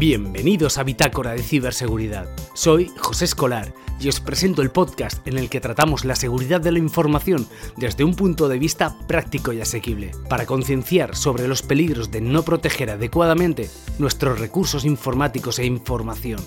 Bienvenidos 0.00 0.78
a 0.78 0.82
Bitácora 0.82 1.32
de 1.32 1.42
Ciberseguridad. 1.42 2.26
Soy 2.54 2.90
José 2.96 3.26
Escolar 3.26 3.74
y 4.00 4.08
os 4.08 4.18
presento 4.18 4.62
el 4.62 4.70
podcast 4.70 5.28
en 5.28 5.36
el 5.36 5.50
que 5.50 5.60
tratamos 5.60 6.06
la 6.06 6.16
seguridad 6.16 6.58
de 6.58 6.72
la 6.72 6.78
información 6.78 7.46
desde 7.76 8.02
un 8.02 8.14
punto 8.14 8.48
de 8.48 8.58
vista 8.58 8.96
práctico 9.06 9.52
y 9.52 9.60
asequible, 9.60 10.12
para 10.30 10.46
concienciar 10.46 11.14
sobre 11.14 11.46
los 11.46 11.60
peligros 11.60 12.10
de 12.10 12.22
no 12.22 12.42
proteger 12.44 12.88
adecuadamente 12.88 13.68
nuestros 13.98 14.40
recursos 14.40 14.86
informáticos 14.86 15.58
e 15.58 15.66
información. 15.66 16.40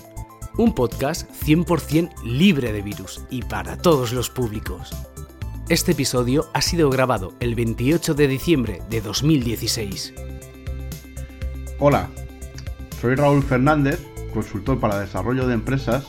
Un 0.58 0.74
podcast 0.74 1.30
100% 1.30 2.24
libre 2.24 2.72
de 2.72 2.82
virus 2.82 3.20
y 3.30 3.42
para 3.42 3.78
todos 3.78 4.12
los 4.12 4.30
públicos. 4.30 4.90
Este 5.68 5.92
episodio 5.92 6.48
ha 6.54 6.60
sido 6.60 6.90
grabado 6.90 7.34
el 7.38 7.54
28 7.54 8.14
de 8.14 8.26
diciembre 8.26 8.82
de 8.90 9.00
2016. 9.00 10.12
Hola, 11.78 12.10
soy 13.00 13.14
Raúl 13.14 13.42
Fernández, 13.42 14.00
consultor 14.32 14.80
para 14.80 14.98
desarrollo 14.98 15.46
de 15.46 15.54
empresas 15.54 16.06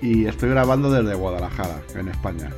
y 0.00 0.26
estoy 0.26 0.50
grabando 0.50 0.90
desde 0.90 1.14
Guadalajara, 1.14 1.82
en 1.94 2.08
España. 2.08 2.50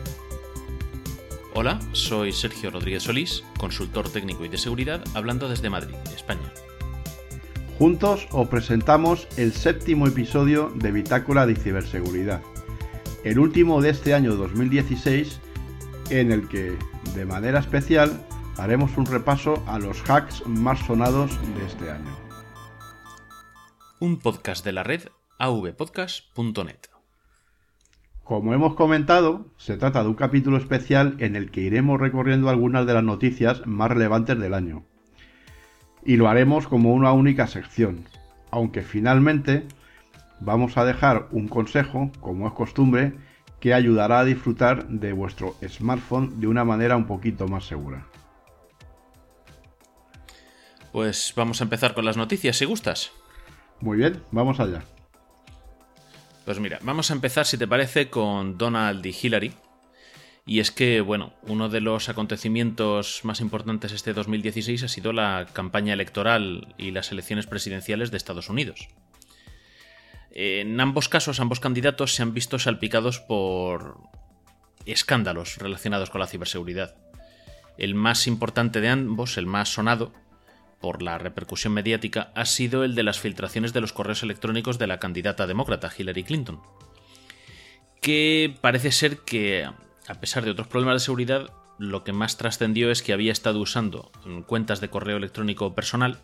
Hola, 1.54 1.78
soy 1.92 2.32
Sergio 2.32 2.70
Rodríguez 2.70 3.04
Solís, 3.04 3.44
consultor 3.58 4.08
técnico 4.08 4.44
y 4.44 4.48
de 4.48 4.58
seguridad, 4.58 5.02
hablando 5.14 5.48
desde 5.48 5.70
Madrid, 5.70 5.96
España. 6.14 6.52
Juntos 7.78 8.26
os 8.30 8.48
presentamos 8.48 9.28
el 9.36 9.52
séptimo 9.52 10.06
episodio 10.06 10.72
de 10.74 10.92
Bitácora 10.92 11.46
de 11.46 11.56
Ciberseguridad, 11.56 12.42
el 13.24 13.38
último 13.38 13.80
de 13.80 13.90
este 13.90 14.14
año 14.14 14.34
2016, 14.36 15.40
en 16.10 16.32
el 16.32 16.48
que, 16.48 16.76
de 17.14 17.24
manera 17.24 17.60
especial, 17.60 18.26
haremos 18.56 18.96
un 18.96 19.06
repaso 19.06 19.62
a 19.66 19.78
los 19.78 20.02
hacks 20.08 20.46
más 20.46 20.80
sonados 20.86 21.30
de 21.56 21.66
este 21.66 21.90
año 21.90 22.27
un 24.00 24.18
podcast 24.18 24.64
de 24.64 24.72
la 24.72 24.84
red 24.84 25.08
avpodcast.net. 25.38 26.78
Como 28.22 28.54
hemos 28.54 28.74
comentado, 28.74 29.46
se 29.56 29.76
trata 29.76 30.02
de 30.02 30.08
un 30.08 30.14
capítulo 30.14 30.56
especial 30.56 31.16
en 31.18 31.34
el 31.34 31.50
que 31.50 31.62
iremos 31.62 31.98
recorriendo 31.98 32.48
algunas 32.48 32.86
de 32.86 32.94
las 32.94 33.02
noticias 33.02 33.66
más 33.66 33.90
relevantes 33.90 34.38
del 34.38 34.54
año. 34.54 34.84
Y 36.04 36.16
lo 36.16 36.28
haremos 36.28 36.68
como 36.68 36.92
una 36.92 37.12
única 37.12 37.46
sección, 37.46 38.04
aunque 38.50 38.82
finalmente 38.82 39.66
vamos 40.40 40.76
a 40.76 40.84
dejar 40.84 41.28
un 41.32 41.48
consejo, 41.48 42.12
como 42.20 42.46
es 42.46 42.52
costumbre, 42.52 43.14
que 43.58 43.74
ayudará 43.74 44.20
a 44.20 44.24
disfrutar 44.24 44.86
de 44.88 45.12
vuestro 45.12 45.56
smartphone 45.66 46.38
de 46.40 46.46
una 46.46 46.64
manera 46.64 46.96
un 46.96 47.06
poquito 47.06 47.48
más 47.48 47.64
segura. 47.64 48.06
Pues 50.92 51.32
vamos 51.34 51.60
a 51.60 51.64
empezar 51.64 51.94
con 51.94 52.04
las 52.04 52.16
noticias, 52.16 52.56
si 52.56 52.64
gustas. 52.64 53.10
Muy 53.80 53.98
bien, 53.98 54.22
vamos 54.30 54.60
allá. 54.60 54.82
Pues 56.44 56.60
mira, 56.60 56.78
vamos 56.82 57.10
a 57.10 57.14
empezar, 57.14 57.46
si 57.46 57.58
te 57.58 57.68
parece, 57.68 58.08
con 58.08 58.56
Donald 58.56 59.04
y 59.04 59.14
Hillary. 59.14 59.52
Y 60.46 60.60
es 60.60 60.70
que, 60.70 61.02
bueno, 61.02 61.34
uno 61.42 61.68
de 61.68 61.82
los 61.82 62.08
acontecimientos 62.08 63.20
más 63.22 63.42
importantes 63.42 63.92
este 63.92 64.14
2016 64.14 64.82
ha 64.82 64.88
sido 64.88 65.12
la 65.12 65.46
campaña 65.52 65.92
electoral 65.92 66.74
y 66.78 66.90
las 66.90 67.12
elecciones 67.12 67.46
presidenciales 67.46 68.10
de 68.10 68.16
Estados 68.16 68.48
Unidos. 68.48 68.88
En 70.30 70.80
ambos 70.80 71.10
casos, 71.10 71.38
ambos 71.38 71.60
candidatos 71.60 72.14
se 72.14 72.22
han 72.22 72.32
visto 72.32 72.58
salpicados 72.58 73.20
por 73.20 73.98
escándalos 74.86 75.58
relacionados 75.58 76.08
con 76.08 76.20
la 76.20 76.26
ciberseguridad. 76.26 76.96
El 77.76 77.94
más 77.94 78.26
importante 78.26 78.80
de 78.80 78.88
ambos, 78.88 79.36
el 79.36 79.46
más 79.46 79.68
sonado, 79.68 80.12
por 80.80 81.02
la 81.02 81.18
repercusión 81.18 81.72
mediática 81.72 82.32
ha 82.34 82.44
sido 82.44 82.84
el 82.84 82.94
de 82.94 83.02
las 83.02 83.18
filtraciones 83.18 83.72
de 83.72 83.80
los 83.80 83.92
correos 83.92 84.22
electrónicos 84.22 84.78
de 84.78 84.86
la 84.86 84.98
candidata 84.98 85.46
demócrata 85.46 85.92
Hillary 85.96 86.24
Clinton, 86.24 86.60
que 88.00 88.54
parece 88.60 88.92
ser 88.92 89.18
que, 89.18 89.64
a 90.06 90.14
pesar 90.20 90.44
de 90.44 90.50
otros 90.50 90.68
problemas 90.68 90.96
de 90.96 91.04
seguridad, 91.04 91.50
lo 91.78 92.04
que 92.04 92.12
más 92.12 92.36
trascendió 92.36 92.90
es 92.90 93.02
que 93.02 93.12
había 93.12 93.32
estado 93.32 93.60
usando 93.60 94.10
cuentas 94.46 94.80
de 94.80 94.88
correo 94.88 95.16
electrónico 95.16 95.74
personal 95.74 96.18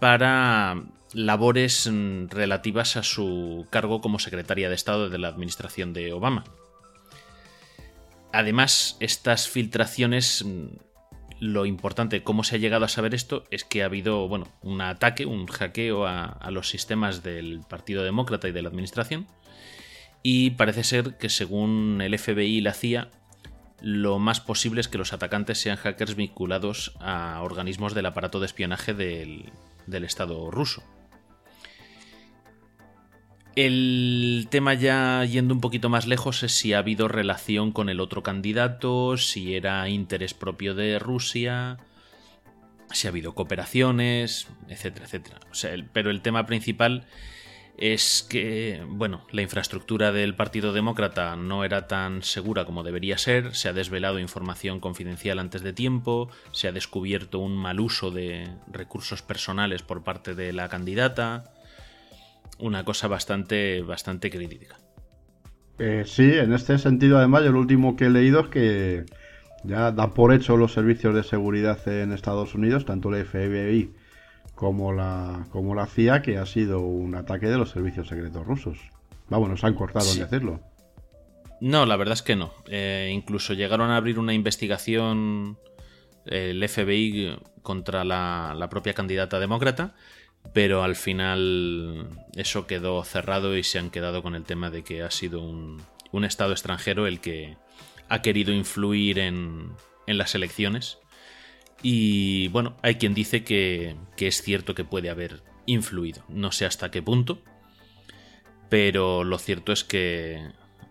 para 0.00 0.82
labores 1.12 1.88
mm, 1.90 2.28
relativas 2.28 2.96
a 2.96 3.02
su 3.02 3.66
cargo 3.70 4.00
como 4.00 4.18
secretaria 4.18 4.68
de 4.68 4.74
Estado 4.74 5.08
de 5.08 5.18
la 5.18 5.28
administración 5.28 5.92
de 5.92 6.12
Obama. 6.12 6.44
Además, 8.32 8.96
estas 9.00 9.48
filtraciones 9.48 10.44
mm, 10.44 10.66
lo 11.40 11.66
importante, 11.66 12.22
cómo 12.22 12.44
se 12.44 12.56
ha 12.56 12.58
llegado 12.58 12.84
a 12.84 12.88
saber 12.88 13.14
esto, 13.14 13.44
es 13.50 13.64
que 13.64 13.82
ha 13.82 13.86
habido, 13.86 14.28
bueno, 14.28 14.48
un 14.62 14.80
ataque, 14.80 15.26
un 15.26 15.46
hackeo 15.46 16.06
a, 16.06 16.50
los 16.50 16.68
sistemas 16.68 17.22
del 17.22 17.60
Partido 17.68 18.04
Demócrata 18.04 18.48
y 18.48 18.52
de 18.52 18.62
la 18.62 18.68
Administración. 18.68 19.26
Y 20.22 20.50
parece 20.50 20.82
ser 20.82 21.16
que 21.18 21.28
según 21.28 22.00
el 22.00 22.18
FBI 22.18 22.56
y 22.56 22.60
la 22.60 22.72
CIA, 22.72 23.10
lo 23.80 24.18
más 24.18 24.40
posible 24.40 24.80
es 24.80 24.88
que 24.88 24.98
los 24.98 25.12
atacantes 25.12 25.58
sean 25.58 25.76
hackers 25.76 26.16
vinculados 26.16 26.94
a 27.00 27.40
organismos 27.42 27.94
del 27.94 28.06
aparato 28.06 28.40
de 28.40 28.46
espionaje 28.46 28.94
del, 28.94 29.52
del 29.86 30.04
Estado 30.04 30.50
ruso. 30.50 30.82
El 33.56 34.48
tema 34.50 34.74
ya 34.74 35.24
yendo 35.24 35.54
un 35.54 35.62
poquito 35.62 35.88
más 35.88 36.06
lejos 36.06 36.42
es 36.42 36.52
si 36.52 36.74
ha 36.74 36.78
habido 36.78 37.08
relación 37.08 37.72
con 37.72 37.88
el 37.88 38.00
otro 38.00 38.22
candidato, 38.22 39.16
si 39.16 39.54
era 39.54 39.88
interés 39.88 40.34
propio 40.34 40.74
de 40.74 40.98
Rusia, 40.98 41.78
si 42.92 43.06
ha 43.06 43.10
habido 43.10 43.34
cooperaciones, 43.34 44.46
etcétera, 44.68 45.06
etcétera. 45.06 45.40
pero 45.94 46.10
el 46.10 46.20
tema 46.20 46.44
principal 46.44 47.06
es 47.78 48.26
que, 48.28 48.84
bueno, 48.88 49.26
la 49.32 49.40
infraestructura 49.40 50.12
del 50.12 50.34
Partido 50.34 50.74
Demócrata 50.74 51.34
no 51.36 51.64
era 51.64 51.86
tan 51.86 52.22
segura 52.22 52.66
como 52.66 52.82
debería 52.82 53.16
ser, 53.16 53.54
se 53.54 53.70
ha 53.70 53.72
desvelado 53.72 54.18
información 54.18 54.80
confidencial 54.80 55.38
antes 55.38 55.62
de 55.62 55.72
tiempo, 55.72 56.28
se 56.52 56.68
ha 56.68 56.72
descubierto 56.72 57.38
un 57.38 57.56
mal 57.56 57.80
uso 57.80 58.10
de 58.10 58.50
recursos 58.66 59.22
personales 59.22 59.82
por 59.82 60.04
parte 60.04 60.34
de 60.34 60.52
la 60.52 60.68
candidata, 60.68 61.55
una 62.58 62.84
cosa 62.84 63.08
bastante, 63.08 63.82
bastante 63.82 64.30
crítica. 64.30 64.78
Eh, 65.78 66.04
sí, 66.06 66.32
en 66.32 66.52
este 66.52 66.78
sentido, 66.78 67.18
además, 67.18 67.44
yo 67.44 67.52
lo 67.52 67.60
último 67.60 67.96
que 67.96 68.06
he 68.06 68.10
leído 68.10 68.40
es 68.40 68.48
que 68.48 69.04
ya 69.64 69.92
dan 69.92 70.12
por 70.12 70.32
hecho 70.32 70.56
los 70.56 70.72
servicios 70.72 71.14
de 71.14 71.22
seguridad 71.22 71.86
en 71.88 72.12
Estados 72.12 72.54
Unidos, 72.54 72.84
tanto 72.84 73.14
el 73.14 73.24
FBI 73.24 73.92
como 74.54 74.92
la, 74.92 75.46
como 75.50 75.74
la 75.74 75.86
CIA, 75.86 76.22
que 76.22 76.38
ha 76.38 76.46
sido 76.46 76.80
un 76.80 77.14
ataque 77.14 77.46
de 77.46 77.58
los 77.58 77.70
servicios 77.70 78.08
secretos 78.08 78.46
rusos. 78.46 78.78
Vamos, 79.28 79.50
nos 79.50 79.64
han 79.64 79.74
cortado 79.74 80.10
en 80.12 80.20
decirlo. 80.20 80.60
No, 81.60 81.84
la 81.84 81.96
verdad 81.96 82.14
es 82.14 82.22
que 82.22 82.36
no. 82.36 82.52
Eh, 82.68 83.10
incluso 83.12 83.54
llegaron 83.54 83.90
a 83.90 83.96
abrir 83.96 84.18
una 84.18 84.32
investigación 84.32 85.58
el 86.24 86.66
FBI 86.68 87.38
contra 87.62 88.04
la, 88.04 88.54
la 88.56 88.68
propia 88.68 88.94
candidata 88.94 89.38
demócrata 89.38 89.94
pero 90.52 90.82
al 90.82 90.96
final 90.96 92.08
eso 92.34 92.66
quedó 92.66 93.02
cerrado 93.04 93.56
y 93.56 93.62
se 93.62 93.78
han 93.78 93.90
quedado 93.90 94.22
con 94.22 94.34
el 94.34 94.44
tema 94.44 94.70
de 94.70 94.84
que 94.84 95.02
ha 95.02 95.10
sido 95.10 95.40
un, 95.40 95.82
Estado 96.24 96.52
extranjero 96.52 97.06
el 97.06 97.20
que 97.20 97.58
ha 98.08 98.22
querido 98.22 98.50
influir 98.50 99.18
en, 99.18 99.72
las 100.06 100.34
elecciones. 100.34 100.98
Y 101.82 102.48
bueno, 102.48 102.78
hay 102.80 102.94
quien 102.94 103.12
dice 103.12 103.44
que, 103.44 103.96
es 104.16 104.40
cierto 104.40 104.74
que 104.74 104.82
puede 104.82 105.10
haber 105.10 105.42
influido. 105.66 106.24
No 106.30 106.52
sé 106.52 106.64
hasta 106.64 106.90
qué 106.90 107.02
punto, 107.02 107.42
pero 108.70 109.24
lo 109.24 109.38
cierto 109.38 109.72
es 109.72 109.84
que 109.84 110.40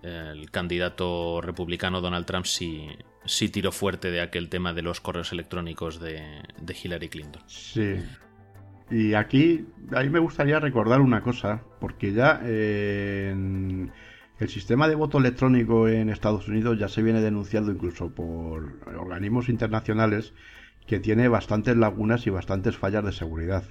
el 0.03 0.51
candidato 0.51 1.41
republicano 1.41 2.01
Donald 2.01 2.27
Trump 2.27 2.45
sí, 2.45 2.87
sí 3.25 3.49
tiró 3.49 3.71
fuerte 3.71 4.11
de 4.11 4.21
aquel 4.21 4.47
tema 4.47 4.73
de 4.73 4.83
los 4.83 5.01
correos 5.01 5.31
electrónicos 5.31 5.99
de, 5.99 6.43
de 6.61 6.77
Hillary 6.83 7.09
Clinton. 7.09 7.41
Sí, 7.47 7.95
y 8.89 9.13
aquí, 9.13 9.67
ahí 9.93 10.09
me 10.09 10.19
gustaría 10.19 10.59
recordar 10.59 11.01
una 11.01 11.21
cosa, 11.21 11.63
porque 11.79 12.13
ya 12.13 12.41
el 12.43 13.91
sistema 14.47 14.87
de 14.87 14.95
voto 14.95 15.17
electrónico 15.17 15.87
en 15.87 16.09
Estados 16.09 16.47
Unidos 16.47 16.77
ya 16.77 16.87
se 16.87 17.01
viene 17.01 17.21
denunciando 17.21 17.71
incluso 17.71 18.13
por 18.13 18.79
organismos 18.97 19.49
internacionales 19.49 20.33
que 20.87 20.99
tiene 20.99 21.27
bastantes 21.27 21.75
lagunas 21.77 22.27
y 22.27 22.29
bastantes 22.29 22.77
fallas 22.77 23.03
de 23.05 23.11
seguridad. 23.11 23.63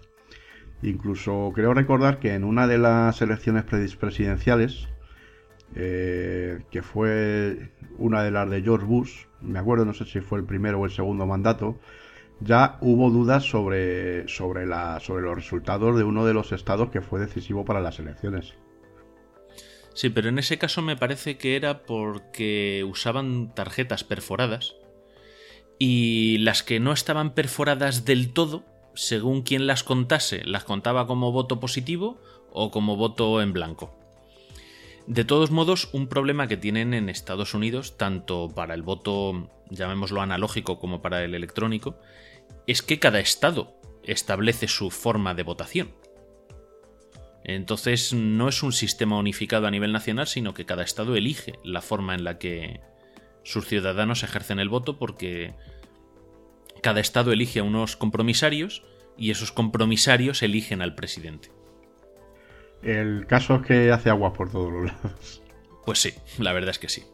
Incluso 0.82 1.52
creo 1.54 1.74
recordar 1.74 2.18
que 2.18 2.34
en 2.34 2.44
una 2.44 2.66
de 2.66 2.78
las 2.78 3.22
elecciones 3.22 3.64
presidenciales, 3.64 4.88
eh, 5.74 6.62
que 6.70 6.82
fue 6.82 7.70
una 7.98 8.22
de 8.22 8.30
las 8.30 8.50
de 8.50 8.62
George 8.62 8.86
Bush, 8.86 9.26
me 9.40 9.58
acuerdo, 9.58 9.84
no 9.84 9.94
sé 9.94 10.04
si 10.04 10.20
fue 10.20 10.38
el 10.38 10.44
primero 10.44 10.80
o 10.80 10.84
el 10.84 10.90
segundo 10.90 11.26
mandato, 11.26 11.78
ya 12.44 12.78
hubo 12.80 13.10
dudas 13.10 13.44
sobre, 13.44 14.28
sobre, 14.28 14.66
la, 14.66 15.00
sobre 15.00 15.22
los 15.22 15.34
resultados 15.34 15.96
de 15.96 16.04
uno 16.04 16.26
de 16.26 16.34
los 16.34 16.52
estados 16.52 16.90
que 16.90 17.00
fue 17.00 17.20
decisivo 17.20 17.64
para 17.64 17.80
las 17.80 17.98
elecciones. 17.98 18.54
Sí, 19.94 20.10
pero 20.10 20.28
en 20.28 20.38
ese 20.38 20.58
caso 20.58 20.82
me 20.82 20.96
parece 20.96 21.38
que 21.38 21.56
era 21.56 21.84
porque 21.84 22.84
usaban 22.88 23.54
tarjetas 23.54 24.04
perforadas 24.04 24.74
y 25.78 26.38
las 26.38 26.62
que 26.62 26.80
no 26.80 26.92
estaban 26.92 27.34
perforadas 27.34 28.04
del 28.04 28.32
todo 28.32 28.64
según 28.94 29.42
quien 29.42 29.66
las 29.66 29.82
contase, 29.82 30.42
las 30.44 30.64
contaba 30.64 31.06
como 31.06 31.32
voto 31.32 31.60
positivo 31.60 32.18
o 32.52 32.70
como 32.70 32.96
voto 32.96 33.42
en 33.42 33.52
blanco. 33.52 33.96
De 35.06 35.24
todos 35.24 35.50
modos, 35.50 35.90
un 35.92 36.06
problema 36.06 36.48
que 36.48 36.56
tienen 36.56 36.94
en 36.94 37.08
Estados 37.08 37.52
Unidos, 37.52 37.98
tanto 37.98 38.50
para 38.54 38.74
el 38.74 38.82
voto, 38.82 39.50
llamémoslo 39.68 40.22
analógico, 40.22 40.78
como 40.78 41.02
para 41.02 41.22
el 41.24 41.34
electrónico, 41.34 41.96
es 42.66 42.82
que 42.82 42.98
cada 42.98 43.20
estado 43.20 43.78
establece 44.02 44.68
su 44.68 44.90
forma 44.90 45.34
de 45.34 45.42
votación. 45.42 45.94
Entonces 47.44 48.14
no 48.14 48.48
es 48.48 48.62
un 48.62 48.72
sistema 48.72 49.18
unificado 49.18 49.66
a 49.66 49.70
nivel 49.70 49.92
nacional, 49.92 50.26
sino 50.26 50.54
que 50.54 50.64
cada 50.64 50.82
estado 50.82 51.14
elige 51.14 51.58
la 51.62 51.82
forma 51.82 52.14
en 52.14 52.24
la 52.24 52.38
que 52.38 52.80
sus 53.42 53.66
ciudadanos 53.66 54.22
ejercen 54.22 54.58
el 54.58 54.70
voto 54.70 54.98
porque 54.98 55.54
cada 56.82 57.00
estado 57.00 57.32
elige 57.32 57.60
a 57.60 57.64
unos 57.64 57.96
compromisarios 57.96 58.82
y 59.18 59.30
esos 59.30 59.52
compromisarios 59.52 60.42
eligen 60.42 60.80
al 60.80 60.94
presidente. 60.94 61.50
El 62.82 63.26
caso 63.26 63.56
es 63.56 63.66
que 63.66 63.92
hace 63.92 64.10
agua 64.10 64.32
por 64.32 64.50
todos 64.50 64.72
los 64.72 64.84
lados. 64.86 65.42
Pues 65.84 65.98
sí, 65.98 66.14
la 66.38 66.52
verdad 66.52 66.70
es 66.70 66.78
que 66.78 66.88
sí. 66.88 67.04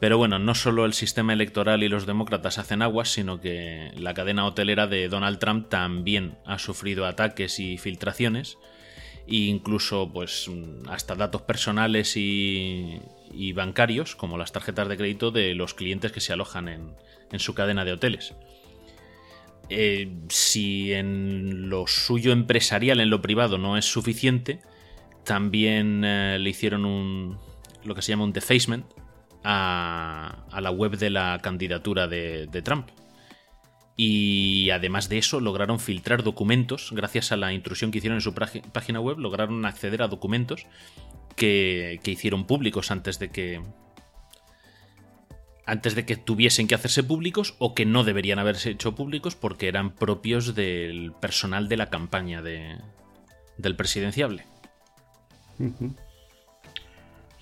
Pero 0.00 0.16
bueno, 0.16 0.38
no 0.38 0.54
solo 0.54 0.84
el 0.84 0.92
sistema 0.92 1.32
electoral 1.32 1.82
y 1.82 1.88
los 1.88 2.06
demócratas 2.06 2.58
hacen 2.58 2.82
aguas, 2.82 3.08
sino 3.08 3.40
que 3.40 3.90
la 3.96 4.14
cadena 4.14 4.46
hotelera 4.46 4.86
de 4.86 5.08
Donald 5.08 5.38
Trump 5.38 5.68
también 5.68 6.36
ha 6.44 6.58
sufrido 6.58 7.04
ataques 7.04 7.58
y 7.58 7.78
filtraciones, 7.78 8.58
e 9.26 9.36
incluso 9.36 10.10
pues 10.12 10.48
hasta 10.88 11.16
datos 11.16 11.42
personales 11.42 12.12
y, 12.16 13.00
bancarios, 13.54 14.14
como 14.14 14.38
las 14.38 14.52
tarjetas 14.52 14.88
de 14.88 14.96
crédito 14.96 15.32
de 15.32 15.54
los 15.54 15.74
clientes 15.74 16.12
que 16.12 16.20
se 16.20 16.32
alojan 16.32 16.68
en, 16.68 17.40
su 17.40 17.54
cadena 17.54 17.84
de 17.84 17.92
hoteles. 17.92 18.34
Eh, 19.70 20.10
si 20.28 20.92
en 20.92 21.68
lo 21.68 21.86
suyo 21.88 22.32
empresarial, 22.32 23.00
en 23.00 23.10
lo 23.10 23.20
privado, 23.20 23.58
no 23.58 23.76
es 23.76 23.84
suficiente, 23.84 24.60
también 25.24 26.04
eh, 26.04 26.38
le 26.38 26.48
hicieron 26.48 26.86
un, 26.86 27.36
lo 27.84 27.94
que 27.94 28.00
se 28.00 28.12
llama 28.12 28.24
un 28.24 28.32
defacement 28.32 28.86
a, 29.44 30.44
la 30.60 30.70
web 30.70 30.96
de 30.96 31.10
la 31.10 31.38
candidatura 31.42 32.06
de, 32.06 32.62
Trump. 32.64 32.88
Y 33.96 34.70
además 34.70 35.08
de 35.08 35.18
eso, 35.18 35.40
lograron 35.40 35.80
filtrar 35.80 36.22
documentos, 36.22 36.90
gracias 36.92 37.32
a 37.32 37.36
la 37.36 37.52
intrusión 37.52 37.90
que 37.90 37.98
hicieron 37.98 38.18
en 38.18 38.22
su 38.22 38.34
página 38.34 39.00
web, 39.00 39.18
lograron 39.18 39.64
acceder 39.64 40.02
a 40.02 40.08
documentos 40.08 40.66
que, 41.34 41.98
que 42.02 42.12
hicieron 42.12 42.46
públicos 42.46 42.92
antes 42.92 43.18
de 43.18 43.30
que, 43.30 43.60
antes 45.66 45.94
de 45.94 46.06
que 46.06 46.16
tuviesen 46.16 46.68
que 46.68 46.74
hacerse 46.74 47.02
públicos 47.02 47.56
o 47.58 47.74
que 47.74 47.86
no 47.86 48.04
deberían 48.04 48.38
haberse 48.38 48.70
hecho 48.70 48.94
públicos 48.94 49.34
porque 49.34 49.68
eran 49.68 49.90
propios 49.90 50.54
del 50.54 51.12
personal 51.20 51.68
de 51.68 51.76
la 51.76 51.90
campaña 51.90 52.40
de, 52.40 52.78
del 53.58 53.76
presidenciable. 53.76 54.44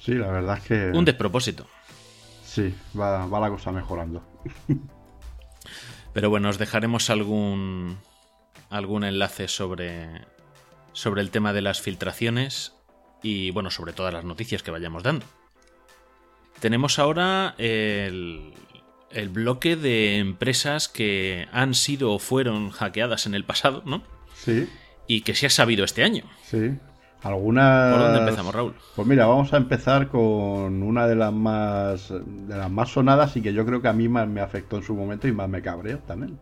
Sí, 0.01 0.15
la 0.15 0.31
verdad 0.31 0.59
es 0.59 0.65
que. 0.65 0.91
Un 0.97 1.05
despropósito. 1.05 1.67
Sí, 2.57 2.75
va, 2.99 3.27
la 3.27 3.51
cosa 3.51 3.71
mejorando. 3.71 4.23
Pero 6.15 6.31
bueno, 6.31 6.49
os 6.49 6.57
dejaremos 6.57 7.11
algún. 7.11 7.99
algún 8.71 9.05
enlace 9.05 9.47
sobre. 9.47 10.23
sobre 10.95 11.21
el 11.21 11.31
tema 11.31 11.53
de 11.53 11.61
las 11.61 11.83
filtraciones. 11.83 12.73
Y 13.23 13.51
bueno, 13.51 13.71
sobre 13.71 13.93
todas 13.93 14.15
las 14.15 14.25
noticias 14.25 14.63
que 14.63 14.71
vayamos 14.71 15.03
dando. 15.03 15.27
Tenemos 16.59 16.99
ahora 16.99 17.55
el, 17.59 18.55
el 19.11 19.29
bloque 19.29 19.77
de 19.77 20.17
empresas 20.17 20.89
que 20.89 21.49
han 21.53 21.75
sido 21.75 22.13
o 22.13 22.19
fueron 22.19 22.71
hackeadas 22.71 23.27
en 23.27 23.35
el 23.35 23.45
pasado, 23.45 23.83
¿no? 23.85 24.03
Sí. 24.35 24.67
Y 25.07 25.21
que 25.21 25.35
se 25.35 25.45
ha 25.45 25.51
sabido 25.51 25.85
este 25.85 26.05
año. 26.05 26.25
Sí. 26.43 26.79
Algunas... 27.27 27.95
¿Por 27.95 28.03
dónde 28.03 28.19
empezamos, 28.21 28.55
Raúl? 28.55 28.75
Pues 28.95 29.09
mira, 29.09 29.27
vamos 29.27 29.53
a 29.53 29.57
empezar 29.57 30.09
con 30.09 30.83
una 30.83 31.07
de 31.07 31.17
las 31.17 31.33
más 31.33 32.11
de 32.11 32.57
las 32.57 32.71
más 32.71 32.91
sonadas 32.91 33.37
y 33.37 33.43
que 33.43 33.53
yo 33.53 33.67
creo 33.67 33.83
que 33.83 33.89
a 33.89 33.93
mí 33.93 34.09
más 34.09 34.29
me 34.29 34.41
afectó 34.41 34.77
en 34.77 34.83
su 34.83 34.95
momento 34.95 35.29
y 35.29 35.33
más 35.33 35.49
me 35.49 35.63
cabreó 35.63 35.99
también. 35.99 36.39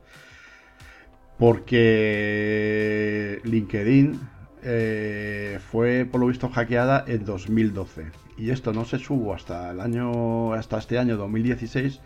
Porque 1.38 3.40
LinkedIn 3.44 4.20
eh, 4.62 5.58
fue 5.70 6.06
por 6.10 6.20
lo 6.20 6.28
visto 6.28 6.48
hackeada 6.48 7.04
en 7.06 7.25
2012 7.25 8.06
y 8.38 8.50
esto 8.50 8.72
no 8.72 8.84
se 8.84 8.98
subo 8.98 9.34
hasta 9.34 9.70
el 9.70 9.80
año 9.80 10.54
hasta 10.54 10.78
este 10.78 10.98
año 10.98 11.16
2016 11.16 12.00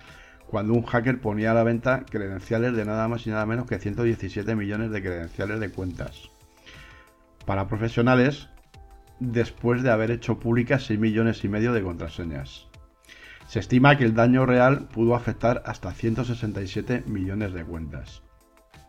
cuando 0.48 0.72
un 0.72 0.82
hacker 0.82 1.20
ponía 1.20 1.50
a 1.50 1.54
la 1.54 1.62
venta 1.62 2.04
credenciales 2.08 2.74
de 2.74 2.84
nada 2.84 3.06
más 3.06 3.26
y 3.26 3.31
nada 3.31 3.46
menos 3.46 3.66
que 3.66 3.78
117 3.78 4.56
millones 4.56 4.90
de 4.90 5.02
credenciales 5.02 5.60
de 5.60 5.70
cuentas. 5.70 6.31
Para 7.44 7.69
profesionales, 7.69 8.48
después 9.20 9.82
de 9.82 9.91
haber 9.91 10.11
hecho 10.11 10.38
públicas 10.38 10.85
6 10.85 10.99
millones 10.99 11.44
y 11.44 11.49
medio 11.49 11.73
de 11.73 11.82
contraseñas. 11.82 12.67
Se 13.47 13.61
estima 13.61 13.97
que 13.97 14.05
el 14.05 14.15
daño 14.15 14.44
real 14.44 14.88
pudo 14.88 15.15
afectar 15.15 15.62
hasta 15.65 15.93
167 15.93 17.05
millones 17.06 17.53
de 17.55 17.65
cuentas. 17.65 18.23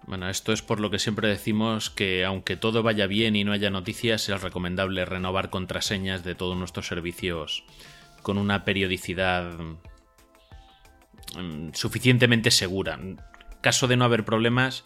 Bueno, 0.05 0.27
esto 0.27 0.53
es 0.53 0.61
por 0.61 0.79
lo 0.79 0.89
que 0.89 0.99
siempre 0.99 1.27
decimos 1.27 1.89
que 1.89 2.25
aunque 2.25 2.57
todo 2.57 2.83
vaya 2.83 3.05
bien 3.07 3.35
y 3.35 3.43
no 3.43 3.51
haya 3.51 3.69
noticias, 3.69 4.27
es 4.27 4.41
recomendable 4.41 5.05
renovar 5.05 5.49
contraseñas 5.49 6.23
de 6.23 6.35
todos 6.35 6.57
nuestros 6.57 6.87
servicios 6.87 7.63
con 8.21 8.37
una 8.37 8.65
periodicidad 8.65 9.51
mm, 11.37 11.69
suficientemente 11.73 12.51
segura. 12.51 12.99
Caso 13.61 13.87
de 13.87 13.97
no 13.97 14.05
haber 14.05 14.25
problemas, 14.25 14.83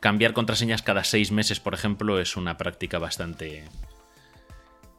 cambiar 0.00 0.32
contraseñas 0.32 0.82
cada 0.82 1.04
seis 1.04 1.30
meses, 1.30 1.60
por 1.60 1.74
ejemplo, 1.74 2.18
es 2.20 2.36
una 2.36 2.56
práctica 2.56 2.98
bastante, 2.98 3.64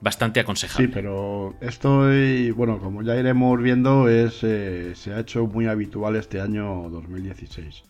bastante 0.01 0.39
aconsejable. 0.39 0.87
Sí, 0.87 0.91
pero 0.93 1.55
estoy, 1.61 2.51
bueno, 2.51 2.79
como 2.79 3.01
ya 3.01 3.15
iremos 3.15 3.61
viendo, 3.61 4.09
es, 4.09 4.43
eh, 4.43 4.93
se 4.95 5.13
ha 5.13 5.19
hecho 5.19 5.45
muy 5.47 5.67
habitual 5.67 6.15
este 6.15 6.41
año 6.41 6.89
2016. 6.89 7.83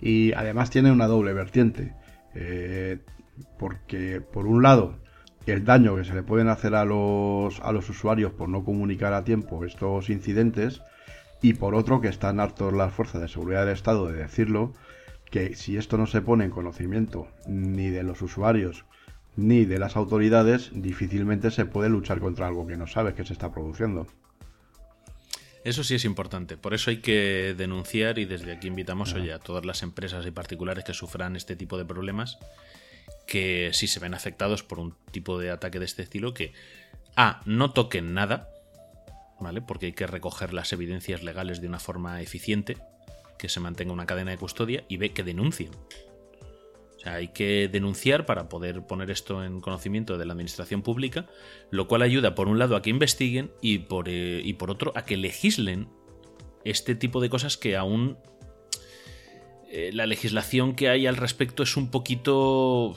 Y 0.00 0.32
además 0.32 0.70
tiene 0.70 0.90
una 0.90 1.06
doble 1.06 1.32
vertiente. 1.32 1.94
Eh, 2.34 2.98
porque, 3.58 4.20
por 4.20 4.46
un 4.46 4.62
lado, 4.62 4.98
el 5.46 5.64
daño 5.64 5.96
que 5.96 6.04
se 6.04 6.14
le 6.14 6.22
pueden 6.22 6.48
hacer 6.48 6.74
a 6.74 6.84
los, 6.84 7.60
a 7.60 7.72
los 7.72 7.88
usuarios 7.88 8.32
por 8.32 8.48
no 8.48 8.64
comunicar 8.64 9.12
a 9.12 9.24
tiempo 9.24 9.64
estos 9.64 10.10
incidentes. 10.10 10.82
Y 11.40 11.54
por 11.54 11.74
otro, 11.74 12.00
que 12.00 12.08
están 12.08 12.40
hartos 12.40 12.72
las 12.72 12.92
fuerzas 12.92 13.20
de 13.20 13.28
seguridad 13.28 13.64
del 13.64 13.74
Estado 13.74 14.06
de 14.06 14.18
decirlo, 14.18 14.74
que 15.30 15.56
si 15.56 15.76
esto 15.76 15.96
no 15.96 16.06
se 16.06 16.20
pone 16.20 16.44
en 16.44 16.50
conocimiento 16.50 17.28
ni 17.46 17.88
de 17.88 18.02
los 18.02 18.22
usuarios 18.22 18.84
ni 19.36 19.64
de 19.64 19.78
las 19.78 19.96
autoridades, 19.96 20.70
difícilmente 20.72 21.50
se 21.50 21.64
puede 21.64 21.88
luchar 21.88 22.20
contra 22.20 22.46
algo 22.46 22.66
que 22.66 22.76
no 22.76 22.86
sabes 22.86 23.14
que 23.14 23.24
se 23.24 23.32
está 23.32 23.52
produciendo. 23.52 24.06
Eso 25.64 25.84
sí 25.84 25.94
es 25.94 26.04
importante, 26.04 26.56
por 26.56 26.74
eso 26.74 26.90
hay 26.90 26.98
que 26.98 27.54
denunciar 27.56 28.18
y 28.18 28.24
desde 28.24 28.52
aquí 28.52 28.66
invitamos 28.66 29.14
a 29.14 29.38
todas 29.38 29.64
las 29.64 29.84
empresas 29.84 30.26
y 30.26 30.32
particulares 30.32 30.84
que 30.84 30.92
sufran 30.92 31.36
este 31.36 31.54
tipo 31.54 31.78
de 31.78 31.84
problemas, 31.84 32.38
que 33.28 33.70
si 33.72 33.86
se 33.86 34.00
ven 34.00 34.12
afectados 34.12 34.64
por 34.64 34.80
un 34.80 34.96
tipo 35.12 35.38
de 35.38 35.50
ataque 35.50 35.78
de 35.78 35.84
este 35.84 36.02
estilo, 36.02 36.34
que 36.34 36.52
A, 37.14 37.42
no 37.46 37.70
toquen 37.72 38.12
nada, 38.12 38.48
¿vale? 39.38 39.62
Porque 39.62 39.86
hay 39.86 39.92
que 39.92 40.08
recoger 40.08 40.52
las 40.52 40.72
evidencias 40.72 41.22
legales 41.22 41.60
de 41.60 41.68
una 41.68 41.78
forma 41.78 42.20
eficiente, 42.20 42.78
que 43.38 43.48
se 43.48 43.60
mantenga 43.60 43.92
una 43.92 44.06
cadena 44.06 44.32
de 44.32 44.38
custodia, 44.38 44.84
y 44.88 44.96
B, 44.96 45.12
que 45.12 45.22
denuncien 45.22 45.70
hay 47.04 47.28
que 47.28 47.68
denunciar 47.68 48.26
para 48.26 48.48
poder 48.48 48.82
poner 48.86 49.10
esto 49.10 49.44
en 49.44 49.60
conocimiento 49.60 50.18
de 50.18 50.26
la 50.26 50.32
administración 50.32 50.82
pública, 50.82 51.26
lo 51.70 51.88
cual 51.88 52.02
ayuda 52.02 52.34
por 52.34 52.48
un 52.48 52.58
lado 52.58 52.76
a 52.76 52.82
que 52.82 52.90
investiguen 52.90 53.50
y 53.60 53.78
por, 53.78 54.08
eh, 54.08 54.40
y 54.44 54.54
por 54.54 54.70
otro 54.70 54.92
a 54.94 55.04
que 55.04 55.16
legislen 55.16 55.88
este 56.64 56.94
tipo 56.94 57.20
de 57.20 57.28
cosas 57.28 57.56
que 57.56 57.76
aún 57.76 58.16
eh, 59.70 59.90
la 59.92 60.06
legislación 60.06 60.74
que 60.74 60.88
hay 60.88 61.06
al 61.06 61.16
respecto 61.16 61.62
es 61.62 61.76
un 61.76 61.90
poquito 61.90 62.96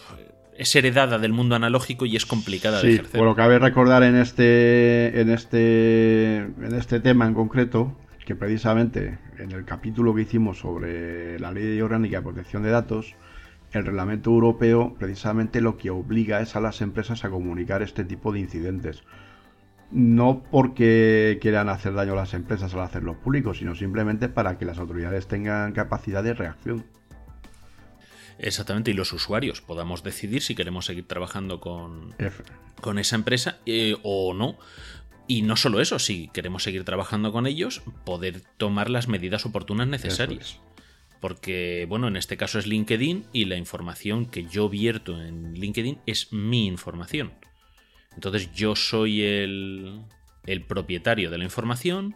es 0.58 0.76
heredada 0.76 1.20
del 1.20 1.34
mundo 1.34 1.56
analógico 1.56 2.06
y 2.06 2.16
es 2.16 2.26
complicada 2.26 2.82
de 2.82 2.94
ejercer. 2.94 3.18
Bueno, 3.20 3.36
cabe 3.36 3.60
recordar 3.60 4.04
en 4.04 4.16
este 4.16 5.20
en 5.20 5.30
este 5.30 6.38
en 6.38 6.76
este 6.76 7.00
tema 7.00 7.26
en 7.26 7.34
concreto 7.34 7.98
que 8.26 8.36
precisamente 8.36 9.20
en 9.38 9.52
el 9.52 9.66
capítulo 9.66 10.16
que 10.16 10.24
hicimos 10.24 10.60
sobre 10.60 11.40
la 11.40 11.52
ley 11.52 11.80
orgánica 11.82 12.18
de 12.18 12.24
protección 12.24 12.64
de 12.64 12.70
datos 12.70 13.16
el 13.76 13.86
reglamento 13.86 14.30
europeo 14.30 14.96
precisamente 14.98 15.60
lo 15.60 15.78
que 15.78 15.90
obliga 15.90 16.40
es 16.40 16.56
a 16.56 16.62
las 16.62 16.80
empresas 16.80 17.26
a 17.26 17.30
comunicar 17.30 17.82
este 17.82 18.06
tipo 18.06 18.32
de 18.32 18.40
incidentes. 18.40 19.04
No 19.92 20.44
porque 20.50 21.38
quieran 21.42 21.68
hacer 21.68 21.94
daño 21.94 22.14
a 22.14 22.16
las 22.16 22.34
empresas 22.34 22.74
al 22.74 22.80
hacerlos 22.80 23.18
públicos, 23.18 23.58
sino 23.58 23.76
simplemente 23.76 24.30
para 24.30 24.58
que 24.58 24.64
las 24.64 24.78
autoridades 24.78 25.28
tengan 25.28 25.74
capacidad 25.74 26.24
de 26.24 26.34
reacción. 26.34 26.86
Exactamente, 28.40 28.92
y 28.92 28.94
los 28.94 29.12
usuarios 29.12 29.60
podamos 29.60 30.04
decidir 30.04 30.42
si 30.42 30.56
queremos 30.56 30.86
seguir 30.86 31.06
trabajando 31.06 31.60
con, 31.60 32.16
con 32.80 32.98
esa 32.98 33.18
empresa 33.18 33.60
eh, 33.66 33.98
o 34.04 34.34
no. 34.34 34.58
Y 35.28 35.42
no 35.42 35.58
solo 35.58 35.82
eso, 35.82 36.00
si 36.00 36.30
queremos 36.30 36.64
seguir 36.64 36.86
trabajando 36.86 37.34
con 37.34 37.46
ellos, 37.46 37.82
poder 38.06 38.42
tomar 38.58 38.90
las 38.90 39.10
medidas 39.10 39.46
oportunas 39.46 39.88
necesarias. 39.88 40.62
Porque, 41.20 41.86
bueno, 41.88 42.08
en 42.08 42.18
este 42.18 42.38
caso 42.38 42.60
es 42.60 42.68
LinkedIn 42.68 43.26
y 43.34 43.46
la 43.46 43.56
información 43.56 44.26
que 44.26 44.46
yo 44.46 44.70
vierto 44.70 45.22
en 45.22 45.54
LinkedIn 45.54 46.00
es 46.06 46.32
mi 46.34 46.68
información. 46.68 47.34
Entonces 48.14 48.52
yo 48.54 48.76
soy 48.76 49.24
el, 49.24 50.04
propietario 50.68 51.30
de 51.30 51.38
la 51.38 51.44
información, 51.44 52.16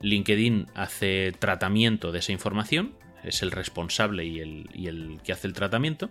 LinkedIn 0.00 0.66
hace 0.74 1.32
tratamiento 1.38 2.12
de 2.12 2.20
esa 2.20 2.32
información, 2.32 2.94
es 3.24 3.42
el 3.42 3.50
responsable 3.50 4.24
y 4.24 4.40
el, 4.40 4.68
y 4.72 4.86
el 4.86 5.20
que 5.24 5.32
hace 5.32 5.46
el 5.46 5.52
tratamiento, 5.52 6.10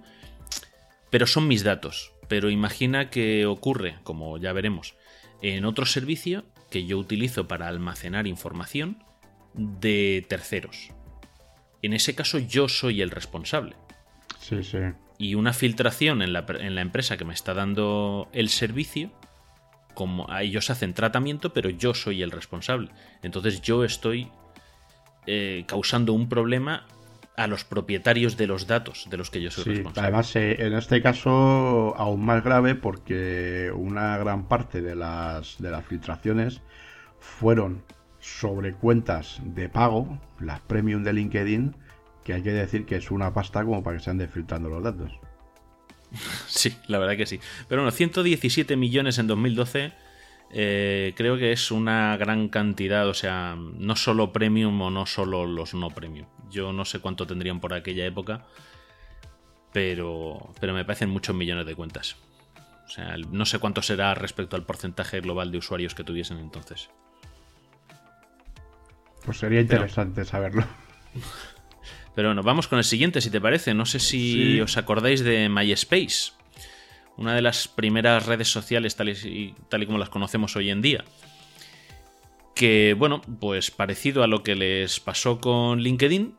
pero 1.10 1.28
son 1.28 1.48
mis 1.48 1.64
datos. 1.64 2.12
Pero 2.28 2.50
imagina 2.50 3.10
que 3.10 3.46
ocurre, 3.46 3.96
como 4.04 4.38
ya 4.38 4.52
veremos, 4.54 4.96
en 5.42 5.66
otro 5.66 5.86
servicio 5.86 6.46
que 6.70 6.86
yo 6.86 6.98
utilizo 6.98 7.48
para 7.48 7.68
almacenar 7.68 8.28
información 8.28 9.04
de 9.54 10.26
terceros. 10.28 10.92
En 11.82 11.94
ese 11.94 12.16
caso 12.16 12.40
yo 12.40 12.68
soy 12.70 13.02
el 13.02 13.12
responsable. 13.12 13.76
Sí, 14.40 14.64
sí. 14.64 14.78
Y 15.18 15.36
una 15.36 15.54
filtración 15.54 16.22
en 16.22 16.34
la, 16.34 16.46
en 16.60 16.76
la 16.76 16.82
empresa 16.82 17.18
que 17.18 17.26
me 17.26 17.34
está 17.34 17.54
dando 17.54 18.30
el 18.34 18.50
servicio, 18.50 19.12
como 19.94 20.30
a 20.32 20.44
ellos 20.44 20.70
hacen 20.70 20.94
tratamiento, 20.94 21.54
pero 21.54 21.70
yo 21.70 21.94
soy 21.94 22.22
el 22.22 22.32
responsable. 22.32 22.90
Entonces 23.24 23.62
yo 23.62 23.84
estoy 23.84 24.30
eh, 25.26 25.64
causando 25.68 26.14
un 26.14 26.30
problema 26.30 26.86
a 27.36 27.48
los 27.48 27.64
propietarios 27.64 28.36
de 28.38 28.48
los 28.48 28.66
datos 28.66 29.08
de 29.12 29.18
los 29.18 29.30
que 29.30 29.42
yo 29.42 29.52
soy 29.52 29.64
Sí, 29.64 29.70
responsable. 29.72 30.08
además 30.08 30.36
eh, 30.36 30.56
en 30.60 30.74
este 30.74 31.04
caso 31.04 31.94
aún 31.96 32.26
más 32.26 32.44
grave 32.44 32.74
porque 32.74 33.72
una 33.76 34.18
gran 34.18 34.48
parte 34.48 34.82
de 34.82 34.96
las, 34.96 35.56
de 35.60 35.70
las 35.70 35.86
filtraciones 35.86 36.62
fueron 37.20 37.84
sobre 38.28 38.74
cuentas 38.74 39.40
de 39.44 39.70
pago, 39.70 40.20
las 40.40 40.60
premium 40.62 41.04
de 41.04 41.14
LinkedIn, 41.14 41.76
que 42.24 42.34
hay 42.34 42.44
que 42.44 42.52
decir 42.52 42.86
que 42.86 42.98
es 42.98 43.10
una 43.10 43.34
pasta 43.34 43.64
como 43.64 43.82
para 43.84 43.98
que 43.98 44.04
se 44.04 44.10
anden 44.10 44.30
filtrando 44.30 44.70
los 44.70 44.84
datos. 44.84 45.12
Sí, 46.48 46.74
la 46.88 47.00
verdad 47.00 47.18
que 47.18 47.26
sí. 47.26 47.40
Pero 47.68 47.82
bueno, 47.82 47.92
117 47.92 48.78
millones 48.78 49.18
en 49.20 49.28
2012 49.28 49.92
eh, 50.52 51.14
creo 51.16 51.38
que 51.38 51.52
es 51.52 51.72
una 51.72 52.16
gran 52.18 52.48
cantidad, 52.48 53.08
o 53.08 53.14
sea, 53.14 53.56
no 53.58 53.96
solo 53.96 54.32
premium 54.32 54.82
o 54.82 54.90
no 54.90 55.06
solo 55.06 55.46
los 55.46 55.74
no 55.74 55.90
premium. 55.90 56.28
Yo 56.50 56.72
no 56.72 56.86
sé 56.86 57.00
cuánto 57.00 57.28
tendrían 57.28 57.60
por 57.60 57.74
aquella 57.74 58.06
época, 58.06 58.46
pero, 59.74 60.54
pero 60.60 60.74
me 60.74 60.86
parecen 60.86 61.10
muchos 61.10 61.36
millones 61.36 61.66
de 61.66 61.76
cuentas. 61.76 62.16
O 62.88 62.90
sea, 62.90 63.18
no 63.18 63.46
sé 63.46 63.60
cuánto 63.60 63.82
será 63.82 64.16
respecto 64.16 64.56
al 64.56 64.64
porcentaje 64.64 65.20
global 65.20 65.52
de 65.52 65.58
usuarios 65.58 65.94
que 65.94 66.06
tuviesen 66.06 66.38
entonces. 66.38 66.90
Pues 69.28 69.38
sería 69.40 69.62
interesante 69.62 70.26
saberlo. 70.26 70.66
Pero 72.16 72.30
bueno, 72.30 72.42
vamos 72.42 72.68
con 72.68 72.80
el 72.80 72.84
siguiente, 72.84 73.22
si 73.22 73.30
te 73.30 73.40
parece. 73.40 73.76
No 73.76 73.86
sé 73.86 74.00
si 74.00 74.54
Sí. 74.56 74.62
os 74.62 74.76
acordáis 74.78 75.24
de 75.24 75.50
MySpace, 75.50 76.32
una 77.18 77.36
de 77.36 77.44
las 77.44 77.68
primeras 77.68 78.26
redes 78.26 78.48
sociales 78.50 78.96
tal 78.96 79.10
y, 79.10 79.54
tal 79.70 79.84
y 79.84 79.86
como 79.86 80.00
las 80.00 80.10
conocemos 80.10 80.56
hoy 80.56 80.72
en 80.72 80.82
día. 80.82 81.04
Que, 82.56 82.96
bueno, 82.98 83.22
pues 83.40 83.70
parecido 83.70 84.24
a 84.24 84.28
lo 84.28 84.42
que 84.42 84.56
les 84.56 85.00
pasó 85.00 85.40
con 85.40 85.80
LinkedIn. 85.82 86.36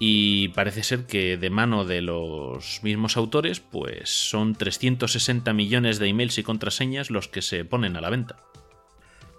Y 0.00 0.48
parece 0.48 0.82
ser 0.82 1.06
que 1.06 1.36
de 1.36 1.48
mano 1.50 1.84
de 1.84 2.00
los 2.02 2.80
mismos 2.82 3.16
autores, 3.16 3.60
pues 3.60 4.08
son 4.10 4.54
360 4.56 5.52
millones 5.52 6.00
de 6.00 6.08
emails 6.08 6.38
y 6.38 6.42
contraseñas 6.42 7.08
los 7.10 7.28
que 7.28 7.40
se 7.40 7.64
ponen 7.64 7.94
a 7.96 8.00
la 8.00 8.10
venta. 8.10 8.36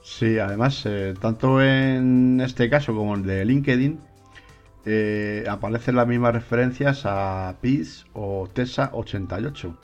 Sí, 0.04 0.38
además, 0.38 0.86
eh, 0.86 1.14
tanto 1.20 1.62
en 1.62 2.42
este 2.42 2.70
caso 2.70 2.94
como 2.94 3.16
en 3.16 3.22
el 3.22 3.28
de 3.28 3.46
LinkedIn, 3.46 4.00
eh, 4.86 5.46
aparecen 5.50 5.96
las 5.96 6.08
mismas 6.08 6.34
referencias 6.34 7.04
a 7.06 7.56
PIS 7.62 8.06
o 8.14 8.50
TESA88, 8.54 9.78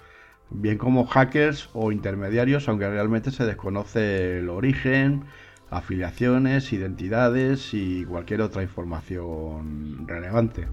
bien 0.49 0.77
como 0.77 1.05
hackers 1.05 1.69
o 1.73 1.93
intermediarios, 1.93 2.67
aunque 2.67 2.89
realmente 2.89 3.31
se 3.31 3.45
desconoce 3.45 4.39
el 4.39 4.49
origen, 4.49 5.23
afiliaciones, 5.69 6.73
identidades 6.73 7.73
y 7.73 8.03
cualquier 8.03 8.41
otra 8.41 8.61
información 8.61 10.05
relevante. 10.05 10.67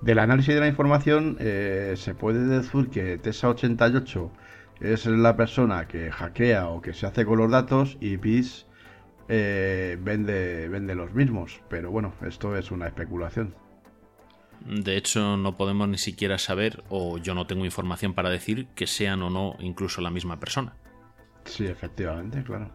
Del 0.00 0.18
análisis 0.18 0.54
de 0.54 0.60
la 0.60 0.68
información 0.68 1.36
eh, 1.40 1.94
se 1.96 2.14
puede 2.14 2.46
decir 2.46 2.88
que 2.88 3.20
TESA88 3.20 4.30
es 4.82 5.06
la 5.06 5.36
persona 5.36 5.86
que 5.86 6.10
hackea 6.10 6.68
o 6.68 6.82
que 6.82 6.92
se 6.92 7.06
hace 7.06 7.24
con 7.24 7.38
los 7.38 7.50
datos 7.50 7.96
y 8.00 8.16
PIS 8.18 8.66
eh, 9.28 9.96
vende, 10.00 10.68
vende 10.68 10.94
los 10.94 11.14
mismos. 11.14 11.60
Pero 11.68 11.90
bueno, 11.90 12.14
esto 12.26 12.56
es 12.56 12.70
una 12.70 12.88
especulación. 12.88 13.54
De 14.66 14.96
hecho, 14.96 15.36
no 15.36 15.56
podemos 15.56 15.88
ni 15.88 15.98
siquiera 15.98 16.38
saber, 16.38 16.84
o 16.88 17.18
yo 17.18 17.34
no 17.34 17.46
tengo 17.46 17.64
información 17.64 18.14
para 18.14 18.30
decir, 18.30 18.66
que 18.74 18.86
sean 18.86 19.22
o 19.22 19.30
no 19.30 19.56
incluso 19.60 20.00
la 20.00 20.10
misma 20.10 20.38
persona. 20.38 20.76
Sí, 21.44 21.66
efectivamente, 21.66 22.42
claro. 22.42 22.70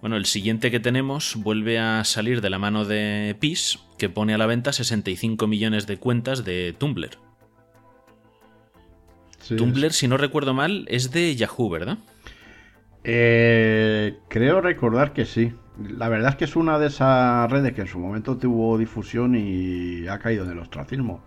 Bueno, 0.00 0.16
el 0.16 0.26
siguiente 0.26 0.70
que 0.70 0.80
tenemos 0.80 1.34
vuelve 1.36 1.78
a 1.78 2.04
salir 2.04 2.40
de 2.40 2.50
la 2.50 2.58
mano 2.58 2.84
de 2.84 3.36
PIS, 3.38 3.80
que 3.98 4.08
pone 4.08 4.34
a 4.34 4.38
la 4.38 4.46
venta 4.46 4.72
65 4.72 5.46
millones 5.46 5.86
de 5.86 5.98
cuentas 5.98 6.44
de 6.44 6.74
Tumblr. 6.76 7.18
Sí, 9.38 9.56
Tumblr, 9.56 9.92
si 9.92 10.08
no 10.08 10.16
recuerdo 10.16 10.54
mal, 10.54 10.84
es 10.88 11.10
de 11.10 11.34
Yahoo, 11.34 11.70
¿verdad? 11.70 11.98
Eh, 13.04 14.18
creo 14.28 14.60
recordar 14.60 15.12
que 15.12 15.24
sí. 15.24 15.52
La 15.78 16.08
verdad 16.08 16.30
es 16.30 16.36
que 16.36 16.44
es 16.44 16.56
una 16.56 16.78
de 16.78 16.88
esas 16.88 17.50
redes 17.50 17.72
que 17.72 17.82
en 17.82 17.86
su 17.86 17.98
momento 17.98 18.36
tuvo 18.36 18.76
difusión 18.76 19.36
y 19.36 20.08
ha 20.08 20.18
caído 20.18 20.44
en 20.44 20.50
el 20.50 20.58
ostracismo. 20.58 21.22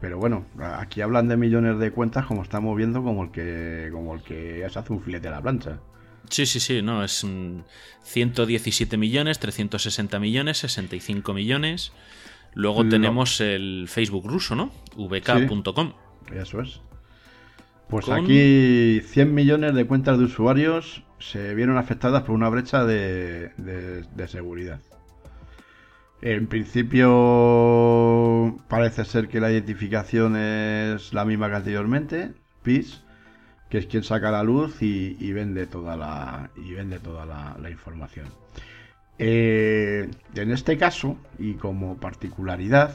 Pero 0.00 0.18
bueno, 0.18 0.44
aquí 0.60 1.00
hablan 1.00 1.28
de 1.28 1.38
millones 1.38 1.78
de 1.78 1.90
cuentas 1.90 2.26
como 2.26 2.42
estamos 2.42 2.76
viendo 2.76 3.02
como 3.02 3.24
el 3.24 3.30
que 3.30 3.88
como 3.90 4.14
el 4.14 4.22
que 4.22 4.66
se 4.70 4.78
hace 4.78 4.92
un 4.92 5.00
filete 5.00 5.28
a 5.28 5.30
la 5.30 5.42
plancha. 5.42 5.80
Sí, 6.28 6.44
sí, 6.44 6.60
sí, 6.60 6.82
no, 6.82 7.02
es 7.02 7.24
mm, 7.24 7.60
117 8.02 8.96
millones, 8.96 9.38
360 9.38 10.18
millones, 10.18 10.58
65 10.58 11.32
millones. 11.32 11.92
Luego 12.54 12.88
tenemos 12.88 13.40
el 13.40 13.86
Facebook 13.88 14.26
ruso, 14.26 14.54
¿no? 14.54 14.70
vk.com. 14.96 15.92
Eso 16.32 16.60
es. 16.60 16.80
Pues 17.88 18.06
Con- 18.06 18.24
aquí 18.24 19.00
100 19.04 19.34
millones 19.34 19.74
de 19.74 19.86
cuentas 19.86 20.18
de 20.18 20.24
usuarios 20.24 21.04
se 21.18 21.54
vieron 21.54 21.78
afectadas 21.78 22.22
por 22.24 22.34
una 22.34 22.48
brecha 22.48 22.84
de, 22.84 23.50
de- 23.56 24.02
de 24.02 24.28
seguridad. 24.28 24.80
En 26.22 26.46
principio 26.46 28.56
parece 28.68 29.04
ser 29.04 29.28
que 29.28 29.38
la 29.40 29.52
identificación 29.52 30.34
es 30.36 31.12
la 31.12 31.24
misma 31.24 31.48
que 31.48 31.56
anteriormente, 31.56 32.32
PIS, 32.62 33.02
que 33.68 33.78
es 33.78 33.86
quien 33.86 34.02
saca 34.02 34.30
la 34.30 34.42
luz 34.42 34.82
y, 34.82 35.16
y 35.20 35.32
vende 35.32 35.66
toda 35.66 35.96
la 35.96 36.50
y 36.56 36.72
vende 36.72 36.98
toda 36.98 37.26
la, 37.26 37.56
la 37.60 37.70
información. 37.70 38.26
Eh, 39.18 40.10
en 40.34 40.50
este 40.50 40.76
caso 40.76 41.16
y 41.38 41.54
como 41.54 41.96
particularidad 41.98 42.94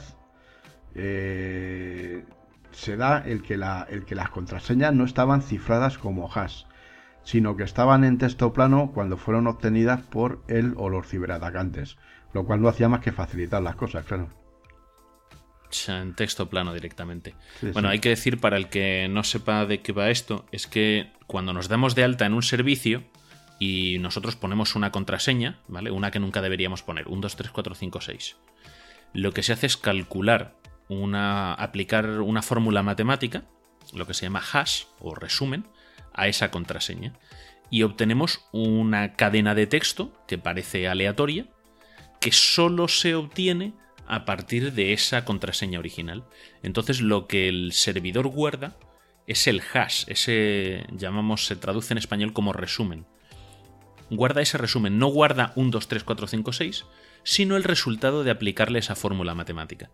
eh, 0.94 2.24
se 2.72 2.96
da 2.96 3.18
el 3.26 3.42
que, 3.42 3.56
la- 3.56 3.86
el 3.88 4.04
que 4.04 4.14
las 4.14 4.30
contraseñas 4.30 4.92
no 4.94 5.04
estaban 5.04 5.42
cifradas 5.42 5.98
como 5.98 6.30
hash, 6.32 6.64
sino 7.24 7.56
que 7.56 7.62
estaban 7.62 8.04
en 8.04 8.18
texto 8.18 8.52
plano 8.52 8.90
cuando 8.92 9.16
fueron 9.16 9.46
obtenidas 9.46 10.00
por 10.02 10.42
él 10.48 10.74
o 10.76 10.88
los 10.88 11.06
ciberatacantes, 11.06 11.96
lo 12.32 12.44
cual 12.44 12.60
no 12.62 12.68
hacía 12.68 12.88
más 12.88 13.00
que 13.00 13.12
facilitar 13.12 13.62
las 13.62 13.76
cosas, 13.76 14.04
claro. 14.04 14.28
En 15.88 16.14
texto 16.14 16.50
plano 16.50 16.74
directamente. 16.74 17.34
Sí, 17.60 17.70
bueno, 17.72 17.88
sí. 17.88 17.92
hay 17.94 17.98
que 18.00 18.10
decir 18.10 18.38
para 18.40 18.58
el 18.58 18.68
que 18.68 19.08
no 19.10 19.24
sepa 19.24 19.64
de 19.64 19.80
qué 19.80 19.92
va 19.92 20.10
esto, 20.10 20.44
es 20.52 20.66
que 20.66 21.10
cuando 21.26 21.54
nos 21.54 21.68
damos 21.68 21.94
de 21.94 22.04
alta 22.04 22.26
en 22.26 22.34
un 22.34 22.42
servicio 22.42 23.04
y 23.58 23.98
nosotros 24.00 24.36
ponemos 24.36 24.74
una 24.76 24.92
contraseña, 24.92 25.60
¿vale? 25.68 25.90
Una 25.90 26.10
que 26.10 26.18
nunca 26.20 26.42
deberíamos 26.42 26.82
poner, 26.82 27.08
1, 27.08 27.20
2, 27.22 27.36
3, 27.36 27.50
4, 27.52 27.74
5, 27.74 28.00
6. 28.02 28.36
Lo 29.14 29.32
que 29.32 29.42
se 29.42 29.54
hace 29.54 29.66
es 29.66 29.78
calcular 29.78 30.56
una. 31.00 31.54
aplicar 31.54 32.20
una 32.20 32.42
fórmula 32.42 32.82
matemática, 32.82 33.44
lo 33.92 34.06
que 34.06 34.14
se 34.14 34.26
llama 34.26 34.42
hash 34.52 34.84
o 35.00 35.14
resumen, 35.14 35.66
a 36.12 36.28
esa 36.28 36.50
contraseña. 36.50 37.14
Y 37.70 37.84
obtenemos 37.84 38.44
una 38.52 39.14
cadena 39.14 39.54
de 39.54 39.66
texto 39.66 40.12
que 40.28 40.38
parece 40.38 40.88
aleatoria, 40.88 41.46
que 42.20 42.32
solo 42.32 42.88
se 42.88 43.14
obtiene 43.14 43.74
a 44.06 44.24
partir 44.24 44.72
de 44.72 44.92
esa 44.92 45.24
contraseña 45.24 45.78
original. 45.78 46.24
Entonces 46.62 47.00
lo 47.00 47.26
que 47.26 47.48
el 47.48 47.72
servidor 47.72 48.28
guarda 48.28 48.76
es 49.26 49.46
el 49.46 49.62
hash, 49.72 50.04
ese 50.08 50.84
llamamos, 50.90 51.46
se 51.46 51.56
traduce 51.56 51.94
en 51.94 51.98
español 51.98 52.32
como 52.32 52.52
resumen. 52.52 53.06
Guarda 54.10 54.42
ese 54.42 54.58
resumen, 54.58 54.98
no 54.98 55.06
guarda 55.06 55.52
1, 55.56 55.70
2, 55.70 55.88
3, 55.88 56.04
4, 56.04 56.26
5, 56.26 56.52
6, 56.52 56.84
sino 57.22 57.56
el 57.56 57.64
resultado 57.64 58.24
de 58.24 58.30
aplicarle 58.30 58.78
esa 58.78 58.94
fórmula 58.94 59.34
matemática. 59.34 59.90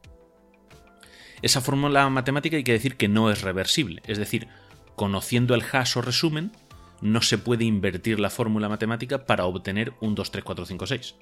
Esa 1.42 1.60
fórmula 1.60 2.08
matemática 2.08 2.56
hay 2.56 2.64
que 2.64 2.72
decir 2.72 2.96
que 2.96 3.08
no 3.08 3.30
es 3.30 3.42
reversible, 3.42 4.02
es 4.06 4.18
decir, 4.18 4.48
conociendo 4.96 5.54
el 5.54 5.62
hash 5.72 5.96
o 5.96 6.02
resumen, 6.02 6.52
no 7.00 7.22
se 7.22 7.38
puede 7.38 7.64
invertir 7.64 8.18
la 8.18 8.30
fórmula 8.30 8.68
matemática 8.68 9.24
para 9.26 9.44
obtener 9.44 9.92
un 10.00 10.14
2, 10.14 10.30
3, 10.30 10.44
4, 10.44 10.66
5, 10.66 10.86
6. 10.86 11.14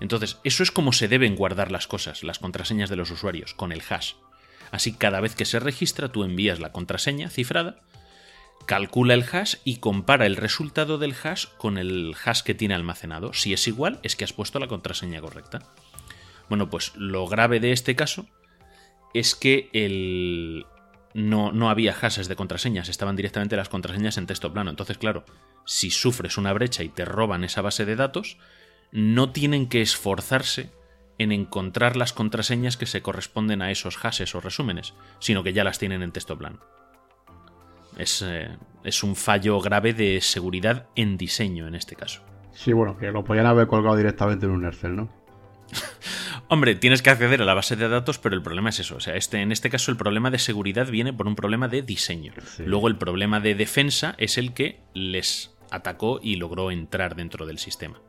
Entonces, 0.00 0.38
eso 0.44 0.62
es 0.62 0.70
como 0.70 0.92
se 0.92 1.08
deben 1.08 1.36
guardar 1.36 1.70
las 1.70 1.86
cosas, 1.86 2.22
las 2.22 2.38
contraseñas 2.38 2.88
de 2.88 2.96
los 2.96 3.10
usuarios, 3.10 3.52
con 3.54 3.72
el 3.72 3.82
hash. 3.88 4.14
Así, 4.70 4.92
cada 4.92 5.20
vez 5.20 5.34
que 5.34 5.44
se 5.44 5.60
registra, 5.60 6.10
tú 6.10 6.24
envías 6.24 6.60
la 6.60 6.72
contraseña 6.72 7.30
cifrada, 7.30 7.80
calcula 8.66 9.14
el 9.14 9.24
hash 9.30 9.56
y 9.64 9.76
compara 9.76 10.26
el 10.26 10.36
resultado 10.36 10.98
del 10.98 11.14
hash 11.22 11.46
con 11.58 11.78
el 11.78 12.14
hash 12.24 12.42
que 12.42 12.54
tiene 12.54 12.74
almacenado. 12.74 13.34
Si 13.34 13.52
es 13.52 13.66
igual, 13.66 13.98
es 14.02 14.14
que 14.14 14.24
has 14.24 14.32
puesto 14.32 14.58
la 14.58 14.68
contraseña 14.68 15.20
correcta. 15.20 15.60
Bueno, 16.48 16.70
pues 16.70 16.92
lo 16.96 17.26
grave 17.26 17.60
de 17.60 17.72
este 17.72 17.96
caso 17.96 18.26
es 19.14 19.34
que 19.34 19.70
el... 19.72 20.66
no, 21.14 21.52
no 21.52 21.70
había 21.70 21.92
hashes 21.92 22.28
de 22.28 22.36
contraseñas, 22.36 22.88
estaban 22.88 23.16
directamente 23.16 23.56
las 23.56 23.68
contraseñas 23.68 24.18
en 24.18 24.26
texto 24.26 24.52
plano. 24.52 24.70
Entonces, 24.70 24.98
claro, 24.98 25.24
si 25.64 25.90
sufres 25.90 26.38
una 26.38 26.52
brecha 26.52 26.82
y 26.82 26.88
te 26.88 27.04
roban 27.04 27.44
esa 27.44 27.62
base 27.62 27.84
de 27.84 27.96
datos, 27.96 28.38
no 28.90 29.32
tienen 29.32 29.68
que 29.68 29.82
esforzarse 29.82 30.70
en 31.18 31.32
encontrar 31.32 31.96
las 31.96 32.12
contraseñas 32.12 32.76
que 32.76 32.86
se 32.86 33.02
corresponden 33.02 33.60
a 33.60 33.70
esos 33.70 33.96
hashes 33.96 34.34
o 34.34 34.40
resúmenes, 34.40 34.94
sino 35.18 35.42
que 35.42 35.52
ya 35.52 35.64
las 35.64 35.78
tienen 35.78 36.02
en 36.02 36.12
texto 36.12 36.38
plano. 36.38 36.60
Es, 37.96 38.22
eh, 38.22 38.56
es, 38.84 39.02
un 39.02 39.16
fallo 39.16 39.60
grave 39.60 39.92
de 39.92 40.20
seguridad 40.20 40.86
en 40.94 41.16
diseño 41.16 41.66
en 41.66 41.74
este 41.74 41.96
caso. 41.96 42.22
Sí, 42.52 42.72
bueno, 42.72 42.96
que 42.96 43.10
lo 43.10 43.24
podían 43.24 43.46
haber 43.46 43.66
colgado 43.66 43.96
directamente 43.96 44.46
en 44.46 44.52
un 44.52 44.64
Excel, 44.64 44.94
¿no? 44.94 45.08
Hombre, 46.50 46.74
tienes 46.74 47.02
que 47.02 47.10
acceder 47.10 47.42
a 47.42 47.44
la 47.44 47.52
base 47.52 47.76
de 47.76 47.88
datos, 47.88 48.18
pero 48.18 48.34
el 48.34 48.42
problema 48.42 48.70
es 48.70 48.80
eso. 48.80 48.96
O 48.96 49.00
sea, 49.00 49.16
este, 49.16 49.42
en 49.42 49.52
este 49.52 49.68
caso 49.68 49.90
el 49.90 49.98
problema 49.98 50.30
de 50.30 50.38
seguridad 50.38 50.88
viene 50.88 51.12
por 51.12 51.26
un 51.26 51.36
problema 51.36 51.68
de 51.68 51.82
diseño. 51.82 52.32
Sí. 52.56 52.62
Luego 52.64 52.88
el 52.88 52.96
problema 52.96 53.38
de 53.38 53.54
defensa 53.54 54.14
es 54.16 54.38
el 54.38 54.54
que 54.54 54.80
les 54.94 55.54
atacó 55.70 56.20
y 56.22 56.36
logró 56.36 56.70
entrar 56.70 57.16
dentro 57.16 57.44
del 57.44 57.58
sistema. 57.58 58.00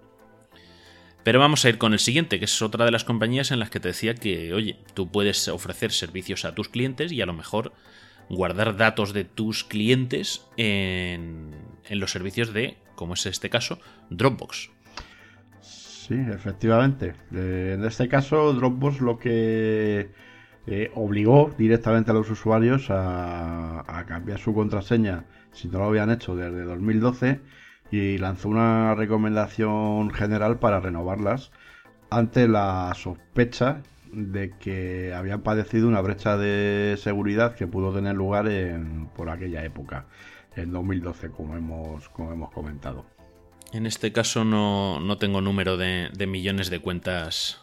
Pero 1.23 1.39
vamos 1.39 1.65
a 1.65 1.69
ir 1.69 1.77
con 1.77 1.91
el 1.91 1.99
siguiente, 1.99 2.39
que 2.39 2.45
es 2.45 2.61
otra 2.61 2.85
de 2.85 2.91
las 2.91 3.03
compañías 3.03 3.51
en 3.51 3.59
las 3.59 3.69
que 3.69 3.81
te 3.81 3.89
decía 3.89 4.15
que, 4.15 4.53
oye, 4.53 4.79
tú 4.93 5.11
puedes 5.11 5.49
ofrecer 5.49 5.91
servicios 5.91 6.45
a 6.45 6.55
tus 6.55 6.69
clientes 6.69 7.11
y 7.11 7.21
a 7.21 7.25
lo 7.25 7.33
mejor 7.33 7.73
guardar 8.29 8.77
datos 8.77 9.11
de 9.11 9.25
tus 9.25 9.65
clientes 9.65 10.45
en, 10.55 11.55
en 11.89 11.99
los 11.99 12.11
servicios 12.11 12.53
de, 12.53 12.77
como 12.95 13.15
es 13.15 13.25
este 13.25 13.49
caso, 13.49 13.79
Dropbox. 14.09 14.69
Sí, 16.09 16.15
efectivamente. 16.15 17.13
Eh, 17.31 17.73
en 17.77 17.85
este 17.85 18.07
caso, 18.09 18.51
Dropbox 18.53 18.99
lo 18.99 19.19
que 19.19 20.09
eh, 20.65 20.91
obligó 20.95 21.51
directamente 21.55 22.09
a 22.09 22.15
los 22.15 22.31
usuarios 22.31 22.87
a, 22.89 23.83
cambiar 24.07 24.39
su 24.39 24.55
contraseña 24.55 25.25
si 25.51 25.67
no 25.67 25.77
lo 25.77 25.85
habían 25.85 26.09
hecho 26.09 26.35
desde 26.35 26.63
2012 26.63 27.41
y 27.91 28.17
lanzó 28.17 28.49
una 28.49 28.95
recomendación 28.95 30.09
general 30.11 30.57
para 30.57 30.79
renovarlas 30.79 31.51
ante 32.09 32.47
la 32.47 32.91
sospecha 32.95 33.83
de 34.11 34.51
que 34.57 35.13
habían 35.13 35.41
padecido 35.41 35.87
una 35.87 36.01
brecha 36.01 36.37
de 36.37 36.95
seguridad 36.97 37.55
que 37.55 37.67
pudo 37.67 37.93
tener 37.93 38.15
lugar 38.15 38.47
en, 38.47 39.09
por 39.15 39.29
aquella 39.29 39.63
época, 39.63 40.07
en 40.55 40.71
2012, 40.71 41.29
como 41.29 41.55
hemos, 41.55 42.09
como 42.09 42.31
hemos 42.33 42.51
comentado. 42.51 43.18
En 43.71 43.85
este 43.85 44.11
caso 44.11 44.43
no, 44.45 44.99
no 44.99 45.17
tengo 45.17 45.41
número 45.41 45.77
de, 45.77 46.09
millones 46.27 46.69
de 46.69 46.79
cuentas 46.79 47.61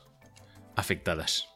afectadas. 0.77 1.49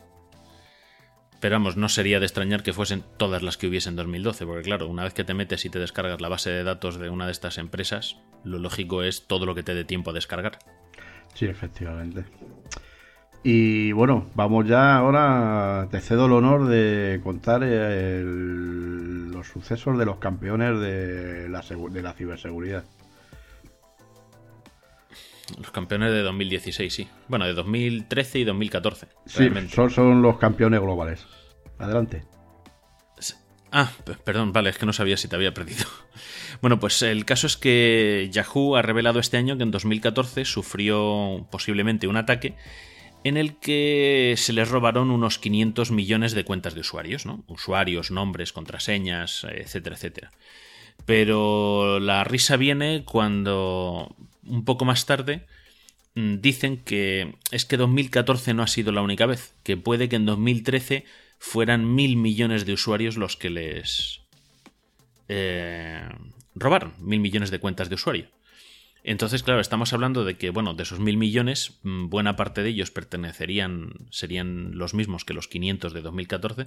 Pero 1.40 1.54
vamos, 1.54 1.76
no 1.76 1.88
sería 1.88 2.19
de 2.19 2.26
extrañar 2.26 2.62
que 2.62 2.73
fuesen 2.73 3.04
todas 3.16 3.42
las 3.42 3.57
que 3.57 3.69
hubiese 3.69 3.88
en 3.88 3.97
2012, 3.97 4.45
porque 4.45 4.62
claro, 4.62 4.88
una 4.88 5.04
vez 5.04 5.14
que 5.14 5.25
te 5.25 5.35
metes 5.35 5.64
y 5.64 5.71
te 5.71 5.78
descargas 5.78 6.21
la 6.21 6.28
base 6.28 6.50
de 6.50 6.64
datos 6.64 6.99
de 6.99 7.09
una 7.09 7.26
de 7.26 7.33
estas 7.33 7.59
empresas, 7.59 8.16
lo 8.45 8.59
lógico 8.59 9.02
es 9.02 9.26
todo 9.26 9.47
lo 9.47 9.54
que 9.54 9.62
te 9.62 9.75
dé 9.75 9.85
tiempo 9.85 10.11
a 10.11 10.14
descargar. 10.14 10.59
Sí, 11.35 11.47
efectivamente. 11.47 12.25
Y 13.42 13.92
bueno, 13.92 14.26
vamos 14.35 14.66
ya 14.66 14.97
ahora, 14.97 15.88
te 15.90 16.00
cedo 16.00 16.26
el 16.26 16.33
honor 16.33 16.66
de 16.66 17.21
contar 17.23 17.62
los 17.62 19.47
sucesos 19.47 19.97
de 19.97 20.04
los 20.04 20.19
campeones 20.19 20.78
de 20.78 21.49
la, 21.49 21.63
de 21.63 22.02
la 22.02 22.13
ciberseguridad. 22.13 22.84
Los 25.58 25.71
campeones 25.71 26.13
de 26.13 26.23
2016, 26.23 26.93
sí. 26.93 27.08
Bueno, 27.28 27.47
de 27.47 27.54
2013 27.54 28.39
y 28.41 28.45
2014. 28.45 29.08
Sí, 29.26 29.49
son, 29.69 29.91
son, 29.91 30.23
los 30.23 30.39
campeones 30.39 30.80
globales. 30.80 31.26
Adelante. 31.78 32.25
Ah, 33.73 33.93
perdón, 34.25 34.52
vale, 34.52 34.71
es 34.71 34.78
que 34.78 34.86
no 34.86 34.93
sabía 34.93 35.17
si 35.17 35.28
te 35.28 35.36
había 35.36 35.54
perdido. 35.54 35.84
Bueno, 36.60 36.78
pues 36.78 37.00
el 37.00 37.25
caso 37.25 37.47
es 37.47 37.56
que 37.56 38.28
Yahoo 38.30 38.76
ha 38.76 38.82
revelado 38.82 39.19
este 39.19 39.39
año 39.39 39.56
que 39.56 39.63
en 39.63 39.71
2014 39.71 40.45
sufrió 40.45 41.47
posiblemente 41.50 42.06
un 42.06 42.19
ataque 42.19 42.54
en 43.25 43.39
el 43.39 43.56
que 43.56 44.34
se 44.36 44.52
les 44.52 44.69
robaron 44.69 45.10
unos 45.10 45.39
500 45.39 45.91
millones 45.91 46.32
de 46.32 46.45
cuentas 46.45 46.75
de 46.75 46.80
usuarios, 46.80 47.25
¿no? 47.25 47.45
Usuarios, 47.47 48.10
nombres, 48.10 48.52
contraseñas, 48.52 49.47
etcétera, 49.50 49.97
etcétera. 49.97 50.30
Pero 51.06 51.99
la 51.99 52.25
risa 52.25 52.56
viene 52.56 53.04
cuando 53.06 54.15
un 54.50 54.65
poco 54.65 54.84
más 54.84 55.06
tarde 55.06 55.47
dicen 56.15 56.78
que 56.78 57.36
es 57.50 57.65
que 57.65 57.76
2014 57.76 58.54
no 58.54 58.63
ha 58.63 58.67
sido 58.67 58.93
la 58.93 59.02
única 59.02 59.26
vez, 59.26 59.54
que 59.63 59.76
puede 59.76 60.08
que 60.08 60.17
en 60.17 60.26
2013 60.26 61.04
fueran 61.39 61.95
mil 61.95 62.17
millones 62.17 62.67
de 62.67 62.73
usuarios 62.73 63.17
los 63.17 63.36
que 63.36 63.50
les 63.50 64.21
eh, 65.28 66.08
robaron, 66.54 66.95
mil 66.99 67.21
millones 67.21 67.50
de 67.50 67.60
cuentas 67.60 67.89
de 67.89 67.95
usuario. 67.95 68.26
Entonces, 69.02 69.43
claro, 69.43 69.60
estamos 69.60 69.95
hablando 69.95 70.25
de 70.25 70.36
que, 70.36 70.50
bueno, 70.50 70.75
de 70.75 70.82
esos 70.82 71.00
mil 71.00 71.17
millones, 71.17 71.78
mm, 71.84 72.08
buena 72.10 72.36
parte 72.36 72.63
de 72.63 72.69
ellos 72.69 72.91
pertenecerían, 72.91 73.95
serían 74.10 74.76
los 74.76 74.93
mismos 74.93 75.25
que 75.25 75.32
los 75.32 75.49
500 75.49 75.95
de 75.95 76.02
2014, 76.02 76.67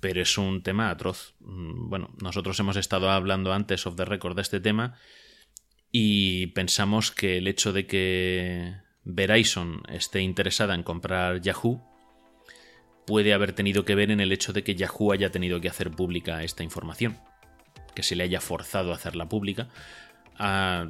pero 0.00 0.20
es 0.20 0.36
un 0.36 0.62
tema 0.62 0.90
atroz. 0.90 1.32
Mm, 1.40 1.88
bueno, 1.88 2.10
nosotros 2.20 2.60
hemos 2.60 2.76
estado 2.76 3.10
hablando 3.10 3.54
antes 3.54 3.86
of 3.86 3.96
the 3.96 4.04
record 4.04 4.36
de 4.36 4.42
este 4.42 4.60
tema 4.60 4.98
y 5.92 6.48
pensamos 6.48 7.12
que 7.12 7.38
el 7.38 7.46
hecho 7.46 7.72
de 7.72 7.86
que 7.86 8.74
Verizon 9.04 9.82
esté 9.90 10.20
interesada 10.20 10.74
en 10.74 10.82
comprar 10.82 11.40
Yahoo 11.42 11.82
puede 13.06 13.34
haber 13.34 13.52
tenido 13.52 13.84
que 13.84 13.94
ver 13.94 14.10
en 14.10 14.20
el 14.20 14.32
hecho 14.32 14.52
de 14.52 14.64
que 14.64 14.74
Yahoo 14.74 15.12
haya 15.12 15.30
tenido 15.30 15.60
que 15.60 15.68
hacer 15.68 15.90
pública 15.90 16.42
esta 16.42 16.62
información, 16.62 17.18
que 17.94 18.02
se 18.02 18.16
le 18.16 18.24
haya 18.24 18.40
forzado 18.40 18.92
a 18.92 18.96
hacerla 18.96 19.28
pública. 19.28 19.68
A, 20.38 20.88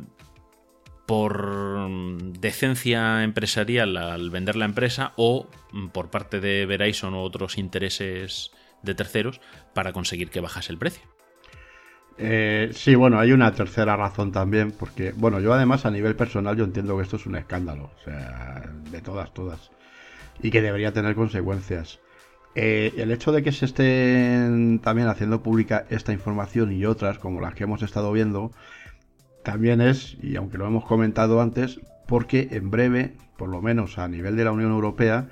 por 1.07 1.91
decencia 2.39 3.25
empresarial 3.25 3.97
al 3.97 4.31
vender 4.31 4.57
la 4.57 4.65
empresa 4.65 5.13
o 5.17 5.49
por 5.93 6.11
parte 6.11 6.41
de 6.41 6.65
Verizon 6.65 7.15
u 7.15 7.19
otros 7.19 7.59
intereses 7.59 8.53
de 8.83 8.95
terceros 8.95 9.41
para 9.75 9.93
conseguir 9.93 10.31
que 10.31 10.41
bajase 10.41 10.73
el 10.73 10.79
precio. 10.79 11.03
Eh, 12.19 12.71
sí, 12.73 12.95
bueno, 12.95 13.19
hay 13.19 13.33
una 13.33 13.53
tercera 13.53 13.97
razón 13.97 14.33
también, 14.33 14.73
porque, 14.73 15.13
bueno, 15.13 15.41
yo 15.41 15.53
además 15.53 15.87
a 15.87 15.91
nivel 15.91 16.15
personal 16.15 16.57
yo 16.57 16.65
entiendo 16.65 16.97
que 16.97 17.03
esto 17.03 17.17
es 17.17 17.27
un 17.27 17.37
escándalo, 17.37 17.91
o 17.95 18.05
sea, 18.05 18.63
de 18.91 19.01
todas, 19.01 19.33
todas, 19.33 19.71
y 20.43 20.51
que 20.51 20.63
debería 20.63 20.93
tener 20.93 21.15
consecuencias. 21.15 22.01
Eh, 22.55 22.93
el 22.99 23.11
hecho 23.11 23.33
de 23.33 23.43
que 23.43 23.51
se 23.51 23.65
estén 23.65 24.79
también 24.81 25.09
haciendo 25.09 25.43
pública 25.43 25.87
esta 25.89 26.13
información 26.13 26.71
y 26.73 26.85
otras, 26.85 27.19
como 27.19 27.41
las 27.41 27.55
que 27.55 27.65
hemos 27.65 27.83
estado 27.83 28.13
viendo, 28.13 28.53
también 29.43 29.81
es, 29.81 30.17
y 30.23 30.37
aunque 30.37 30.59
lo 30.59 30.67
hemos 30.67 30.85
comentado 30.85 31.41
antes, 31.41 31.81
porque 32.07 32.49
en 32.53 32.71
breve, 32.71 33.15
por 33.39 33.49
lo 33.49 33.63
menos 33.63 33.99
a 33.99 34.07
nivel 34.07 34.37
de 34.37 34.45
la 34.45 34.53
Unión 34.53 34.71
Europea, 34.71 35.29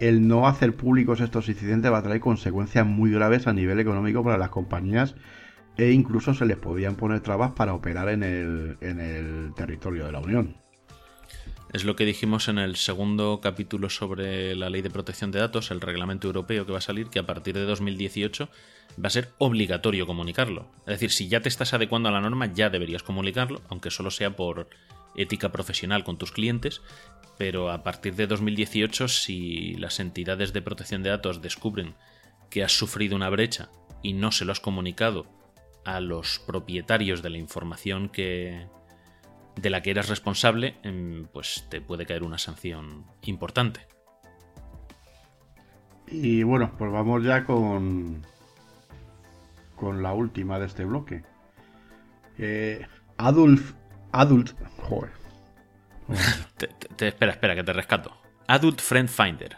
el 0.00 0.26
no 0.26 0.48
hacer 0.48 0.74
públicos 0.74 1.20
estos 1.20 1.48
incidentes 1.48 1.92
va 1.92 1.98
a 1.98 2.02
traer 2.02 2.20
consecuencias 2.20 2.86
muy 2.86 3.10
graves 3.10 3.46
a 3.46 3.52
nivel 3.52 3.80
económico 3.80 4.22
para 4.24 4.38
las 4.38 4.50
compañías 4.50 5.14
e 5.76 5.90
incluso 5.90 6.34
se 6.34 6.46
les 6.46 6.56
podían 6.56 6.96
poner 6.96 7.20
trabas 7.20 7.52
para 7.52 7.74
operar 7.74 8.08
en 8.08 8.22
el, 8.22 8.78
en 8.80 9.00
el 9.00 9.54
territorio 9.54 10.06
de 10.06 10.12
la 10.12 10.20
Unión. 10.20 10.56
Es 11.72 11.84
lo 11.84 11.96
que 11.96 12.06
dijimos 12.06 12.48
en 12.48 12.58
el 12.58 12.76
segundo 12.76 13.40
capítulo 13.42 13.90
sobre 13.90 14.54
la 14.54 14.70
ley 14.70 14.82
de 14.82 14.90
protección 14.90 15.30
de 15.32 15.40
datos, 15.40 15.70
el 15.70 15.80
reglamento 15.80 16.28
europeo 16.28 16.64
que 16.64 16.72
va 16.72 16.78
a 16.78 16.82
salir, 16.82 17.08
que 17.08 17.18
a 17.18 17.26
partir 17.26 17.54
de 17.54 17.64
2018 17.64 18.48
va 19.02 19.08
a 19.08 19.10
ser 19.10 19.32
obligatorio 19.38 20.06
comunicarlo. 20.06 20.70
Es 20.80 20.94
decir, 20.94 21.10
si 21.10 21.28
ya 21.28 21.40
te 21.40 21.48
estás 21.48 21.74
adecuando 21.74 22.08
a 22.08 22.12
la 22.12 22.20
norma, 22.20 22.46
ya 22.46 22.70
deberías 22.70 23.02
comunicarlo, 23.02 23.60
aunque 23.68 23.90
solo 23.90 24.10
sea 24.10 24.36
por 24.36 24.68
ética 25.16 25.50
profesional 25.50 26.04
con 26.04 26.18
tus 26.18 26.32
clientes, 26.32 26.82
pero 27.36 27.70
a 27.70 27.82
partir 27.82 28.14
de 28.14 28.26
2018, 28.26 29.08
si 29.08 29.74
las 29.74 30.00
entidades 30.00 30.52
de 30.52 30.62
protección 30.62 31.02
de 31.02 31.10
datos 31.10 31.42
descubren 31.42 31.94
que 32.48 32.64
has 32.64 32.72
sufrido 32.72 33.16
una 33.16 33.28
brecha 33.28 33.68
y 34.02 34.12
no 34.12 34.30
se 34.30 34.44
lo 34.44 34.52
has 34.52 34.60
comunicado 34.60 35.26
a 35.86 36.00
los 36.00 36.40
propietarios 36.40 37.22
de 37.22 37.30
la 37.30 37.38
información 37.38 38.08
que 38.08 38.66
de 39.54 39.70
la 39.70 39.80
que 39.80 39.90
eras 39.90 40.10
responsable, 40.10 40.76
em, 40.82 41.26
pues 41.32 41.66
te 41.70 41.80
puede 41.80 42.04
caer 42.04 42.22
una 42.22 42.36
sanción 42.36 43.06
importante. 43.22 43.86
Y 46.08 46.42
bueno, 46.42 46.74
pues 46.76 46.92
vamos 46.92 47.24
ya 47.24 47.44
con 47.44 48.26
con 49.76 50.02
la 50.02 50.12
última 50.12 50.58
de 50.58 50.66
este 50.66 50.84
bloque. 50.84 51.22
Eh, 52.38 52.86
Adulf 53.16 53.74
Adult, 54.12 54.52
joder. 54.78 55.10
te, 56.56 57.08
espera, 57.08 57.32
espera, 57.32 57.54
que 57.54 57.64
te 57.64 57.72
rescato. 57.72 58.16
Adult 58.46 58.80
Friend 58.80 59.08
Finder. 59.08 59.56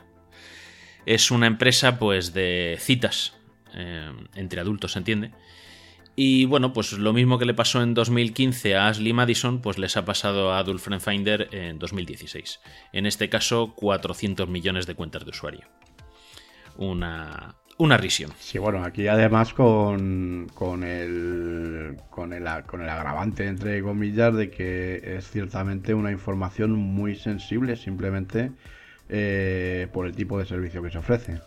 Es 1.06 1.30
una 1.30 1.46
empresa 1.46 1.98
pues 1.98 2.34
de 2.34 2.76
citas 2.80 3.36
eh, 3.74 4.12
entre 4.34 4.60
adultos, 4.60 4.92
se 4.92 4.98
entiende. 4.98 5.32
Y 6.20 6.46
bueno, 6.46 6.72
pues 6.72 6.94
lo 6.94 7.12
mismo 7.12 7.38
que 7.38 7.44
le 7.44 7.54
pasó 7.54 7.80
en 7.80 7.94
2015 7.94 8.74
a 8.74 8.88
Ashley 8.88 9.12
Madison, 9.12 9.60
pues 9.60 9.78
les 9.78 9.96
ha 9.96 10.04
pasado 10.04 10.52
a 10.52 10.58
Adult 10.58 10.80
Friend 10.80 11.00
Finder 11.00 11.48
en 11.52 11.78
2016. 11.78 12.58
En 12.92 13.06
este 13.06 13.28
caso, 13.28 13.72
400 13.76 14.48
millones 14.48 14.88
de 14.88 14.96
cuentas 14.96 15.24
de 15.24 15.30
usuario. 15.30 15.68
Una, 16.76 17.54
una 17.76 17.96
risión. 17.98 18.32
Sí, 18.40 18.58
bueno, 18.58 18.82
aquí 18.82 19.06
además 19.06 19.54
con, 19.54 20.48
con, 20.54 20.82
el, 20.82 21.98
con, 22.10 22.32
el, 22.32 22.64
con 22.64 22.82
el 22.82 22.88
agravante, 22.88 23.46
entre 23.46 23.80
comillas, 23.80 24.34
de 24.34 24.50
que 24.50 25.00
es 25.18 25.30
ciertamente 25.30 25.94
una 25.94 26.10
información 26.10 26.72
muy 26.72 27.14
sensible 27.14 27.76
simplemente 27.76 28.50
eh, 29.08 29.86
por 29.92 30.04
el 30.08 30.16
tipo 30.16 30.36
de 30.36 30.46
servicio 30.46 30.82
que 30.82 30.90
se 30.90 30.98
ofrece. 30.98 31.40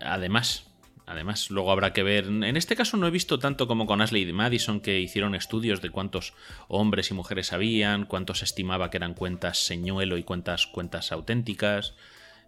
Además, 0.00 0.66
Además, 1.06 1.50
luego 1.50 1.70
habrá 1.70 1.92
que 1.92 2.02
ver. 2.02 2.26
En 2.26 2.56
este 2.56 2.74
caso 2.74 2.96
no 2.96 3.06
he 3.06 3.12
visto 3.12 3.38
tanto 3.38 3.68
como 3.68 3.86
con 3.86 4.00
Ashley 4.00 4.28
y 4.28 4.32
Madison, 4.32 4.80
que 4.80 4.98
hicieron 4.98 5.36
estudios 5.36 5.80
de 5.80 5.90
cuántos 5.90 6.34
hombres 6.66 7.12
y 7.12 7.14
mujeres 7.14 7.52
habían, 7.52 8.06
cuántos 8.06 8.42
estimaba 8.42 8.90
que 8.90 8.96
eran 8.96 9.14
cuentas 9.14 9.64
señuelo 9.64 10.18
y 10.18 10.24
cuántas 10.24 10.66
cuentas 10.66 11.12
auténticas, 11.12 11.94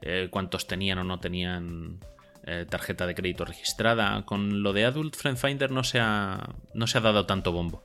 eh, 0.02 0.26
cuántos 0.30 0.66
tenían 0.66 0.98
o 0.98 1.04
no 1.04 1.20
tenían 1.20 2.00
eh, 2.44 2.66
tarjeta 2.68 3.06
de 3.06 3.14
crédito 3.14 3.44
registrada. 3.44 4.24
Con 4.24 4.64
lo 4.64 4.72
de 4.72 4.86
Adult 4.86 5.14
Friend 5.14 5.38
Finder 5.38 5.70
no 5.70 5.84
se 5.84 6.00
ha, 6.00 6.48
no 6.74 6.88
se 6.88 6.98
ha 6.98 7.00
dado 7.00 7.26
tanto 7.26 7.52
bombo. 7.52 7.84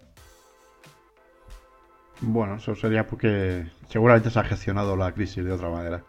Bueno, 2.22 2.56
eso 2.56 2.74
sería 2.74 3.06
porque 3.06 3.68
seguramente 3.90 4.32
se 4.32 4.40
ha 4.40 4.44
gestionado 4.44 4.96
la 4.96 5.12
crisis 5.12 5.46
de 5.46 5.52
otra 5.52 5.70
manera. 5.70 6.04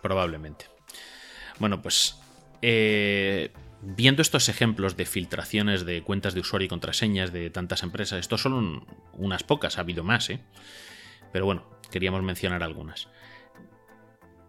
Probablemente. 0.00 0.66
Bueno, 1.58 1.82
pues 1.82 2.23
eh, 2.66 3.50
viendo 3.82 4.22
estos 4.22 4.48
ejemplos 4.48 4.96
de 4.96 5.04
filtraciones 5.04 5.84
de 5.84 6.02
cuentas 6.02 6.32
de 6.32 6.40
usuario 6.40 6.64
y 6.64 6.68
contraseñas 6.70 7.30
de 7.30 7.50
tantas 7.50 7.82
empresas, 7.82 8.20
estos 8.20 8.40
son 8.40 8.86
unas 9.12 9.42
pocas, 9.42 9.76
ha 9.76 9.82
habido 9.82 10.02
más, 10.02 10.30
¿eh? 10.30 10.40
Pero 11.30 11.44
bueno, 11.44 11.68
queríamos 11.90 12.22
mencionar 12.22 12.62
algunas. 12.62 13.08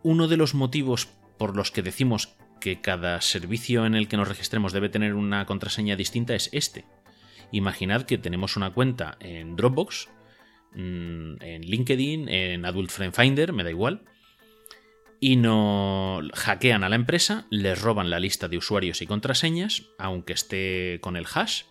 Uno 0.02 0.30
de 0.30 0.38
los 0.38 0.54
motivos 0.54 1.10
por 1.38 1.58
los 1.58 1.72
que 1.72 1.82
decimos 1.82 2.38
que 2.62 2.80
cada 2.80 3.20
servicio 3.20 3.86
en 3.86 3.96
el 3.96 4.08
que 4.08 4.16
nos 4.16 4.30
registremos 4.30 4.72
debe 4.72 4.88
tener 4.88 5.14
una 5.14 5.46
contraseña 5.46 5.98
distinta 5.98 6.36
es 6.36 6.50
este. 6.54 6.86
Imaginad 7.52 8.04
que 8.04 8.18
tenemos 8.18 8.56
una 8.56 8.72
cuenta 8.72 9.18
en 9.20 9.58
Dropbox, 9.58 10.08
mm, 10.72 11.42
en 11.42 11.62
LinkedIn, 11.64 12.30
en 12.30 12.66
Adult 12.66 12.92
Friend 12.92 13.14
Finder, 13.14 13.52
me 13.52 13.66
da 13.66 13.72
igual, 13.72 14.06
y 15.20 15.36
no 15.38 16.22
hackean 16.34 16.84
a 16.84 16.90
la 16.90 16.96
empresa, 16.96 17.48
les 17.50 17.80
roban 17.82 18.10
la 18.10 18.20
lista 18.20 18.48
de 18.48 18.58
usuarios 18.58 19.02
y 19.02 19.08
contraseñas, 19.08 19.84
aunque 19.98 20.34
esté 20.34 21.00
con 21.02 21.16
el 21.16 21.26
hash, 21.34 21.64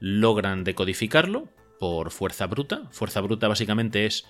logran 0.00 0.64
decodificarlo 0.64 1.48
por 1.78 2.10
fuerza 2.10 2.46
bruta. 2.46 2.88
Fuerza 2.90 3.20
bruta 3.20 3.48
básicamente 3.48 4.06
es 4.06 4.26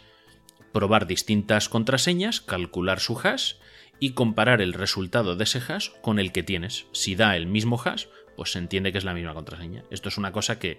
probar 0.72 1.06
distintas 1.06 1.68
contraseñas, 1.68 2.40
calcular 2.40 3.00
su 3.00 3.18
hash 3.18 3.54
y 3.98 4.12
comparar 4.12 4.62
el 4.62 4.72
resultado 4.72 5.36
de 5.36 5.44
ese 5.44 5.60
hash 5.60 5.90
con 6.00 6.18
el 6.18 6.32
que 6.32 6.42
tienes. 6.42 6.86
Si 6.92 7.16
da 7.16 7.36
el 7.36 7.46
mismo 7.46 7.80
hash, 7.82 8.06
pues 8.36 8.52
se 8.52 8.58
entiende 8.58 8.92
que 8.92 8.98
es 8.98 9.04
la 9.04 9.14
misma 9.14 9.34
contraseña. 9.34 9.84
Esto 9.90 10.08
es 10.08 10.16
una 10.16 10.32
cosa 10.32 10.58
que, 10.58 10.78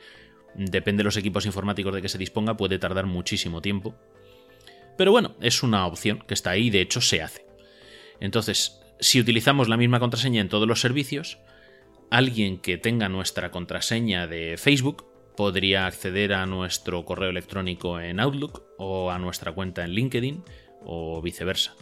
depende 0.56 1.02
de 1.02 1.06
los 1.06 1.18
equipos 1.18 1.46
informáticos 1.46 1.94
de 1.94 2.02
que 2.02 2.10
se 2.10 2.18
disponga, 2.18 2.58
puede 2.58 2.80
tardar 2.80 3.06
muchísimo 3.06 3.62
tiempo. 3.62 3.96
Pero 4.98 5.12
bueno, 5.12 5.36
es 5.42 5.64
una 5.64 5.86
opción 5.86 6.24
que 6.28 6.34
está 6.34 6.52
ahí 6.52 6.70
de 6.70 6.82
hecho 6.82 7.02
se 7.02 7.22
hace. 7.22 7.51
Entonces, 8.22 8.80
si 9.02 9.20
utilizamos 9.20 9.68
la 9.68 9.76
misma 9.76 10.00
contraseña 10.00 10.40
en 10.40 10.48
todos 10.48 10.68
los 10.68 10.80
servicios, 10.80 11.40
alguien 12.10 12.60
que 12.60 12.78
tenga 12.78 13.10
nuestra 13.10 13.52
contraseña 13.52 14.28
de 14.28 14.56
Facebook 14.58 15.06
podría 15.36 15.88
acceder 15.88 16.34
a 16.34 16.46
nuestro 16.46 17.04
correo 17.04 17.30
electrónico 17.30 18.00
en 18.00 18.20
Outlook 18.20 18.64
o 18.78 19.12
a 19.12 19.18
nuestra 19.18 19.52
cuenta 19.52 19.84
en 19.84 19.92
LinkedIn 19.92 20.44
o 20.86 21.22
viceversa. 21.22 21.76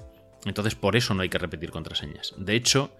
Entonces 0.45 0.75
por 0.75 0.95
eso 0.95 1.13
no 1.13 1.23
hay 1.23 1.29
que 1.29 1.37
repetir 1.37 1.71
contraseñas. 1.71 2.33
De 2.37 2.55
hecho, 2.55 2.91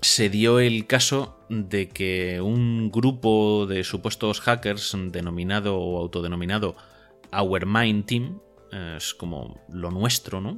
se 0.00 0.28
dio 0.30 0.60
el 0.60 0.86
caso 0.86 1.44
de 1.48 1.88
que 1.88 2.40
un 2.40 2.90
grupo 2.90 3.66
de 3.66 3.82
supuestos 3.82 4.40
hackers 4.40 4.96
denominado 5.06 5.78
o 5.78 5.98
autodenominado 5.98 6.76
Our 7.32 7.66
Mind 7.66 8.06
Team, 8.06 8.40
es 8.96 9.14
como 9.14 9.60
lo 9.68 9.90
nuestro, 9.90 10.40
¿no? 10.40 10.56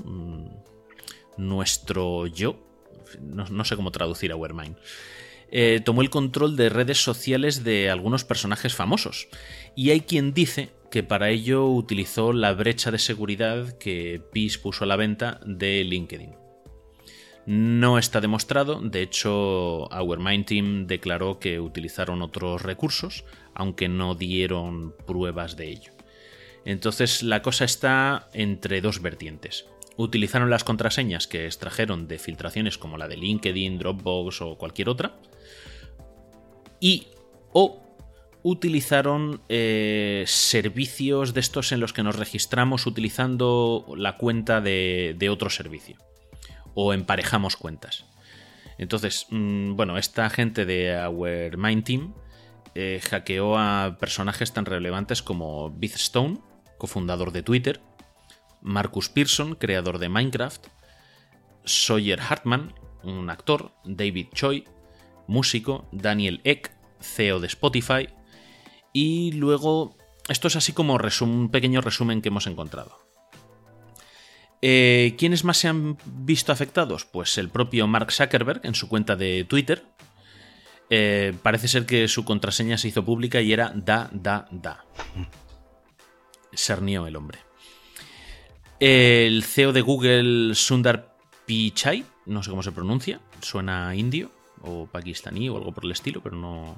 Nuestro 1.37 2.27
yo, 2.27 2.57
no, 3.21 3.65
sé 3.65 3.77
cómo 3.77 3.91
traducir 3.91 4.33
Our 4.33 4.55
Mind, 4.55 4.77
eh, 5.51 5.81
tomó 5.85 6.03
el 6.03 6.11
control 6.11 6.57
de 6.57 6.69
redes 6.69 7.03
sociales 7.03 7.65
de 7.65 7.91
algunos 7.91 8.25
personajes 8.25 8.75
famosos. 8.75 9.29
Y 9.75 9.91
hay 9.91 10.01
quien 10.01 10.33
dice 10.33 10.71
que 10.91 11.03
para 11.03 11.31
ello 11.31 11.67
utilizó 11.67 12.33
la 12.33 12.53
brecha 12.53 12.91
de 12.91 12.99
seguridad 12.99 13.79
que 13.79 14.23
PIS 14.33 14.59
puso 14.59 14.85
a 14.85 14.87
la 14.87 14.97
venta 14.97 15.41
de 15.45 15.85
LinkedIn. 15.85 16.37
No 17.45 17.99
está 17.99 18.21
demostrado, 18.21 18.81
de 18.81 19.03
hecho 19.03 19.89
Our 19.89 20.21
Mind 20.21 20.47
Team 20.47 20.87
declaró 20.87 21.41
que 21.41 21.59
utilizaron 21.59 22.23
otros 22.23 22.63
recursos, 22.63 23.25
aunque 23.53 23.89
no 23.89 24.15
dieron 24.15 24.95
pruebas 25.07 25.57
de 25.57 25.71
ello. 25.71 25.93
Entonces 26.65 27.23
la 27.23 27.43
cosa 27.43 27.65
está 27.65 28.29
entre 28.33 28.81
dos 28.81 29.03
vertientes. 29.03 29.67
Utilizaron 29.97 30.51
las 30.51 30.65
contraseñas 30.65 31.27
que 31.27 31.47
extrajeron 31.47 32.09
de 32.09 32.19
filtraciones 32.19 32.79
como 32.79 32.97
la 32.97 33.09
de 33.09 33.17
LinkedIn, 33.17 33.79
Dropbox 33.79 34.41
o 34.41 34.57
cualquier 34.57 34.89
otra, 34.89 35.17
y 36.81 37.09
o 37.53 37.83
utilizaron 38.43 39.41
eh, 39.49 40.25
servicios 40.27 41.33
de 41.35 41.41
estos 41.41 41.73
en 41.73 41.81
los 41.81 41.93
que 41.93 42.03
nos 42.03 42.17
registramos 42.17 42.87
utilizando 42.87 43.87
la 43.97 44.17
cuenta 44.17 44.61
de, 44.61 45.29
otro 45.31 45.51
servicio. 45.51 45.97
O 46.75 46.93
emparejamos 46.93 47.57
cuentas. 47.57 48.07
Entonces, 48.79 49.27
mm, 49.31 49.77
bueno, 49.77 49.99
esta 49.99 50.29
gente 50.31 50.65
de 50.65 50.97
Our 51.07 51.57
Mind 51.57 51.85
Team 51.85 52.15
eh, 52.75 53.01
hackeó 53.09 53.59
a 53.59 53.99
personajes 54.01 54.53
tan 54.53 54.65
relevantes 54.65 55.23
como 55.23 55.71
Beth 55.71 55.97
Stone, 55.97 56.39
cofundador 56.79 57.31
de 57.31 57.43
Twitter, 57.43 57.81
Marcus 58.63 59.09
Pearson, 59.09 59.55
creador 59.55 59.99
de 59.99 60.09
Minecraft, 60.09 60.67
Sawyer 61.65 62.21
Hartman, 62.21 62.75
un 63.03 63.31
actor, 63.31 63.73
David 63.85 64.29
Choi, 64.35 64.65
músico, 65.27 65.89
Daniel 65.93 66.41
Eck, 66.45 66.73
CEO 67.01 67.41
de 67.41 67.49
Spotify, 67.49 68.09
y 68.93 69.33
luego, 69.33 69.97
esto 70.29 70.49
es 70.49 70.57
así 70.57 70.73
como 70.73 70.99
un 71.21 71.51
pequeño 71.51 71.81
resumen 71.81 72.23
que 72.23 72.29
hemos 72.29 72.47
encontrado. 72.47 72.99
Eh, 74.61 75.17
¿Quiénes 75.19 75.45
más 75.45 75.57
se 75.57 75.69
han 75.69 75.99
visto 76.07 76.53
afectados? 76.53 77.05
Pues 77.05 77.37
el 77.39 77.49
propio 77.49 77.89
Mark 77.89 78.13
Zuckerberg 78.13 78.61
en 78.65 78.77
su 78.77 78.89
cuenta 78.89 79.17
de 79.17 79.45
Twitter. 79.45 79.85
Eh, 80.89 81.35
parece 81.43 81.69
ser 81.69 81.85
que 81.85 82.07
su 82.07 82.25
contraseña 82.25 82.79
se 82.79 82.89
hizo 82.89 83.05
pública 83.05 83.41
y 83.41 83.53
era 83.53 83.73
da, 83.75 84.09
da, 84.13 84.47
da. 84.53 84.85
Sernió 86.53 87.07
el 87.07 87.17
hombre. 87.17 87.41
El 88.85 89.45
CEO 89.45 89.73
de 89.73 89.81
Google, 89.81 90.57
Sundar 90.57 91.17
Pichai, 91.47 92.05
no 92.27 92.43
sé 92.43 92.51
cómo 92.51 92.65
se 92.65 92.73
pronuncia, 92.73 93.21
suena 93.41 93.95
indio 93.95 94.33
o 94.61 94.87
pakistaní 94.87 95.49
o 95.49 95.57
algo 95.57 95.71
por 95.71 95.85
el 95.85 95.93
estilo, 95.93 96.21
pero 96.21 96.35
no, 96.35 96.77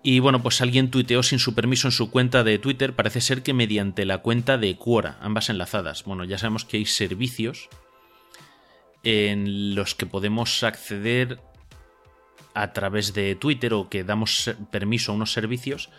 y 0.00 0.20
bueno, 0.20 0.44
pues 0.44 0.60
alguien 0.60 0.92
tuiteó 0.92 1.24
sin 1.24 1.40
su 1.40 1.56
permiso 1.56 1.88
en 1.88 1.92
su 1.92 2.08
cuenta 2.08 2.44
de 2.44 2.60
Twitter, 2.60 2.94
parece 2.94 3.20
ser 3.20 3.42
que 3.42 3.52
mediante 3.52 4.04
la 4.04 4.18
cuenta 4.18 4.56
de 4.56 4.76
Quora, 4.76 5.18
ambas 5.20 5.50
enlazadas. 5.50 6.04
Bueno, 6.04 6.22
ya 6.22 6.38
sabemos 6.38 6.64
que 6.64 6.76
hay 6.76 6.86
servicios 6.86 7.68
en 9.02 9.74
los 9.74 9.96
que 9.96 10.06
podemos 10.06 10.62
acceder 10.62 11.40
a 12.54 12.72
través 12.72 13.12
de 13.12 13.34
Twitter 13.34 13.74
o 13.74 13.88
que 13.88 14.04
damos 14.04 14.54
permiso 14.70 15.10
a 15.10 15.16
unos 15.16 15.32
servicios 15.32 15.90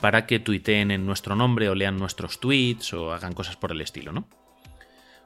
para 0.00 0.26
que 0.26 0.38
tuiteen 0.38 0.90
en 0.90 1.06
nuestro 1.06 1.36
nombre 1.36 1.68
o 1.68 1.74
lean 1.74 1.96
nuestros 1.96 2.40
tweets 2.40 2.92
o 2.94 3.12
hagan 3.12 3.32
cosas 3.32 3.56
por 3.56 3.72
el 3.72 3.80
estilo, 3.80 4.12
¿no? 4.12 4.28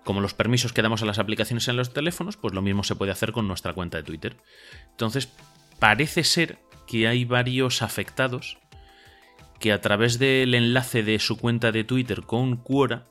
Como 0.05 0.21
los 0.21 0.35
permisos 0.35 0.73
que 0.73 0.83
damos 0.83 1.03
a 1.03 1.07
las 1.07 1.19
aplicaciones 1.19 1.69
en 1.69 1.77
los 1.77 1.93
teléfonos, 1.93 2.37
pues 2.37 2.55
lo 2.55 2.63
mismo 2.63 2.85
se 2.85 2.95
puede 2.95 3.13
hacer 3.13 3.33
con 3.33 3.49
nuestra 3.49 3.75
cuenta 3.75 3.99
de 3.99 4.05
Twitter. 4.05 4.37
Entonces, 4.91 5.29
parece 5.79 6.25
ser 6.25 6.59
que 6.87 7.09
hay 7.09 7.25
varios 7.25 7.83
afectados 7.83 8.59
que 9.59 9.73
a 9.73 9.81
través 9.81 10.19
del 10.19 10.55
enlace 10.55 11.03
de 11.03 11.19
su 11.19 11.37
cuenta 11.37 11.73
de 11.73 11.85
Twitter 11.85 12.23
con 12.23 12.57
Quora 12.57 13.07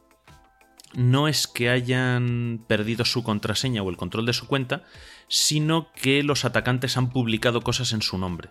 no 0.94 1.28
es 1.28 1.48
que 1.48 1.70
hayan 1.70 2.64
perdido 2.68 3.04
su 3.04 3.24
contraseña 3.24 3.84
o 3.84 3.90
el 3.90 3.98
control 3.98 4.26
de 4.26 4.34
su 4.34 4.48
cuenta, 4.48 4.84
sino 5.28 5.92
que 5.92 6.24
los 6.24 6.46
atacantes 6.46 6.96
han 6.96 7.10
publicado 7.10 7.62
cosas 7.62 7.92
en 7.92 8.02
su 8.02 8.18
nombre 8.18 8.50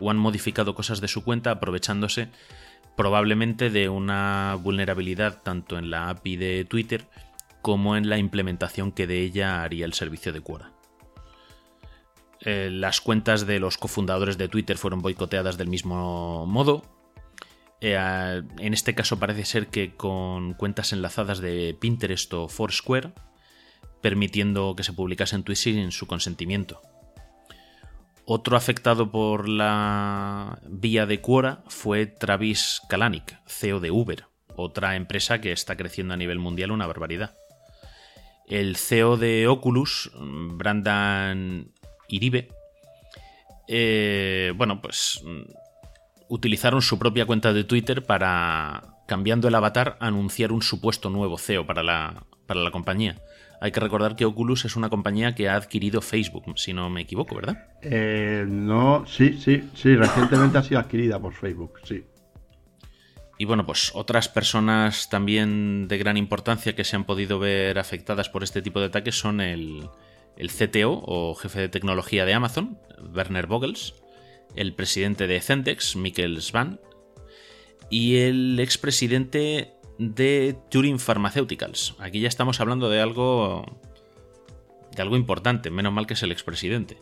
o 0.00 0.10
han 0.10 0.16
modificado 0.16 0.74
cosas 0.74 1.00
de 1.00 1.08
su 1.08 1.24
cuenta 1.24 1.50
aprovechándose 1.50 2.28
probablemente 2.96 3.70
de 3.70 3.88
una 3.88 4.56
vulnerabilidad 4.60 5.42
tanto 5.42 5.78
en 5.78 5.90
la 5.90 6.08
API 6.08 6.36
de 6.36 6.64
Twitter 6.64 7.06
como 7.62 7.96
en 7.96 8.08
la 8.08 8.18
implementación 8.18 8.92
que 8.92 9.06
de 9.06 9.22
ella 9.22 9.62
haría 9.62 9.84
el 9.84 9.92
servicio 9.92 10.32
de 10.32 10.40
Quora. 10.40 10.72
Eh, 12.40 12.70
las 12.70 13.00
cuentas 13.00 13.46
de 13.46 13.58
los 13.58 13.76
cofundadores 13.76 14.38
de 14.38 14.48
Twitter 14.48 14.78
fueron 14.78 15.02
boicoteadas 15.02 15.58
del 15.58 15.68
mismo 15.68 16.46
modo. 16.46 16.82
Eh, 17.80 17.96
en 18.58 18.72
este 18.72 18.94
caso 18.94 19.18
parece 19.18 19.44
ser 19.44 19.66
que 19.66 19.94
con 19.94 20.54
cuentas 20.54 20.92
enlazadas 20.92 21.40
de 21.40 21.76
Pinterest 21.78 22.32
o 22.34 22.48
Foursquare, 22.48 23.12
permitiendo 24.00 24.74
que 24.76 24.84
se 24.84 24.92
publicasen 24.92 25.42
tweets 25.42 25.60
sin 25.60 25.92
su 25.92 26.06
consentimiento. 26.06 26.80
Otro 28.28 28.56
afectado 28.56 29.12
por 29.12 29.48
la 29.48 30.58
vía 30.66 31.06
de 31.06 31.20
Quora 31.20 31.62
fue 31.68 32.06
Travis 32.06 32.82
Kalanick, 32.88 33.38
CEO 33.46 33.78
de 33.78 33.92
Uber, 33.92 34.24
otra 34.56 34.96
empresa 34.96 35.40
que 35.40 35.52
está 35.52 35.76
creciendo 35.76 36.12
a 36.12 36.16
nivel 36.16 36.40
mundial 36.40 36.72
una 36.72 36.88
barbaridad. 36.88 37.36
El 38.48 38.74
CEO 38.74 39.16
de 39.16 39.46
Oculus, 39.46 40.10
Brandon 40.18 41.72
Iribe, 42.08 42.48
eh, 43.68 44.52
bueno, 44.56 44.82
pues 44.82 45.22
utilizaron 46.28 46.82
su 46.82 46.98
propia 46.98 47.26
cuenta 47.26 47.52
de 47.52 47.62
Twitter 47.62 48.04
para, 48.04 48.96
cambiando 49.06 49.46
el 49.46 49.54
avatar, 49.54 49.96
anunciar 50.00 50.50
un 50.50 50.62
supuesto 50.62 51.10
nuevo 51.10 51.38
CEO 51.38 51.64
para 51.64 51.84
la, 51.84 52.26
para 52.48 52.58
la 52.58 52.72
compañía. 52.72 53.22
Hay 53.60 53.72
que 53.72 53.80
recordar 53.80 54.16
que 54.16 54.24
Oculus 54.24 54.64
es 54.64 54.76
una 54.76 54.90
compañía 54.90 55.34
que 55.34 55.48
ha 55.48 55.56
adquirido 55.56 56.00
Facebook, 56.00 56.58
si 56.58 56.72
no 56.72 56.90
me 56.90 57.02
equivoco, 57.02 57.36
¿verdad? 57.36 57.68
Eh, 57.82 58.44
no, 58.46 59.04
sí, 59.06 59.38
sí, 59.40 59.70
sí, 59.74 59.96
recientemente 59.96 60.58
ha 60.58 60.62
sido 60.62 60.80
adquirida 60.80 61.18
por 61.18 61.32
Facebook, 61.32 61.80
sí. 61.84 62.04
Y 63.38 63.44
bueno, 63.44 63.66
pues 63.66 63.92
otras 63.94 64.28
personas 64.28 65.10
también 65.10 65.88
de 65.88 65.98
gran 65.98 66.16
importancia 66.16 66.74
que 66.74 66.84
se 66.84 66.96
han 66.96 67.04
podido 67.04 67.38
ver 67.38 67.78
afectadas 67.78 68.28
por 68.28 68.42
este 68.42 68.62
tipo 68.62 68.80
de 68.80 68.86
ataques 68.86 69.18
son 69.18 69.40
el, 69.40 69.88
el 70.36 70.50
CTO 70.50 71.02
o 71.04 71.34
jefe 71.34 71.60
de 71.60 71.68
tecnología 71.68 72.24
de 72.24 72.34
Amazon, 72.34 72.78
Werner 73.14 73.46
Vogels, 73.46 73.94
el 74.54 74.74
presidente 74.74 75.26
de 75.26 75.40
Zendex, 75.40 75.96
Mikkel 75.96 76.40
Svan, 76.40 76.80
y 77.90 78.16
el 78.16 78.58
expresidente 78.58 79.75
de 79.98 80.56
Turing 80.70 80.98
Pharmaceuticals. 80.98 81.94
Aquí 81.98 82.20
ya 82.20 82.28
estamos 82.28 82.60
hablando 82.60 82.88
de 82.90 83.00
algo 83.00 83.64
de 84.94 85.02
algo 85.02 85.16
importante, 85.16 85.70
menos 85.70 85.92
mal 85.92 86.06
que 86.06 86.14
es 86.14 86.22
el 86.22 86.32
expresidente. 86.32 86.96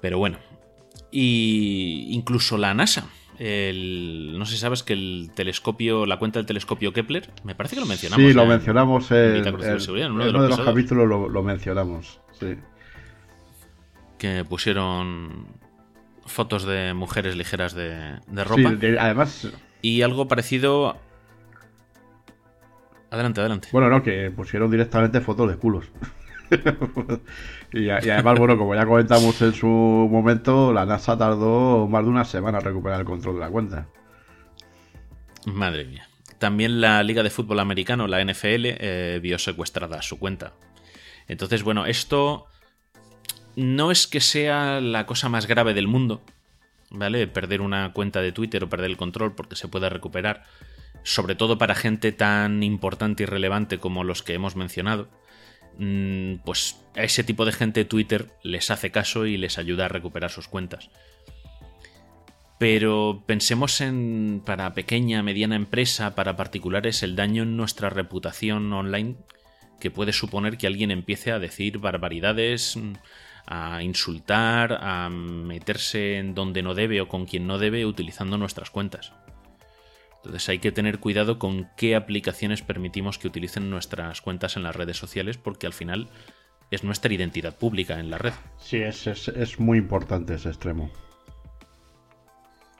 Pero 0.00 0.18
bueno, 0.18 0.38
y 1.10 2.08
incluso 2.10 2.58
la 2.58 2.74
NASA. 2.74 3.02
no 3.38 4.44
sé 4.44 4.52
si 4.52 4.58
sabes 4.58 4.82
que 4.82 4.92
el 4.92 5.30
telescopio, 5.34 6.04
la 6.04 6.18
cuenta 6.18 6.40
del 6.40 6.46
telescopio 6.46 6.92
Kepler, 6.92 7.30
me 7.44 7.54
parece 7.54 7.76
que 7.76 7.80
lo 7.80 7.86
mencionamos. 7.86 8.26
Sí, 8.26 8.32
lo 8.34 8.46
mencionamos 8.46 9.10
en, 9.12 9.48
uno, 10.10 10.24
de 10.24 10.48
los, 10.48 10.60
capítulos 10.60 11.08
lo, 11.08 11.42
mencionamos. 11.42 12.20
Sí. 12.38 12.56
Que 14.18 14.44
pusieron 14.44 15.46
fotos 16.26 16.64
de 16.64 16.94
mujeres 16.94 17.36
ligeras 17.36 17.74
de, 17.74 18.18
ropa. 18.44 18.74
Sí, 18.80 18.86
además. 18.98 19.52
Y 19.82 20.02
algo 20.02 20.26
parecido 20.26 20.96
Adelante, 23.14 23.40
adelante. 23.40 23.68
Bueno, 23.70 23.88
no, 23.88 24.02
que 24.02 24.32
pusieron 24.32 24.68
directamente 24.68 25.20
fotos 25.20 25.48
de 25.48 25.56
culos. 25.56 25.86
y, 27.72 27.88
además, 27.88 28.36
bueno, 28.40 28.58
como 28.58 28.74
ya 28.74 28.84
comentamos 28.84 29.40
en 29.40 29.52
su 29.52 29.68
momento, 29.68 30.72
la 30.72 30.84
NASA 30.84 31.16
tardó 31.16 31.86
más 31.86 32.02
de 32.02 32.10
una 32.10 32.24
semana 32.24 32.58
en 32.58 32.64
recuperar 32.64 32.98
el 32.98 33.06
control 33.06 33.36
de 33.36 33.40
la 33.40 33.50
cuenta. 33.50 33.86
Madre 35.46 35.84
mía. 35.84 36.08
También 36.40 36.80
la 36.80 37.04
Liga 37.04 37.22
de 37.22 37.30
Fútbol 37.30 37.60
Americano, 37.60 38.08
la 38.08 38.20
NFL, 38.20 38.66
eh, 38.66 39.20
vio 39.22 39.38
secuestrada 39.38 40.02
su 40.02 40.18
cuenta. 40.18 40.54
Entonces, 41.28 41.62
bueno, 41.62 41.86
esto 41.86 42.46
no 43.54 43.92
es 43.92 44.08
que 44.08 44.20
sea 44.20 44.80
la 44.80 45.06
cosa 45.06 45.28
más 45.28 45.46
grave 45.46 45.72
del 45.72 45.86
mundo, 45.86 46.20
¿vale? 46.90 47.28
Perder 47.28 47.60
una 47.60 47.92
cuenta 47.92 48.20
de 48.22 48.32
Twitter 48.32 48.64
o 48.64 48.68
perder 48.68 48.90
el 48.90 48.96
control 48.96 49.36
porque 49.36 49.54
se 49.54 49.68
puede 49.68 49.88
recuperar 49.88 50.42
sobre 51.04 51.36
todo 51.36 51.58
para 51.58 51.74
gente 51.74 52.10
tan 52.10 52.62
importante 52.62 53.22
y 53.22 53.26
relevante 53.26 53.78
como 53.78 54.02
los 54.02 54.22
que 54.22 54.34
hemos 54.34 54.56
mencionado, 54.56 55.08
mm, 55.78 56.36
pues 56.44 56.80
a 56.96 57.04
ese 57.04 57.22
tipo 57.22 57.44
de 57.44 57.52
gente 57.52 57.84
Twitter 57.84 58.32
les 58.42 58.70
hace 58.70 58.90
caso 58.90 59.26
y 59.26 59.36
les 59.36 59.58
ayuda 59.58 59.84
a 59.84 59.88
recuperar 59.88 60.30
sus 60.30 60.48
cuentas. 60.48 60.90
Pero 62.58 63.22
pensemos 63.26 63.80
en 63.80 64.42
para 64.44 64.72
pequeña, 64.74 65.22
mediana 65.22 65.56
empresa, 65.56 66.14
para 66.14 66.36
particulares, 66.36 67.02
el 67.02 67.16
daño 67.16 67.42
en 67.42 67.56
nuestra 67.56 67.90
reputación 67.90 68.72
online 68.72 69.16
que 69.80 69.90
puede 69.90 70.14
suponer 70.14 70.56
que 70.56 70.66
alguien 70.66 70.90
empiece 70.90 71.32
a 71.32 71.38
decir 71.38 71.78
barbaridades, 71.78 72.78
a 73.46 73.82
insultar, 73.82 74.78
a 74.80 75.10
meterse 75.10 76.16
en 76.16 76.34
donde 76.34 76.62
no 76.62 76.74
debe 76.74 77.02
o 77.02 77.08
con 77.08 77.26
quien 77.26 77.46
no 77.46 77.58
debe 77.58 77.84
utilizando 77.84 78.38
nuestras 78.38 78.70
cuentas. 78.70 79.12
Entonces 80.24 80.48
hay 80.48 80.58
que 80.58 80.72
tener 80.72 81.00
cuidado 81.00 81.38
con 81.38 81.68
qué 81.76 81.94
aplicaciones 81.94 82.62
permitimos 82.62 83.18
que 83.18 83.28
utilicen 83.28 83.68
nuestras 83.68 84.22
cuentas 84.22 84.56
en 84.56 84.62
las 84.62 84.74
redes 84.74 84.96
sociales 84.96 85.36
porque 85.36 85.66
al 85.66 85.74
final 85.74 86.08
es 86.70 86.82
nuestra 86.82 87.12
identidad 87.12 87.58
pública 87.58 88.00
en 88.00 88.08
la 88.08 88.16
red. 88.16 88.32
Sí, 88.58 88.78
es, 88.78 89.60
muy 89.60 89.76
importante 89.76 90.34
ese 90.34 90.48
extremo. 90.48 90.90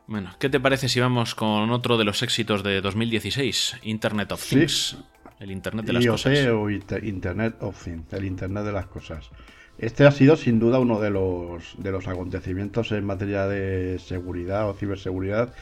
Bueno, 0.07 0.35
¿qué 0.39 0.49
te 0.49 0.59
parece 0.59 0.89
si 0.89 1.01
vamos 1.01 1.35
con 1.35 1.71
otro 1.71 1.99
de 1.99 2.05
los 2.05 2.23
éxitos 2.23 2.63
de 2.63 2.81
2016? 2.81 3.81
Internet 3.83 4.33
of 4.33 4.49
Things. 4.49 4.97
El 5.39 5.51
Internet 5.51 5.85
de 5.85 5.93
las 5.93 6.07
cosas. 6.07 6.39
o 6.49 6.71
Internet 6.71 7.57
of 7.61 7.85
Things, 7.85 8.11
el 8.15 8.25
Internet 8.25 8.65
de 8.65 8.73
las 8.73 8.87
cosas. 8.87 9.31
Este 9.77 10.07
ha 10.07 10.13
sido 10.13 10.37
sin 10.37 10.61
duda 10.61 10.79
uno 10.79 11.01
de 11.01 11.11
los, 11.11 11.75
de 11.77 11.91
los 11.91 12.07
acontecimientos 12.07 12.93
en 12.93 13.05
materia 13.05 13.47
de 13.47 13.99
seguridad 13.99 14.69
o 14.69 14.75
ciberseguridad 14.75 15.53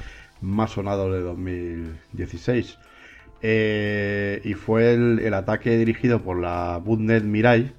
más 0.42 0.72
sonado 0.72 1.11
de 1.12 1.20
2016. 1.20 2.78
Eh, 3.44 4.40
y 4.44 4.55
fue 4.55 4.94
el, 4.94 5.35
ataque 5.35 5.76
dirigido 5.76 6.22
por 6.22 6.38
la 6.38 6.78
Bootnet 6.85 7.24
Mirai, 7.24 7.72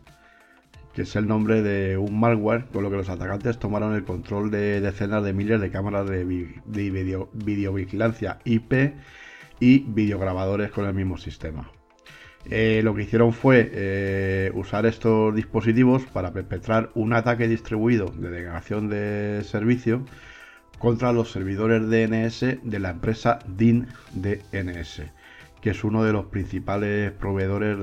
que 0.93 1.03
es 1.03 1.15
el 1.15 1.27
nombre 1.27 1.61
de 1.61 1.97
un 1.97 2.19
malware 2.19 2.65
con 2.71 2.83
lo 2.83 2.89
que 2.89 2.97
los 2.97 3.09
atacantes 3.09 3.57
tomaron 3.59 3.93
el 3.95 4.03
control 4.03 4.51
de 4.51 4.81
decenas 4.81 5.23
de 5.23 5.33
miles 5.33 5.61
de 5.61 5.71
cámaras 5.71 6.09
de, 6.09 6.25
videovigilancia 7.33 8.39
IP 8.43 8.93
y 9.59 9.79
videograbadores 9.79 10.71
con 10.71 10.85
el 10.85 10.93
mismo 10.93 11.17
sistema. 11.17 11.71
Eh, 12.49 12.81
lo 12.83 12.93
que 12.93 13.03
hicieron 13.03 13.31
fue 13.31 13.71
eh, 13.73 14.51
usar 14.53 14.85
estos 14.85 15.33
dispositivos 15.33 16.03
para 16.03 16.33
perpetrar 16.33 16.91
un 16.93 17.13
ataque 17.13 17.47
distribuido 17.47 18.07
de 18.07 18.29
degradación 18.29 18.89
de 18.89 19.43
servicio 19.45 20.03
contra 20.83 21.13
los 21.13 21.31
servidores 21.31 21.89
DNS 21.89 22.57
de 22.61 22.79
la 22.79 22.89
empresa 22.89 23.39
DIN 23.47 23.87
DNS, 24.15 25.03
que 25.61 25.69
es 25.69 25.81
uno 25.85 26.03
de 26.03 26.11
los 26.11 26.25
principales 26.25 27.13
proveedores 27.13 27.79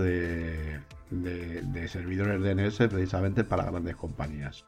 de, 1.10 1.88
servidores 1.88 2.42
DNS 2.42 2.76
precisamente 2.90 3.42
para 3.42 3.64
grandes 3.64 3.96
compañías. 3.96 4.66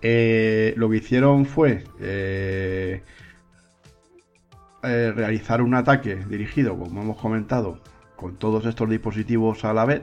Eh, 0.00 0.72
lo 0.78 0.88
que 0.88 0.96
hicieron 0.96 1.44
fue 1.44 1.84
eh, 2.00 3.02
eh, 4.82 5.12
realizar 5.14 5.60
un 5.60 5.74
ataque 5.74 6.16
dirigido, 6.16 6.78
como 6.78 7.02
hemos 7.02 7.18
comentado, 7.18 7.82
con 8.16 8.38
todos 8.38 8.64
estos 8.64 8.88
dispositivos 8.88 9.66
a 9.66 9.74
la 9.74 9.84
vez, 9.84 10.00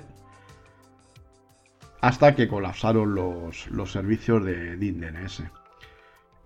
hasta 2.01 2.35
que 2.35 2.47
colapsaron 2.47 3.15
los, 3.15 3.65
los 3.71 3.91
servicios 3.91 4.45
de 4.45 4.77
DIN 4.77 4.99
DNS. 4.99 5.41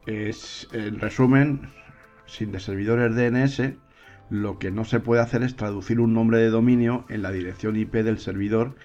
Es, 0.06 0.68
en 0.72 1.00
resumen, 1.00 1.72
sin 2.26 2.52
de 2.52 2.60
servidores 2.60 3.16
DNS, 3.16 3.74
lo 4.30 4.60
que 4.60 4.72
no 4.72 4.86
se 4.86 5.00
puede 5.00 5.22
hacer 5.22 5.44
es 5.44 5.56
traducir 5.56 6.00
un 6.00 6.14
nombre 6.14 6.38
de 6.38 6.50
dominio 6.50 7.06
en 7.10 7.22
la 7.22 7.32
dirección 7.32 7.76
IP 7.76 7.94
del 7.96 8.20
servidor 8.20 8.76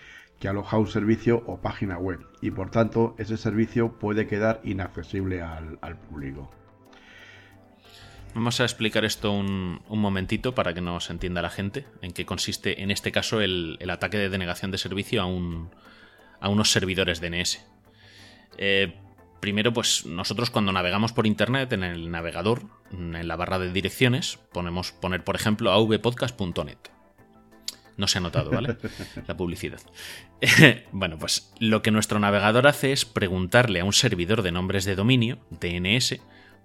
que 0.40 0.48
aloja 0.48 0.78
un 0.78 0.88
servicio 0.88 1.42
o 1.46 1.60
página 1.60 1.98
web 1.98 2.20
y 2.40 2.50
por 2.50 2.70
tanto 2.70 3.14
ese 3.18 3.36
servicio 3.36 3.98
puede 3.98 4.26
quedar 4.26 4.60
inaccesible 4.64 5.42
al, 5.42 5.96
público. 6.08 6.50
Vamos 8.34 8.60
a 8.60 8.64
explicar 8.64 9.04
esto 9.04 9.32
un, 9.32 9.80
momentito 9.88 10.54
para 10.54 10.74
que 10.74 10.80
nos 10.80 11.08
entienda 11.10 11.40
la 11.40 11.50
gente 11.50 11.86
en 12.02 12.12
qué 12.12 12.26
consiste 12.26 12.82
en 12.82 12.90
este 12.90 13.12
caso 13.12 13.40
el, 13.40 13.78
ataque 13.88 14.18
de 14.18 14.28
denegación 14.28 14.70
de 14.70 14.78
servicio 14.78 15.22
a, 15.22 15.26
un, 15.26 15.70
a 16.40 16.48
unos 16.48 16.72
servidores 16.72 17.20
DNS. 17.20 17.64
Eh, 18.56 18.94
Primero, 19.44 19.74
pues 19.74 20.06
nosotros 20.06 20.48
cuando 20.48 20.72
navegamos 20.72 21.12
por 21.12 21.26
internet 21.26 21.70
en 21.74 21.84
el 21.84 22.10
navegador, 22.10 22.62
en 22.90 23.28
la 23.28 23.36
barra 23.36 23.58
de 23.58 23.70
direcciones, 23.70 24.38
ponemos 24.54 24.92
poner, 24.92 25.22
por 25.22 25.36
ejemplo, 25.36 25.70
avpodcast.net. 25.70 26.78
No 27.98 28.06
se 28.06 28.16
ha 28.16 28.20
notado, 28.22 28.50
¿vale? 28.50 28.78
La 29.26 29.36
publicidad. 29.36 29.82
bueno, 30.92 31.18
pues 31.18 31.52
lo 31.58 31.82
que 31.82 31.90
nuestro 31.90 32.18
navegador 32.20 32.66
hace 32.66 32.92
es 32.92 33.04
preguntarle 33.04 33.80
a 33.80 33.84
un 33.84 33.92
servidor 33.92 34.40
de 34.40 34.50
nombres 34.50 34.86
de 34.86 34.96
dominio, 34.96 35.38
DNS, 35.50 36.22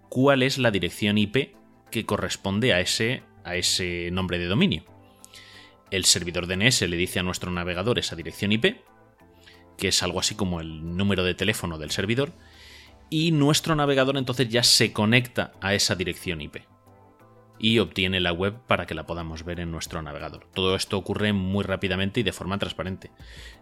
cuál 0.08 0.42
es 0.42 0.58
la 0.58 0.72
dirección 0.72 1.18
IP 1.18 1.58
que 1.92 2.06
corresponde 2.06 2.74
a 2.74 2.80
ese, 2.80 3.24
a 3.44 3.58
ese 3.58 4.10
nombre 4.14 4.40
de 4.40 4.46
dominio. 4.46 4.86
el 5.92 6.06
servidor 6.06 6.48
DNS 6.48 6.84
le 6.84 6.96
dice 6.96 7.20
a 7.20 7.24
nuestro 7.24 7.52
navegador 7.52 8.00
esa 8.00 8.16
dirección 8.16 8.54
IP, 8.54 8.78
que 9.78 9.90
es 9.90 10.02
algo 10.02 10.22
así 10.22 10.36
como 10.36 10.62
el 10.62 10.96
número 10.96 11.26
de 11.26 11.34
teléfono 11.34 11.78
del 11.78 11.92
servidor, 11.92 12.32
y 13.10 13.32
nuestro 13.32 13.76
navegador 13.76 14.18
entonces 14.18 14.50
ya 14.50 14.64
se 14.64 14.94
conecta 14.94 15.54
a 15.62 15.74
esa 15.74 15.96
dirección 15.96 16.42
IP 16.42 16.58
y 17.60 17.80
obtiene 17.80 18.20
la 18.22 18.32
web 18.32 18.56
para 18.68 18.86
que 18.86 18.96
la 18.96 19.06
podamos 19.06 19.44
ver 19.44 19.60
en 19.60 19.72
nuestro 19.72 20.02
navegador. 20.02 20.48
Todo 20.54 20.76
esto 20.76 20.98
ocurre 20.98 21.34
muy 21.34 21.64
rápidamente 21.64 22.22
y 22.22 22.24
de 22.24 22.32
forma 22.32 22.58
transparente. 22.58 23.12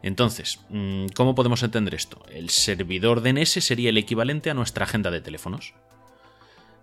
Entonces, 0.03 0.62
mm, 0.69 1.07
¿cómo 1.15 1.36
podemos 1.36 1.63
entender 1.63 1.95
esto? 1.95 2.23
El 2.31 2.49
servidor 2.49 3.21
DNS 3.21 3.60
sería 3.62 3.89
el 3.89 3.97
equivalente 3.97 4.51
a 4.51 4.53
nuestra 4.53 4.86
agenda 4.86 5.10
de 5.10 5.21
teléfonos. 5.21 5.73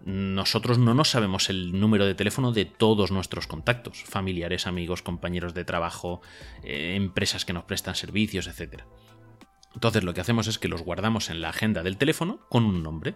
Nosotros 0.04 0.76
no 0.76 0.92
nos 0.92 1.08
sabemos 1.08 1.48
el 1.48 1.80
número 1.80 2.04
de 2.04 2.14
teléfono 2.14 2.52
de 2.52 2.66
todos 2.66 3.10
nuestros 3.10 3.46
contactos, 3.46 4.02
familiares, 4.04 4.66
amigos, 4.66 5.00
compañeros 5.00 5.54
de 5.54 5.64
trabajo, 5.64 6.20
eh, 6.62 6.94
empresas 6.94 7.46
que 7.46 7.54
nos 7.54 7.64
prestan 7.64 7.94
servicios, 7.94 8.46
etc. 8.46 8.82
Entonces 9.74 10.04
lo 10.04 10.14
que 10.14 10.20
hacemos 10.20 10.46
es 10.46 10.58
que 10.58 10.68
los 10.68 10.82
guardamos 10.82 11.30
en 11.30 11.40
la 11.40 11.50
agenda 11.50 11.82
del 11.82 11.96
teléfono 11.96 12.40
con 12.48 12.64
un 12.64 12.82
nombre, 12.82 13.14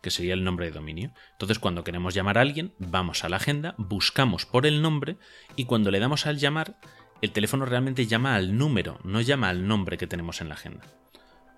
que 0.00 0.10
sería 0.10 0.34
el 0.34 0.44
nombre 0.44 0.66
de 0.66 0.72
dominio. 0.72 1.12
Entonces 1.32 1.58
cuando 1.58 1.84
queremos 1.84 2.14
llamar 2.14 2.38
a 2.38 2.42
alguien, 2.42 2.72
vamos 2.78 3.24
a 3.24 3.28
la 3.28 3.36
agenda, 3.36 3.74
buscamos 3.78 4.46
por 4.46 4.66
el 4.66 4.82
nombre 4.82 5.16
y 5.56 5.64
cuando 5.64 5.90
le 5.90 6.00
damos 6.00 6.26
al 6.26 6.38
llamar, 6.38 6.78
el 7.20 7.32
teléfono 7.32 7.64
realmente 7.64 8.06
llama 8.06 8.34
al 8.34 8.56
número, 8.56 8.98
no 9.04 9.20
llama 9.20 9.48
al 9.48 9.66
nombre 9.66 9.96
que 9.96 10.06
tenemos 10.06 10.40
en 10.40 10.48
la 10.48 10.54
agenda. 10.54 10.84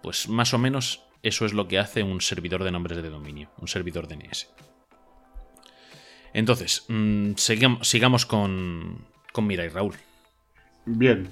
Pues 0.02 0.28
más 0.28 0.52
o 0.52 0.58
menos 0.58 1.02
eso 1.22 1.46
es 1.46 1.54
lo 1.54 1.68
que 1.68 1.78
hace 1.78 2.02
un 2.02 2.20
servidor 2.20 2.64
de 2.64 2.70
nombres 2.70 3.02
de 3.02 3.08
dominio, 3.08 3.50
un 3.56 3.68
servidor 3.68 4.06
DNS. 4.06 4.48
Entonces, 6.34 6.84
mm, 6.88 7.32
sigamos, 7.36 8.26
con, 8.26 9.06
con 9.32 9.46
Mira 9.46 9.64
y 9.64 9.68
Raúl. 9.68 9.94
Bien, 10.84 11.30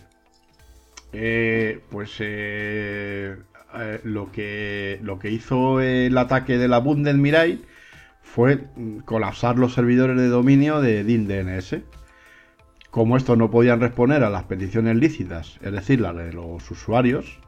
eh, 1.13 1.81
pues 1.91 2.17
eh, 2.21 3.37
eh, 3.75 4.01
lo, 4.05 4.33
que, 4.33 4.99
lo 5.03 5.19
que 5.19 5.31
hizo 5.31 5.81
el 5.81 6.17
ataque 6.17 6.59
de 6.59 6.69
la 6.69 6.79
Bundel 6.79 7.19
Mirai 7.19 7.63
fue 8.23 8.69
mm, 8.77 8.99
colapsar 9.01 9.59
los 9.59 9.75
servidores 9.75 10.17
de 10.17 10.29
dominio 10.29 10.81
de 10.81 11.05
DIN-DNS. 11.05 11.77
Como 12.91 13.17
estos 13.17 13.39
no 13.39 13.51
podían 13.51 13.81
responder 13.81 14.23
a 14.25 14.31
las 14.31 14.45
peticiones 14.45 14.97
lícitas, 14.97 15.59
es 15.63 15.73
decir, 15.73 16.01
las 16.01 16.17
de 16.17 16.33
los 16.33 16.71
usuarios, 16.71 17.39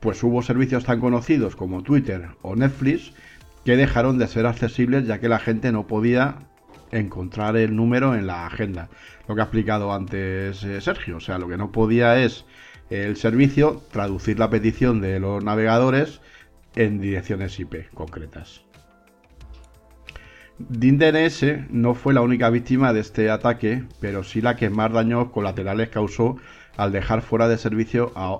pues 0.00 0.22
hubo 0.22 0.42
servicios 0.42 0.84
tan 0.84 1.00
conocidos 1.00 1.56
como 1.56 1.82
Twitter 1.82 2.28
o 2.42 2.56
Netflix 2.56 3.12
que 3.64 3.76
dejaron 3.76 4.18
de 4.18 4.28
ser 4.28 4.46
accesibles 4.46 5.06
ya 5.06 5.20
que 5.20 5.28
la 5.28 5.38
gente 5.38 5.72
no 5.72 5.86
podía 5.86 6.49
encontrar 6.90 7.56
el 7.56 7.74
número 7.74 8.14
en 8.14 8.26
la 8.26 8.46
agenda. 8.46 8.88
Lo 9.28 9.34
que 9.34 9.40
ha 9.40 9.44
explicado 9.44 9.92
antes 9.92 10.62
eh, 10.64 10.80
Sergio. 10.80 11.18
O 11.18 11.20
sea, 11.20 11.38
lo 11.38 11.48
que 11.48 11.56
no 11.56 11.72
podía 11.72 12.20
es 12.22 12.44
el 12.90 13.16
servicio 13.16 13.82
traducir 13.90 14.38
la 14.38 14.50
petición 14.50 15.00
de 15.00 15.20
los 15.20 15.42
navegadores 15.44 16.20
en 16.74 17.00
direcciones 17.00 17.58
IP 17.58 17.90
concretas. 17.94 18.62
DNS 20.68 21.70
no 21.70 21.94
fue 21.94 22.12
la 22.12 22.20
única 22.20 22.50
víctima 22.50 22.92
de 22.92 23.00
este 23.00 23.30
ataque, 23.30 23.84
pero 23.98 24.22
sí 24.22 24.42
la 24.42 24.56
que 24.56 24.68
más 24.68 24.92
daños 24.92 25.30
colaterales 25.30 25.88
causó 25.88 26.36
al 26.76 26.92
dejar 26.92 27.22
fuera 27.22 27.48
de 27.48 27.56
servicio 27.56 28.12
a, 28.14 28.30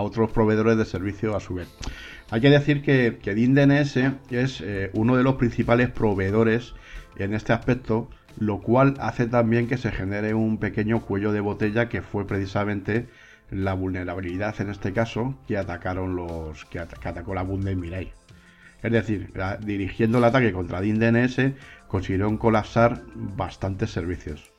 otros 0.00 0.30
proveedores 0.30 0.76
de 0.76 0.84
servicio 0.84 1.36
a 1.36 1.40
su 1.40 1.54
vez. 1.54 1.68
Hay 2.30 2.42
que 2.42 2.50
decir 2.50 2.82
que, 2.82 3.18
que 3.22 3.34
DNS 3.34 3.96
es 4.30 4.60
eh, 4.60 4.90
uno 4.92 5.16
de 5.16 5.22
los 5.22 5.36
principales 5.36 5.88
proveedores 5.88 6.74
en 7.24 7.34
este 7.34 7.52
aspecto, 7.52 8.08
lo 8.38 8.60
cual 8.60 8.94
hace 9.00 9.26
también 9.26 9.68
que 9.68 9.76
se 9.76 9.90
genere 9.90 10.34
un 10.34 10.58
pequeño 10.58 11.00
cuello 11.00 11.32
de 11.32 11.40
botella 11.40 11.88
que 11.88 12.02
fue 12.02 12.26
precisamente 12.26 13.08
la 13.50 13.74
vulnerabilidad 13.74 14.60
en 14.60 14.70
este 14.70 14.92
caso 14.92 15.34
que 15.46 15.56
atacaron 15.56 16.16
los 16.16 16.64
que, 16.66 16.78
atacó 16.78 17.34
la 17.34 17.42
Bundes 17.42 17.76
Mirai. 17.76 18.12
Es 18.82 18.92
decir, 18.92 19.32
dirigiendo 19.60 20.18
el 20.18 20.24
ataque 20.24 20.52
contra 20.52 20.80
DNS 20.80 21.52
consiguieron 21.88 22.36
colapsar 22.36 23.02
bastantes 23.14 23.90
servicios. 23.90 24.52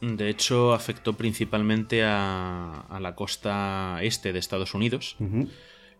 De 0.00 0.28
hecho, 0.28 0.74
afectó 0.74 1.12
principalmente 1.12 2.02
a, 2.04 2.98
la 3.00 3.14
costa 3.14 3.98
este 4.02 4.32
de 4.32 4.38
Estados 4.38 4.74
Unidos. 4.74 5.16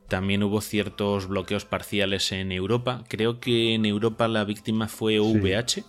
También 0.08 0.42
hubo 0.42 0.60
ciertos 0.62 1.28
bloqueos 1.28 1.66
parciales 1.66 2.32
en 2.32 2.50
Europa. 2.50 3.04
Creo 3.08 3.40
que 3.40 3.74
en 3.74 3.84
Europa 3.84 4.26
la 4.26 4.44
víctima 4.44 4.88
fue 4.88 5.20
VH, 5.20 5.84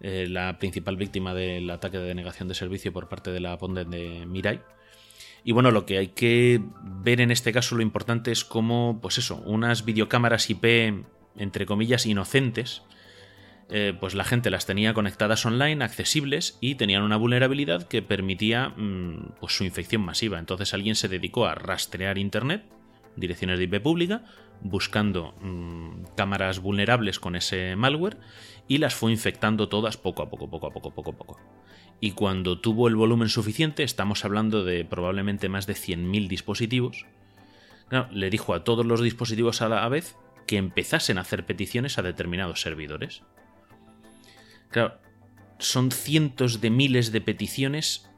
eh, 0.00 0.26
la 0.28 0.58
principal 0.58 0.96
víctima 0.96 1.32
del 1.32 1.68
ataque 1.70 1.98
de 1.98 2.04
denegación 2.04 2.48
de 2.48 2.54
servicio 2.54 2.92
por 2.92 3.08
parte 3.08 3.32
de 3.32 3.40
la 3.40 3.56
Ponde 3.56 3.86
de 3.86 4.26
Mirai. 4.26 4.60
Y 5.44 5.52
bueno, 5.52 5.70
lo 5.70 5.86
que 5.86 5.96
hay 5.96 6.08
que 6.08 6.60
ver 6.82 7.20
en 7.20 7.30
este 7.30 7.52
caso, 7.52 7.74
lo 7.76 7.82
importante 7.82 8.32
es 8.32 8.44
cómo, 8.44 8.98
pues 9.00 9.16
eso, 9.16 9.36
unas 9.46 9.84
videocámaras 9.84 10.50
IP, 10.50 11.04
entre 11.36 11.66
comillas, 11.66 12.04
inocentes, 12.04 12.82
eh, 13.68 13.94
pues 13.98 14.14
la 14.14 14.24
gente 14.24 14.50
las 14.50 14.64
tenía 14.64 14.94
conectadas 14.94 15.44
online, 15.44 15.84
accesibles 15.84 16.56
y 16.60 16.76
tenían 16.76 17.02
una 17.02 17.16
vulnerabilidad 17.16 17.88
que 17.88 18.00
permitía 18.00 18.68
mm, 18.70 19.34
pues 19.40 19.56
su 19.56 19.64
infección 19.64 20.02
masiva. 20.02 20.38
Entonces 20.38 20.72
alguien 20.72 20.94
se 20.94 21.08
dedicó 21.08 21.46
a 21.46 21.56
rastrear 21.56 22.16
Internet, 22.16 22.64
direcciones 23.16 23.58
de 23.58 23.64
IP 23.64 23.80
pública, 23.80 24.22
buscando 24.60 25.34
mm, 25.40 26.14
cámaras 26.16 26.60
vulnerables 26.60 27.18
con 27.18 27.34
ese 27.34 27.74
malware 27.76 28.18
y 28.68 28.78
las 28.78 28.94
fue 28.94 29.10
infectando 29.10 29.68
todas 29.68 29.96
poco 29.96 30.22
a 30.22 30.30
poco, 30.30 30.48
poco 30.48 30.68
a 30.68 30.72
poco, 30.72 30.92
poco 30.92 31.10
a 31.10 31.16
poco. 31.16 31.40
Y 32.00 32.12
cuando 32.12 32.60
tuvo 32.60 32.88
el 32.88 32.94
volumen 32.94 33.28
suficiente, 33.28 33.82
estamos 33.82 34.24
hablando 34.24 34.64
de 34.64 34.84
probablemente 34.84 35.48
más 35.48 35.66
de 35.66 35.74
100.000 35.74 36.28
dispositivos, 36.28 37.06
le 38.10 38.30
dijo 38.30 38.54
a 38.54 38.64
todos 38.64 38.84
los 38.84 39.00
dispositivos 39.00 39.62
a 39.62 39.68
la 39.68 39.88
vez 39.88 40.16
que 40.46 40.56
empezasen 40.56 41.18
a 41.18 41.22
hacer 41.22 41.46
peticiones 41.46 41.98
a 41.98 42.02
determinados 42.02 42.60
servidores. 42.60 43.22
Claro, 44.76 44.98
son 45.58 45.90
cientos 45.90 46.60
de 46.60 46.68
miles 46.68 47.10
de 47.10 47.22
peticiones 47.22 48.10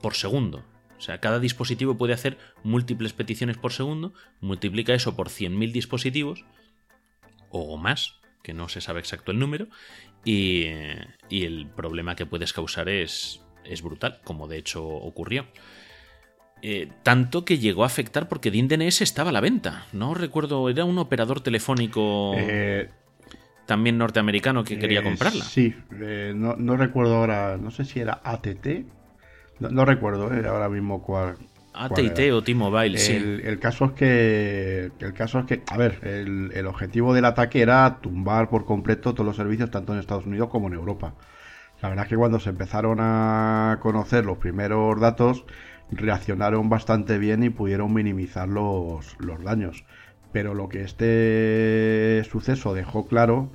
por 0.00 0.14
segundo. 0.14 0.64
O 0.98 1.00
sea, 1.00 1.18
cada 1.18 1.38
dispositivo 1.38 1.96
puede 1.96 2.14
hacer 2.14 2.36
múltiples 2.64 3.12
peticiones 3.12 3.58
por 3.58 3.72
segundo, 3.72 4.12
multiplica 4.40 4.92
eso 4.92 5.14
por 5.14 5.28
100.000 5.28 5.70
dispositivos, 5.70 6.44
o 7.48 7.76
más, 7.76 8.16
que 8.42 8.54
no 8.54 8.68
se 8.68 8.80
sabe 8.80 8.98
exacto 8.98 9.30
el 9.30 9.38
número, 9.38 9.68
y, 10.24 10.64
el 11.30 11.68
problema 11.76 12.16
que 12.16 12.26
puedes 12.26 12.52
causar 12.52 12.88
es, 12.88 13.40
es 13.62 13.82
brutal, 13.82 14.20
como 14.24 14.48
de 14.48 14.58
hecho 14.58 14.84
ocurrió. 14.84 15.46
Eh, 16.60 16.90
tanto 17.04 17.44
que 17.44 17.58
llegó 17.58 17.84
a 17.84 17.86
afectar 17.86 18.28
porque 18.28 18.50
DNS 18.50 19.00
estaba 19.00 19.30
a 19.30 19.32
la 19.32 19.40
venta. 19.40 19.86
No 19.92 20.14
recuerdo, 20.14 20.68
era 20.68 20.84
un 20.84 20.98
operador 20.98 21.40
telefónico. 21.40 22.34
Eh, 22.36 22.90
también 23.66 23.98
norteamericano 23.98 24.64
que 24.64 24.78
quería 24.78 25.00
eh, 25.00 25.04
comprarla. 25.04 25.44
Sí, 25.44 25.74
eh, 26.00 26.32
no, 26.34 26.76
recuerdo 26.76 27.16
ahora, 27.16 27.56
no 27.56 27.70
sé 27.70 27.84
si 27.84 28.00
era 28.00 28.20
ATT, 28.24 28.66
no, 29.60 29.84
recuerdo 29.84 30.32
eh, 30.34 30.46
ahora 30.46 30.68
mismo 30.68 31.02
cuál. 31.02 31.36
ATT 31.74 32.32
o 32.32 32.42
T-Mobile, 32.42 32.98
sí. 32.98 33.12
El 33.12 33.58
caso 33.58 33.86
es 33.86 33.92
que, 33.92 34.90
el 34.98 35.14
caso 35.14 35.38
es 35.38 35.46
que, 35.46 35.62
a 35.68 35.78
ver, 35.78 36.00
el, 36.02 36.50
el, 36.54 36.66
objetivo 36.66 37.14
del 37.14 37.24
ataque 37.24 37.62
era 37.62 37.98
tumbar 38.02 38.50
por 38.50 38.66
completo 38.66 39.14
todos 39.14 39.24
los 39.24 39.36
servicios 39.36 39.70
tanto 39.70 39.94
en 39.94 40.00
Estados 40.00 40.26
Unidos 40.26 40.50
como 40.50 40.68
en 40.68 40.74
Europa. 40.74 41.14
La 41.80 41.88
verdad 41.88 42.04
es 42.04 42.10
que 42.10 42.16
cuando 42.16 42.38
se 42.40 42.50
empezaron 42.50 42.98
a 43.00 43.78
conocer 43.80 44.26
los 44.26 44.38
primeros 44.38 45.00
datos, 45.00 45.44
reaccionaron 45.90 46.68
bastante 46.68 47.18
bien 47.18 47.42
y 47.42 47.50
pudieron 47.50 47.92
minimizar 47.92 48.48
los, 48.48 49.16
los 49.18 49.42
daños. 49.42 49.84
Pero 50.32 50.54
lo 50.54 50.68
que 50.68 50.82
este 50.82 52.24
suceso 52.30 52.74
dejó 52.74 53.06
claro 53.06 53.52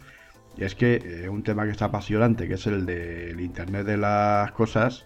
es 0.58 0.76
que 0.76 0.96
eh, 0.96 1.30
un 1.30 1.44
tema 1.44 1.66
que 1.66 1.72
está 1.72 1.86
apasionante, 1.86 2.48
que 2.48 2.56
es 2.56 2.68
el 2.68 2.86
del 2.86 3.40
Internet 3.40 3.86
de 3.86 3.98
las 3.98 4.52
Cosas, 4.52 5.06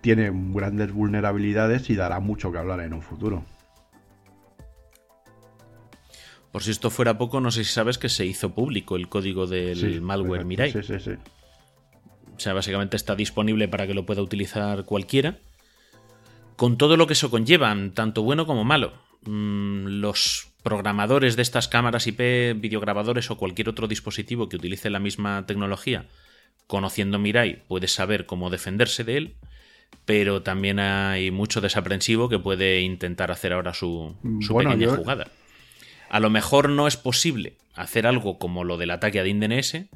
tiene 0.00 0.30
grandes 0.32 0.92
vulnerabilidades 0.92 1.88
y 1.90 1.94
dará 1.94 2.20
mucho 2.20 2.52
que 2.52 2.58
hablar 2.58 2.80
en 2.80 2.92
un 2.92 3.02
futuro. 3.02 3.44
Por 6.50 6.62
si 6.62 6.70
esto 6.70 6.90
fuera 6.90 7.16
poco, 7.16 7.40
no 7.40 7.50
sé 7.50 7.64
si 7.64 7.72
sabes 7.72 7.96
que 7.96 8.10
se 8.10 8.26
hizo 8.26 8.54
público 8.54 8.96
el 8.96 9.08
código 9.08 9.46
del 9.46 10.02
malware 10.02 10.44
Mirai. 10.44 10.70
Sí, 10.70 10.82
sí, 10.82 11.00
sí. 11.00 11.12
O 12.36 12.40
sea, 12.40 12.52
básicamente 12.52 12.96
está 12.96 13.14
disponible 13.14 13.68
para 13.68 13.86
que 13.86 13.94
lo 13.94 14.04
pueda 14.04 14.20
utilizar 14.20 14.84
cualquiera. 14.84 15.38
Con 16.56 16.76
todo 16.76 16.96
lo 16.96 17.06
que 17.06 17.14
eso 17.14 17.30
conlleva, 17.30 17.74
tanto 17.94 18.22
bueno 18.22 18.46
como 18.46 18.64
malo. 18.64 18.92
Mm, 19.24 20.00
los 20.00 20.51
programadores 20.62 21.36
de 21.36 21.42
estas 21.42 21.68
cámaras 21.68 22.06
IP, 22.06 22.20
videograbadores 22.60 23.30
o 23.30 23.36
cualquier 23.36 23.68
otro 23.68 23.88
dispositivo 23.88 24.48
que 24.48 24.56
utilice 24.56 24.90
la 24.90 24.98
misma 24.98 25.44
tecnología, 25.46 26.06
conociendo 26.66 27.18
Mirai, 27.18 27.62
puede 27.68 27.88
saber 27.88 28.26
cómo 28.26 28.50
defenderse 28.50 29.04
de 29.04 29.16
él, 29.16 29.34
pero 30.04 30.42
también 30.42 30.78
hay 30.78 31.30
mucho 31.30 31.60
desaprensivo 31.60 32.28
que 32.28 32.38
puede 32.38 32.80
intentar 32.80 33.30
hacer 33.30 33.52
ahora 33.52 33.74
su, 33.74 34.14
pequeña 34.56 34.96
jugada. 34.96 35.28
A 36.08 36.20
lo 36.20 36.30
mejor 36.30 36.68
no 36.68 36.86
es 36.86 36.96
posible 36.96 37.54
hacer 37.74 38.06
algo 38.06 38.38
como 38.38 38.64
lo 38.64 38.76
del 38.78 38.90
ataque 38.90 39.20
a 39.20 39.24
DNS, 39.24 39.86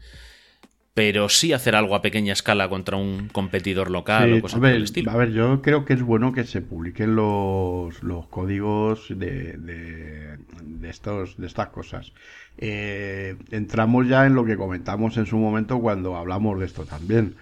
pero 0.97 1.29
sí 1.29 1.53
hacer 1.53 1.75
algo 1.77 1.95
a 1.95 2.01
pequeña 2.01 2.33
escala 2.33 2.71
contra 2.71 2.97
un 2.97 3.29
competidor 3.29 3.91
local 3.91 4.33
o 4.33 4.41
cosas 4.41 4.57
a 4.57 4.61
ver, 4.61 4.71
por 4.73 4.77
el 4.79 4.85
estilo. 4.85 5.11
A 5.11 5.17
ver, 5.19 5.31
yo 5.31 5.61
creo 5.61 5.85
que 5.85 5.93
es 5.93 6.01
bueno 6.01 6.33
que 6.33 6.45
se 6.45 6.63
publiquen 6.63 7.15
los, 7.15 8.03
los 8.03 8.27
códigos 8.29 9.07
de, 9.11 9.59
de, 9.59 10.39
de 10.63 10.89
estos, 10.89 11.37
de 11.37 11.47
estas 11.49 11.69
cosas. 11.69 12.13
Eh, 12.57 13.37
entramos 13.51 14.09
ya 14.09 14.25
en 14.25 14.35
lo 14.35 14.47
que 14.47 14.57
comentamos 14.57 15.19
en 15.19 15.27
su 15.27 15.37
momento 15.37 15.81
cuando 15.81 16.17
hablamos 16.17 16.59
de 16.61 16.65
esto 16.65 16.87
también. 16.87 17.35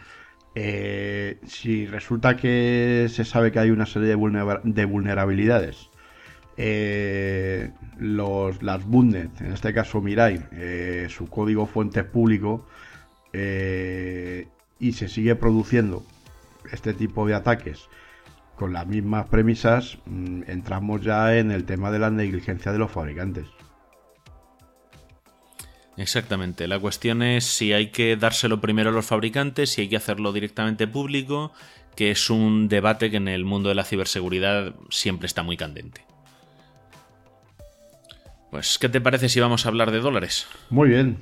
Eh, 0.56 1.38
si 1.46 1.86
resulta 1.86 2.36
que 2.36 3.06
se 3.08 3.24
sabe 3.24 3.52
que 3.52 3.60
hay 3.60 3.70
una 3.70 3.86
serie 3.86 4.08
de, 4.08 4.16
vulnera- 4.16 4.62
de 4.64 4.84
vulnerabilidades, 4.84 5.90
eh, 6.56 7.70
los, 7.98 8.64
las 8.64 8.84
Bundnet, 8.84 9.40
en 9.40 9.52
este 9.52 9.72
caso 9.72 10.00
Mirai, 10.00 10.40
eh, 10.50 11.06
su 11.08 11.28
código 11.28 11.66
fuente 11.66 12.02
público 12.02 12.66
eh, 13.36 14.46
y 14.78 14.92
se 14.92 15.08
sigue 15.08 15.34
produciendo 15.34 16.04
este 16.70 16.94
tipo 16.94 17.26
de 17.26 17.34
ataques 17.34 17.88
con 18.54 18.72
las 18.72 18.86
mismas 18.86 19.26
premisas, 19.26 19.98
mm, 20.06 20.42
entramos 20.46 21.02
ya 21.02 21.36
en 21.36 21.50
el 21.50 21.64
tema 21.64 21.90
de 21.90 21.98
la 21.98 22.10
negligencia 22.10 22.70
de 22.70 22.78
los 22.78 22.92
fabricantes. 22.92 23.46
Exactamente. 25.96 26.68
La 26.68 26.78
cuestión 26.78 27.22
es 27.22 27.44
si 27.44 27.72
hay 27.72 27.90
que 27.90 28.16
dárselo 28.16 28.60
primero 28.60 28.90
a 28.90 28.92
los 28.92 29.06
fabricantes, 29.06 29.70
si 29.70 29.82
hay 29.82 29.88
que 29.88 29.96
hacerlo 29.96 30.32
directamente 30.32 30.86
público, 30.86 31.52
que 31.96 32.12
es 32.12 32.30
un 32.30 32.68
debate 32.68 33.10
que 33.10 33.16
en 33.16 33.28
el 33.28 33.44
mundo 33.44 33.68
de 33.68 33.74
la 33.74 33.84
ciberseguridad 33.84 34.74
siempre 34.90 35.26
está 35.26 35.42
muy 35.42 35.56
candente. 35.56 36.04
Pues, 38.52 38.78
¿qué 38.78 38.88
te 38.88 39.00
parece 39.00 39.28
si 39.28 39.40
vamos 39.40 39.66
a 39.66 39.68
hablar 39.68 39.90
de 39.90 39.98
dólares? 39.98 40.46
Muy 40.70 40.88
bien. 40.88 41.18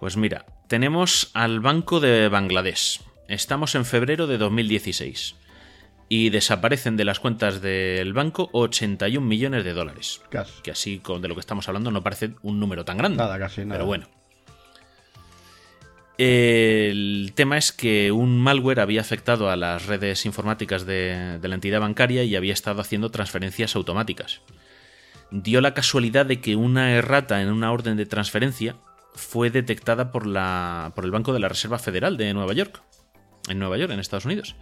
Pues 0.00 0.16
mira, 0.16 0.44
tenemos 0.68 1.30
al 1.32 1.60
Banco 1.60 2.00
de 2.00 2.28
Bangladesh. 2.28 3.00
Estamos 3.28 3.74
en 3.74 3.84
febrero 3.84 4.26
de 4.26 4.36
2016. 4.36 5.36
Y 6.08 6.30
desaparecen 6.30 6.96
de 6.96 7.04
las 7.04 7.18
cuentas 7.18 7.60
del 7.60 8.12
banco 8.12 8.48
81 8.52 9.26
millones 9.26 9.64
de 9.64 9.72
dólares. 9.72 10.20
Casi. 10.28 10.62
Que 10.62 10.70
así 10.70 11.02
de 11.04 11.28
lo 11.28 11.34
que 11.34 11.40
estamos 11.40 11.66
hablando 11.66 11.90
no 11.90 12.02
parece 12.02 12.30
un 12.42 12.60
número 12.60 12.84
tan 12.84 12.98
grande. 12.98 13.16
Nada, 13.16 13.38
casi 13.38 13.62
nada. 13.62 13.72
Pero 13.72 13.86
bueno. 13.86 14.06
El 16.18 17.32
tema 17.34 17.58
es 17.58 17.72
que 17.72 18.12
un 18.12 18.38
malware 18.38 18.80
había 18.80 19.00
afectado 19.00 19.50
a 19.50 19.56
las 19.56 19.86
redes 19.86 20.24
informáticas 20.26 20.86
de, 20.86 21.38
de 21.40 21.48
la 21.48 21.56
entidad 21.56 21.80
bancaria 21.80 22.22
y 22.22 22.36
había 22.36 22.52
estado 22.52 22.80
haciendo 22.80 23.10
transferencias 23.10 23.74
automáticas. 23.74 24.42
Dio 25.30 25.60
la 25.60 25.74
casualidad 25.74 26.24
de 26.24 26.40
que 26.40 26.54
una 26.54 26.92
errata 26.92 27.42
en 27.42 27.48
una 27.48 27.72
orden 27.72 27.96
de 27.96 28.06
transferencia 28.06 28.76
fue 29.16 29.50
detectada 29.50 30.12
por, 30.12 30.26
la, 30.26 30.92
por 30.94 31.04
el 31.04 31.10
Banco 31.10 31.32
de 31.32 31.40
la 31.40 31.48
Reserva 31.48 31.78
Federal 31.78 32.16
de 32.16 32.32
Nueva 32.32 32.52
York, 32.52 32.82
en 33.48 33.58
Nueva 33.58 33.78
York, 33.78 33.92
en 33.92 33.98
Estados 33.98 34.26
Unidos. 34.26 34.54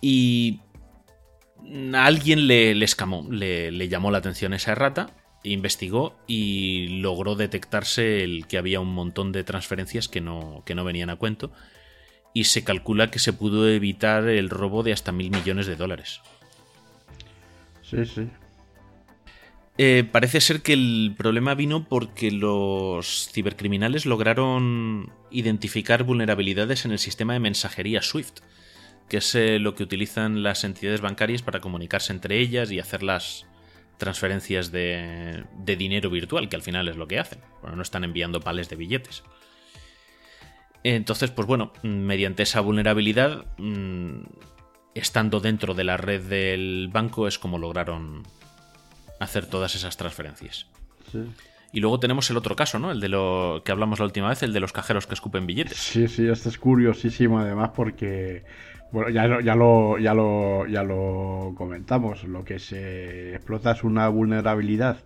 Y 0.00 0.60
a 1.94 2.04
alguien 2.04 2.46
le, 2.46 2.74
le 2.74 2.84
escamó, 2.84 3.26
le, 3.30 3.70
le 3.70 3.88
llamó 3.88 4.10
la 4.10 4.18
atención 4.18 4.54
esa 4.54 4.72
errata, 4.72 5.10
investigó 5.42 6.18
y 6.26 7.00
logró 7.00 7.36
detectarse 7.36 8.24
el 8.24 8.46
que 8.46 8.58
había 8.58 8.80
un 8.80 8.92
montón 8.92 9.32
de 9.32 9.44
transferencias 9.44 10.08
que 10.08 10.20
no, 10.20 10.62
que 10.66 10.74
no 10.74 10.84
venían 10.84 11.10
a 11.10 11.16
cuento. 11.16 11.52
Y 12.34 12.44
se 12.44 12.64
calcula 12.64 13.10
que 13.10 13.18
se 13.18 13.32
pudo 13.32 13.68
evitar 13.68 14.28
el 14.28 14.50
robo 14.50 14.82
de 14.82 14.92
hasta 14.92 15.12
mil 15.12 15.30
millones 15.30 15.66
de 15.66 15.76
dólares. 15.76 16.20
Sí, 17.82 18.04
sí. 18.04 18.28
Eh, 19.78 20.08
parece 20.10 20.40
ser 20.40 20.62
que 20.62 20.72
el 20.72 21.14
problema 21.18 21.54
vino 21.54 21.84
porque 21.84 22.30
los 22.30 23.28
cibercriminales 23.30 24.06
lograron 24.06 25.12
identificar 25.30 26.04
vulnerabilidades 26.04 26.86
en 26.86 26.92
el 26.92 26.98
sistema 26.98 27.34
de 27.34 27.40
mensajería 27.40 28.00
SWIFT, 28.00 28.40
que 29.08 29.18
es 29.18 29.34
eh, 29.34 29.58
lo 29.58 29.74
que 29.74 29.82
utilizan 29.82 30.42
las 30.42 30.64
entidades 30.64 31.02
bancarias 31.02 31.42
para 31.42 31.60
comunicarse 31.60 32.12
entre 32.12 32.38
ellas 32.38 32.70
y 32.72 32.80
hacer 32.80 33.02
las 33.02 33.46
transferencias 33.98 34.72
de, 34.72 35.44
dinero 35.64 36.10
virtual, 36.10 36.48
que 36.48 36.56
al 36.56 36.62
final 36.62 36.88
es 36.88 36.96
lo 36.96 37.06
que 37.06 37.18
hacen. 37.18 37.40
Bueno, 37.60 37.76
no 37.76 37.82
están 37.82 38.04
enviando 38.04 38.40
pales 38.40 38.70
de 38.70 38.76
billetes. 38.76 39.24
Entonces, 40.84 41.30
pues 41.30 41.46
bueno, 41.46 41.72
mediante 41.82 42.44
esa 42.44 42.60
vulnerabilidad, 42.60 43.46
mm, 43.58 44.22
estando 44.94 45.40
dentro 45.40 45.74
de 45.74 45.84
la 45.84 45.96
red 45.96 46.22
del 46.22 46.88
banco, 46.92 47.26
es 47.26 47.38
como 47.38 47.58
lograron 47.58 48.22
hacer 49.20 49.46
todas 49.46 49.74
esas 49.74 49.96
transferencias. 49.96 50.66
Sí. 51.12 51.24
Y 51.72 51.80
luego 51.80 52.00
tenemos 52.00 52.30
el 52.30 52.36
otro 52.36 52.56
caso, 52.56 52.78
¿no? 52.78 52.90
El 52.90 53.00
de 53.00 53.08
lo 53.08 53.62
que 53.64 53.72
hablamos 53.72 53.98
la 53.98 54.06
última 54.06 54.28
vez, 54.28 54.42
el 54.42 54.52
de 54.52 54.60
los 54.60 54.72
cajeros 54.72 55.06
que 55.06 55.14
escupen 55.14 55.46
billetes. 55.46 55.76
Sí, 55.76 56.08
sí, 56.08 56.26
este 56.26 56.48
es 56.48 56.58
curiosísimo 56.58 57.38
además 57.38 57.70
porque, 57.74 58.44
bueno, 58.92 59.10
ya, 59.10 59.26
lo- 59.26 59.40
ya, 59.40 59.54
lo, 59.54 59.98
ya, 59.98 60.14
lo, 60.14 60.66
ya 60.66 60.82
lo 60.82 61.54
comentamos, 61.56 62.24
lo 62.24 62.44
que 62.44 62.58
se 62.58 63.34
explota 63.34 63.72
es 63.72 63.84
una 63.84 64.08
vulnerabilidad 64.08 64.98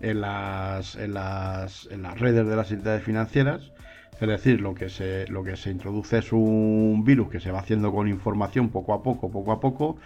en 0.00 0.20
las, 0.20 0.94
en 0.96 1.14
las, 1.14 1.86
en 1.90 2.02
las 2.02 2.18
redes 2.20 2.46
de 2.46 2.54
las 2.56 2.70
entidades 2.70 3.02
financieras, 3.02 3.72
es 4.20 4.28
decir, 4.28 4.60
lo 4.60 4.74
que, 4.74 4.90
se, 4.90 5.26
lo 5.28 5.42
que 5.42 5.56
se 5.56 5.70
introduce 5.70 6.18
es 6.18 6.32
un 6.32 7.02
virus 7.04 7.30
que 7.30 7.40
se 7.40 7.50
va 7.50 7.60
haciendo 7.60 7.92
con 7.92 8.06
información 8.08 8.68
poco 8.68 8.92
a 8.94 9.02
poco, 9.02 9.30
poco 9.32 9.50
a 9.52 9.58
poco, 9.60 9.96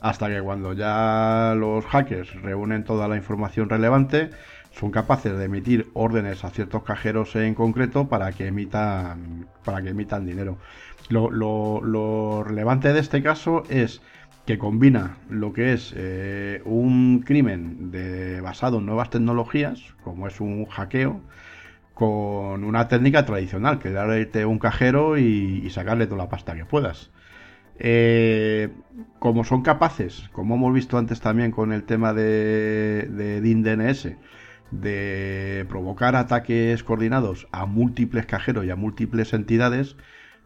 hasta 0.00 0.28
que 0.28 0.40
cuando 0.42 0.72
ya 0.72 1.54
los 1.56 1.84
hackers 1.86 2.34
reúnen 2.42 2.84
toda 2.84 3.08
la 3.08 3.16
información 3.16 3.68
relevante, 3.68 4.30
son 4.72 4.90
capaces 4.90 5.36
de 5.36 5.44
emitir 5.44 5.88
órdenes 5.94 6.44
a 6.44 6.50
ciertos 6.50 6.82
cajeros 6.82 7.34
en 7.36 7.54
concreto 7.54 8.08
para 8.08 8.32
que 8.32 8.46
emitan, 8.46 9.46
para 9.64 9.82
que 9.82 9.90
emitan 9.90 10.26
dinero. 10.26 10.58
Lo, 11.08 12.44
relevante 12.44 12.92
de 12.92 13.00
este 13.00 13.22
caso 13.22 13.62
es 13.70 14.02
que 14.44 14.58
combina 14.58 15.16
lo 15.30 15.52
que 15.52 15.72
es 15.72 15.92
eh, 15.96 16.62
un 16.64 17.20
crimen 17.24 17.90
de- 17.90 18.40
basado 18.40 18.78
en 18.78 18.86
nuevas 18.86 19.10
tecnologías, 19.10 19.80
como 20.04 20.26
es 20.28 20.40
un 20.40 20.66
hackeo, 20.66 21.20
con 21.94 22.64
una 22.64 22.88
técnica 22.88 23.24
tradicional, 23.24 23.78
que 23.78 23.90
darte 23.90 24.44
un 24.46 24.58
cajero 24.58 25.18
y 25.18 25.68
sacarle 25.70 26.06
toda 26.06 26.18
la 26.24 26.28
pasta 26.28 26.54
que 26.54 26.64
puedas. 26.66 27.10
Eh, 27.78 28.70
como 29.18 29.44
son 29.44 29.62
capaces, 29.62 30.28
como 30.32 30.54
hemos 30.54 30.72
visto 30.72 30.98
antes 30.98 31.20
también 31.20 31.50
con 31.50 31.72
el 31.72 31.84
tema 31.84 32.12
de, 32.12 33.08
de 33.10 33.40
DIN 33.40 33.62
DNS, 33.62 34.16
de 34.70 35.66
provocar 35.68 36.16
ataques 36.16 36.82
coordinados 36.82 37.48
a 37.52 37.66
múltiples 37.66 38.26
cajeros 38.26 38.64
y 38.64 38.70
a 38.70 38.76
múltiples 38.76 39.32
entidades, 39.32 39.96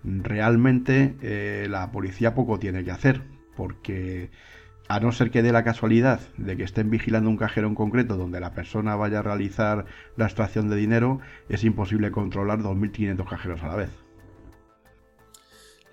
realmente 0.05 1.17
eh, 1.23 1.67
la 1.71 1.91
policía 1.93 2.35
poco 2.35 2.59
tiene 2.59 2.85
que 2.85 2.91
hacer, 2.91 3.23
porque 3.57 4.31
a 4.89 4.99
no 5.01 5.13
ser 5.13 5.31
que 5.31 5.43
dé 5.43 5.53
la 5.53 5.65
casualidad 5.65 6.21
de 6.37 6.57
que 6.57 6.65
estén 6.65 6.91
vigilando 6.91 7.31
un 7.31 7.37
cajero 7.37 7.69
en 7.69 7.75
concreto 7.75 8.17
donde 8.17 8.41
la 8.41 8.55
persona 8.55 8.97
vaya 8.97 9.21
a 9.21 9.23
realizar 9.23 9.87
la 10.17 10.25
extracción 10.27 10.69
de 10.69 10.77
dinero, 10.77 11.21
es 11.49 11.65
imposible 11.65 12.11
controlar 12.11 12.61
2.500 12.61 13.29
cajeros 13.29 13.63
a 13.63 13.69
la 13.69 13.77
vez. 13.77 14.10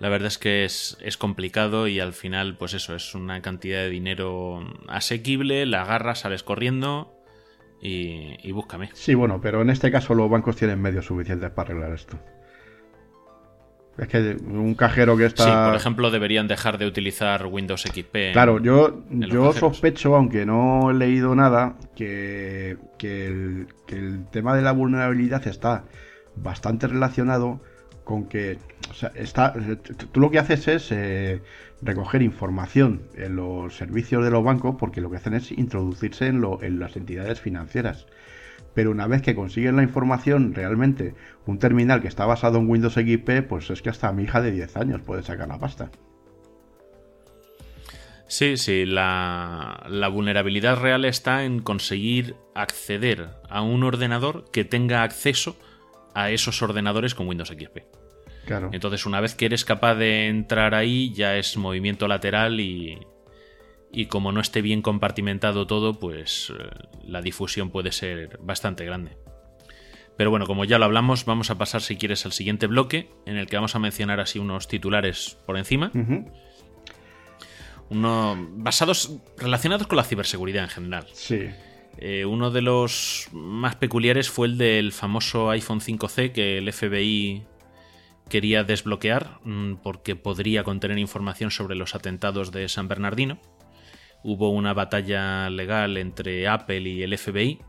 La 0.00 0.08
verdad 0.08 0.28
es 0.28 0.38
que 0.38 0.64
es, 0.64 0.96
es 1.00 1.16
complicado 1.16 1.88
y 1.88 1.98
al 1.98 2.12
final, 2.12 2.56
pues 2.56 2.72
eso, 2.74 2.94
es 2.94 3.14
una 3.14 3.42
cantidad 3.42 3.80
de 3.80 3.90
dinero 3.90 4.60
asequible, 4.88 5.66
la 5.66 5.82
agarras, 5.82 6.20
sales 6.20 6.42
corriendo 6.44 7.12
y, 7.82 8.36
y 8.46 8.52
búscame. 8.52 8.90
Sí, 8.94 9.14
bueno, 9.14 9.40
pero 9.40 9.60
en 9.62 9.70
este 9.70 9.90
caso 9.90 10.14
los 10.14 10.30
bancos 10.30 10.54
tienen 10.56 10.80
medios 10.80 11.06
suficientes 11.06 11.50
para 11.50 11.70
arreglar 11.70 11.92
esto. 11.94 12.18
Es 13.98 14.06
que 14.06 14.36
un 14.46 14.76
cajero 14.76 15.16
que 15.16 15.24
está... 15.26 15.42
Sí, 15.44 15.50
por 15.70 15.74
ejemplo, 15.74 16.10
deberían 16.12 16.46
dejar 16.46 16.78
de 16.78 16.86
utilizar 16.86 17.46
Windows 17.46 17.82
XP. 17.82 18.14
en- 18.14 18.32
Claro, 18.32 18.62
yo, 18.62 19.02
yo 19.10 19.52
sospecho, 19.58 20.14
aunque 20.14 20.46
no 20.46 20.92
he 20.92 20.94
leído 20.94 21.34
nada, 21.34 21.76
que, 21.96 22.76
que 22.96 23.26
el, 23.26 23.66
que 23.88 23.96
el 23.96 24.26
tema 24.30 24.54
de 24.54 24.62
la 24.62 24.70
vulnerabilidad 24.70 25.44
está 25.48 25.84
bastante 26.36 26.86
relacionado 26.86 27.60
con 28.04 28.28
que 28.28 28.58
o 28.90 28.94
sea, 28.94 29.12
tú 30.12 30.20
lo 30.20 30.30
que 30.30 30.38
haces 30.38 30.68
es 30.68 30.92
eh, 30.92 31.40
recoger 31.82 32.22
información 32.22 33.02
en 33.14 33.36
los 33.36 33.76
servicios 33.76 34.24
de 34.24 34.30
los 34.30 34.44
bancos 34.44 34.76
porque 34.78 35.00
lo 35.00 35.10
que 35.10 35.16
hacen 35.16 35.34
es 35.34 35.52
introducirse 35.52 36.26
en, 36.26 36.78
las 36.78 36.96
entidades 36.96 37.40
financieras. 37.40 38.06
Pero 38.74 38.90
una 38.90 39.06
vez 39.06 39.22
que 39.22 39.34
consiguen 39.34 39.76
la 39.76 39.82
información, 39.82 40.54
realmente 40.54 41.14
un 41.46 41.58
terminal 41.58 42.00
que 42.00 42.08
está 42.08 42.26
basado 42.26 42.58
en 42.58 42.68
Windows 42.68 42.94
XP, 42.94 43.42
pues 43.48 43.70
es 43.70 43.82
que 43.82 43.90
hasta 43.90 44.12
mi 44.12 44.24
hija 44.24 44.40
de 44.40 44.52
10 44.52 44.76
años 44.76 45.00
puede 45.00 45.22
sacar 45.22 45.48
la 45.48 45.58
pasta. 45.58 45.90
Sí, 48.26 48.58
sí, 48.58 48.84
la 48.84 50.10
vulnerabilidad 50.12 50.78
real 50.78 51.06
está 51.06 51.44
en 51.44 51.60
conseguir 51.60 52.36
acceder 52.54 53.30
a 53.48 53.62
un 53.62 53.84
ordenador 53.84 54.50
que 54.52 54.64
tenga 54.64 55.02
acceso 55.02 55.56
a 56.14 56.30
esos 56.30 56.60
ordenadores 56.62 57.14
con 57.14 57.26
Windows 57.26 57.48
XP. 57.48 57.97
Claro. 58.48 58.70
Entonces, 58.72 59.04
una 59.04 59.20
vez 59.20 59.34
que 59.34 59.44
eres 59.44 59.66
capaz 59.66 59.94
de 59.96 60.28
entrar 60.28 60.74
ahí, 60.74 61.12
ya 61.12 61.36
es 61.36 61.58
movimiento 61.58 62.08
lateral 62.08 62.60
y, 62.60 62.98
y 63.92 64.06
como 64.06 64.32
no 64.32 64.40
esté 64.40 64.62
bien 64.62 64.80
compartimentado 64.80 65.66
todo, 65.66 65.98
pues 65.98 66.50
eh, 66.58 66.70
la 67.04 67.20
difusión 67.20 67.68
puede 67.68 67.92
ser 67.92 68.38
bastante 68.40 68.86
grande. 68.86 69.18
Pero 70.16 70.30
bueno, 70.30 70.46
como 70.46 70.64
ya 70.64 70.78
lo 70.78 70.86
hablamos, 70.86 71.26
vamos 71.26 71.50
a 71.50 71.58
pasar, 71.58 71.82
si 71.82 71.96
quieres, 71.96 72.24
al 72.24 72.32
siguiente 72.32 72.66
bloque, 72.66 73.10
en 73.26 73.36
el 73.36 73.48
que 73.48 73.56
vamos 73.56 73.74
a 73.74 73.78
mencionar 73.78 74.18
así 74.18 74.38
unos 74.38 74.66
titulares 74.66 75.36
por 75.44 75.58
encima. 75.58 75.92
Uno, 77.90 78.48
basados, 78.52 79.18
relacionados 79.36 79.86
con 79.86 79.98
la 79.98 80.04
ciberseguridad 80.04 80.64
en 80.64 80.70
general. 80.70 81.06
Sí. 81.12 81.50
Eh, 81.98 82.24
uno 82.24 82.50
de 82.50 82.62
los 82.62 83.28
más 83.32 83.76
peculiares 83.76 84.30
fue 84.30 84.46
el 84.46 84.56
del 84.56 84.92
famoso 84.92 85.50
iPhone 85.50 85.80
5C 85.80 86.32
que 86.32 86.56
el 86.56 86.72
FBI 86.72 87.44
quería 88.28 88.64
desbloquear 88.64 89.40
mm, 89.44 89.76
porque 89.82 90.16
podría 90.16 90.64
contener 90.64 90.98
información 90.98 91.50
sobre 91.50 91.76
los 91.76 91.94
atentados 91.94 92.52
de 92.52 92.68
San 92.68 92.88
Bernardino. 92.88 93.38
Hubo 94.22 94.50
una 94.50 94.74
batalla 94.74 95.48
legal 95.50 95.96
entre 95.96 96.48
Apple 96.48 96.80
y 96.80 97.02
el 97.02 97.16
FBI 97.16 97.60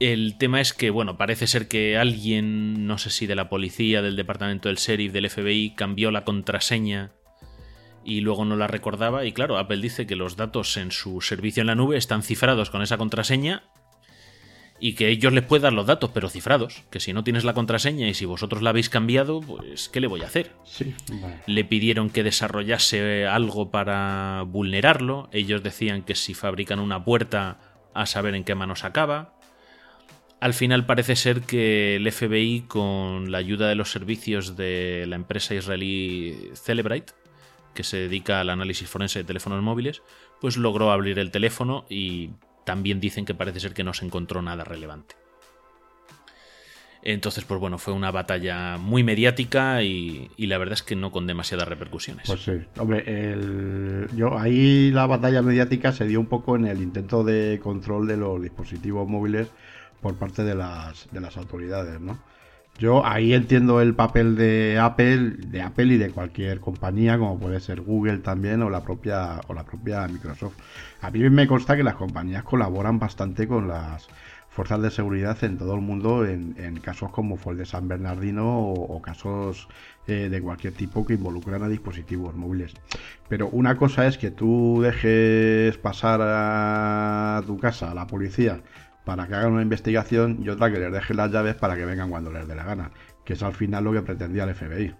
el 0.00 0.38
tema 0.38 0.62
es 0.62 0.72
que, 0.72 0.88
bueno, 0.88 1.18
parece 1.18 1.46
ser 1.46 1.68
que 1.68 1.98
alguien, 1.98 2.86
no 2.86 2.96
sé 2.96 3.10
si 3.10 3.26
de 3.26 3.34
la 3.34 3.50
policía, 3.50 4.00
del 4.00 4.16
departamento 4.16 4.70
del 4.70 4.78
sheriff, 4.78 5.12
del 5.12 5.28
FBI, 5.28 5.74
cambió 5.76 6.10
la 6.10 6.24
contraseña 6.24 7.12
y 8.02 8.22
luego 8.22 8.46
no 8.46 8.56
la 8.56 8.66
recordaba. 8.66 9.26
Y 9.26 9.32
claro, 9.32 9.58
Apple 9.58 9.82
dice 9.82 10.06
que 10.06 10.16
los 10.16 10.36
datos 10.36 10.78
en 10.78 10.90
su 10.90 11.20
servicio 11.20 11.60
en 11.60 11.66
la 11.66 11.74
nube 11.74 11.98
están 11.98 12.22
cifrados 12.22 12.70
con 12.70 12.80
esa 12.80 12.96
contraseña 12.96 13.64
y 14.80 14.94
que 14.94 15.08
ellos 15.08 15.32
les 15.32 15.44
pueden 15.44 15.64
dar 15.64 15.72
los 15.74 15.86
datos, 15.86 16.10
pero 16.12 16.28
cifrados. 16.28 16.82
Que 16.90 17.00
si 17.00 17.12
no 17.12 17.22
tienes 17.22 17.44
la 17.44 17.54
contraseña 17.54 18.08
y 18.08 18.14
si 18.14 18.24
vosotros 18.24 18.62
la 18.62 18.70
habéis 18.70 18.88
cambiado, 18.88 19.40
pues 19.40 19.88
¿qué 19.88 20.00
le 20.00 20.06
voy 20.06 20.22
a 20.22 20.26
hacer? 20.26 20.52
Sí, 20.64 20.94
Le 21.46 21.64
pidieron 21.64 22.10
que 22.10 22.22
desarrollase 22.22 23.26
algo 23.26 23.70
para 23.70 24.42
vulnerarlo. 24.46 25.28
Ellos 25.32 25.62
decían 25.62 26.02
que 26.02 26.14
si 26.14 26.34
fabrican 26.34 26.80
una 26.80 27.04
puerta, 27.04 27.58
a 27.94 28.06
saber 28.06 28.34
en 28.34 28.44
qué 28.44 28.54
manos 28.54 28.84
acaba. 28.84 29.34
Al 30.40 30.54
final 30.54 30.86
parece 30.86 31.16
ser 31.16 31.42
que 31.42 31.96
el 31.96 32.10
FBI, 32.10 32.62
con 32.66 33.30
la 33.30 33.38
ayuda 33.38 33.68
de 33.68 33.74
los 33.74 33.90
servicios 33.90 34.56
de 34.56 35.04
la 35.06 35.16
empresa 35.16 35.54
israelí 35.54 36.50
Celebrite, 36.54 37.12
que 37.74 37.84
se 37.84 37.98
dedica 37.98 38.40
al 38.40 38.50
análisis 38.50 38.88
forense 38.88 39.18
de 39.18 39.24
teléfonos 39.24 39.62
móviles, 39.62 40.02
pues 40.40 40.56
logró 40.56 40.90
abrir 40.90 41.18
el 41.18 41.30
teléfono 41.30 41.84
y 41.90 42.30
también 42.70 43.00
dicen 43.00 43.24
que 43.24 43.34
parece 43.34 43.58
ser 43.58 43.74
que 43.74 43.82
no 43.82 43.92
se 43.92 44.04
encontró 44.04 44.42
nada 44.42 44.62
relevante. 44.62 45.16
Entonces, 47.02 47.44
pues 47.44 47.58
bueno, 47.58 47.78
fue 47.78 47.92
una 47.92 48.12
batalla 48.12 48.78
muy 48.78 49.02
mediática 49.02 49.82
y, 49.82 50.30
la 50.38 50.56
verdad 50.56 50.74
es 50.74 50.84
que 50.84 50.94
no 50.94 51.10
con 51.10 51.26
demasiadas 51.26 51.66
repercusiones. 51.66 52.28
Pues 52.28 52.44
sí, 52.44 52.52
hombre, 52.78 54.06
yo 54.14 54.38
ahí 54.38 54.92
la 54.92 55.06
batalla 55.06 55.42
mediática 55.42 55.90
se 55.90 56.06
dio 56.06 56.20
un 56.20 56.26
poco 56.26 56.54
en 56.54 56.66
el 56.66 56.80
intento 56.80 57.24
de 57.24 57.58
control 57.60 58.06
de 58.06 58.18
los 58.18 58.40
dispositivos 58.40 59.08
móviles 59.08 59.48
por 60.00 60.14
parte 60.14 60.44
de 60.44 60.54
las, 60.54 61.08
de 61.10 61.20
las 61.20 61.36
autoridades, 61.36 62.00
¿no? 62.00 62.20
Yo 62.80 63.04
ahí 63.04 63.34
entiendo 63.34 63.82
el 63.82 63.94
papel 63.94 64.36
de 64.36 64.78
Apple, 64.78 65.32
de 65.48 65.60
Apple 65.60 65.84
y 65.84 65.98
de 65.98 66.10
cualquier 66.12 66.60
compañía, 66.60 67.18
como 67.18 67.38
puede 67.38 67.60
ser 67.60 67.82
Google 67.82 68.20
también 68.20 68.62
o 68.62 68.70
la 68.70 68.82
propia 68.82 69.38
o 69.48 69.52
la 69.52 69.64
propia 69.64 70.08
Microsoft. 70.08 70.56
A 71.02 71.10
mí 71.10 71.28
me 71.28 71.46
consta 71.46 71.76
que 71.76 71.82
las 71.82 71.96
compañías 71.96 72.42
colaboran 72.42 72.98
bastante 72.98 73.46
con 73.46 73.68
las 73.68 74.08
fuerzas 74.48 74.80
de 74.80 74.90
seguridad 74.90 75.36
en 75.44 75.58
todo 75.58 75.74
el 75.74 75.82
mundo 75.82 76.24
en, 76.24 76.54
casos 76.80 77.10
como 77.10 77.36
fue 77.36 77.52
el 77.52 77.58
de 77.58 77.66
San 77.66 77.86
Bernardino 77.86 78.70
o, 78.70 79.02
casos 79.02 79.68
eh, 80.06 80.30
de 80.30 80.40
cualquier 80.40 80.72
tipo 80.72 81.04
que 81.04 81.14
involucran 81.14 81.62
a 81.62 81.68
dispositivos 81.68 82.34
móviles. 82.34 82.72
Pero 83.28 83.50
una 83.50 83.76
cosa 83.76 84.06
es 84.06 84.16
que 84.16 84.30
tú 84.30 84.80
dejes 84.80 85.76
pasar 85.76 86.20
a 86.22 87.42
tu 87.46 87.58
casa 87.58 87.90
a 87.90 87.94
la 87.94 88.06
policía 88.06 88.62
para 89.10 89.26
que 89.26 89.34
hagan 89.34 89.54
una 89.54 89.62
investigación 89.62 90.38
y 90.40 90.48
otra 90.50 90.70
que 90.70 90.78
les 90.78 90.92
dejen 90.92 91.16
las 91.16 91.32
llaves 91.32 91.56
para 91.56 91.74
que 91.74 91.84
vengan 91.84 92.10
cuando 92.10 92.30
les 92.30 92.46
dé 92.46 92.54
la 92.54 92.62
gana, 92.62 92.92
que 93.24 93.32
es 93.32 93.42
al 93.42 93.54
final 93.54 93.82
lo 93.82 93.92
que 93.92 94.02
pretendía 94.02 94.44
el 94.44 94.54
FBI. 94.54 94.94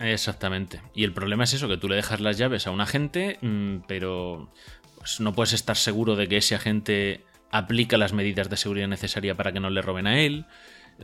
Exactamente. 0.00 0.82
Y 0.96 1.04
el 1.04 1.12
problema 1.12 1.44
es 1.44 1.52
eso, 1.52 1.68
que 1.68 1.76
tú 1.76 1.88
le 1.88 1.94
dejas 1.94 2.18
las 2.18 2.38
llaves 2.38 2.66
a 2.66 2.72
un 2.72 2.80
agente, 2.80 3.38
mm, 3.40 3.84
pero 3.86 4.50
pues, 4.98 5.20
no 5.20 5.32
puedes 5.32 5.52
estar 5.52 5.76
seguro 5.76 6.16
de 6.16 6.26
que 6.26 6.38
ese 6.38 6.56
agente 6.56 7.24
aplica 7.52 7.96
las 7.96 8.12
medidas 8.12 8.50
de 8.50 8.56
seguridad 8.56 8.88
necesarias 8.88 9.36
para 9.36 9.52
que 9.52 9.60
no 9.60 9.70
le 9.70 9.80
roben 9.80 10.08
a 10.08 10.18
él. 10.18 10.46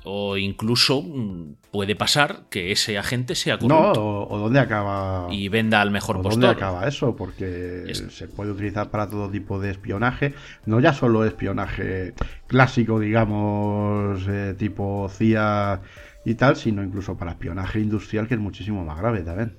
O 0.05 0.37
incluso 0.37 1.03
mm, 1.03 1.55
puede 1.71 1.97
pasar 1.97 2.45
que 2.51 2.73
ese 2.73 2.99
agente 2.99 3.35
sea 3.35 3.59
corrupto. 3.59 4.01
No, 4.01 4.23
o, 4.25 4.39
dónde 4.39 4.61
acaba. 4.61 5.27
Y 5.31 5.49
venda 5.49 5.81
al 5.81 5.91
mejor 5.91 6.17
o 6.17 6.23
postor. 6.23 6.41
¿Dónde 6.41 6.57
acaba 6.57 6.87
eso? 6.87 7.17
Porque 7.17 7.93
se 8.11 8.29
puede 8.29 8.53
utilizar 8.53 8.91
para 8.91 9.09
todo 9.09 9.29
tipo 9.31 9.61
de 9.61 9.71
espionaje. 9.71 10.35
No 10.67 10.81
ya 10.81 10.93
solo 10.93 11.25
espionaje 11.25 12.15
clásico, 12.47 13.01
digamos, 13.01 14.27
eh, 14.29 14.55
tipo 14.57 15.09
CIA 15.11 15.81
y 16.25 16.35
tal, 16.35 16.57
sino 16.57 16.83
incluso 16.83 17.17
para 17.17 17.33
espionaje 17.33 17.81
industrial, 17.81 18.29
que 18.29 18.35
es 18.35 18.41
muchísimo 18.41 18.85
más 18.85 18.99
grave 18.99 19.23
también. 19.23 19.57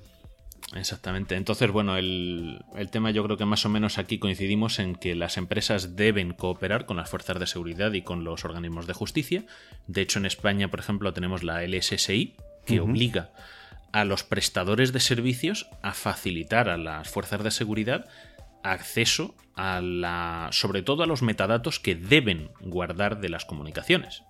Exactamente. 0.74 1.34
Entonces, 1.34 1.70
bueno, 1.70 1.96
el, 1.96 2.62
tema 2.90 3.10
yo 3.10 3.24
creo 3.24 3.36
que 3.36 3.44
más 3.44 3.66
o 3.66 3.68
menos 3.68 3.98
aquí 3.98 4.18
coincidimos 4.18 4.78
en 4.78 4.94
que 4.94 5.16
las 5.16 5.36
empresas 5.36 5.96
deben 5.96 6.32
cooperar 6.32 6.86
con 6.86 6.96
las 6.96 7.10
fuerzas 7.10 7.40
de 7.40 7.46
seguridad 7.46 7.92
y 7.92 8.02
con 8.02 8.22
los 8.22 8.44
organismos 8.44 8.86
de 8.86 8.92
justicia. 8.92 9.44
De 9.88 10.02
hecho, 10.02 10.20
en 10.20 10.26
España, 10.26 10.68
por 10.68 10.80
ejemplo, 10.80 11.12
tenemos 11.12 11.42
la 11.42 11.66
LSSI, 11.66 12.36
que 12.66 12.80
obliga 12.80 13.30
a 13.92 14.04
los 14.04 14.22
prestadores 14.22 14.92
de 14.92 15.00
servicios 15.00 15.68
a 15.82 15.92
facilitar 15.92 16.68
a 16.68 16.78
las 16.78 17.08
fuerzas 17.08 17.42
de 17.42 17.50
seguridad 17.50 18.08
acceso 18.62 19.34
a 19.56 19.80
la. 19.80 20.50
sobre 20.52 20.82
todo 20.82 21.02
a 21.02 21.06
los 21.06 21.22
metadatos 21.22 21.80
que 21.80 21.96
deben 21.96 22.50
guardar 22.60 23.20
de 23.20 23.28
las 23.28 23.44
comunicaciones. 23.44 24.22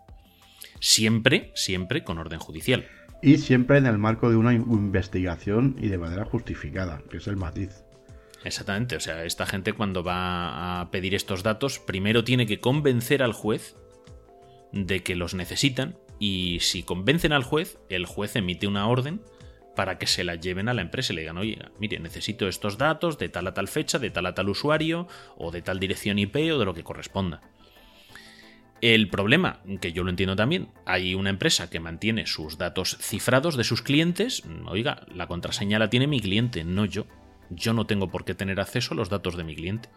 Siempre, 0.81 1.53
siempre 1.55 2.05
con 2.05 2.17
orden 2.17 2.39
judicial. 2.39 2.89
Y 3.23 3.39
siempre 3.39 3.79
en 3.79 3.87
el 3.87 3.99
marco 3.99 4.31
de 4.31 4.37
una 4.37 4.55
investigación 4.55 5.77
y 5.79 5.89
de 5.89 5.99
manera 5.99 6.25
justificada, 6.25 7.03
que 7.11 7.19
es 7.19 7.27
el 7.27 7.37
matiz. 7.37 7.85
Exactamente, 8.45 8.97
o 8.97 9.01
sea, 9.01 9.25
esta 9.25 9.45
gente 9.45 9.75
cuando 9.75 10.03
va 10.03 10.81
a 10.81 10.91
pedir 10.91 11.15
estos 11.15 11.43
datos, 11.43 11.79
primero 11.79 12.25
tiene 12.25 12.47
que 12.47 12.59
convencer 12.59 13.23
al 13.23 13.35
juez 13.35 13.77
de 14.73 15.03
que 15.03 15.15
los 15.17 15.35
necesitan 15.35 15.99
y 16.19 16.59
si 16.61 16.83
convencen 16.83 17.33
al 17.33 17.45
juez, 17.45 17.79
el 17.89 18.07
juez 18.07 18.37
emite 18.37 18.67
una 18.67 18.87
orden 18.87 19.21
para 19.77 19.99
que 19.99 20.07
se 20.07 20.25
la 20.25 20.35
lleven 20.35 20.69
a 20.69 20.75
la 20.75 20.83
empresa 20.83 21.13
y 21.13 21.17
le 21.17 21.23
digan, 21.23 21.39
oye, 21.39 21.59
mire, 21.79 21.99
necesito 21.99 22.49
estos 22.49 22.79
datos 22.79 23.19
de 23.19 23.29
tal 23.29 23.47
a 23.47 23.55
tal 23.55 23.69
fecha, 23.69 23.99
de 23.99 24.11
tal 24.11 24.27
a 24.27 24.35
tal 24.35 24.49
usuario, 24.49 25.07
o 25.37 25.51
de 25.51 25.63
tal 25.63 25.79
dirección 25.79 26.19
IP 26.19 26.37
o 26.53 26.59
de 26.59 26.65
lo 26.65 26.75
que 26.75 26.85
corresponda. 26.85 27.41
El 28.81 29.11
problema, 29.11 29.61
que 29.81 29.93
yo 29.93 30.05
lo 30.05 30.11
entiendo 30.11 30.37
también, 30.37 30.69
hay 30.87 31.15
una 31.15 31.31
empresa 31.31 31.69
que 31.69 31.81
mantiene 31.81 32.27
sus 32.27 32.57
datos 32.57 32.97
cifrados 33.01 33.57
de 33.57 33.65
sus 33.65 33.83
clientes. 33.83 34.43
Oiga, 34.67 35.05
la 35.15 35.27
contraseña 35.27 35.79
la 35.79 35.91
tiene 35.91 36.07
mi 36.07 36.21
cliente, 36.21 36.65
no 36.65 36.87
yo. 36.87 37.07
Yo 37.51 37.75
no 37.75 37.87
tengo 37.87 38.11
por 38.11 38.25
qué 38.25 38.35
tener 38.35 38.59
acceso 38.59 38.95
a 38.95 38.97
los 38.97 39.11
datos 39.11 39.37
de 39.37 39.45
mi 39.45 39.55
cliente. 39.55 39.91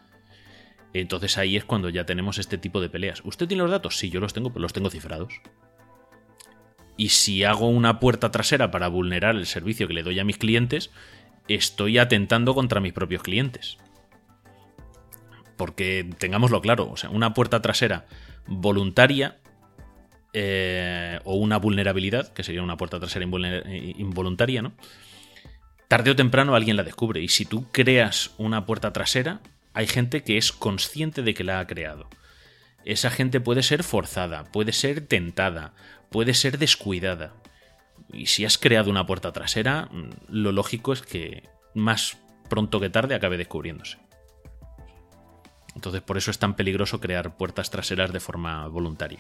Entonces 0.93 1.37
ahí 1.37 1.55
es 1.55 1.63
cuando 1.63 1.89
ya 1.89 2.05
tenemos 2.05 2.39
este 2.39 2.57
tipo 2.57 2.81
de 2.81 2.89
peleas. 2.89 3.21
¿Usted 3.23 3.47
tiene 3.47 3.63
los 3.63 3.71
datos? 3.71 3.97
Sí, 3.97 4.09
yo 4.09 4.19
los 4.19 4.33
tengo, 4.33 4.49
pero 4.49 4.61
los 4.61 4.73
tengo 4.73 4.89
cifrados. 4.89 5.33
Y 6.97 7.09
si 7.09 7.43
hago 7.43 7.69
una 7.69 7.99
puerta 7.99 8.31
trasera 8.31 8.69
para 8.69 8.89
vulnerar 8.89 9.35
el 9.35 9.45
servicio 9.45 9.87
que 9.87 9.93
le 9.93 10.03
doy 10.03 10.19
a 10.19 10.25
mis 10.25 10.37
clientes, 10.37 10.91
estoy 11.47 11.97
atentando 11.97 12.53
contra 12.53 12.81
mis 12.81 12.93
propios 12.93 13.23
clientes. 13.23 13.77
Porque 15.57 16.07
tengámoslo 16.17 16.61
claro, 16.61 16.91
o 16.91 16.97
sea, 16.97 17.09
una 17.09 17.33
puerta 17.33 17.61
trasera 17.61 18.05
voluntaria 18.47 19.37
eh, 20.33 21.19
o 21.23 21.35
una 21.35 21.57
vulnerabilidad, 21.57 22.33
que 22.33 22.43
sería 22.43 22.63
una 22.63 22.77
puerta 22.77 22.99
trasera 22.99 23.25
involuntaria, 23.25 24.61
¿no? 24.61 24.73
Tarde 25.87 26.11
o 26.11 26.15
temprano 26.15 26.55
alguien 26.55 26.75
la 26.75 26.83
descubre. 26.83 27.21
Y 27.21 27.27
si 27.27 27.45
tú 27.45 27.67
creas 27.71 28.31
una 28.37 28.65
puerta 28.65 28.93
trasera, 28.93 29.41
hay 29.73 29.87
gente 29.87 30.23
que 30.23 30.37
es 30.37 30.51
consciente 30.51 31.21
de 31.21 31.33
que 31.33 31.43
la 31.43 31.59
ha 31.59 31.67
creado. 31.67 32.09
Esa 32.85 33.09
gente 33.09 33.39
puede 33.39 33.63
ser 33.63 33.83
forzada, 33.83 34.45
puede 34.45 34.73
ser 34.73 35.01
tentada, 35.01 35.73
puede 36.09 36.33
ser 36.33 36.57
descuidada. 36.57 37.33
Y 38.11 38.25
si 38.25 38.45
has 38.45 38.57
creado 38.57 38.89
una 38.89 39.05
puerta 39.05 39.31
trasera, 39.31 39.89
mm, 39.91 40.09
lo 40.29 40.51
lógico 40.51 40.93
es 40.93 41.01
que 41.01 41.43
más 41.73 42.17
pronto 42.49 42.79
que 42.79 42.89
tarde 42.89 43.15
acabe 43.15 43.37
descubriéndose. 43.37 43.97
Entonces 45.75 46.01
por 46.01 46.17
eso 46.17 46.31
es 46.31 46.39
tan 46.39 46.55
peligroso 46.55 46.99
crear 46.99 47.35
puertas 47.35 47.69
traseras 47.69 48.13
de 48.13 48.19
forma 48.19 48.67
voluntaria. 48.67 49.19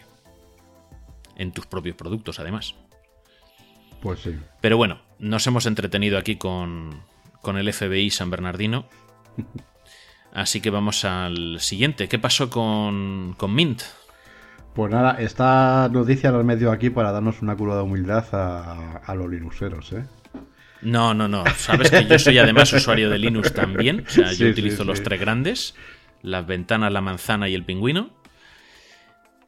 En 1.35 1.51
tus 1.51 1.65
propios 1.65 1.95
productos, 1.95 2.39
además. 2.39 2.75
Pues 4.01 4.19
sí. 4.19 4.35
Pero 4.61 4.77
bueno, 4.77 5.01
nos 5.19 5.47
hemos 5.47 5.65
entretenido 5.65 6.17
aquí 6.17 6.35
con, 6.35 7.01
con 7.41 7.57
el 7.57 7.71
FBI 7.71 8.09
San 8.09 8.29
Bernardino. 8.29 8.85
Así 10.33 10.61
que 10.61 10.71
vamos 10.71 11.05
al 11.05 11.59
siguiente. 11.59 12.07
¿Qué 12.07 12.17
pasó 12.17 12.49
con, 12.49 13.35
con 13.37 13.53
Mint? 13.53 13.83
Pues 14.73 14.91
nada, 14.91 15.17
esta 15.19 15.87
noticia 15.91 16.31
la 16.31 16.39
he 16.39 16.43
metido 16.43 16.71
aquí 16.71 16.89
para 16.89 17.11
darnos 17.11 17.43
una 17.43 17.55
cura 17.55 17.75
de 17.75 17.81
humildad 17.83 18.25
a, 18.31 19.13
los 19.15 19.29
linuxeros, 19.29 19.93
¿eh? 19.93 20.05
No, 20.81 21.13
no, 21.13 21.27
no. 21.27 21.43
Sabes 21.55 21.91
que 21.91 22.05
yo 22.05 22.17
soy 22.17 22.39
además 22.39 22.73
usuario 22.73 23.09
de 23.09 23.19
Linux 23.19 23.53
también. 23.53 24.03
O 24.05 24.09
sea, 24.09 24.33
yo 24.33 24.47
utilizo 24.47 24.83
los 24.83 25.03
tres 25.03 25.19
grandes 25.19 25.75
las 26.23 26.47
ventanas, 26.47 26.91
la 26.91 27.01
manzana 27.01 27.47
y 27.49 27.53
el 27.53 27.63
pingüino. 27.63 28.09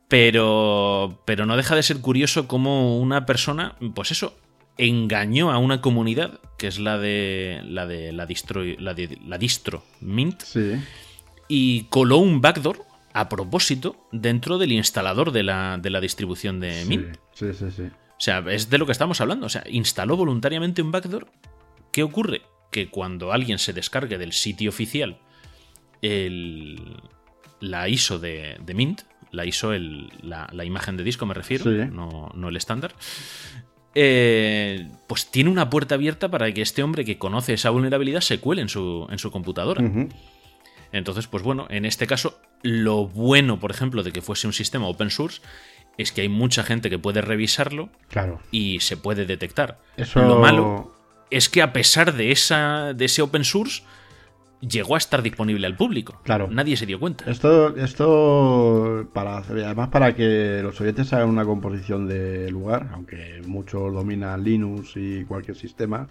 Pero, 0.08 1.20
pero 1.26 1.48
no 1.48 1.58
deja 1.58 1.76
de 1.76 1.82
ser 1.82 2.00
curioso 2.00 2.48
cómo 2.48 3.00
una 3.00 3.26
persona, 3.26 3.76
pues 3.96 4.12
eso, 4.12 4.38
engañó 4.78 5.52
a 5.52 5.58
una 5.58 5.82
comunidad, 5.82 6.40
que 6.60 6.68
es 6.68 6.78
la 6.78 7.00
de 7.00 7.62
la 7.66 7.88
de 7.88 8.12
la 8.12 8.28
distro, 8.28 8.64
la 8.64 8.94
de, 8.94 9.18
la 9.26 9.40
distro 9.40 9.84
Mint, 10.02 10.44
y 11.48 11.84
coló 11.86 12.18
un 12.18 12.40
backdoor 12.40 12.86
a 13.14 13.30
propósito 13.30 14.08
dentro 14.12 14.60
del 14.60 14.74
instalador 14.74 15.32
de 15.32 15.42
la, 15.42 15.80
de 15.82 15.90
la 15.90 16.02
distribución 16.02 16.60
de 16.60 16.86
Mint. 16.86 17.18
Sí, 17.34 17.54
sí, 17.54 17.72
sí. 17.76 17.84
O 17.84 18.20
sea, 18.20 18.44
es 18.50 18.70
de 18.70 18.78
lo 18.78 18.86
que 18.86 18.92
estamos 18.92 19.20
hablando. 19.22 19.48
O 19.48 19.50
sea, 19.50 19.64
instaló 19.70 20.16
voluntariamente 20.16 20.82
un 20.82 20.92
backdoor. 20.92 21.28
¿Qué 21.92 22.04
ocurre? 22.04 22.44
Que 22.72 22.90
cuando 22.90 23.32
alguien 23.32 23.58
se 23.58 23.74
descargue 23.74 24.18
del 24.18 24.34
sitio 24.34 24.70
oficial 24.70 25.20
el, 26.02 26.98
la 27.60 27.90
ISO 27.90 28.20
de, 28.20 28.58
Mint, 28.74 29.02
la 29.32 29.46
ISO, 29.46 29.74
el, 29.74 30.12
la, 30.22 30.66
imagen 30.66 30.98
de 30.98 31.04
disco 31.04 31.26
me 31.26 31.34
refiero, 31.34 31.70
no, 31.70 32.32
no, 32.34 32.50
el 32.50 32.56
estándar, 32.56 32.94
eh, 33.94 34.90
pues 35.08 35.32
tiene 35.32 35.50
una 35.50 35.70
puerta 35.70 35.96
abierta 35.96 36.30
para 36.30 36.52
que 36.52 36.62
este 36.62 36.84
hombre 36.84 37.06
que 37.06 37.18
conoce 37.18 37.54
esa 37.54 37.70
vulnerabilidad 37.70 38.22
se 38.22 38.40
cuele 38.40 38.62
en 38.62 38.70
su, 38.70 39.08
en 39.10 39.20
su 39.20 39.32
computadora. 39.32 39.84
Entonces, 40.92 41.28
pues 41.28 41.44
bueno, 41.44 41.68
en 41.70 41.86
este 41.86 42.08
caso, 42.08 42.40
lo 42.62 43.08
bueno, 43.08 43.60
por 43.60 43.72
ejemplo, 43.72 44.04
de 44.04 44.12
que 44.12 44.22
fuese 44.22 44.48
un 44.48 44.54
sistema 44.54 44.88
open 44.88 45.10
source 45.10 45.42
es 45.98 46.12
que 46.12 46.22
hay 46.22 46.30
mucha 46.30 46.64
gente 46.64 46.90
que 46.90 47.00
puede 47.00 47.22
revisarlo 47.22 47.90
claro. 48.10 48.42
y 48.52 48.80
se 48.82 48.98
puede 48.98 49.26
detectar. 49.26 49.80
Lo 50.16 50.40
malo 50.40 50.94
es 51.32 51.50
que 51.50 51.62
a 51.62 51.74
pesar 51.74 52.14
de, 52.14 52.32
esa, 52.32 52.94
de 52.94 53.06
ese 53.06 53.22
open 53.22 53.44
source, 53.44 53.84
llegó 54.62 54.96
a 54.96 54.98
estar 54.98 55.22
disponible 55.22 55.68
al 55.68 55.76
público. 55.76 56.20
Claro. 56.24 56.48
Nadie 56.50 56.78
se 56.78 56.86
dio 56.86 57.00
cuenta. 57.00 57.30
Esto, 57.30 57.76
esto 57.76 59.08
para, 59.14 59.38
además 59.38 59.90
para 59.90 60.16
que 60.16 60.62
los 60.64 60.80
oyentes 60.82 61.12
hagan 61.14 61.30
una 61.30 61.46
composición 61.46 62.08
de 62.08 62.50
lugar, 62.52 62.90
aunque 62.94 63.42
muchos 63.46 63.94
dominan 63.94 64.44
Linux 64.44 64.94
y 64.96 65.26
cualquier 65.26 65.58
sistema, 65.58 66.08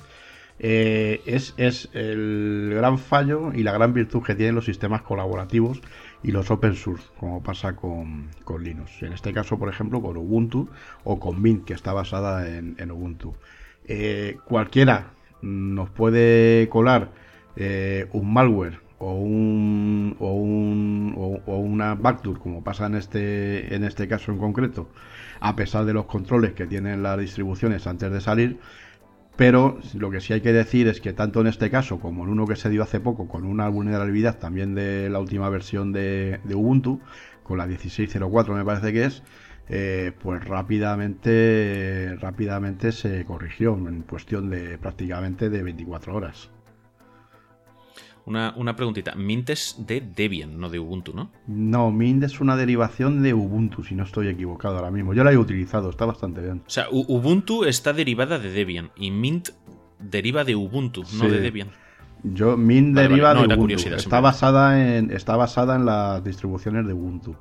eh, 0.58 1.20
es, 1.26 1.54
es, 1.56 1.88
el 1.94 2.70
gran 2.74 2.98
fallo 2.98 3.52
y 3.52 3.64
la 3.64 3.72
gran 3.72 3.92
virtud 3.92 4.22
que 4.22 4.36
tienen 4.36 4.54
los 4.54 4.64
sistemas 4.64 5.02
colaborativos 5.02 5.80
y 6.22 6.30
los 6.30 6.50
open 6.50 6.74
source, 6.74 7.04
como 7.18 7.42
pasa 7.42 7.74
con, 7.74 8.30
Linux. 8.60 9.02
En 9.02 9.12
este 9.12 9.32
caso, 9.32 9.58
por 9.58 9.68
ejemplo, 9.68 10.00
con 10.00 10.16
Ubuntu 10.16 10.68
o 11.02 11.18
con 11.18 11.42
Mint, 11.42 11.64
que 11.64 11.74
está 11.74 11.92
basada 11.92 12.48
en, 12.48 12.90
Ubuntu. 12.90 13.34
Eh, 13.86 14.38
cualquiera 14.44 15.10
nos 15.42 15.90
puede 15.90 16.68
colar 16.70 17.10
eh, 17.56 18.08
un 18.12 18.32
malware 18.32 18.80
o 18.98 19.12
un, 19.14 20.16
o, 20.18 20.32
un 20.32 21.14
o, 21.46 21.56
una 21.58 21.94
backdoor, 21.94 22.38
como 22.38 22.64
pasa 22.64 22.86
en 22.86 22.94
este, 22.94 23.74
en 23.74 23.84
este 23.84 24.08
caso 24.08 24.32
en 24.32 24.38
concreto, 24.38 24.88
a 25.40 25.56
pesar 25.56 25.84
de 25.84 25.92
los 25.92 26.06
controles 26.06 26.52
que 26.54 26.66
tienen 26.66 27.02
las 27.02 27.18
distribuciones 27.18 27.86
antes 27.86 28.10
de 28.10 28.20
salir, 28.20 28.58
pero 29.36 29.78
lo 29.94 30.10
que 30.10 30.20
sí 30.20 30.32
hay 30.32 30.40
que 30.40 30.52
decir 30.52 30.86
es 30.88 31.00
que 31.00 31.12
tanto 31.12 31.40
en 31.40 31.48
este 31.48 31.70
caso 31.70 31.98
como 31.98 32.24
en 32.24 32.30
uno 32.30 32.46
que 32.46 32.56
se 32.56 32.70
dio 32.70 32.82
hace 32.82 33.00
poco 33.00 33.26
con 33.28 33.44
una 33.44 33.68
vulnerabilidad 33.68 34.38
también 34.38 34.74
de 34.74 35.10
la 35.10 35.18
última 35.18 35.48
versión 35.48 35.92
de, 35.92 36.40
Ubuntu, 36.54 37.00
con 37.42 37.58
la 37.58 37.66
16.04 37.66 38.54
me 38.54 38.64
parece 38.64 38.92
que 38.92 39.04
es, 39.06 39.22
eh, 39.68 40.12
pues 40.22 40.44
rápidamente, 40.44 42.16
rápidamente 42.20 42.92
se 42.92 43.24
corrigió 43.24 43.74
en 43.74 44.02
cuestión 44.02 44.50
de 44.50 44.78
prácticamente 44.78 45.50
de 45.50 45.62
24 45.62 46.14
horas. 46.14 46.53
Una, 48.26 48.74
preguntita. 48.74 49.14
Mint 49.14 49.50
es 49.50 49.76
de 49.78 50.00
Debian, 50.00 50.58
no 50.58 50.70
de 50.70 50.78
Ubuntu, 50.78 51.12
¿no? 51.12 51.30
No, 51.46 51.90
Mint 51.90 52.24
es 52.24 52.40
una 52.40 52.56
derivación 52.56 53.22
de 53.22 53.34
Ubuntu, 53.34 53.84
si 53.84 53.94
no 53.94 54.04
estoy 54.04 54.28
equivocado 54.28 54.76
ahora 54.76 54.90
mismo. 54.90 55.12
Yo 55.12 55.24
la 55.24 55.32
he 55.32 55.36
utilizado, 55.36 55.90
está 55.90 56.06
bastante 56.06 56.40
bien. 56.40 56.62
O 56.66 56.70
sea, 56.70 56.86
Ubuntu 56.90 57.64
está 57.64 57.92
derivada 57.92 58.38
de 58.38 58.50
Debian 58.50 58.90
y 58.96 59.10
Mint 59.10 59.50
deriva 59.98 60.44
de 60.44 60.56
Ubuntu, 60.56 61.04
no 61.18 61.28
de 61.28 61.40
Debian. 61.40 61.68
Yo, 62.22 62.56
Mint 62.56 62.96
deriva 62.96 63.34
de 63.34 63.54
Ubuntu. 63.54 63.74
Está 63.74 64.20
basada, 64.20 64.96
en, 64.96 65.10
está 65.10 65.36
basada 65.36 65.76
en 65.76 65.84
las 65.84 66.24
distribuciones 66.24 66.86
de 66.86 66.94
Ubuntu. 66.94 67.36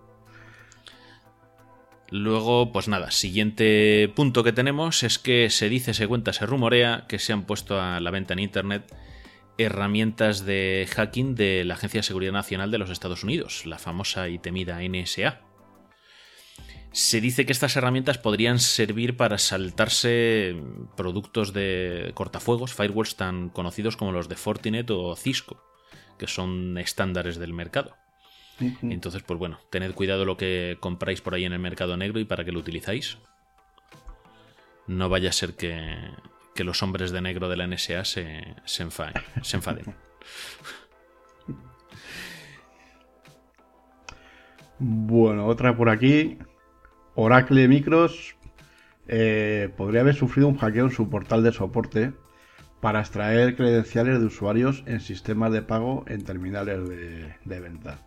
Luego, 2.09 2.73
pues 2.73 2.89
nada, 2.89 3.09
siguiente 3.09 4.11
punto 4.13 4.43
que 4.43 4.51
tenemos 4.51 5.01
es 5.03 5.17
que 5.17 5.49
se 5.49 5.69
dice, 5.69 5.93
se 5.93 6.07
cuenta, 6.07 6.33
se 6.33 6.45
rumorea 6.45 7.05
que 7.07 7.19
se 7.19 7.31
han 7.31 7.43
puesto 7.43 7.81
a 7.81 8.01
la 8.01 8.11
venta 8.11 8.33
en 8.33 8.39
Internet 8.39 8.83
herramientas 9.57 10.45
de 10.45 10.87
hacking 10.91 11.35
de 11.35 11.63
la 11.63 11.75
Agencia 11.75 11.99
de 11.99 12.03
Seguridad 12.03 12.31
Nacional 12.31 12.71
de 12.71 12.77
los 12.77 12.89
Estados 12.89 13.23
Unidos, 13.23 13.65
la 13.65 13.79
famosa 13.79 14.29
y 14.29 14.39
temida 14.39 14.79
NSA. 14.81 15.41
Se 16.91 17.21
dice 17.21 17.45
que 17.45 17.51
estas 17.51 17.75
herramientas 17.75 18.19
podrían 18.19 18.59
servir 18.59 19.17
para 19.17 19.39
saltarse 19.39 20.55
productos 20.95 21.51
de 21.51 22.11
cortafuegos, 22.13 22.73
firewalls 22.73 23.15
tan 23.15 23.49
conocidos 23.49 23.97
como 23.97 24.11
los 24.11 24.29
de 24.29 24.35
Fortinet 24.35 24.91
o 24.91 25.15
Cisco, 25.15 25.63
que 26.19 26.27
son 26.27 26.77
estándares 26.77 27.37
del 27.37 27.53
mercado. 27.53 27.95
Entonces, 28.83 29.23
pues 29.23 29.39
bueno, 29.39 29.59
tened 29.71 29.93
cuidado 29.93 30.25
lo 30.25 30.37
que 30.37 30.77
compráis 30.79 31.21
por 31.21 31.33
ahí 31.33 31.45
en 31.45 31.53
el 31.53 31.59
mercado 31.59 31.97
negro 31.97 32.19
y 32.19 32.25
para 32.25 32.45
qué 32.45 32.51
lo 32.51 32.59
utilizáis. 32.59 33.17
No 34.85 35.09
vaya 35.09 35.29
a 35.29 35.33
ser 35.33 35.55
que 35.55 35.97
que 36.53 36.63
los 36.63 36.83
hombres 36.83 37.11
de 37.11 37.21
negro 37.21 37.49
de 37.49 37.57
la 37.57 37.67
NSA 37.67 38.05
se, 38.05 38.55
se, 38.65 38.83
enfaden, 38.83 39.95
Bueno, 44.79 45.47
otra 45.47 45.75
por 45.75 45.89
aquí. 45.89 46.37
Oracle 47.15 47.67
Micros 47.67 48.35
eh, 49.07 49.69
podría 49.77 50.01
haber 50.01 50.15
sufrido 50.15 50.47
un 50.47 50.57
hackeo 50.57 50.85
en 50.85 50.91
su 50.91 51.09
portal 51.09 51.43
de 51.43 51.51
soporte 51.51 52.13
para 52.81 52.99
extraer 52.99 53.55
credenciales 53.55 54.19
de 54.19 54.25
usuarios 54.25 54.83
en 54.87 54.99
sistemas 54.99 55.51
de 55.53 55.61
pago 55.61 56.03
en 56.07 56.23
terminales 56.23 56.89
de 56.89 57.59
venta. 57.59 57.99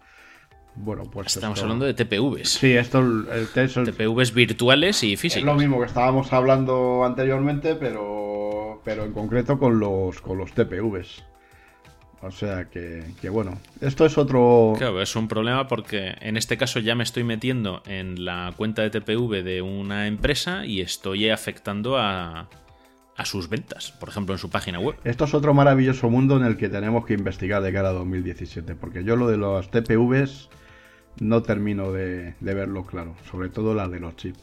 Bueno, 0.77 1.05
pues. 1.05 1.35
Estamos 1.35 1.63
hablando 1.63 1.87
de 1.87 1.95
TPVs. 1.95 2.51
Sí, 2.51 2.73
esto 2.77 2.99
el, 3.01 3.49
TPVs 3.49 4.35
virtuales 4.35 5.03
y 5.03 5.17
físicos. 5.17 5.39
Es 5.39 5.45
lo 5.45 5.55
mismo 5.55 5.81
que 5.81 5.87
estábamos 5.87 6.33
hablando 6.33 7.05
anteriormente, 7.05 7.75
pero, 7.75 8.26
pero 8.87 9.05
en 9.05 9.13
concreto 9.13 9.59
con 9.59 9.81
los, 9.81 10.21
con 10.21 10.39
los 10.39 10.53
TPVs. 10.53 11.25
O 12.23 12.31
sea 12.31 12.67
que, 12.67 13.03
que, 13.21 13.29
bueno, 13.29 13.59
esto 13.81 14.07
es 14.07 14.17
otro... 14.17 14.75
Claro, 14.79 15.03
es 15.03 15.17
un 15.17 15.27
problema 15.27 15.67
porque 15.67 16.15
en 16.21 16.37
este 16.37 16.57
caso 16.57 16.79
ya 16.79 16.95
me 16.95 17.03
estoy 17.03 17.25
metiendo 17.25 17.83
en 17.87 18.25
la 18.25 18.55
cuenta 18.57 18.83
de 18.83 18.91
TPV 18.91 19.43
de 19.43 19.61
una 19.61 20.07
empresa 20.07 20.65
y 20.65 20.83
estoy 20.83 21.29
afectando 21.31 21.99
a, 21.99 22.49
a 23.17 23.25
sus 23.25 23.49
ventas, 23.49 23.91
por 23.91 24.09
ejemplo 24.09 24.35
en 24.35 24.39
su 24.39 24.51
página 24.51 24.79
web. 24.79 24.95
Esto 25.03 25.25
es 25.25 25.35
otro 25.35 25.53
maravilloso 25.53 26.09
mundo 26.09 26.37
en 26.37 26.45
el 26.45 26.57
que 26.57 26.69
tenemos 26.69 27.05
que 27.07 27.15
investigar 27.15 27.63
de 27.63 27.73
cara 27.73 27.89
a 27.89 27.93
2017, 27.93 28.77
porque 28.77 29.03
yo 29.03 29.17
lo 29.17 29.27
de 29.27 29.37
los 29.37 29.69
TPVs 29.69 30.49
no 31.19 31.43
termino 31.43 31.91
de, 31.91 32.35
verlo 32.41 32.87
claro, 32.87 33.17
sobre 33.29 33.49
todo 33.49 33.75
la 33.75 33.89
de 33.89 33.99
los 33.99 34.15
chips. 34.15 34.39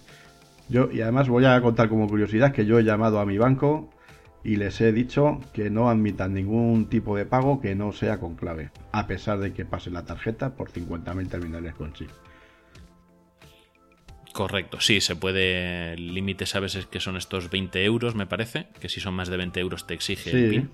Yo, 0.67 0.89
y 0.91 0.99
además 0.99 1.29
voy 1.29 1.45
a 1.45 1.61
contar 1.61 1.87
como 1.87 2.09
curiosidad 2.09 2.51
que 2.51 2.65
yo 2.65 2.77
he 2.77 2.83
llamado 2.83 3.21
a 3.21 3.25
mi 3.25 3.37
banco 3.37 3.92
y 4.43 4.57
les 4.57 4.79
he 4.81 4.91
dicho 4.91 5.39
que 5.53 5.69
no 5.69 5.89
admitan 5.89 6.33
ningún 6.33 6.87
tipo 6.87 7.15
de 7.17 7.25
pago 7.25 7.61
que 7.61 7.75
no 7.75 7.91
sea 7.91 8.19
con 8.19 8.35
clave, 8.35 8.71
a 8.91 9.07
pesar 9.07 9.39
de 9.39 9.53
que 9.53 9.65
pase 9.65 9.89
la 9.89 10.05
tarjeta 10.05 10.55
por 10.55 10.71
50.000 10.71 11.29
terminales 11.29 11.73
con 11.75 11.93
chip. 11.93 12.09
Correcto, 14.33 14.81
sí, 14.81 14.99
se 14.99 15.15
puede. 15.15 15.93
El 15.93 16.15
límite, 16.15 16.47
sabes, 16.47 16.73
es 16.73 16.87
que 16.87 16.99
son 16.99 17.17
estos 17.17 17.51
20 17.51 17.85
euros, 17.85 18.15
me 18.15 18.25
parece. 18.25 18.67
Que 18.79 18.89
si 18.89 18.99
son 18.99 19.13
más 19.13 19.29
de 19.29 19.37
20 19.37 19.59
euros 19.59 19.85
te 19.85 19.93
exige 19.93 20.31
el 20.31 20.49
PIN 20.49 20.69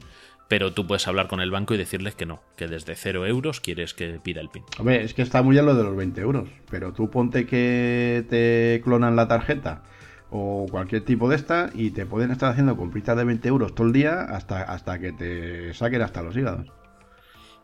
pero 0.49 0.74
tú 0.74 0.86
puedes 0.88 1.07
hablar 1.07 1.28
con 1.28 1.39
el 1.39 1.51
banco 1.51 1.76
y 1.76 1.78
decirles 1.78 2.15
que 2.15 2.26
no, 2.26 2.41
que 2.57 2.67
desde 2.67 2.95
cero 2.95 3.26
euros 3.26 3.61
quieres 3.61 3.93
que 3.93 4.20
pida 4.22 4.41
el 4.41 4.49
PIN. 4.49 4.63
Hombre, 4.80 5.03
es 5.03 5.13
que 5.13 5.22
está 5.22 5.43
muy 5.43 5.53
bien 5.53 5.67
lo 5.67 5.76
de 5.76 5.84
los 5.84 5.95
20 5.95 6.20
euros, 6.20 6.49
pero 6.70 6.91
tú 6.91 7.09
ponte 7.09 7.45
que 7.45 8.26
te 8.30 8.82
clonan 8.84 9.15
la 9.15 9.28
tarjeta 9.28 9.84
o 10.32 10.67
cualquier 10.69 11.03
tipo 11.03 11.30
de 11.30 11.36
esta 11.36 11.69
y 11.73 11.91
te 11.91 12.05
pueden 12.05 12.32
estar 12.32 12.51
haciendo 12.51 12.77
compritas 12.77 13.17
de 13.17 13.23
20 13.23 13.47
euros 13.47 13.75
todo 13.75 13.88
el 13.88 13.93
día 13.93 14.21
hasta, 14.21 14.61
hasta 14.61 14.99
que 14.99 15.11
te 15.11 15.73
saquen 15.73 16.01
hasta 16.01 16.21
los 16.21 16.36
hígados. 16.36 16.67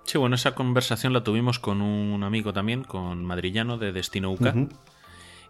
Sí, 0.03 0.17
bueno, 0.17 0.35
esa 0.35 0.53
conversación 0.53 1.13
la 1.13 1.23
tuvimos 1.23 1.57
con 1.59 1.81
un 1.81 2.23
amigo 2.23 2.53
también, 2.53 2.83
con 2.83 3.25
Madrillano 3.25 3.77
de 3.77 3.91
Destino 3.91 4.31
UK. 4.31 4.69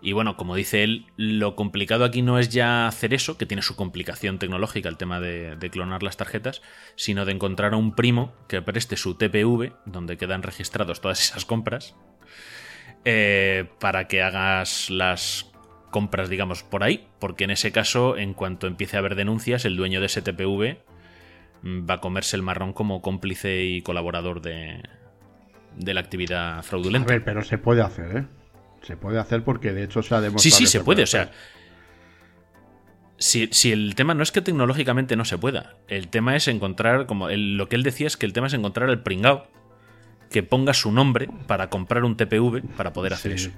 Y 0.01 0.13
bueno, 0.13 0.37
como 0.37 0.55
dice 0.55 0.83
él, 0.83 1.07
lo 1.17 1.55
complicado 1.55 2.05
aquí 2.05 2.21
no 2.21 2.37
es 2.37 2.49
ya 2.49 2.87
hacer 2.87 3.13
eso, 3.13 3.37
que 3.37 3.45
tiene 3.45 3.63
su 3.63 3.75
complicación 3.75 4.39
tecnológica 4.39 4.87
el 4.87 4.97
tema 4.97 5.19
de, 5.19 5.57
clonar 5.71 6.03
las 6.03 6.15
tarjetas, 6.15 6.61
sino 6.95 7.25
de 7.25 7.31
encontrar 7.31 7.73
a 7.73 7.77
un 7.77 7.95
primo 7.95 8.33
que 8.47 8.61
preste 8.61 8.97
su 8.97 9.15
TPV, 9.15 9.73
donde 9.85 10.17
quedan 10.17 10.43
registrados 10.43 11.01
todas 11.01 11.19
esas 11.21 11.43
compras, 11.43 11.95
eh, 13.03 13.67
para 13.79 14.07
que 14.07 14.21
hagas 14.21 14.89
las 14.89 15.51
compras, 15.91 16.29
digamos, 16.29 16.63
por 16.63 16.83
ahí, 16.83 17.07
porque 17.19 17.45
en 17.45 17.51
ese 17.51 17.71
caso, 17.71 18.17
en 18.17 18.33
cuanto 18.33 18.67
empiece 18.67 18.97
a 18.97 18.99
haber 18.99 19.15
denuncias, 19.15 19.65
el 19.65 19.77
dueño 19.77 19.99
de 19.99 20.07
ese 20.07 20.21
TPV 20.21 20.77
mm, 21.61 21.89
va 21.89 21.95
a 21.95 22.01
comerse 22.01 22.35
el 22.35 22.41
marrón 22.41 22.73
como 22.73 23.01
cómplice 23.01 23.63
y 23.63 23.81
colaborador 23.81 24.41
de, 24.41 24.83
de 25.77 25.93
la 25.93 26.01
actividad 26.01 26.63
fraudulenta. 26.63 27.13
A 27.13 27.15
ver, 27.15 27.23
pero 27.23 27.43
se 27.43 27.57
puede 27.57 27.81
hacer, 27.81 28.17
¿eh? 28.17 28.25
Se 28.81 28.97
puede 28.97 29.19
hacer 29.19 29.43
porque 29.43 29.73
de 29.73 29.83
hecho 29.83 30.03
se 30.03 30.13
ha 30.13 30.21
demostrado. 30.21 30.55
Sí, 30.55 30.65
sí, 30.65 30.67
se 30.67 30.81
puede. 30.81 31.03
O 31.03 31.07
sea, 31.07 31.31
si, 33.17 33.47
si, 33.51 33.71
el 33.71 33.95
tema 33.95 34.13
no 34.13 34.21
es 34.21 34.31
que 34.31 34.41
tecnológicamente 34.41 35.15
no 35.15 35.25
se 35.25 35.37
pueda, 35.37 35.75
el 35.87 36.09
tema 36.09 36.35
es 36.35 36.47
encontrar, 36.47 37.05
como 37.07 37.29
lo 37.29 37.67
que 37.67 37.75
él 37.75 37.83
decía 37.83 38.07
es 38.07 38.17
que 38.17 38.25
el 38.25 38.33
tema 38.33 38.47
es 38.47 38.53
encontrar 38.53 38.89
el 38.89 38.99
pringao 38.99 39.47
que 40.29 40.43
ponga 40.43 40.73
su 40.73 40.91
nombre 40.91 41.29
para 41.47 41.69
comprar 41.69 42.03
un 42.03 42.17
TPV 42.17 42.61
para 42.75 42.93
poder 42.93 43.13
hacer 43.13 43.31
eso. 43.31 43.51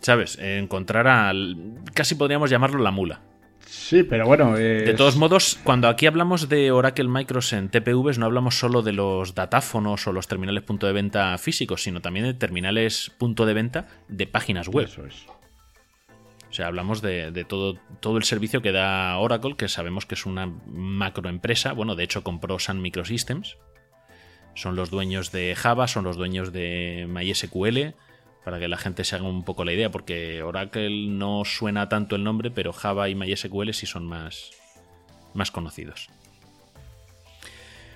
¿Sabes? 0.00 0.38
Encontrar 0.40 1.06
al. 1.06 1.56
casi 1.94 2.14
podríamos 2.14 2.50
llamarlo 2.50 2.82
la 2.82 2.90
mula. 2.90 3.20
Sí, 3.66 4.02
pero 4.02 4.26
bueno. 4.26 4.56
De 4.56 4.94
todos 4.94 5.16
modos, 5.16 5.58
cuando 5.62 5.88
aquí 5.88 6.06
hablamos 6.06 6.48
de 6.48 6.72
Oracle 6.72 7.08
Micros 7.08 7.52
en 7.52 7.68
TPVs, 7.68 8.18
no 8.18 8.26
hablamos 8.26 8.58
solo 8.58 8.82
de 8.82 8.92
los 8.92 9.34
datáfonos 9.34 10.06
o 10.06 10.12
los 10.12 10.26
terminales 10.26 10.64
punto 10.64 10.86
de 10.86 10.92
venta 10.92 11.36
físicos, 11.38 11.82
sino 11.82 12.00
también 12.00 12.26
de 12.26 12.34
terminales 12.34 13.12
punto 13.18 13.46
de 13.46 13.54
venta 13.54 13.86
de 14.08 14.26
páginas 14.26 14.68
web. 14.68 14.86
Eso 14.86 15.06
es. 15.06 15.26
O 16.50 16.52
sea, 16.52 16.66
hablamos 16.66 17.00
de, 17.00 17.44
todo, 17.48 17.78
todo 18.00 18.16
el 18.16 18.24
servicio 18.24 18.60
que 18.60 18.72
da 18.72 19.16
Oracle, 19.18 19.54
que 19.56 19.68
sabemos 19.68 20.04
que 20.04 20.16
es 20.16 20.26
una 20.26 20.46
macroempresa. 20.66 21.72
Bueno, 21.72 21.94
de 21.94 22.02
hecho 22.02 22.24
compró 22.24 22.58
Sun 22.58 22.82
Microsystems. 22.82 23.56
Son 24.56 24.74
los 24.74 24.90
dueños 24.90 25.30
de 25.30 25.54
Java, 25.54 25.86
son 25.86 26.02
los 26.02 26.16
dueños 26.16 26.52
de 26.52 27.06
MySQL, 27.08 27.94
para 28.44 28.58
que 28.58 28.68
la 28.68 28.76
gente 28.76 29.04
se 29.04 29.16
haga 29.16 29.24
un 29.24 29.44
poco 29.44 29.64
la 29.64 29.72
idea, 29.72 29.90
porque 29.90 30.42
Oracle 30.42 31.08
no 31.08 31.44
suena 31.44 31.88
tanto 31.88 32.16
el 32.16 32.24
nombre, 32.24 32.50
pero 32.50 32.72
Java 32.72 33.08
y 33.08 33.14
MySQL 33.14 33.72
sí 33.72 33.86
son 33.86 34.06
más, 34.06 34.50
más 35.34 35.50
conocidos. 35.50 36.08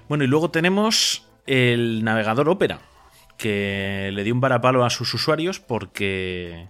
Bueno, 0.09 0.25
y 0.25 0.27
luego 0.27 0.51
tenemos 0.51 1.27
el 1.47 2.05
navegador 2.05 2.49
Opera, 2.49 2.81
que 3.39 4.11
le 4.13 4.25
dio 4.25 4.35
un 4.35 4.41
varapalo 4.41 4.85
a 4.85 4.91
sus 4.91 5.13
usuarios 5.15 5.61
porque 5.61 6.69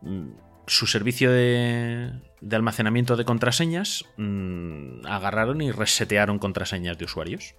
mm, 0.00 0.28
su 0.66 0.86
servicio 0.86 1.30
de, 1.30 2.12
almacenamiento 2.50 3.16
de 3.16 3.24
contraseñas 3.24 4.04
mm, 4.16 5.06
agarraron 5.06 5.60
y 5.60 5.70
resetearon 5.70 6.38
contraseñas 6.38 6.98
de 6.98 7.04
usuarios. 7.04 7.54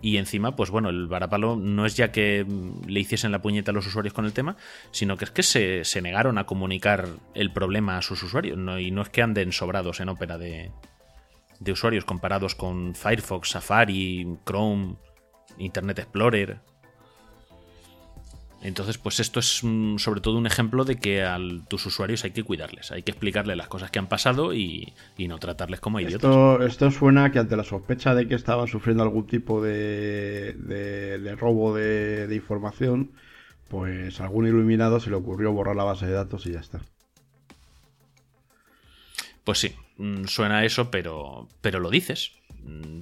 Y 0.00 0.16
encima, 0.16 0.54
pues 0.54 0.70
bueno, 0.70 0.90
el 0.90 1.08
varapalo 1.08 1.56
no 1.56 1.84
es 1.84 1.96
ya 1.96 2.12
que 2.12 2.46
le 2.86 3.00
hiciesen 3.00 3.32
la 3.32 3.42
puñeta 3.42 3.72
a 3.72 3.74
los 3.74 3.86
usuarios 3.86 4.14
con 4.14 4.24
el 4.24 4.32
tema, 4.32 4.56
sino 4.92 5.16
que 5.16 5.24
es 5.24 5.30
que 5.30 5.42
se, 5.42 6.02
negaron 6.02 6.38
a 6.38 6.46
comunicar 6.46 7.08
el 7.34 7.52
problema 7.52 7.98
a 7.98 8.02
sus 8.02 8.22
usuarios. 8.22 8.56
y 8.80 8.90
no 8.90 9.02
es 9.02 9.08
que 9.08 9.22
anden 9.22 9.52
sobrados 9.52 10.00
en 10.00 10.08
ópera 10.08 10.38
de, 10.38 10.70
de 11.58 11.72
usuarios 11.72 12.04
comparados 12.04 12.54
con 12.54 12.94
Firefox, 12.94 13.50
Safari, 13.50 14.38
Chrome, 14.44 14.96
Internet 15.58 15.98
Explorer. 15.98 16.60
Entonces, 18.60 18.98
pues 18.98 19.20
esto 19.20 19.38
es 19.38 19.62
sobre 19.98 20.20
todo 20.20 20.36
un 20.36 20.46
ejemplo 20.46 20.84
de 20.84 20.96
que 20.96 21.22
a 21.22 21.38
tus 21.68 21.86
usuarios 21.86 22.24
hay 22.24 22.32
que 22.32 22.42
cuidarles, 22.42 22.90
hay 22.90 23.02
que 23.02 23.12
explicarles 23.12 23.56
las 23.56 23.68
cosas 23.68 23.90
que 23.90 24.00
han 24.00 24.08
pasado 24.08 24.52
y, 24.52 24.92
no 25.16 25.38
tratarles 25.38 25.80
como 25.80 26.00
idiotas. 26.00 26.30
Esto, 26.30 26.62
esto, 26.62 26.90
suena 26.90 27.30
que 27.30 27.38
ante 27.38 27.56
la 27.56 27.64
sospecha 27.64 28.14
de 28.14 28.26
que 28.26 28.34
estaban 28.34 28.66
sufriendo 28.66 29.04
algún 29.04 29.26
tipo 29.26 29.62
de, 29.62 30.54
de, 30.54 31.36
robo 31.36 31.74
de, 31.74 32.26
de, 32.26 32.34
información, 32.34 33.12
pues 33.68 34.20
a 34.20 34.24
algún 34.24 34.48
iluminado 34.48 34.98
se 34.98 35.10
le 35.10 35.16
ocurrió 35.16 35.52
borrar 35.52 35.76
la 35.76 35.84
base 35.84 36.06
de 36.06 36.12
datos 36.12 36.46
y 36.46 36.52
ya 36.52 36.60
está. 36.60 36.80
Pues 39.44 39.58
sí, 39.60 39.74
mm, 39.98 40.24
suena 40.24 40.64
eso, 40.64 40.90
pero, 40.90 41.48
pero 41.60 41.78
lo 41.78 41.90
dices. 41.90 42.32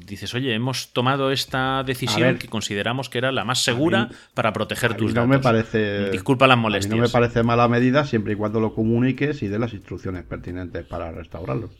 Dices, 0.06 0.34
oye, 0.34 0.54
hemos 0.54 0.92
tomado 0.92 1.32
esta 1.32 1.82
decisión 1.82 2.38
que 2.38 2.46
consideramos 2.46 3.08
que 3.08 3.18
era 3.18 3.32
la 3.32 3.44
más 3.44 3.62
segura 3.62 4.08
para 4.34 4.52
proteger 4.52 4.94
tus 4.94 5.12
no 5.12 5.22
datos. 5.22 5.28
Me 5.28 5.38
parece, 5.40 6.10
Disculpa 6.10 6.46
las 6.46 6.56
molestias. 6.56 6.94
no 6.94 7.02
me 7.02 7.08
parece 7.08 7.42
mala 7.42 7.66
medida 7.66 8.04
siempre 8.04 8.34
y 8.34 8.36
cuando 8.36 8.60
lo 8.60 8.72
comuniques 8.72 9.42
y 9.42 9.48
de 9.48 9.58
las 9.58 9.72
instrucciones 9.72 10.22
pertinentes 10.24 10.86
para 10.86 11.10
restaurarlo. 11.10 11.70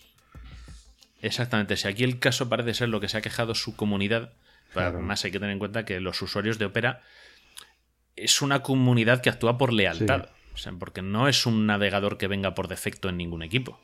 Exactamente. 1.22 1.76
Si 1.76 1.86
aquí 1.86 2.02
el 2.02 2.18
caso 2.18 2.48
parece 2.48 2.74
ser 2.74 2.88
lo 2.88 3.00
que 3.00 3.08
se 3.08 3.18
ha 3.18 3.20
quejado 3.20 3.54
su 3.54 3.76
comunidad, 3.76 4.32
además 4.74 5.24
hay 5.24 5.30
que 5.30 5.38
tener 5.38 5.52
en 5.52 5.60
cuenta 5.60 5.84
que 5.84 6.00
los 6.00 6.20
usuarios 6.20 6.58
de 6.58 6.64
Opera 6.64 7.02
es 8.16 8.42
una 8.42 8.62
comunidad 8.62 9.20
que 9.20 9.30
actúa 9.30 9.56
por 9.56 9.72
lealtad. 9.72 10.30
O 10.54 10.58
sea, 10.58 10.72
porque 10.72 11.02
no 11.02 11.28
es 11.28 11.46
un 11.46 11.66
navegador 11.66 12.18
que 12.18 12.28
venga 12.28 12.54
por 12.54 12.66
defecto 12.66 13.08
en 13.08 13.18
ningún 13.18 13.42
equipo. 13.42 13.78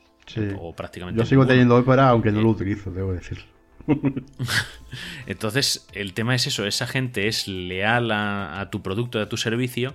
O 0.59 0.75
prácticamente 0.75 1.21
Yo 1.21 1.27
sigo 1.27 1.47
teniendo 1.47 1.77
Opera, 1.77 2.09
aunque 2.09 2.33
no 2.33 2.41
lo 2.41 2.49
utilizo, 2.49 2.91
debo 2.91 3.13
decirlo. 3.13 3.45
Entonces, 5.27 5.87
el 5.93 6.13
tema 6.15 6.35
es 6.35 6.47
eso, 6.47 6.67
esa 6.67 6.87
gente 6.87 7.29
es 7.29 7.49
leal 7.49 8.11
a, 8.13 8.69
tu 8.71 8.83
producto, 8.83 9.21
a 9.21 9.29
tu 9.29 9.37
servicio, 9.37 9.95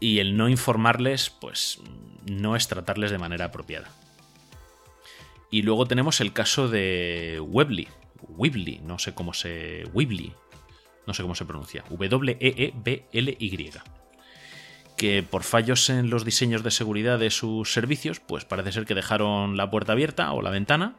y 0.00 0.18
el 0.18 0.36
no 0.36 0.48
informarles, 0.48 1.30
pues 1.30 1.80
no 2.30 2.56
es 2.56 2.68
tratarles 2.68 3.10
de 3.10 3.18
manera 3.18 3.46
apropiada. 3.46 3.88
Y 5.50 5.62
luego 5.62 5.86
tenemos 5.86 6.20
el 6.20 6.32
caso 6.32 6.68
de 6.68 7.40
Weebly, 7.40 7.88
Weebly, 8.28 8.80
no 8.84 8.98
sé 8.98 9.14
cómo 9.14 9.34
se... 9.34 9.84
Weebly, 9.92 10.32
no 11.06 11.14
sé 11.14 11.22
cómo 11.22 11.34
se 11.34 11.44
pronuncia, 11.44 11.84
W-E-E-B-L-Y, 11.90 13.70
que 14.96 15.22
por 15.22 15.42
fallos 15.42 15.90
en 15.90 16.10
los 16.10 16.24
diseños 16.24 16.62
de 16.62 16.70
seguridad 16.70 17.18
de 17.18 17.30
sus 17.30 17.72
servicios, 17.72 18.20
pues 18.20 18.44
parece 18.44 18.72
ser 18.72 18.86
que 18.86 18.94
dejaron 18.94 19.56
la 19.56 19.70
puerta 19.70 19.92
abierta 19.92 20.32
o 20.32 20.42
la 20.42 20.50
ventana 20.50 20.96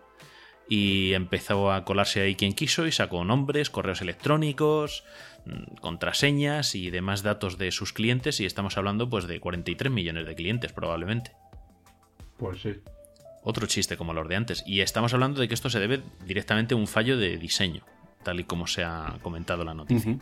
y 0.70 1.14
empezó 1.14 1.72
a 1.72 1.86
colarse 1.86 2.22
ahí 2.22 2.36
quien 2.36 2.54
quiso 2.54 2.88
y 2.88 2.92
sacó 2.92 3.24
nombres, 3.26 3.70
correos 3.70 4.02
electrónicos, 4.02 5.04
mm, 5.46 5.76
contraseñas 5.82 6.76
y 6.76 6.90
demás 6.90 7.24
datos 7.24 7.58
de 7.58 7.72
sus 7.72 7.94
clientes 7.94 8.40
y 8.40 8.46
estamos 8.46 8.78
hablando 8.78 9.10
pues 9.10 9.28
de 9.28 9.40
43 9.40 9.92
millones 9.92 10.26
de 10.26 10.36
clientes 10.36 10.74
probablemente. 10.74 11.34
Pues 12.38 12.62
sí. 12.62 12.76
Otro 13.44 13.68
chiste 13.68 13.98
como 13.98 14.14
los 14.14 14.28
de 14.28 14.36
antes. 14.36 14.64
Y 14.66 14.82
estamos 14.82 15.14
hablando 15.14 15.42
de 15.42 15.48
que 15.48 15.54
esto 15.54 15.70
se 15.70 15.80
debe 15.80 16.02
directamente 16.26 16.74
a 16.76 16.78
un 16.78 16.88
fallo 16.88 17.18
de 17.18 17.38
diseño, 17.38 17.84
tal 18.24 18.40
y 18.40 18.46
como 18.46 18.68
se 18.68 18.84
ha 18.84 19.18
comentado 19.22 19.62
en 19.62 19.68
la 19.68 19.74
noticia. 19.74 20.18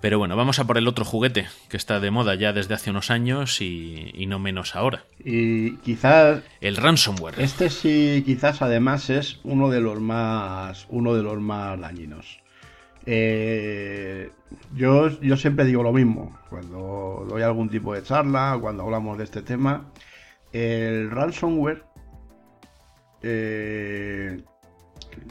Pero 0.00 0.18
bueno, 0.18 0.36
vamos 0.36 0.58
a 0.58 0.66
por 0.66 0.76
el 0.78 0.88
otro 0.88 1.04
juguete 1.04 1.46
que 1.68 1.76
está 1.76 2.00
de 2.00 2.10
moda 2.10 2.34
ya 2.34 2.52
desde 2.52 2.74
hace 2.74 2.90
unos 2.90 3.10
años 3.10 3.60
y, 3.60 4.12
no 4.28 4.38
menos 4.38 4.76
ahora. 4.76 5.04
Y 5.24 5.76
quizás 5.78 6.42
el 6.60 6.76
ransomware. 6.76 7.40
Este 7.40 7.70
sí, 7.70 8.22
quizás 8.24 8.62
además 8.62 9.08
es 9.10 9.40
uno 9.42 9.70
de 9.70 9.80
los 9.80 10.00
más, 10.00 10.86
uno 10.90 11.14
de 11.14 11.22
los 11.22 11.40
más 11.40 11.80
dañinos. 11.80 12.40
Eh, 13.06 14.30
yo, 14.74 15.20
yo 15.20 15.36
siempre 15.36 15.64
digo 15.64 15.82
lo 15.82 15.92
mismo 15.92 16.36
cuando 16.50 17.24
doy 17.28 17.42
algún 17.42 17.68
tipo 17.68 17.94
de 17.94 18.02
charla, 18.02 18.58
cuando 18.60 18.82
hablamos 18.82 19.16
de 19.16 19.24
este 19.24 19.42
tema. 19.42 19.90
El 20.52 21.10
ransomware 21.10 21.84
eh, 23.22 24.42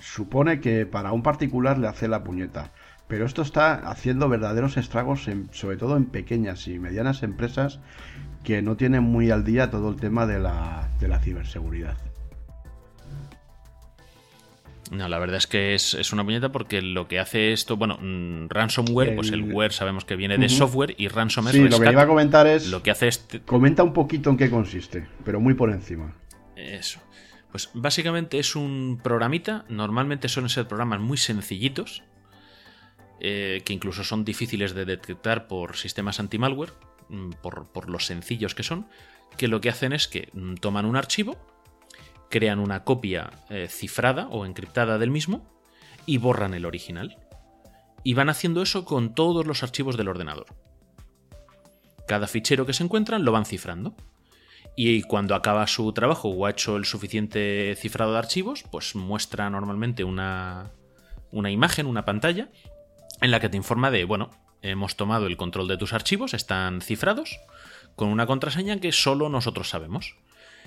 supone 0.01 0.59
que 0.59 0.85
para 0.85 1.11
un 1.11 1.23
particular 1.23 1.77
le 1.77 1.87
hace 1.87 2.07
la 2.07 2.23
puñeta. 2.23 2.71
Pero 3.07 3.25
esto 3.25 3.43
está 3.43 3.75
haciendo 3.89 4.29
verdaderos 4.29 4.77
estragos, 4.77 5.27
sobre 5.51 5.77
todo 5.77 5.95
en 5.95 6.05
pequeñas 6.05 6.67
y 6.67 6.79
medianas 6.79 7.21
empresas 7.21 7.79
que 8.43 8.61
no 8.61 8.77
tienen 8.77 9.03
muy 9.03 9.31
al 9.31 9.43
día 9.43 9.69
todo 9.69 9.89
el 9.89 9.97
tema 9.97 10.25
de 10.25 10.39
la, 10.39 10.89
ciberseguridad. 11.21 11.97
No, 14.91 15.07
la 15.07 15.17
verdad 15.17 15.37
es 15.37 15.47
que 15.47 15.73
es, 15.73 16.13
una 16.13 16.23
puñeta 16.23 16.51
porque 16.51 16.81
lo 16.81 17.07
que 17.07 17.19
hace 17.19 17.53
esto, 17.53 17.75
bueno, 17.75 17.97
mm, 17.99 18.49
ransomware, 18.49 19.15
pues 19.15 19.31
el 19.31 19.51
ware 19.51 19.73
sabemos 19.73 20.05
que 20.05 20.15
viene 20.15 20.37
de 20.37 20.47
software 20.47 20.93
y 20.97 21.07
ransomware 21.07 21.55
sí, 21.55 21.67
lo 21.67 21.79
que 21.79 21.91
iba 21.91 22.03
a 22.03 22.07
comentar 22.07 22.45
es. 22.45 22.69
Lo 22.69 22.83
que 22.83 22.91
hace 22.91 23.07
este... 23.07 23.41
Comenta 23.41 23.83
un 23.83 23.93
poquito 23.93 24.29
en 24.29 24.37
qué 24.37 24.49
consiste, 24.49 25.07
pero 25.23 25.39
muy 25.39 25.55
por 25.55 25.71
encima. 25.71 26.13
Eso. 26.55 26.99
Pues 27.55 27.69
básicamente 27.73 28.37
es 28.37 28.57
un 28.57 28.99
programita, 29.01 29.63
normalmente 29.69 30.27
suelen 30.27 30.49
ser 30.49 30.67
programas 30.67 30.99
muy 30.99 31.15
sencillitos, 31.15 32.03
eh, 33.21 33.61
que 33.63 33.71
incluso 33.71 34.03
son 34.03 34.25
difíciles 34.25 34.73
de 34.73 34.83
detectar 34.83 35.47
por 35.47 35.77
sistemas 35.77 36.19
anti-malware, 36.19 36.73
mm, 37.07 37.29
por, 37.41 37.71
por 37.71 37.89
los 37.89 38.07
sencillos 38.07 38.55
que 38.55 38.63
son, 38.63 38.89
que 39.37 39.47
lo 39.47 39.61
que 39.61 39.69
hacen 39.69 39.93
es 39.93 40.09
que 40.09 40.27
mm, 40.33 40.55
toman 40.55 40.85
un 40.85 40.97
archivo, 40.97 41.37
crean 42.29 42.59
una 42.59 42.83
copia 42.83 43.29
eh, 43.49 43.69
cifrada 43.69 44.27
o 44.27 44.45
encriptada 44.45 44.97
del 44.97 45.11
mismo 45.11 45.49
y 46.05 46.17
borran 46.17 46.55
el 46.55 46.65
original. 46.65 47.19
Y 48.03 48.15
van 48.15 48.27
haciendo 48.27 48.63
eso 48.63 48.83
con 48.83 49.15
todos 49.15 49.47
los 49.47 49.63
archivos 49.63 49.95
del 49.95 50.09
ordenador. 50.09 50.47
Cada 52.05 52.27
fichero 52.27 52.65
que 52.65 52.73
se 52.73 52.83
encuentran 52.83 53.23
lo 53.23 53.31
van 53.31 53.45
cifrando. 53.45 53.95
Y 54.75 55.03
cuando 55.03 55.35
acaba 55.35 55.67
su 55.67 55.93
trabajo 55.93 56.29
o 56.29 56.45
ha 56.45 56.51
hecho 56.51 56.75
el 56.75 56.85
suficiente 56.85 57.75
cifrado 57.77 58.11
de 58.11 58.19
archivos, 58.19 58.63
pues 58.71 58.95
muestra 58.95 59.49
normalmente 59.49 60.03
una, 60.03 60.71
una 61.31 61.49
imagen, 61.49 61.85
una 61.85 62.03
pantalla, 62.03 62.49
en 63.21 63.31
la 63.31 63.39
que 63.39 63.49
te 63.49 63.57
informa 63.57 63.89
de, 63.91 64.03
bueno, 64.03 64.31
hemos 64.61 64.95
tomado 64.97 65.27
el 65.27 65.37
control 65.37 65.67
de 65.67 65.77
tus 65.77 65.93
archivos, 65.93 66.33
están 66.33 66.81
cifrados, 66.81 67.39
con 67.95 68.09
una 68.09 68.25
contraseña 68.25 68.79
que 68.79 68.91
solo 68.91 69.29
nosotros 69.29 69.69
sabemos. 69.69 70.15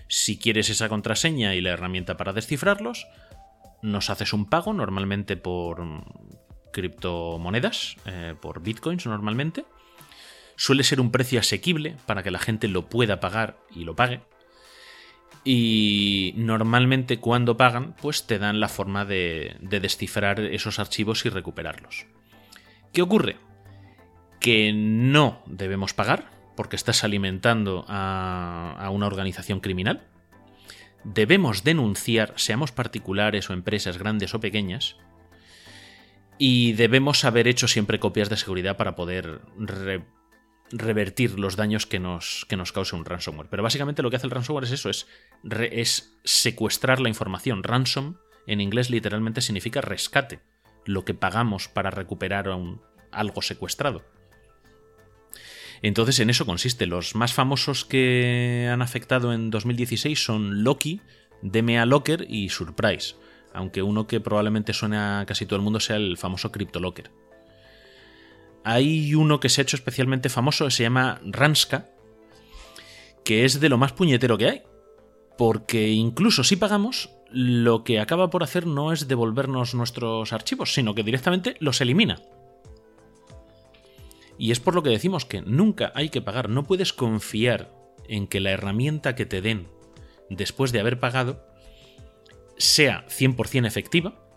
Si 0.08 0.38
quieres 0.38 0.70
esa 0.70 0.88
contraseña 0.88 1.54
y 1.54 1.60
la 1.60 1.70
herramienta 1.70 2.16
para 2.16 2.32
descifrarlos, 2.32 3.06
nos 3.82 4.10
haces 4.10 4.32
un 4.32 4.48
pago, 4.48 4.72
normalmente 4.72 5.36
por 5.36 5.84
criptomonedas, 6.72 7.96
eh, 8.06 8.34
por 8.40 8.62
bitcoins 8.62 9.06
normalmente. 9.06 9.64
Suele 10.58 10.82
ser 10.84 11.00
un 11.00 11.10
precio 11.10 11.40
asequible 11.40 11.96
para 12.04 12.22
que 12.22 12.30
la 12.30 12.38
gente 12.38 12.68
lo 12.68 12.90
pueda 12.90 13.20
pagar 13.20 13.58
y 13.74 13.84
lo 13.84 13.96
pague. 13.96 14.20
Y 15.42 16.34
normalmente 16.36 17.18
cuando 17.18 17.56
pagan, 17.56 17.94
pues 18.02 18.26
te 18.26 18.38
dan 18.38 18.60
la 18.60 18.68
forma 18.68 19.06
de, 19.06 19.56
descifrar 19.60 20.40
esos 20.40 20.78
archivos 20.78 21.24
y 21.24 21.30
recuperarlos. 21.30 22.04
¿Qué 22.92 23.00
ocurre? 23.00 23.36
Que 24.40 24.74
no 24.74 25.42
debemos 25.46 25.94
pagar 25.94 26.30
porque 26.54 26.76
estás 26.76 27.04
alimentando 27.04 27.86
a 27.88 28.90
una 28.92 29.06
organización 29.06 29.60
criminal 29.60 30.08
debemos 31.04 31.64
denunciar, 31.64 32.34
seamos 32.36 32.72
particulares 32.72 33.48
o 33.48 33.52
empresas 33.52 33.98
grandes 33.98 34.34
o 34.34 34.40
pequeñas, 34.40 34.96
y 36.38 36.72
debemos 36.74 37.24
haber 37.24 37.48
hecho 37.48 37.66
siempre 37.66 37.98
copias 37.98 38.28
de 38.28 38.36
seguridad 38.36 38.76
para 38.76 38.94
poder 38.94 39.40
revertir 40.70 41.38
los 41.38 41.56
daños 41.56 41.86
que 41.86 41.98
nos, 41.98 42.44
que 42.48 42.56
nos 42.56 42.72
cause 42.72 42.94
un 42.94 43.04
ransomware. 43.04 43.48
Pero 43.48 43.62
básicamente 43.62 44.02
lo 44.02 44.10
que 44.10 44.16
hace 44.16 44.26
el 44.26 44.30
ransomware 44.30 44.64
es 44.64 44.72
eso, 44.72 44.90
es, 44.90 45.06
es 45.72 46.16
secuestrar 46.24 47.00
la 47.00 47.08
información. 47.08 47.62
Ransom 47.62 48.16
en 48.46 48.60
inglés 48.60 48.90
literalmente 48.90 49.40
significa 49.40 49.80
rescate, 49.80 50.40
lo 50.84 51.04
que 51.04 51.14
pagamos 51.14 51.68
para 51.68 51.90
recuperar 51.90 52.48
algo 53.10 53.42
secuestrado. 53.42 54.04
Entonces 55.82 56.18
en 56.20 56.30
eso 56.30 56.46
consiste. 56.46 56.86
Los 56.86 57.14
más 57.14 57.32
famosos 57.32 57.84
que 57.84 58.68
han 58.72 58.82
afectado 58.82 59.32
en 59.32 59.50
2016 59.50 60.22
son 60.22 60.64
Loki, 60.64 61.00
DMA 61.42 61.84
Locker 61.86 62.26
y 62.28 62.48
Surprise, 62.48 63.14
aunque 63.54 63.82
uno 63.82 64.06
que 64.06 64.20
probablemente 64.20 64.72
suena 64.72 65.20
a 65.20 65.26
casi 65.26 65.46
todo 65.46 65.56
el 65.56 65.62
mundo 65.62 65.78
sea 65.78 65.96
el 65.96 66.16
famoso 66.16 66.50
CryptoLocker. 66.50 67.10
Hay 68.64 69.14
uno 69.14 69.40
que 69.40 69.48
se 69.48 69.60
ha 69.60 69.62
hecho 69.62 69.76
especialmente 69.76 70.28
famoso, 70.28 70.70
se 70.70 70.82
llama 70.82 71.20
Ranska, 71.24 71.86
que 73.24 73.44
es 73.44 73.60
de 73.60 73.68
lo 73.68 73.78
más 73.78 73.92
puñetero 73.92 74.38
que 74.38 74.48
hay. 74.48 74.62
Porque 75.36 75.88
incluso 75.88 76.42
si 76.42 76.56
pagamos, 76.56 77.10
lo 77.30 77.84
que 77.84 78.00
acaba 78.00 78.30
por 78.30 78.42
hacer 78.42 78.66
no 78.66 78.92
es 78.92 79.06
devolvernos 79.06 79.74
nuestros 79.74 80.32
archivos, 80.32 80.74
sino 80.74 80.94
que 80.94 81.02
directamente 81.02 81.56
los 81.60 81.80
elimina. 81.80 82.20
Y 84.38 84.52
es 84.52 84.60
por 84.60 84.74
lo 84.74 84.82
que 84.82 84.90
decimos 84.90 85.24
que 85.24 85.42
nunca 85.42 85.92
hay 85.94 86.08
que 86.08 86.22
pagar, 86.22 86.48
no 86.48 86.64
puedes 86.64 86.92
confiar 86.92 87.72
en 88.08 88.26
que 88.26 88.40
la 88.40 88.50
herramienta 88.50 89.14
que 89.14 89.26
te 89.26 89.42
den 89.42 89.68
después 90.30 90.72
de 90.72 90.80
haber 90.80 91.00
pagado 91.00 91.44
sea 92.56 93.06
100% 93.08 93.66
efectiva. 93.66 94.27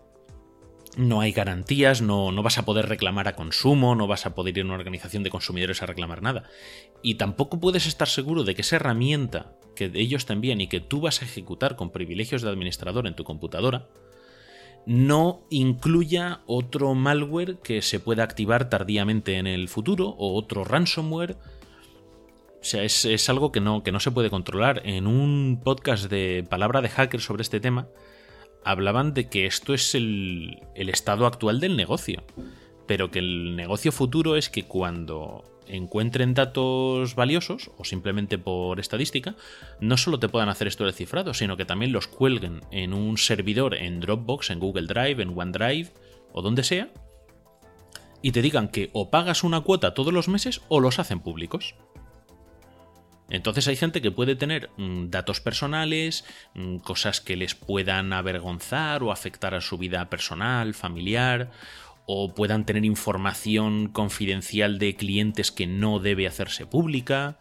No 0.96 1.22
hay 1.22 1.32
garantías, 1.32 2.02
no, 2.02 2.32
no, 2.32 2.42
vas 2.42 2.58
a 2.58 2.66
poder 2.66 2.86
reclamar 2.86 3.26
a 3.26 3.34
consumo, 3.34 3.94
no 3.94 4.06
vas 4.06 4.26
a 4.26 4.34
poder 4.34 4.58
ir 4.58 4.64
a 4.64 4.66
una 4.66 4.74
organización 4.74 5.22
de 5.22 5.30
consumidores 5.30 5.82
a 5.82 5.86
reclamar 5.86 6.20
nada. 6.20 6.44
Y 7.02 7.14
tampoco 7.14 7.60
puedes 7.60 7.86
estar 7.86 8.08
seguro 8.08 8.44
de 8.44 8.54
que 8.54 8.60
esa 8.60 8.76
herramienta 8.76 9.56
que 9.74 9.90
ellos 9.94 10.26
te 10.26 10.34
envían 10.34 10.60
y 10.60 10.68
que 10.68 10.80
tú 10.80 11.00
vas 11.00 11.22
a 11.22 11.24
ejecutar 11.24 11.76
con 11.76 11.90
privilegios 11.90 12.42
de 12.42 12.50
administrador 12.50 13.06
en 13.06 13.16
tu 13.16 13.24
computadora, 13.24 13.88
no 14.84 15.46
incluya 15.48 16.40
otro 16.46 16.94
malware 16.94 17.58
que 17.58 17.82
se 17.82 18.00
pueda 18.00 18.24
activar 18.24 18.68
tardíamente 18.68 19.36
en 19.36 19.46
el 19.46 19.68
futuro 19.68 20.08
o 20.08 20.34
otro 20.34 20.64
ransomware. 20.64 21.36
O 22.60 22.64
sea, 22.64 22.82
es, 22.82 23.28
algo 23.28 23.50
que 23.50 23.60
no, 23.60 23.82
que 23.82 23.92
no 23.92 24.00
se 24.00 24.10
puede 24.10 24.30
controlar. 24.30 24.82
En 24.84 25.06
un 25.06 25.60
podcast 25.62 26.10
de 26.10 26.44
Palabra 26.48 26.80
de 26.80 26.88
Hacker 26.88 27.20
sobre 27.20 27.42
este 27.42 27.60
tema, 27.60 27.88
hablaban 28.64 29.14
de 29.14 29.28
que 29.28 29.46
esto 29.46 29.74
es 29.74 29.94
el, 29.94 30.60
estado 30.74 31.26
actual 31.26 31.60
del 31.60 31.76
negocio. 31.76 32.22
Pero 32.86 33.10
que 33.10 33.20
el 33.20 33.56
negocio 33.56 33.92
futuro 33.92 34.36
es 34.36 34.48
que 34.48 34.64
cuando 34.64 35.44
encuentren 35.68 36.34
datos 36.34 37.14
valiosos 37.14 37.70
o 37.78 37.84
simplemente 37.84 38.38
por 38.38 38.80
estadística, 38.80 39.36
no 39.80 39.96
solo 39.96 40.18
te 40.18 40.28
puedan 40.28 40.48
hacer 40.48 40.66
esto 40.66 40.84
de 40.84 40.92
cifrado, 40.92 41.32
sino 41.34 41.56
que 41.56 41.64
también 41.64 41.92
los 41.92 42.08
cuelguen 42.08 42.60
en 42.70 42.92
un 42.92 43.18
servidor 43.18 43.74
en 43.74 44.00
Dropbox, 44.00 44.50
en 44.50 44.58
Google 44.58 44.86
Drive, 44.86 45.22
en 45.22 45.38
OneDrive 45.38 45.90
o 46.32 46.42
donde 46.42 46.64
sea, 46.64 46.90
y 48.22 48.32
te 48.32 48.42
digan 48.42 48.68
que 48.68 48.90
o 48.92 49.10
pagas 49.10 49.44
una 49.44 49.60
cuota 49.60 49.94
todos 49.94 50.12
los 50.12 50.28
meses 50.28 50.62
o 50.68 50.80
los 50.80 50.98
hacen 50.98 51.20
públicos. 51.20 51.74
Entonces 53.32 53.66
hay 53.66 53.76
gente 53.76 54.02
que 54.02 54.10
puede 54.10 54.36
tener 54.36 54.68
mm, 54.76 55.08
datos 55.08 55.40
personales, 55.40 56.26
mm, 56.52 56.76
cosas 56.76 57.22
que 57.22 57.34
les 57.34 57.54
puedan 57.54 58.12
avergonzar 58.12 59.02
o 59.02 59.10
afectar 59.10 59.54
a 59.54 59.62
su 59.62 59.78
vida 59.78 60.10
personal, 60.10 60.74
familiar, 60.74 61.50
o 62.04 62.34
puedan 62.34 62.66
tener 62.66 62.84
información 62.84 63.88
confidencial 63.88 64.78
de 64.78 64.96
clientes 64.96 65.50
que 65.50 65.66
no 65.66 65.98
debe 65.98 66.26
hacerse 66.26 66.66
pública. 66.66 67.38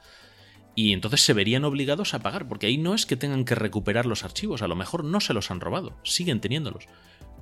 Y 0.76 0.94
entonces 0.94 1.20
se 1.20 1.34
verían 1.34 1.66
obligados 1.66 2.14
a 2.14 2.20
pagar, 2.20 2.48
porque 2.48 2.68
ahí 2.68 2.78
no 2.78 2.96
es 2.96 3.06
que 3.06 3.18
tengan 3.18 3.44
que 3.44 3.56
recuperar 3.56 4.06
los 4.06 4.24
archivos, 4.24 4.62
a 4.62 4.70
lo 4.70 4.78
mejor 4.78 5.04
no 5.04 5.20
se 5.20 5.34
los 5.34 5.52
han 5.52 5.60
robado, 5.60 6.00
siguen 6.06 6.40
teniéndolos. 6.40 6.88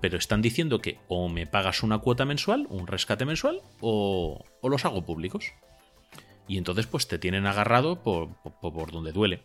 Pero 0.01 0.17
están 0.17 0.41
diciendo 0.41 0.79
que 0.79 0.97
o 1.07 1.29
me 1.29 1.45
pagas 1.45 1.83
una 1.83 1.99
cuota 1.99 2.25
mensual, 2.25 2.65
un 2.71 2.87
rescate 2.87 3.25
mensual, 3.25 3.61
o, 3.79 4.43
los 4.63 4.85
hago 4.85 5.05
públicos. 5.05 5.53
Y 6.49 6.57
entonces 6.57 6.87
pues 6.87 7.07
te 7.07 7.19
tienen 7.19 7.45
agarrado 7.45 8.03
por, 8.03 8.29
por, 8.59 8.91
donde 8.91 9.13
duele. 9.13 9.43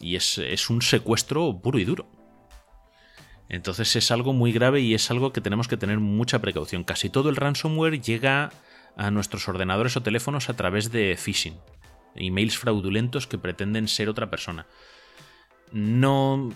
Y 0.00 0.16
es, 0.16 0.36
es 0.36 0.68
un 0.68 0.82
secuestro 0.82 1.60
puro 1.62 1.78
y 1.78 1.84
duro. 1.84 2.06
Entonces 3.48 3.94
es 3.96 4.10
algo 4.10 4.32
muy 4.32 4.52
grave 4.52 4.80
y 4.80 4.94
es 4.94 5.10
algo 5.10 5.32
que 5.32 5.40
tenemos 5.40 5.68
que 5.68 5.76
tener 5.76 6.00
mucha 6.00 6.40
precaución. 6.40 6.84
Casi 6.84 7.08
todo 7.08 7.30
el 7.30 7.36
ransomware 7.36 8.02
llega 8.02 8.50
a 8.96 9.10
nuestros 9.10 9.48
ordenadores 9.48 9.96
o 9.96 10.02
teléfonos 10.02 10.50
a 10.50 10.56
través 10.56 10.90
de 10.90 11.16
phishing, 11.16 11.56
emails 12.14 12.58
fraudulentos 12.58 13.26
que 13.26 13.38
pretenden 13.38 13.88
ser 13.88 14.08
otra 14.08 14.28
persona. 14.30 14.66
No 15.72 16.50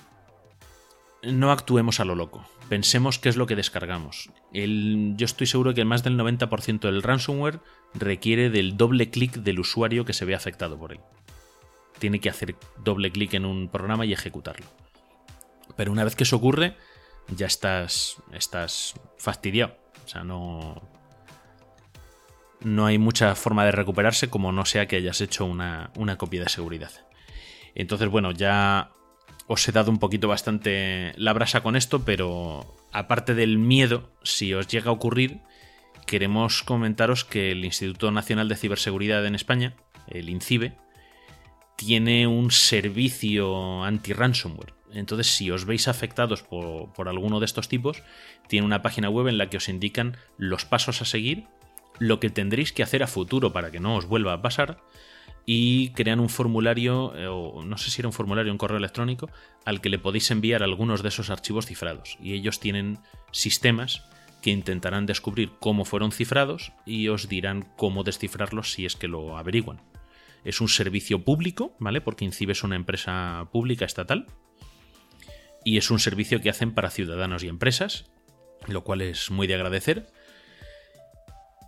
no 1.22 1.50
actuemos 1.50 2.00
a 2.00 2.04
lo 2.04 2.14
loco. 2.14 2.44
Pensemos 2.68 3.18
qué 3.18 3.30
es 3.30 3.36
lo 3.36 3.46
que 3.46 3.56
descargamos. 3.56 4.30
yo 4.52 5.24
estoy 5.24 5.46
seguro 5.46 5.72
que 5.72 5.84
más 5.84 6.02
del 6.02 6.18
90% 6.18 6.80
del 6.80 7.02
ransomware 7.02 7.60
requiere 7.94 8.50
del 8.50 8.76
doble 8.76 9.10
clic 9.10 9.32
del 9.32 9.60
usuario 9.60 10.04
que 10.04 10.12
se 10.12 10.26
ve 10.26 10.34
afectado 10.34 10.78
por 10.78 10.92
él. 10.92 11.00
Tiene 11.98 12.20
que 12.20 12.28
hacer 12.28 12.56
doble 12.84 13.10
clic 13.10 13.34
en 13.34 13.46
un 13.46 13.68
programa 13.68 14.04
y 14.04 14.12
ejecutarlo. 14.12 14.66
Pero 15.76 15.92
una 15.92 16.04
vez 16.04 16.14
que 16.14 16.24
eso 16.24 16.36
ocurre, 16.36 16.76
ya 17.34 17.46
estás, 17.46 18.22
estás 18.32 18.94
fastidiado. 19.16 19.76
O 20.04 20.08
sea, 20.08 20.24
no, 20.24 20.82
no 22.60 22.86
hay 22.86 22.98
mucha 22.98 23.34
forma 23.34 23.64
de 23.64 23.72
recuperarse 23.72 24.28
como 24.28 24.52
no 24.52 24.64
sea 24.64 24.86
que 24.86 24.96
hayas 24.96 25.20
hecho 25.20 25.46
una, 25.46 25.90
una 25.96 26.16
copia 26.18 26.42
de 26.42 26.48
seguridad. 26.50 26.92
Entonces, 27.74 28.08
bueno, 28.08 28.32
ya 28.32 28.90
os 29.48 29.66
he 29.66 29.72
dado 29.72 29.90
un 29.90 29.98
poquito 29.98 30.28
bastante 30.28 31.12
la 31.16 31.32
brasa 31.32 31.62
con 31.62 31.74
esto, 31.74 32.04
pero 32.04 32.76
aparte 32.92 33.34
del 33.34 33.58
miedo, 33.58 34.10
si 34.22 34.52
os 34.54 34.68
llega 34.68 34.90
a 34.90 34.92
ocurrir, 34.92 35.40
queremos 36.06 36.62
comentaros 36.62 37.24
que 37.24 37.50
el 37.50 37.64
Instituto 37.64 38.10
Nacional 38.12 38.48
de 38.48 38.56
Ciberseguridad 38.56 39.24
en 39.26 39.34
España, 39.34 39.74
el 40.06 40.28
INCIBE, 40.28 40.76
tiene 41.76 42.26
un 42.26 42.50
servicio 42.50 43.84
anti-ransomware. 43.84 44.74
Entonces, 44.92 45.28
si 45.28 45.50
os 45.50 45.64
veis 45.64 45.88
afectados 45.88 46.42
por, 46.42 47.08
alguno 47.08 47.40
de 47.40 47.46
estos 47.46 47.68
tipos, 47.68 48.02
tiene 48.48 48.66
una 48.66 48.82
página 48.82 49.08
web 49.08 49.28
en 49.28 49.38
la 49.38 49.48
que 49.48 49.56
os 49.56 49.68
indican 49.68 50.16
los 50.36 50.64
pasos 50.64 51.00
a 51.00 51.04
seguir, 51.04 51.46
lo 51.98 52.20
que 52.20 52.30
tendréis 52.30 52.72
que 52.72 52.82
hacer 52.82 53.02
a 53.02 53.06
futuro 53.06 53.52
para 53.52 53.70
que 53.70 53.80
no 53.80 53.96
os 53.96 54.06
vuelva 54.06 54.32
a 54.32 54.42
pasar, 54.42 54.80
y 55.50 55.92
crean 55.92 56.20
un 56.20 56.28
formulario, 56.28 57.16
eh, 57.16 57.26
o 57.26 57.62
no 57.64 57.78
sé 57.78 57.90
si 57.90 58.02
era 58.02 58.08
un 58.08 58.12
formulario 58.12 58.52
un 58.52 58.58
correo 58.58 58.76
electrónico, 58.76 59.30
al 59.64 59.80
que 59.80 59.88
le 59.88 59.98
podéis 59.98 60.30
enviar 60.30 60.62
algunos 60.62 61.02
de 61.02 61.08
esos 61.08 61.30
archivos 61.30 61.64
cifrados. 61.64 62.18
Y 62.20 62.34
ellos 62.34 62.60
tienen 62.60 62.98
sistemas 63.32 64.04
que 64.42 64.50
intentarán 64.50 65.06
descubrir 65.06 65.52
cómo 65.58 65.86
fueron 65.86 66.12
cifrados 66.12 66.72
y 66.84 67.08
os 67.08 67.30
dirán 67.30 67.62
cómo 67.78 68.04
descifrarlos 68.04 68.72
si 68.72 68.84
es 68.84 68.94
que 68.94 69.08
lo 69.08 69.38
averiguan. 69.38 69.80
Es 70.44 70.60
un 70.60 70.68
servicio 70.68 71.24
público, 71.24 71.74
¿vale? 71.78 72.02
Porque 72.02 72.26
Incibe 72.26 72.52
es 72.52 72.62
una 72.62 72.76
empresa 72.76 73.48
pública 73.50 73.86
estatal 73.86 74.26
y 75.64 75.78
es 75.78 75.90
un 75.90 75.98
servicio 75.98 76.42
que 76.42 76.50
hacen 76.50 76.74
para 76.74 76.90
ciudadanos 76.90 77.42
y 77.42 77.48
empresas, 77.48 78.04
lo 78.66 78.84
cual 78.84 79.00
es 79.00 79.30
muy 79.30 79.46
de 79.46 79.54
agradecer. 79.54 80.12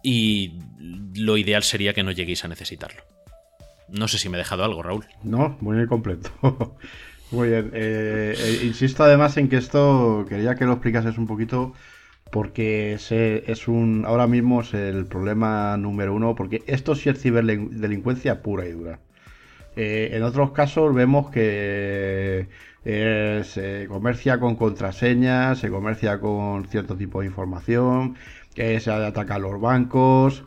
Y 0.02 0.58
lo 1.14 1.38
ideal 1.38 1.62
sería 1.62 1.94
que 1.94 2.02
no 2.02 2.12
lleguéis 2.12 2.44
a 2.44 2.48
necesitarlo. 2.48 3.04
No 3.92 4.08
sé 4.08 4.18
si 4.18 4.28
me 4.28 4.36
he 4.36 4.38
dejado 4.38 4.64
algo, 4.64 4.82
Raúl. 4.82 5.06
No, 5.22 5.56
muy 5.60 5.86
completo. 5.86 6.30
muy 7.30 7.48
bien. 7.48 7.70
Eh, 7.74 8.34
eh, 8.36 8.60
insisto 8.64 9.04
además 9.04 9.36
en 9.36 9.48
que 9.48 9.56
esto 9.56 10.26
quería 10.28 10.54
que 10.54 10.64
lo 10.64 10.72
explicases 10.72 11.18
un 11.18 11.26
poquito 11.26 11.72
porque 12.30 12.94
es 12.94 13.68
un 13.68 14.04
ahora 14.06 14.28
mismo 14.28 14.60
es 14.60 14.72
el 14.74 15.06
problema 15.06 15.76
número 15.76 16.14
uno 16.14 16.36
porque 16.36 16.62
esto 16.66 16.94
sí 16.94 17.08
es 17.08 17.20
ciberdelincuencia 17.20 18.42
pura 18.42 18.66
y 18.66 18.72
dura. 18.72 19.00
Eh, 19.76 20.10
en 20.12 20.22
otros 20.22 20.52
casos 20.52 20.94
vemos 20.94 21.30
que 21.30 22.48
eh, 22.84 23.42
se 23.44 23.86
comercia 23.88 24.38
con 24.40 24.56
contraseñas, 24.56 25.58
se 25.58 25.70
comercia 25.70 26.20
con 26.20 26.66
cierto 26.66 26.96
tipo 26.96 27.20
de 27.20 27.26
información, 27.26 28.16
que 28.54 28.80
se 28.80 28.90
ataca 28.90 29.36
a 29.36 29.38
los 29.38 29.60
bancos. 29.60 30.44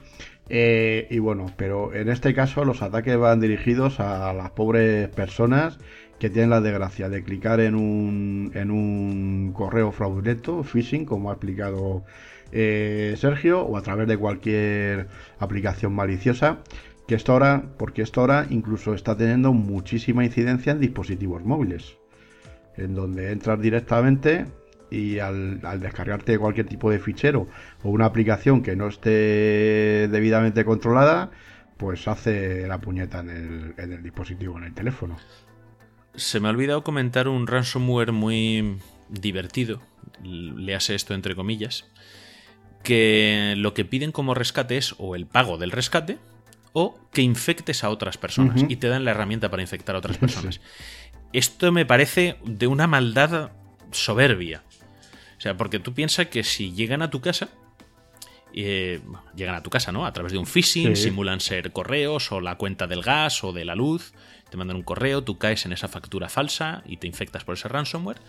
Eh, 0.56 1.08
y 1.10 1.18
bueno, 1.18 1.48
pero 1.58 1.96
en 1.96 2.10
este 2.10 2.36
caso 2.36 2.64
los 2.64 2.84
ataques 2.84 3.18
van 3.18 3.40
dirigidos 3.40 4.00
a 4.00 4.32
las 4.34 4.52
pobres 4.52 5.10
personas 5.10 5.80
que 6.20 6.30
tienen 6.30 6.52
la 6.52 6.62
desgracia 6.62 7.10
de 7.10 7.24
clicar 7.24 7.60
en 7.60 7.74
un, 7.74 8.52
en 8.54 8.70
un 8.70 9.52
correo 9.52 9.92
fraudulento, 9.92 10.62
phishing, 10.62 11.06
como 11.06 11.32
ha 11.32 11.34
explicado 11.34 12.04
eh, 12.52 13.16
Sergio, 13.18 13.62
o 13.64 13.78
a 13.78 13.82
través 13.82 14.08
de 14.08 14.16
cualquier 14.16 15.08
aplicación 15.40 15.96
maliciosa, 15.96 16.60
que 17.08 17.16
esto 17.16 17.32
ahora, 17.32 17.64
porque 17.80 18.04
esto 18.04 18.22
ahora 18.22 18.46
incluso 18.52 18.94
está 18.94 19.18
teniendo 19.18 19.54
muchísima 19.54 20.24
incidencia 20.24 20.74
en 20.74 20.80
dispositivos 20.82 21.44
móviles, 21.44 21.98
en 22.78 22.94
donde 22.94 23.32
entras 23.32 23.60
directamente 23.60 24.46
y 24.94 25.20
al, 25.20 25.60
descargarte 25.80 26.38
cualquier 26.38 26.68
tipo 26.68 26.92
de 26.92 27.00
fichero 27.00 27.48
o 27.82 27.90
una 27.90 28.06
aplicación 28.06 28.62
que 28.62 28.76
no 28.76 28.88
esté 28.88 30.08
debidamente 30.08 30.64
controlada, 30.64 31.32
pues 31.78 32.08
hace 32.08 32.68
la 32.68 32.80
puñeta 32.80 33.20
en 33.20 33.30
el, 33.30 33.74
en 33.78 33.94
el 33.94 34.04
dispositivo, 34.04 34.58
en 34.58 34.66
el 34.66 34.74
teléfono. 34.74 35.18
Se 36.16 36.40
me 36.40 36.48
ha 36.48 36.52
olvidado 36.52 36.84
comentar 36.84 37.28
un 37.28 37.48
ransomware 37.48 38.12
muy 38.12 38.78
divertido, 39.10 39.82
le 40.22 40.76
hace 40.76 40.94
esto 40.94 41.16
entre 41.16 41.36
comillas, 41.36 41.90
que 42.84 43.56
lo 43.58 43.74
que 43.74 43.86
piden 43.86 44.12
como 44.12 44.36
rescate 44.36 44.78
es 44.78 44.94
o 45.00 45.16
el 45.16 45.26
pago 45.26 45.58
del 45.58 45.72
rescate 45.72 46.20
o 46.74 47.00
que 47.12 47.22
infectes 47.22 47.84
a 47.84 47.90
otras 47.90 48.18
personas 48.18 48.64
y 48.68 48.76
te 48.76 48.88
dan 48.88 49.06
la 49.06 49.12
herramienta 49.12 49.50
para 49.50 49.62
infectar 49.62 49.96
a 49.96 50.00
otras 50.00 50.18
personas. 50.18 50.60
Esto 51.32 51.72
me 51.72 51.86
parece 51.86 52.38
de 52.46 52.68
una 52.68 52.86
maldad 52.86 53.52
soberbia. 53.92 54.64
O 55.44 55.46
sea, 55.46 55.58
porque 55.58 55.78
tú 55.78 55.94
piensas 55.94 56.28
que 56.28 56.42
si 56.42 56.72
llegan 56.72 57.02
a 57.02 57.10
tu 57.10 57.20
casa, 57.20 57.50
eh, 58.54 59.02
llegan 59.36 59.56
a 59.56 59.62
tu 59.62 59.70
casa, 59.70 59.92
¿no? 59.92 60.06
A 60.06 60.14
través 60.14 60.32
de 60.32 60.38
un 60.38 60.46
phishing, 60.46 60.96
simulan 60.96 61.42
ser 61.42 61.74
correos 61.74 62.32
o 62.32 62.40
la 62.40 62.56
cuenta 62.56 62.88
del 62.88 63.02
gas 63.02 63.44
o 63.44 63.52
de 63.52 63.66
la 63.66 63.76
luz, 63.76 64.14
te 64.50 64.56
mandan 64.56 64.78
un 64.78 64.84
correo, 64.84 65.22
tú 65.26 65.38
caes 65.38 65.66
en 65.66 65.74
esa 65.74 65.90
factura 65.90 66.30
falsa 66.30 66.82
y 66.86 66.96
te 66.96 67.08
infectas 67.08 67.44
por 67.44 67.56
ese 67.56 67.68
ransomware. 67.68 68.22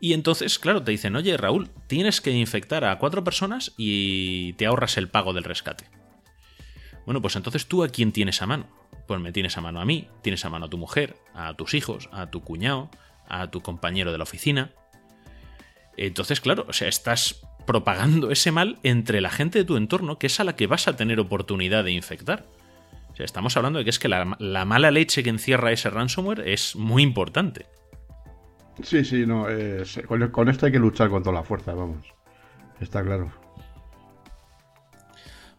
Y 0.00 0.14
entonces, 0.14 0.58
claro, 0.58 0.82
te 0.82 0.92
dicen, 0.92 1.14
oye 1.14 1.36
Raúl, 1.36 1.68
tienes 1.88 2.22
que 2.22 2.30
infectar 2.30 2.86
a 2.86 2.96
cuatro 2.96 3.22
personas 3.22 3.74
y 3.76 4.54
te 4.54 4.64
ahorras 4.64 4.96
el 4.96 5.10
pago 5.10 5.34
del 5.34 5.44
rescate. 5.44 5.90
Bueno, 7.04 7.20
pues 7.20 7.36
entonces 7.36 7.66
tú 7.66 7.84
a 7.84 7.90
quién 7.90 8.12
tienes 8.12 8.40
a 8.40 8.46
mano? 8.46 8.66
Pues 9.06 9.20
me 9.20 9.30
tienes 9.30 9.58
a 9.58 9.60
mano 9.60 9.78
a 9.78 9.84
mí, 9.84 10.08
tienes 10.22 10.42
a 10.46 10.48
mano 10.48 10.64
a 10.64 10.70
tu 10.70 10.78
mujer, 10.78 11.16
a 11.34 11.52
tus 11.52 11.74
hijos, 11.74 12.08
a 12.12 12.30
tu 12.30 12.40
cuñado, 12.40 12.90
a 13.28 13.50
tu 13.50 13.60
compañero 13.60 14.10
de 14.10 14.16
la 14.16 14.24
oficina. 14.24 14.72
Entonces, 15.96 16.40
claro, 16.40 16.66
o 16.68 16.72
sea, 16.72 16.88
estás 16.88 17.42
propagando 17.66 18.30
ese 18.30 18.52
mal 18.52 18.78
entre 18.82 19.20
la 19.20 19.30
gente 19.30 19.58
de 19.58 19.64
tu 19.64 19.76
entorno, 19.76 20.18
que 20.18 20.28
es 20.28 20.40
a 20.40 20.44
la 20.44 20.56
que 20.56 20.66
vas 20.66 20.88
a 20.88 20.96
tener 20.96 21.20
oportunidad 21.20 21.84
de 21.84 21.92
infectar. 21.92 22.46
O 23.12 23.16
sea, 23.16 23.24
estamos 23.24 23.56
hablando 23.56 23.78
de 23.78 23.84
que 23.84 23.90
es 23.90 23.98
que 23.98 24.08
la, 24.08 24.36
la 24.38 24.64
mala 24.64 24.90
leche 24.90 25.22
que 25.22 25.30
encierra 25.30 25.72
ese 25.72 25.90
ransomware 25.90 26.48
es 26.48 26.76
muy 26.76 27.02
importante. 27.02 27.66
Sí, 28.82 29.04
sí, 29.04 29.26
no. 29.26 29.46
con, 30.32 30.48
esto 30.48 30.66
hay 30.66 30.72
que 30.72 30.78
luchar 30.78 31.08
con 31.08 31.22
toda 31.22 31.34
la 31.34 31.42
fuerza, 31.42 31.72
vamos. 31.72 32.06
Está 32.80 33.02
claro. 33.02 33.32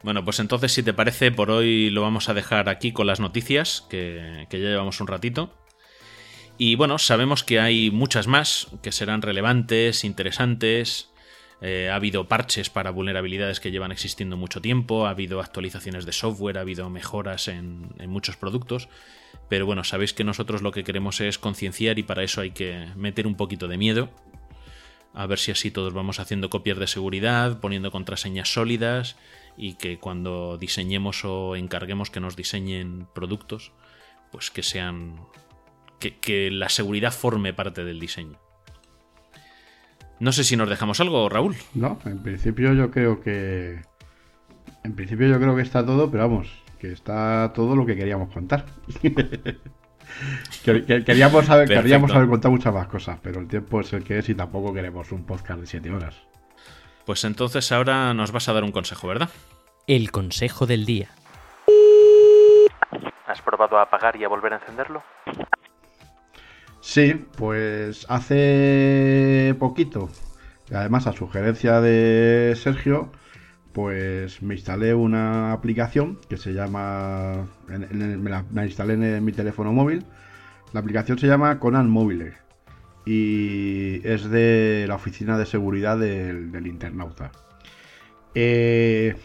Bueno, 0.04 0.24
pues 0.24 0.40
entonces, 0.40 0.72
si 0.72 0.84
te 0.84 0.94
parece, 0.94 1.32
por 1.32 1.50
hoy 1.50 1.90
lo 1.90 2.04
vamos 2.04 2.30
a 2.30 2.36
dejar 2.36 2.70
aquí 2.70 2.92
con 2.92 3.08
las 3.08 3.20
noticias, 3.20 3.86
que, 3.90 4.46
que 4.50 4.62
ya 4.62 4.68
llevamos 4.68 5.02
un 5.02 5.08
ratito. 5.08 5.52
Y 6.58 6.76
bueno, 6.76 6.98
sabemos 6.98 7.44
que 7.44 7.60
hay 7.60 7.92
muchas 7.92 8.28
más 8.28 8.68
que 8.82 8.92
serán 8.92 9.22
relevantes, 9.22 10.04
interesantes. 10.04 11.10
Eh, 11.62 11.90
ha 11.92 11.96
habido 11.96 12.28
parches 12.28 12.70
para 12.70 12.92
vulnerabilidades 12.92 13.60
que 13.60 13.72
llevan 13.72 13.92
existiendo 13.92 14.38
mucho 14.38 14.62
tiempo, 14.62 15.08
ha 15.08 15.12
habido 15.12 15.40
actualizaciones 15.40 16.06
de 16.06 16.12
software, 16.12 16.58
ha 16.58 16.62
habido 16.62 16.90
mejoras 16.90 17.48
en, 17.48 17.90
muchos 18.08 18.38
productos. 18.38 18.90
Pero 19.50 19.66
bueno, 19.66 19.84
sabéis 19.84 20.14
que 20.14 20.24
nosotros 20.24 20.62
lo 20.62 20.72
que 20.72 20.84
queremos 20.84 21.22
es 21.22 21.38
concienciar 21.38 22.00
y 22.00 22.04
para 22.04 22.24
eso 22.24 22.42
hay 22.42 22.52
que 22.52 22.88
meter 22.96 23.28
un 23.28 23.36
poquito 23.36 23.68
de 23.68 23.78
miedo. 23.78 24.10
A 25.14 25.26
ver 25.26 25.40
si 25.40 25.52
así 25.52 25.72
todos 25.72 25.94
vamos 25.94 26.20
haciendo 26.20 26.50
copias 26.50 26.78
de 26.78 26.88
seguridad, 26.88 27.60
poniendo 27.60 27.92
contraseñas 27.92 28.52
sólidas 28.52 29.16
y 29.58 29.74
que 29.76 29.98
cuando 29.98 30.58
diseñemos 30.58 31.24
o 31.26 31.56
encarguemos 31.56 32.12
que 32.12 32.20
nos 32.20 32.36
diseñen 32.36 33.08
productos, 33.14 33.72
pues 34.32 34.52
que 34.52 34.64
sean. 34.64 35.16
Que 36.00 36.50
la 36.52 36.70
seguridad 36.70 37.12
forme 37.12 37.54
parte 37.54 37.84
del 37.84 38.00
diseño. 38.00 38.40
No 40.20 40.32
sé 40.32 40.44
si 40.44 40.58
nos 40.58 40.70
dejamos 40.70 41.00
algo, 41.00 41.30
Raúl. 41.30 41.56
No, 41.76 42.00
en 42.06 42.24
principio 42.24 42.74
yo 42.74 42.90
creo 42.90 43.22
que. 43.22 43.82
En 44.84 44.96
principio 44.96 45.28
yo 45.28 45.40
creo 45.40 45.56
que 45.56 45.62
está 45.62 45.86
todo, 45.86 46.10
pero 46.10 46.28
vamos, 46.28 46.50
que 46.80 46.92
está 46.92 47.52
todo 47.54 47.76
lo 47.76 47.86
que 47.86 47.96
queríamos 47.96 48.34
contar. 48.34 48.66
queríamos, 50.64 51.46
saber, 51.46 51.68
queríamos 51.68 52.12
haber 52.12 52.30
contado 52.30 52.52
muchas 52.52 52.74
más 52.74 52.88
cosas, 52.88 53.20
pero 53.22 53.40
el 53.40 53.48
tiempo 53.48 53.82
es 53.82 53.94
el 53.94 54.04
que 54.04 54.18
es 54.18 54.30
y 54.30 54.36
tampoco 54.36 54.74
queremos 54.74 55.12
un 55.12 55.26
podcast 55.26 55.60
de 55.60 55.68
7 55.68 55.92
horas. 55.92 56.16
Pues 57.06 57.24
entonces 57.24 57.72
ahora 57.72 58.14
nos 58.14 58.32
vas 58.32 58.50
a 58.50 58.54
dar 58.54 58.64
un 58.64 58.72
consejo, 58.72 59.08
¿verdad? 59.08 59.30
El 59.86 60.12
consejo 60.12 60.66
del 60.66 60.86
día. 60.86 61.10
¿Has 63.28 63.42
probado 63.42 63.78
a 63.78 63.84
apagar 63.84 64.16
y 64.16 64.24
a 64.24 64.28
volver 64.28 64.54
a 64.54 64.56
encenderlo? 64.58 65.04
Sí, 66.88 67.26
pues 67.36 68.06
hace 68.08 69.54
poquito, 69.60 70.10
además 70.74 71.06
a 71.06 71.12
sugerencia 71.12 71.82
de 71.82 72.54
Sergio, 72.56 73.12
pues 73.74 74.42
me 74.42 74.56
instalé 74.56 74.94
una 74.94 75.52
aplicación 75.52 76.18
que 76.30 76.38
se 76.38 76.54
llama, 76.54 77.46
me, 77.68 78.30
la, 78.30 78.66
instalé 78.66 78.94
en 78.94 79.26
mi 79.26 79.34
teléfono 79.34 79.74
móvil, 79.74 80.06
la 80.72 80.80
aplicación 80.80 81.20
se 81.20 81.28
llama 81.28 81.60
Conan 81.60 81.90
Mobile 81.90 82.36
y 83.06 84.00
es 84.08 84.30
de 84.30 84.86
la 84.88 84.96
oficina 84.96 85.38
de 85.38 85.46
seguridad 85.46 86.00
del, 86.00 86.66
internauta. 86.68 87.34
Eh, 88.34 89.18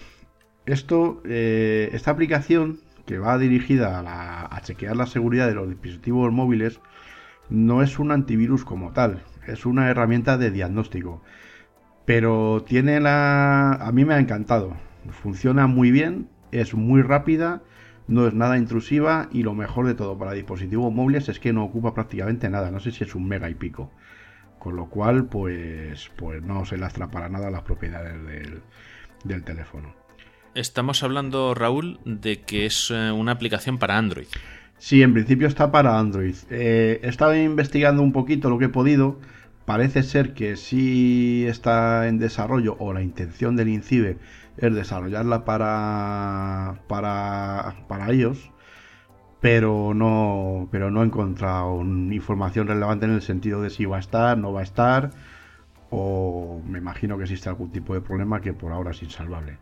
esto, 0.66 1.22
eh, 1.24 1.90
esta 1.92 2.10
aplicación 2.10 2.80
que 3.06 3.18
va 3.18 3.38
dirigida 3.38 4.00
a 4.50 4.60
chequear 4.62 4.96
la 4.96 5.06
seguridad 5.06 5.46
de 5.46 5.54
los 5.54 5.68
dispositivos 5.68 6.32
móviles, 6.32 6.80
no 7.52 7.82
es 7.82 7.98
un 7.98 8.10
antivirus 8.12 8.64
como 8.64 8.92
tal, 8.92 9.22
es 9.46 9.66
una 9.66 9.90
herramienta 9.90 10.38
de 10.38 10.50
diagnóstico. 10.50 11.22
Pero 12.04 12.64
tiene 12.66 12.98
la... 12.98 13.74
A 13.74 13.92
mí 13.92 14.04
me 14.04 14.14
ha 14.14 14.18
encantado. 14.18 14.74
Funciona 15.10 15.66
muy 15.66 15.90
bien, 15.90 16.28
es 16.50 16.74
muy 16.74 17.02
rápida, 17.02 17.62
no 18.08 18.26
es 18.26 18.34
nada 18.34 18.56
intrusiva 18.56 19.28
y 19.32 19.42
lo 19.42 19.54
mejor 19.54 19.86
de 19.86 19.94
todo 19.94 20.18
para 20.18 20.32
dispositivos 20.32 20.92
móviles 20.92 21.28
es 21.28 21.38
que 21.38 21.52
no 21.52 21.62
ocupa 21.62 21.94
prácticamente 21.94 22.48
nada. 22.48 22.70
No 22.70 22.80
sé 22.80 22.90
si 22.90 23.04
es 23.04 23.14
un 23.14 23.28
mega 23.28 23.50
y 23.50 23.54
pico. 23.54 23.92
Con 24.58 24.76
lo 24.76 24.86
cual, 24.86 25.26
pues, 25.26 26.10
pues 26.16 26.42
no 26.42 26.64
se 26.64 26.78
lastra 26.78 27.10
para 27.10 27.28
nada 27.28 27.50
las 27.50 27.62
propiedades 27.62 28.14
del, 28.24 28.62
del 29.24 29.44
teléfono. 29.44 29.94
Estamos 30.54 31.02
hablando, 31.02 31.54
Raúl, 31.54 32.00
de 32.04 32.40
que 32.40 32.66
es 32.66 32.90
eh, 32.90 33.10
una 33.10 33.32
aplicación 33.32 33.78
para 33.78 33.98
Android. 33.98 34.26
Sí, 34.82 35.00
en 35.00 35.12
principio 35.14 35.46
está 35.46 35.70
para 35.70 35.96
Android. 35.96 36.34
Eh, 36.50 36.98
he 37.04 37.08
estado 37.08 37.36
investigando 37.36 38.02
un 38.02 38.12
poquito 38.12 38.50
lo 38.50 38.58
que 38.58 38.64
he 38.64 38.68
podido. 38.68 39.16
Parece 39.64 40.02
ser 40.02 40.34
que 40.34 40.56
sí 40.56 41.44
está 41.46 42.08
en 42.08 42.18
desarrollo 42.18 42.76
o 42.80 42.92
la 42.92 43.00
intención 43.00 43.54
del 43.54 43.68
INCIBE 43.68 44.18
es 44.56 44.74
desarrollarla 44.74 45.44
para, 45.44 46.80
para, 46.88 47.76
para 47.86 48.10
ellos, 48.10 48.50
pero 49.40 49.94
no, 49.94 50.68
pero 50.72 50.90
no 50.90 51.02
he 51.02 51.06
encontrado 51.06 51.80
información 51.82 52.66
relevante 52.66 53.06
en 53.06 53.12
el 53.12 53.22
sentido 53.22 53.62
de 53.62 53.70
si 53.70 53.84
va 53.86 53.98
a 53.98 54.00
estar, 54.00 54.36
no 54.38 54.52
va 54.52 54.60
a 54.60 54.64
estar, 54.64 55.10
o 55.90 56.60
me 56.66 56.78
imagino 56.78 57.16
que 57.18 57.24
existe 57.24 57.48
algún 57.48 57.70
tipo 57.70 57.94
de 57.94 58.00
problema 58.00 58.40
que 58.40 58.52
por 58.52 58.72
ahora 58.72 58.90
es 58.90 59.02
insalvable. 59.02 59.58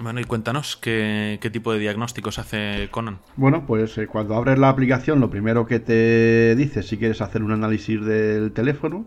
Bueno, 0.00 0.20
y 0.20 0.24
cuéntanos 0.24 0.76
qué, 0.76 1.38
tipo 1.52 1.72
de 1.72 1.78
diagnósticos 1.78 2.38
hace 2.38 2.88
Conan. 2.90 3.18
Bueno, 3.36 3.64
pues 3.66 3.96
eh, 3.98 4.06
cuando 4.06 4.34
abres 4.34 4.58
la 4.58 4.68
aplicación, 4.68 5.20
lo 5.20 5.30
primero 5.30 5.66
que 5.66 5.80
te 5.80 6.54
dice 6.54 6.82
si 6.82 6.98
quieres 6.98 7.22
hacer 7.22 7.42
un 7.42 7.52
análisis 7.52 8.04
del 8.04 8.52
teléfono. 8.52 9.06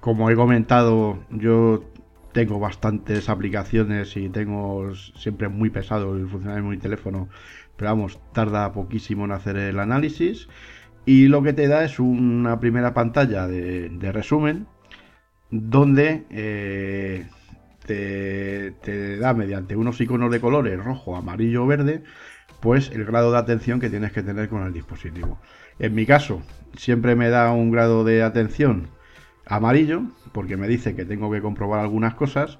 Como 0.00 0.30
he 0.30 0.36
comentado, 0.36 1.24
yo 1.30 1.84
tengo 2.32 2.58
bastantes 2.58 3.28
aplicaciones 3.28 4.16
y 4.16 4.28
tengo 4.28 4.94
siempre 4.94 5.48
muy 5.48 5.70
pesado 5.70 6.16
el 6.16 6.28
funcionamiento 6.28 6.70
de 6.70 6.76
mi 6.76 6.80
teléfono, 6.80 7.28
pero 7.76 7.90
vamos, 7.90 8.20
tarda 8.32 8.72
poquísimo 8.72 9.24
en 9.24 9.32
hacer 9.32 9.56
el 9.56 9.78
análisis. 9.78 10.48
Y 11.04 11.26
lo 11.26 11.42
que 11.42 11.52
te 11.52 11.66
da 11.66 11.84
es 11.84 11.98
una 11.98 12.60
primera 12.60 12.94
pantalla 12.94 13.48
de, 13.48 14.12
resumen 14.12 14.66
donde 15.50 16.24
eh, 16.30 17.26
te, 17.86 19.18
da 19.18 19.34
mediante 19.34 19.76
unos 19.76 20.00
iconos 20.00 20.30
de 20.30 20.40
colores 20.40 20.82
rojo, 20.82 21.16
amarillo, 21.16 21.66
verde, 21.66 22.02
pues 22.60 22.90
el 22.90 23.04
grado 23.04 23.32
de 23.32 23.38
atención 23.38 23.80
que 23.80 23.90
tienes 23.90 24.12
que 24.12 24.22
tener 24.22 24.48
con 24.48 24.64
el 24.64 24.72
dispositivo. 24.72 25.40
En 25.78 25.94
mi 25.94 26.06
caso, 26.06 26.42
siempre 26.76 27.16
me 27.16 27.28
da 27.28 27.52
un 27.52 27.70
grado 27.70 28.04
de 28.04 28.22
atención 28.22 28.88
amarillo, 29.46 30.02
porque 30.32 30.56
me 30.56 30.68
dice 30.68 30.94
que 30.94 31.04
tengo 31.04 31.30
que 31.30 31.42
comprobar 31.42 31.80
algunas 31.80 32.14
cosas, 32.14 32.58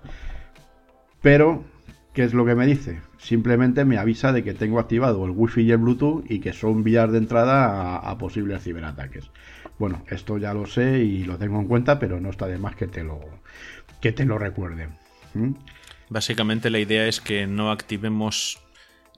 pero 1.20 1.64
¿qué 2.12 2.25
es 2.25 2.35
lo 2.35 2.45
que 2.45 2.55
me 2.55 2.66
dice? 2.66 3.01
Simplemente 3.18 3.85
me 3.85 3.99
avisa 3.99 4.33
de 4.33 4.43
que 4.43 4.55
tengo 4.55 4.81
activado 4.81 5.25
el 5.25 5.31
Wi-Fi 5.31 5.62
y 5.62 5.70
el 5.70 5.79
Bluetooth 5.79 6.25
y 6.29 6.41
que 6.41 6.53
son 6.53 6.83
vías 6.83 7.11
de 7.12 7.18
entrada 7.18 7.97
a, 7.97 8.18
posibles 8.18 8.64
ciberataques. 8.64 9.31
Bueno, 9.79 10.03
esto 10.09 10.39
ya 10.39 10.53
lo 10.53 10.66
sé 10.66 10.99
y 10.99 11.25
lo 11.25 11.39
tengo 11.39 11.61
en 11.61 11.68
cuenta, 11.68 11.99
pero 11.99 12.20
no 12.20 12.31
está 12.31 12.47
de 12.47 12.59
más 12.59 12.75
que 12.75 12.89
te 12.89 13.05
lo, 13.05 13.20
que 14.01 14.12
te 14.12 14.25
lo 14.25 14.39
recuerden. 14.39 15.01
Básicamente 16.09 16.70
la 16.70 16.78
idea 16.78 17.07
es 17.07 17.20
que 17.20 17.47
no 17.47 17.70
activemos 17.70 18.61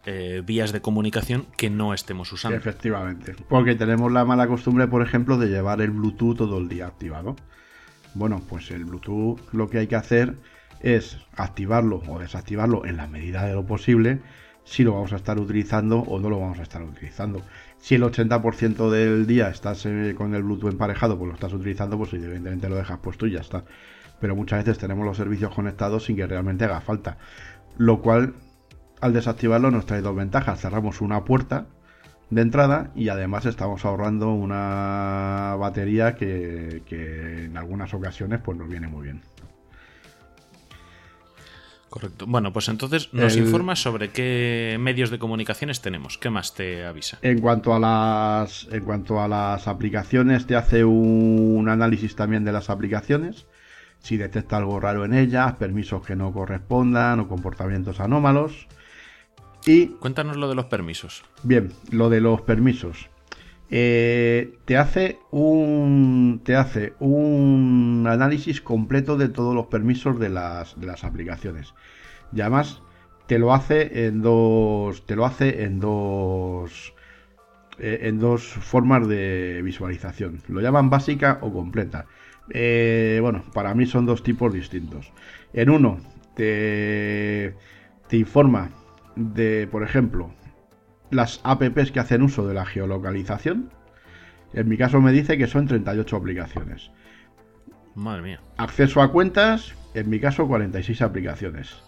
eh, 0.06 0.42
vías 0.44 0.72
de 0.72 0.80
comunicación 0.80 1.46
que 1.56 1.70
no 1.70 1.94
estemos 1.94 2.30
usando. 2.32 2.58
Efectivamente. 2.58 3.34
Porque 3.48 3.74
tenemos 3.74 4.12
la 4.12 4.24
mala 4.24 4.46
costumbre, 4.46 4.86
por 4.86 5.02
ejemplo, 5.02 5.38
de 5.38 5.48
llevar 5.48 5.80
el 5.80 5.90
Bluetooth 5.90 6.36
todo 6.36 6.58
el 6.58 6.68
día 6.68 6.86
activado. 6.86 7.36
Bueno, 8.14 8.42
pues 8.48 8.70
el 8.70 8.84
Bluetooth 8.84 9.40
lo 9.52 9.68
que 9.70 9.78
hay 9.78 9.86
que 9.86 9.96
hacer 9.96 10.36
es 10.80 11.18
activarlo 11.36 12.02
o 12.06 12.18
desactivarlo 12.18 12.84
en 12.84 12.98
la 12.98 13.06
medida 13.06 13.44
de 13.44 13.54
lo 13.54 13.64
posible 13.64 14.20
si 14.64 14.82
lo 14.82 14.92
vamos 14.92 15.12
a 15.12 15.16
estar 15.16 15.38
utilizando 15.38 16.00
o 16.00 16.18
no 16.18 16.28
lo 16.30 16.38
vamos 16.38 16.58
a 16.58 16.62
estar 16.62 16.82
utilizando. 16.82 17.42
Si 17.78 17.94
el 17.94 18.02
80% 18.02 18.90
del 18.90 19.26
día 19.26 19.48
estás 19.48 19.86
eh, 19.86 20.14
con 20.16 20.34
el 20.34 20.42
Bluetooth 20.42 20.70
emparejado, 20.70 21.18
pues 21.18 21.28
lo 21.28 21.34
estás 21.34 21.52
utilizando, 21.52 21.98
pues 21.98 22.12
evidentemente 22.12 22.68
lo 22.68 22.76
dejas 22.76 22.98
puesto 22.98 23.26
y 23.26 23.32
ya 23.32 23.40
está. 23.40 23.64
Pero 24.24 24.36
muchas 24.36 24.64
veces 24.64 24.78
tenemos 24.78 25.04
los 25.04 25.18
servicios 25.18 25.54
conectados 25.54 26.06
sin 26.06 26.16
que 26.16 26.26
realmente 26.26 26.64
haga 26.64 26.80
falta. 26.80 27.18
Lo 27.76 28.00
cual 28.00 28.32
al 29.02 29.12
desactivarlo 29.12 29.70
nos 29.70 29.84
trae 29.84 30.00
dos 30.00 30.16
ventajas. 30.16 30.62
Cerramos 30.62 31.02
una 31.02 31.26
puerta 31.26 31.66
de 32.30 32.40
entrada 32.40 32.90
y 32.96 33.10
además 33.10 33.44
estamos 33.44 33.84
ahorrando 33.84 34.32
una 34.32 35.56
batería 35.58 36.14
que, 36.14 36.80
en 37.44 37.58
algunas 37.58 37.92
ocasiones 37.92 38.40
pues 38.42 38.56
nos 38.56 38.66
viene 38.66 38.88
muy 38.88 39.02
bien. 39.02 39.20
Correcto. 41.90 42.24
Bueno, 42.26 42.50
pues 42.50 42.70
entonces 42.70 43.12
nos 43.12 43.36
informas 43.36 43.82
sobre 43.82 44.08
qué 44.08 44.78
medios 44.80 45.10
de 45.10 45.18
comunicaciones 45.18 45.82
tenemos. 45.82 46.16
¿Qué 46.16 46.30
más 46.30 46.54
te 46.54 46.86
avisa? 46.86 47.18
En 47.20 47.42
cuanto 47.42 47.74
a 47.74 47.78
las, 47.78 48.68
en 48.72 48.84
cuanto 48.84 49.20
a 49.20 49.28
las 49.28 49.68
aplicaciones, 49.68 50.46
te 50.46 50.56
hace 50.56 50.82
un 50.82 51.68
análisis 51.68 52.16
también 52.16 52.42
de 52.46 52.52
las 52.52 52.70
aplicaciones. 52.70 53.44
Si 54.04 54.18
detecta 54.18 54.58
algo 54.58 54.78
raro 54.80 55.06
en 55.06 55.14
ellas, 55.14 55.54
permisos 55.54 56.04
que 56.04 56.14
no 56.14 56.30
correspondan 56.30 57.20
o 57.20 57.26
comportamientos 57.26 58.00
anómalos. 58.00 58.68
Y, 59.64 59.86
Cuéntanos 59.96 60.36
lo 60.36 60.46
de 60.46 60.54
los 60.54 60.66
permisos. 60.66 61.24
Bien, 61.42 61.72
lo 61.90 62.10
de 62.10 62.20
los 62.20 62.42
permisos. 62.42 63.08
Eh, 63.70 64.58
te 64.66 64.76
hace 64.76 65.18
un 65.30 66.42
te 66.44 66.54
hace 66.54 66.92
un 67.00 68.04
análisis 68.06 68.60
completo 68.60 69.16
de 69.16 69.30
todos 69.30 69.54
los 69.54 69.68
permisos 69.68 70.20
de 70.20 70.28
las, 70.28 70.78
de 70.78 70.86
las 70.86 71.02
aplicaciones 71.02 71.72
y 72.34 72.42
además 72.42 72.82
te 73.26 73.38
lo 73.38 73.54
hace 73.54 74.06
en 74.06 74.20
dos 74.20 75.06
te 75.06 75.16
lo 75.16 75.24
hace 75.24 75.64
en 75.64 75.80
dos 75.80 76.92
eh, 77.78 78.00
en 78.02 78.20
dos 78.20 78.42
formas 78.44 79.08
de 79.08 79.62
visualización 79.64 80.42
lo 80.48 80.60
llaman 80.60 80.90
básica 80.90 81.38
o 81.40 81.50
completa 81.50 82.04
eh, 82.50 83.18
bueno 83.22 83.42
para 83.52 83.74
mí 83.74 83.86
son 83.86 84.06
dos 84.06 84.22
tipos 84.22 84.52
distintos 84.52 85.12
en 85.52 85.70
uno 85.70 85.98
te, 86.34 87.54
te 88.08 88.16
informa 88.16 88.70
de, 89.16 89.68
por 89.70 89.82
ejemplo, 89.82 90.32
las 91.10 91.40
apps 91.44 91.92
que 91.92 92.00
hacen 92.00 92.22
uso 92.22 92.46
de 92.46 92.54
la 92.54 92.64
geolocalización. 92.64 93.70
En 94.52 94.68
mi 94.68 94.76
caso 94.76 95.00
me 95.00 95.12
dice 95.12 95.38
que 95.38 95.46
son 95.46 95.66
38 95.66 96.16
aplicaciones. 96.16 96.90
Madre 97.94 98.22
mía. 98.22 98.40
Acceso 98.56 99.02
a 99.02 99.10
cuentas, 99.12 99.74
en 99.94 100.10
mi 100.10 100.20
caso 100.20 100.46
46 100.46 101.02
aplicaciones. 101.02 101.82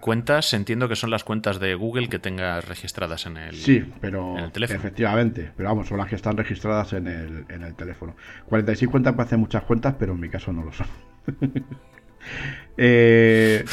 Cuentas, 0.00 0.52
entiendo 0.54 0.88
que 0.88 0.96
son 0.96 1.10
las 1.10 1.24
cuentas 1.24 1.60
de 1.60 1.74
Google 1.74 2.08
que 2.08 2.18
tengas 2.18 2.66
registradas 2.66 3.26
en 3.26 3.36
el, 3.36 3.54
sí, 3.54 3.84
pero, 4.00 4.36
teléfono. 4.52 4.78
Efectivamente, 4.78 5.50
pero 5.56 5.68
vamos, 5.68 5.88
son 5.88 5.98
las 5.98 6.08
que 6.08 6.16
están 6.16 6.36
registradas 6.36 6.92
en 6.92 7.06
el, 7.06 7.44
en 7.48 7.62
el 7.62 7.74
teléfono. 7.74 8.16
46 8.46 8.90
cuentas 8.90 9.14
parecen 9.14 9.40
muchas 9.40 9.62
cuentas, 9.64 9.94
pero 9.98 10.12
en 10.14 10.20
mi 10.20 10.28
caso 10.28 10.52
no 10.52 10.64
lo 10.64 10.72
son. 10.72 10.86
Eh, 12.78 13.64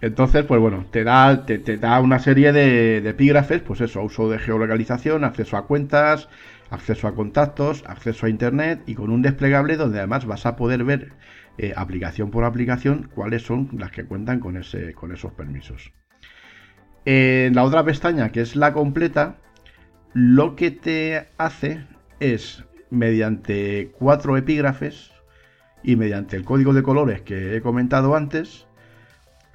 entonces, 0.00 0.44
pues 0.44 0.60
bueno, 0.60 0.86
te 0.90 1.04
da, 1.04 1.46
te, 1.46 1.58
da 1.76 2.00
una 2.00 2.18
serie 2.18 2.52
de, 2.52 2.98
epígrafes, 3.08 3.62
pues 3.62 3.80
eso, 3.80 4.02
uso 4.02 4.28
de 4.28 4.38
geolocalización, 4.38 5.24
acceso 5.24 5.56
a 5.56 5.66
cuentas, 5.66 6.28
acceso 6.70 7.08
a 7.08 7.14
contactos, 7.14 7.84
acceso 7.86 8.26
a 8.26 8.28
internet 8.28 8.82
y 8.86 8.94
con 8.94 9.10
un 9.10 9.22
desplegable 9.22 9.76
donde 9.76 9.98
además 9.98 10.26
vas 10.26 10.46
a 10.46 10.56
poder 10.56 10.84
ver 10.84 11.12
eh, 11.58 11.72
aplicación 11.76 12.30
por 12.30 12.44
aplicación 12.44 13.10
cuáles 13.14 13.42
son 13.42 13.68
las 13.78 13.90
que 13.90 14.04
cuentan 14.04 14.40
con, 14.40 14.56
ese, 14.56 14.94
con 14.94 15.12
esos 15.12 15.32
permisos. 15.32 15.92
En 17.04 17.54
la 17.54 17.64
otra 17.64 17.84
pestaña, 17.84 18.30
que 18.30 18.40
es 18.40 18.56
la 18.56 18.72
completa, 18.72 19.36
lo 20.12 20.56
que 20.56 20.70
te 20.70 21.28
hace 21.38 21.84
es, 22.20 22.64
mediante 22.90 23.92
cuatro 23.98 24.36
epígrafes, 24.36 25.12
y 25.82 25.96
mediante 25.96 26.36
el 26.36 26.44
código 26.44 26.72
de 26.72 26.82
colores 26.82 27.22
que 27.22 27.56
he 27.56 27.60
comentado 27.60 28.14
antes, 28.14 28.66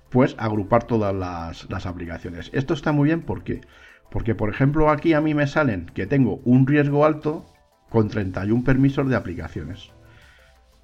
pues 0.10 0.36
agrupar 0.38 0.86
todas 0.86 1.14
las, 1.14 1.86
aplicaciones. 1.86 2.50
Esto 2.54 2.74
está 2.74 2.92
muy 2.92 3.06
bien 3.08 3.22
porque, 3.22 3.62
porque, 4.10 4.36
por 4.36 4.50
ejemplo, 4.50 4.90
aquí 4.90 5.14
a 5.14 5.22
mí 5.22 5.34
me 5.34 5.48
salen 5.48 5.88
que 5.94 6.08
tengo 6.08 6.42
un 6.46 6.68
riesgo 6.68 7.06
alto 7.06 7.46
con 7.90 8.10
31 8.10 8.64
permisos 8.64 9.08
de 9.10 9.16
aplicaciones, 9.16 9.92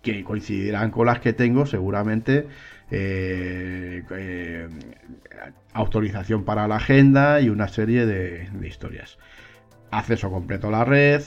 que 0.02 0.24
coincidirán 0.24 0.92
con 0.92 1.06
las 1.06 1.20
que 1.20 1.34
tengo 1.34 1.66
seguramente 1.66 2.48
eh, 2.90 4.04
eh, 4.10 4.68
autorización 5.74 6.44
para 6.44 6.68
la 6.68 6.78
agenda 6.78 7.40
y 7.42 7.50
una 7.50 7.68
serie 7.68 8.06
de, 8.06 8.50
de 8.50 8.68
historias. 8.68 9.18
Acceso 9.92 10.32
completo 10.32 10.68
a 10.68 10.72
la 10.72 10.86
red, 10.86 11.22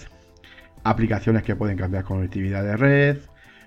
aplicaciones 0.83 1.43
que 1.43 1.57
pueden 1.57 1.77
cambiar 1.77 2.05
conectividad 2.05 2.63
de 2.63 2.77
red, 2.77 3.19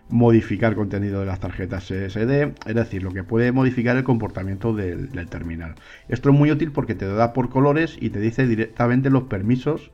modificar 0.10 0.76
contenido 0.76 1.20
de 1.20 1.26
las 1.26 1.40
tarjetas 1.40 1.86
SSD, 1.86 2.54
es 2.66 2.76
decir, 2.76 3.04
lo 3.04 3.12
que 3.12 3.24
puede 3.24 3.52
modificar 3.52 3.98
el 3.98 4.04
comportamiento 4.04 4.74
del, 4.74 5.10
terminal. 5.30 5.76
Esto 6.08 6.30
es 6.30 6.36
muy 6.36 6.52
útil 6.52 6.72
porque 6.72 6.96
te 6.96 7.06
lo 7.06 7.16
da 7.16 7.34
por 7.34 7.50
colores 7.50 7.98
y 8.00 8.10
te 8.10 8.20
dice 8.20 8.48
directamente 8.48 9.10
los 9.10 9.24
permisos 9.24 9.92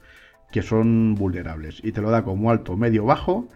que 0.51 0.61
son 0.61 1.15
vulnerables. 1.15 1.81
Y 1.83 1.91
te 1.93 2.01
lo 2.01 2.11
da 2.11 2.23
como 2.23 2.51
alto, 2.51 2.77
medio, 2.77 3.05
bajo. 3.05 3.49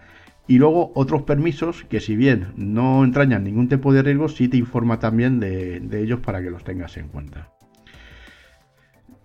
Y 0.47 0.59
luego 0.59 0.91
otros 0.95 1.23
permisos 1.23 1.83
que 1.89 1.99
si 1.99 2.15
bien 2.15 2.47
no 2.55 3.03
entrañan 3.03 3.43
ningún 3.43 3.67
tipo 3.67 3.93
de 3.93 4.01
riesgo, 4.01 4.29
sí 4.29 4.47
te 4.47 4.57
informa 4.57 4.99
también 4.99 5.39
de, 5.39 5.81
ellos 5.91 6.21
para 6.21 6.41
que 6.41 6.49
los 6.49 6.63
tengas 6.63 6.95
en 6.97 7.09
cuenta. 7.09 7.49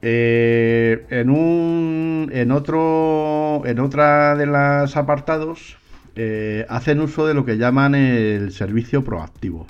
Eh, 0.05 1.07
en 1.11 1.31
un 1.31 2.29
en 2.33 2.51
otro 2.51 3.63
en 3.65 3.79
otra 3.79 4.35
de 4.35 4.47
las 4.47 4.97
apartados 4.97 5.77
eh, 6.17 6.67
hacen 6.69 6.99
uso 7.01 7.25
de 7.25 7.35
lo 7.35 7.45
que 7.45 7.57
llaman 7.57 7.95
el 7.95 8.51
servicio 8.51 9.05
proactivo. 9.05 9.69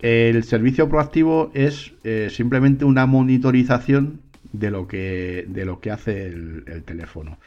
El 0.00 0.44
servicio 0.44 0.88
proactivo 0.90 1.50
es 1.54 1.94
eh, 2.04 2.28
simplemente 2.30 2.84
una 2.84 3.06
monitorización 3.06 4.20
de 4.52 4.70
lo 4.70 4.86
que, 4.86 5.46
de 5.48 5.64
lo 5.64 5.80
que 5.80 5.90
hace 5.90 6.26
el, 6.26 6.82
teléfono. 6.84 7.38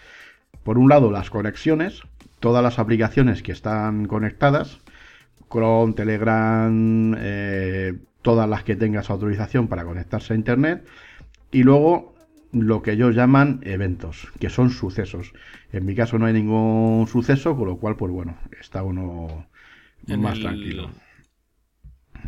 Por 0.63 0.79
un 0.79 0.89
lado, 0.89 1.11
las 1.11 1.29
conexiones, 1.29 2.01
todas 2.39 2.63
las 2.63 2.79
aplicaciones 2.79 3.41
que 3.41 3.51
están 3.51 4.05
conectadas, 4.05 4.79
Chrome, 5.49 5.93
Telegram, 5.93 7.15
eh, 7.17 7.93
todas 8.21 8.49
las 8.49 8.63
que 8.63 8.75
tengas 8.75 9.09
autorización 9.09 9.67
para 9.67 9.85
conectarse 9.85 10.33
a 10.33 10.35
Internet. 10.35 10.85
Y 11.51 11.63
luego 11.63 12.15
lo 12.51 12.81
que 12.81 12.91
ellos 12.91 13.15
llaman 13.15 13.61
eventos, 13.63 14.27
que 14.39 14.49
son 14.49 14.69
sucesos. 14.69 15.33
En 15.71 15.85
mi 15.85 15.95
caso 15.95 16.17
no 16.17 16.25
hay 16.25 16.33
ningún 16.33 17.07
suceso, 17.07 17.55
con 17.55 17.67
lo 17.67 17.77
cual, 17.77 17.95
pues 17.95 18.11
bueno, 18.11 18.37
está 18.59 18.83
uno 18.83 19.47
más 20.07 20.39
tranquilo. 20.39 20.89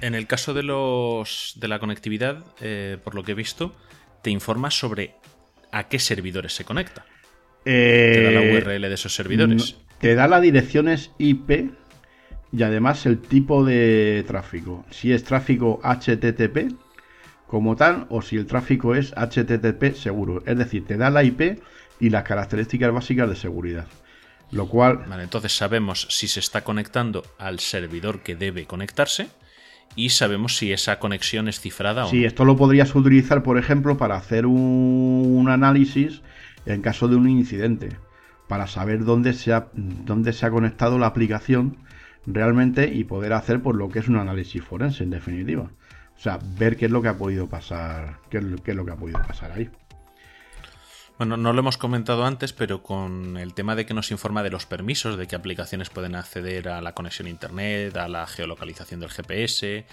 En 0.01 0.15
el 0.15 0.27
caso 0.27 0.53
de 0.53 0.63
los 0.63 1.55
de 1.59 1.67
la 1.67 1.79
conectividad, 1.79 2.45
eh, 2.61 2.97
por 3.03 3.15
lo 3.15 3.23
que 3.23 3.33
he 3.33 3.35
visto, 3.35 3.75
te 4.21 4.29
informa 4.29 4.71
sobre 4.71 5.15
a 5.71 5.87
qué 5.87 5.99
servidores 5.99 6.53
se 6.53 6.63
conecta. 6.63 7.05
te 7.63 8.23
da 8.23 8.31
la 8.31 8.43
eh, 8.43 8.57
URL 8.57 8.81
de 8.81 8.93
esos 8.93 9.13
servidores. 9.13 9.75
Te 9.99 10.15
da 10.15 10.27
las 10.27 10.41
direcciones 10.41 11.11
IP 11.17 11.71
y 12.51 12.63
además 12.63 13.05
el 13.05 13.19
tipo 13.19 13.63
de 13.65 14.23
tráfico. 14.27 14.85
Si 14.89 15.11
es 15.11 15.23
tráfico 15.23 15.79
HTTP, 15.83 16.73
como 17.47 17.75
tal 17.75 18.05
o 18.09 18.21
si 18.21 18.37
el 18.37 18.45
tráfico 18.45 18.95
es 18.95 19.11
HTTP 19.13 19.95
seguro. 19.95 20.43
Es 20.45 20.57
decir, 20.57 20.85
te 20.85 20.97
da 20.97 21.09
la 21.09 21.23
IP 21.23 21.59
y 21.99 22.09
las 22.09 22.23
características 22.23 22.93
básicas 22.93 23.29
de 23.29 23.35
seguridad. 23.35 23.87
Lo 24.51 24.67
cual... 24.67 25.05
Vale, 25.07 25.23
entonces 25.23 25.51
sabemos 25.55 26.07
si 26.09 26.27
se 26.27 26.39
está 26.39 26.63
conectando 26.63 27.23
al 27.37 27.59
servidor 27.59 28.21
que 28.21 28.35
debe 28.35 28.65
conectarse 28.65 29.27
y 29.95 30.09
sabemos 30.09 30.57
si 30.57 30.71
esa 30.71 30.99
conexión 30.99 31.47
es 31.47 31.59
cifrada 31.59 32.05
o 32.05 32.09
Sí, 32.09 32.21
no. 32.21 32.27
esto 32.27 32.45
lo 32.45 32.55
podrías 32.55 32.95
utilizar, 32.95 33.43
por 33.43 33.57
ejemplo, 33.57 33.97
para 33.97 34.15
hacer 34.15 34.45
un, 34.45 35.33
un 35.35 35.49
análisis 35.49 36.21
en 36.65 36.81
caso 36.81 37.07
de 37.07 37.15
un 37.15 37.27
incidente, 37.29 37.89
para 38.49 38.65
saber 38.67 39.05
dónde 39.05 39.33
se 39.33 39.53
ha, 39.53 39.69
dónde 39.73 40.33
se 40.33 40.45
ha 40.45 40.49
conectado 40.49 40.97
la 40.97 41.05
aplicación 41.05 41.77
realmente 42.25 42.91
y 42.91 43.03
poder 43.03 43.31
hacer 43.33 43.61
por 43.61 43.75
lo 43.75 43.89
que 43.89 43.99
es 43.99 44.07
un 44.07 44.17
análisis 44.17 44.63
forense, 44.63 45.03
en 45.03 45.11
definitiva. 45.11 45.71
O 46.17 46.19
sea, 46.19 46.39
ver 46.57 46.75
qué 46.75 46.85
es 46.85 46.91
lo 46.91 47.01
que 47.01 47.09
ha 47.09 47.17
podido 47.17 47.47
pasar, 47.47 48.17
qué 48.29 48.39
qué 48.65 48.71
es 48.71 48.77
lo 48.77 48.85
que 48.85 48.91
ha 48.91 48.95
podido 48.95 49.21
pasar 49.21 49.51
ahí. 49.51 49.69
Bueno, 51.19 51.37
no 51.37 51.53
lo 51.53 51.59
hemos 51.59 51.77
comentado 51.77 52.25
antes, 52.25 52.51
pero 52.51 52.81
con 52.81 53.37
el 53.37 53.53
tema 53.53 53.75
de 53.75 53.85
que 53.85 53.93
nos 53.93 54.09
informa 54.09 54.41
de 54.41 54.49
los 54.49 54.65
permisos, 54.65 55.15
de 55.15 55.27
qué 55.27 55.35
aplicaciones 55.35 55.91
pueden 55.91 56.15
acceder 56.15 56.69
a 56.69 56.81
la 56.81 56.93
conexión 56.95 57.27
a 57.27 57.29
internet, 57.29 57.95
a 57.97 58.07
la 58.07 58.25
geolocalización 58.25 58.99
del 58.99 59.11
GPS, 59.11 59.85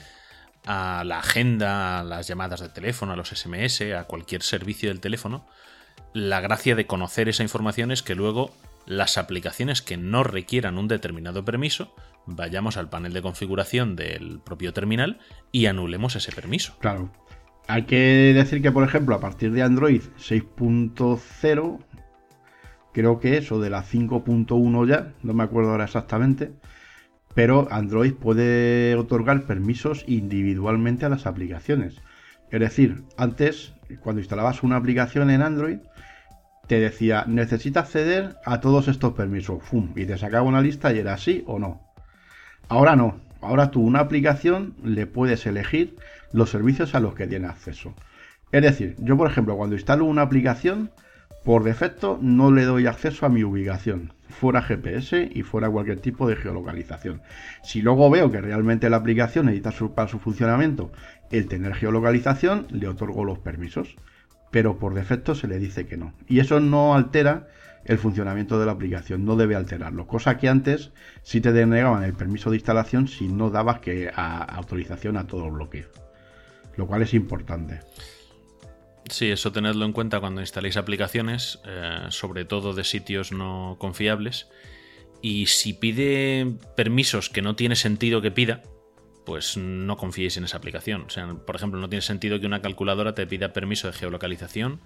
a 0.65 1.05
la 1.05 1.19
agenda, 1.19 2.01
a 2.01 2.05
las 2.05 2.27
llamadas 2.27 2.61
de 2.61 2.71
teléfono, 2.71 3.13
a 3.13 3.17
los 3.17 3.29
SMS, 3.29 3.83
a 3.93 4.05
cualquier 4.05 4.43
servicio 4.43 4.89
del 4.89 5.01
teléfono, 5.01 5.47
la 6.17 6.41
gracia 6.41 6.75
de 6.75 6.87
conocer 6.87 7.29
esa 7.29 7.43
información 7.43 7.91
es 7.91 8.03
que 8.03 8.15
luego 8.15 8.51
las 8.87 9.19
aplicaciones 9.19 9.83
que 9.83 9.99
no 9.99 10.25
requieran 10.25 10.79
un 10.79 10.89
determinado 10.89 11.45
permiso, 11.45 11.95
vayamos 12.25 12.79
al 12.79 12.89
panel 12.89 13.13
de 13.13 13.21
configuración 13.21 13.97
del 13.97 14.41
propio 14.43 14.73
terminal 14.73 15.19
y 15.53 15.67
anulemos 15.67 16.17
ese 16.17 16.33
permiso. 16.33 16.75
Claro. 16.79 17.13
Hay 17.69 17.83
que 17.83 18.33
decir 18.35 18.63
que, 18.63 18.73
por 18.73 18.83
ejemplo, 18.83 19.15
a 19.15 19.21
partir 19.21 19.53
de 19.53 19.63
Android 19.63 20.01
6.0, 20.19 21.85
creo 22.95 23.21
que 23.21 23.37
es, 23.37 23.53
o 23.53 23.61
de 23.61 23.69
la 23.69 23.85
5.1 23.85 24.89
ya, 24.89 25.13
no 25.23 25.35
me 25.35 25.45
acuerdo 25.45 25.73
ahora 25.73 25.85
exactamente, 25.85 26.55
pero 27.35 27.69
Android 27.71 28.15
puede 28.15 28.95
otorgar 28.95 29.45
permisos 29.45 30.03
individualmente 30.07 31.05
a 31.05 31.11
las 31.11 31.27
aplicaciones. 31.27 32.01
Es 32.51 32.61
decir, 32.61 33.05
antes, 33.19 33.75
cuando 34.01 34.23
instalabas 34.23 34.63
una 34.63 34.77
aplicación 34.77 35.29
en 35.29 35.43
Android, 35.43 35.79
te 36.67 36.81
decía, 36.81 37.25
necesita 37.27 37.81
acceder 37.81 38.37
a 38.45 38.61
todos 38.61 38.89
estos 38.89 39.15
permisos, 39.15 39.63
¡fum! 39.63 39.93
y 39.97 40.05
te 40.07 40.19
sacaba 40.19 40.43
una 40.49 40.61
lista 40.61 40.93
y 40.93 40.99
era 40.99 41.15
así 41.15 41.45
o 41.47 41.59
no. 41.59 41.81
Ahora 42.69 42.97
no. 42.97 43.21
Ahora 43.41 43.71
tú 43.71 43.81
una 43.83 44.01
aplicación 44.01 44.75
le 44.83 45.07
puedes 45.07 45.47
elegir 45.47 45.97
los 46.33 46.51
servicios 46.51 46.95
a 46.95 47.01
los 47.01 47.15
que 47.15 47.27
tiene 47.27 47.47
acceso. 47.47 47.95
Es 48.51 48.63
decir, 48.63 48.97
yo 48.99 49.17
por 49.17 49.31
ejemplo 49.31 49.57
cuando 49.57 49.77
instalo 49.77 50.05
una 50.05 50.23
aplicación, 50.23 50.91
por 51.45 51.63
defecto 51.63 52.19
no 52.21 52.51
le 52.51 52.65
doy 52.65 52.87
acceso 52.89 53.25
a 53.25 53.29
mi 53.29 53.45
ubicación, 53.45 54.13
fuera 54.29 54.63
GPS 54.63 55.31
y 55.33 55.43
fuera 55.43 55.71
cualquier 55.71 56.01
tipo 56.01 56.27
de 56.29 56.35
geolocalización. 56.35 57.23
Si 57.63 57.83
luego 57.83 58.11
veo 58.11 58.33
que 58.33 58.41
realmente 58.41 58.91
la 58.91 58.97
aplicación 58.97 59.47
necesita 59.47 59.71
su- 59.71 59.95
para 59.95 60.09
su 60.09 60.19
funcionamiento 60.19 60.91
el 61.31 61.47
tener 61.47 61.75
geolocalización, 61.75 62.67
le 62.71 62.89
otorgo 62.89 63.25
los 63.25 63.39
permisos. 63.39 63.95
Pero 64.57 64.79
por 64.79 64.95
defecto 64.95 65.35
se 65.35 65.49
le 65.49 65.59
dice 65.59 65.87
que 65.87 65.99
no. 65.99 66.15
Y 66.27 66.41
eso 66.41 66.61
no 66.61 66.95
altera 66.95 67.47
el 67.85 67.99
funcionamiento 67.99 68.59
de 68.59 68.65
la 68.65 68.73
aplicación, 68.73 69.27
no 69.27 69.37
debe 69.37 69.55
alterarlo. 69.55 70.07
Cosa 70.07 70.39
que 70.39 70.49
antes 70.49 70.93
sí 71.21 71.43
te 71.43 71.53
denegaban 71.53 72.05
el 72.05 72.15
permiso 72.15 72.49
de 72.49 72.57
instalación 72.57 73.07
si 73.07 73.29
no 73.29 73.51
dabas 73.51 73.81
que 73.81 74.11
autorización 74.15 75.19
a 75.19 75.27
todo 75.27 75.51
bloqueo. 75.51 75.89
Lo 76.75 76.87
cual 76.87 77.03
es 77.03 77.13
importante. 77.13 77.81
Sí, 79.11 79.31
eso 79.31 79.53
tenedlo 79.53 79.85
en 79.85 79.93
cuenta 79.93 80.21
cuando 80.21 80.41
instaléis 80.41 80.79
aplicaciones, 80.79 81.61
eh, 81.67 82.07
sobre 82.09 82.47
todo 82.47 82.73
de 82.73 82.85
sitios 82.85 83.33
no 83.33 83.77
confiables. 83.79 84.49
Y 85.21 85.49
si 85.49 85.75
pide 85.75 86.51
permisos 86.79 87.29
que 87.29 87.43
no 87.43 87.57
tiene 87.57 87.77
sentido 87.77 88.23
que 88.23 88.31
pida, 88.31 88.63
pues 89.27 89.59
no 89.59 89.97
confiéis 89.99 90.39
en 90.39 90.45
esa 90.45 90.57
aplicación. 90.57 91.03
O 91.03 91.11
sea, 91.11 91.27
por 91.27 91.57
ejemplo, 91.57 91.79
no 91.79 91.91
tiene 91.91 92.01
sentido 92.01 92.41
que 92.41 92.47
una 92.47 92.63
calculadora 92.63 93.15
te 93.15 93.27
pida 93.27 93.53
permiso 93.53 93.89
de 93.89 93.93
geolocalización 93.93 94.81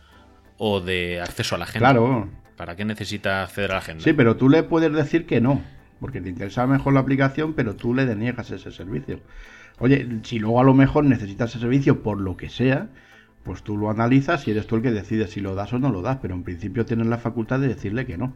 o 0.56 0.80
de 0.80 1.20
acceso 1.20 1.54
a 1.54 1.58
la 1.58 1.64
agenda. 1.64 1.90
Claro, 1.90 2.28
¿Para 2.56 2.74
qué 2.74 2.84
necesita 2.84 3.42
acceder 3.44 3.70
a 3.70 3.74
la 3.74 3.78
agenda? 3.78 4.02
sí, 4.02 4.12
pero 4.12 4.36
tú 4.36 4.48
le 4.48 4.62
puedes 4.62 4.92
decir 4.92 5.26
que 5.26 5.40
no, 5.40 5.62
porque 6.00 6.20
te 6.20 6.30
interesa 6.30 6.66
mejor 6.66 6.94
la 6.94 7.00
aplicación, 7.00 7.54
pero 7.54 7.76
tú 7.76 7.94
le 7.94 8.06
deniegas 8.06 8.50
ese 8.50 8.72
servicio. 8.72 9.20
Oye, 9.78 10.06
si 10.24 10.38
luego 10.38 10.60
a 10.60 10.64
lo 10.64 10.74
mejor 10.74 11.04
necesitas 11.04 11.50
ese 11.50 11.60
servicio 11.60 12.02
por 12.02 12.20
lo 12.20 12.36
que 12.36 12.48
sea, 12.50 12.88
pues 13.44 13.62
tú 13.62 13.76
lo 13.76 13.90
analizas 13.90 14.46
y 14.46 14.50
eres 14.50 14.66
tú 14.66 14.76
el 14.76 14.82
que 14.82 14.90
decide 14.90 15.26
si 15.28 15.40
lo 15.40 15.54
das 15.54 15.72
o 15.72 15.78
no 15.78 15.90
lo 15.90 16.02
das, 16.02 16.18
pero 16.20 16.34
en 16.34 16.44
principio 16.44 16.84
tienes 16.84 17.06
la 17.06 17.18
facultad 17.18 17.60
de 17.60 17.68
decirle 17.68 18.06
que 18.06 18.18
no. 18.18 18.34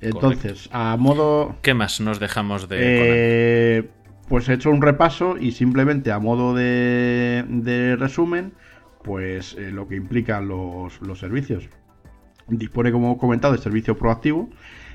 Entonces, 0.00 0.68
a 0.72 0.96
modo 0.96 1.56
¿Qué 1.62 1.74
más 1.74 2.00
nos 2.00 2.20
dejamos 2.20 2.68
de... 2.68 2.78
Eh, 2.80 3.90
pues 4.28 4.48
he 4.48 4.54
hecho 4.54 4.70
un 4.70 4.80
repaso 4.80 5.36
y 5.36 5.52
simplemente 5.52 6.12
a 6.12 6.18
modo 6.18 6.54
de, 6.54 7.44
de 7.48 7.96
resumen, 7.96 8.52
pues 9.02 9.54
eh, 9.54 9.72
lo 9.72 9.88
que 9.88 9.96
implican 9.96 10.48
los, 10.48 11.00
los 11.02 11.18
servicios. 11.18 11.68
Dispone, 12.46 12.92
como 12.92 13.12
he 13.12 13.18
comentado, 13.18 13.54
de 13.54 13.60
servicio 13.60 13.98
proactivo, 13.98 14.48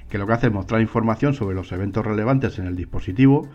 que 0.10 0.18
lo 0.18 0.26
que 0.26 0.34
hace 0.34 0.48
es 0.48 0.53
mostrar 0.53 0.82
información 0.82 1.34
sobre 1.34 1.56
los 1.56 1.72
eventos 1.72 2.06
relevantes 2.06 2.60
en 2.60 2.68
el 2.68 2.76
dispositivo, 2.76 3.49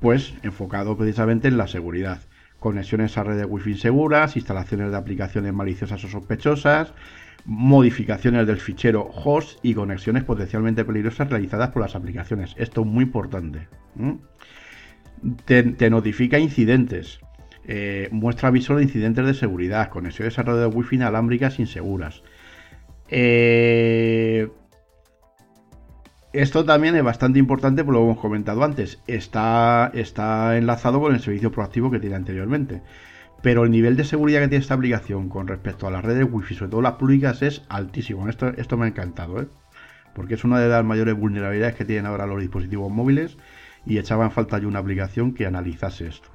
pues 0.00 0.34
enfocado 0.42 0.96
precisamente 0.96 1.48
en 1.48 1.56
la 1.56 1.66
seguridad. 1.66 2.22
Conexiones 2.58 3.18
a 3.18 3.24
redes 3.24 3.46
wifi 3.48 3.74
seguras, 3.74 4.36
instalaciones 4.36 4.90
de 4.90 4.96
aplicaciones 4.96 5.52
maliciosas 5.52 6.02
o 6.04 6.08
sospechosas, 6.08 6.94
modificaciones 7.44 8.46
del 8.46 8.58
fichero 8.58 9.02
host 9.02 9.58
y 9.62 9.74
conexiones 9.74 10.24
potencialmente 10.24 10.84
peligrosas 10.84 11.28
realizadas 11.28 11.70
por 11.70 11.82
las 11.82 11.94
aplicaciones. 11.94 12.54
Esto 12.58 12.82
es 12.82 12.86
muy 12.86 13.04
importante. 13.04 13.68
Te, 15.44 15.90
notifica 15.90 16.38
incidentes. 16.38 17.20
eh, 17.66 18.08
muestra 18.12 18.48
aviso 18.48 18.76
de 18.76 18.82
incidentes 18.84 19.26
de 19.26 19.34
seguridad. 19.34 19.88
Conexiones 19.88 20.38
a 20.38 20.42
redes 20.42 20.74
wifi 20.74 20.96
inalámbricas 20.96 21.58
inseguras. 21.58 22.22
Eh, 23.08 24.48
esto 26.34 26.64
también 26.64 26.96
es 26.96 27.04
bastante 27.04 27.38
importante, 27.38 27.84
por 27.84 27.94
lo 27.94 28.00
que 28.00 28.04
hemos 28.06 28.18
comentado 28.18 28.64
antes. 28.64 29.00
Está, 29.06 29.90
está 29.94 30.56
enlazado 30.56 31.00
con 31.00 31.14
el 31.14 31.20
servicio 31.20 31.52
proactivo 31.52 31.90
que 31.90 32.00
tiene 32.00 32.16
anteriormente. 32.16 32.82
Pero 33.44 33.64
el 33.64 33.70
nivel 33.70 33.94
de 33.94 34.04
seguridad 34.04 34.40
que 34.40 34.48
tiene 34.48 34.62
esta 34.62 34.72
aplicación 34.72 35.28
con 35.28 35.46
respecto 35.46 35.86
a 35.86 35.90
las 35.90 36.02
redes 36.02 36.26
wifi, 36.30 36.54
sobre 36.54 36.70
todo 36.70 36.80
las 36.80 36.94
públicas, 36.94 37.42
es 37.42 37.60
altísimo. 37.68 38.26
Esto, 38.26 38.48
esto 38.56 38.78
me 38.78 38.86
ha 38.86 38.88
encantado, 38.88 39.38
¿eh? 39.38 39.48
Porque 40.14 40.32
es 40.32 40.44
una 40.44 40.58
de 40.58 40.68
las 40.70 40.82
mayores 40.82 41.14
vulnerabilidades 41.14 41.74
que 41.74 41.84
tienen 41.84 42.06
ahora 42.06 42.26
los 42.26 42.40
dispositivos 42.40 42.90
móviles 42.90 43.36
y 43.84 43.98
echaba 43.98 44.24
en 44.24 44.30
falta 44.30 44.58
yo 44.58 44.66
una 44.66 44.78
aplicación 44.78 45.34
que 45.34 45.44
analizase 45.44 46.06
esto. 46.06 46.30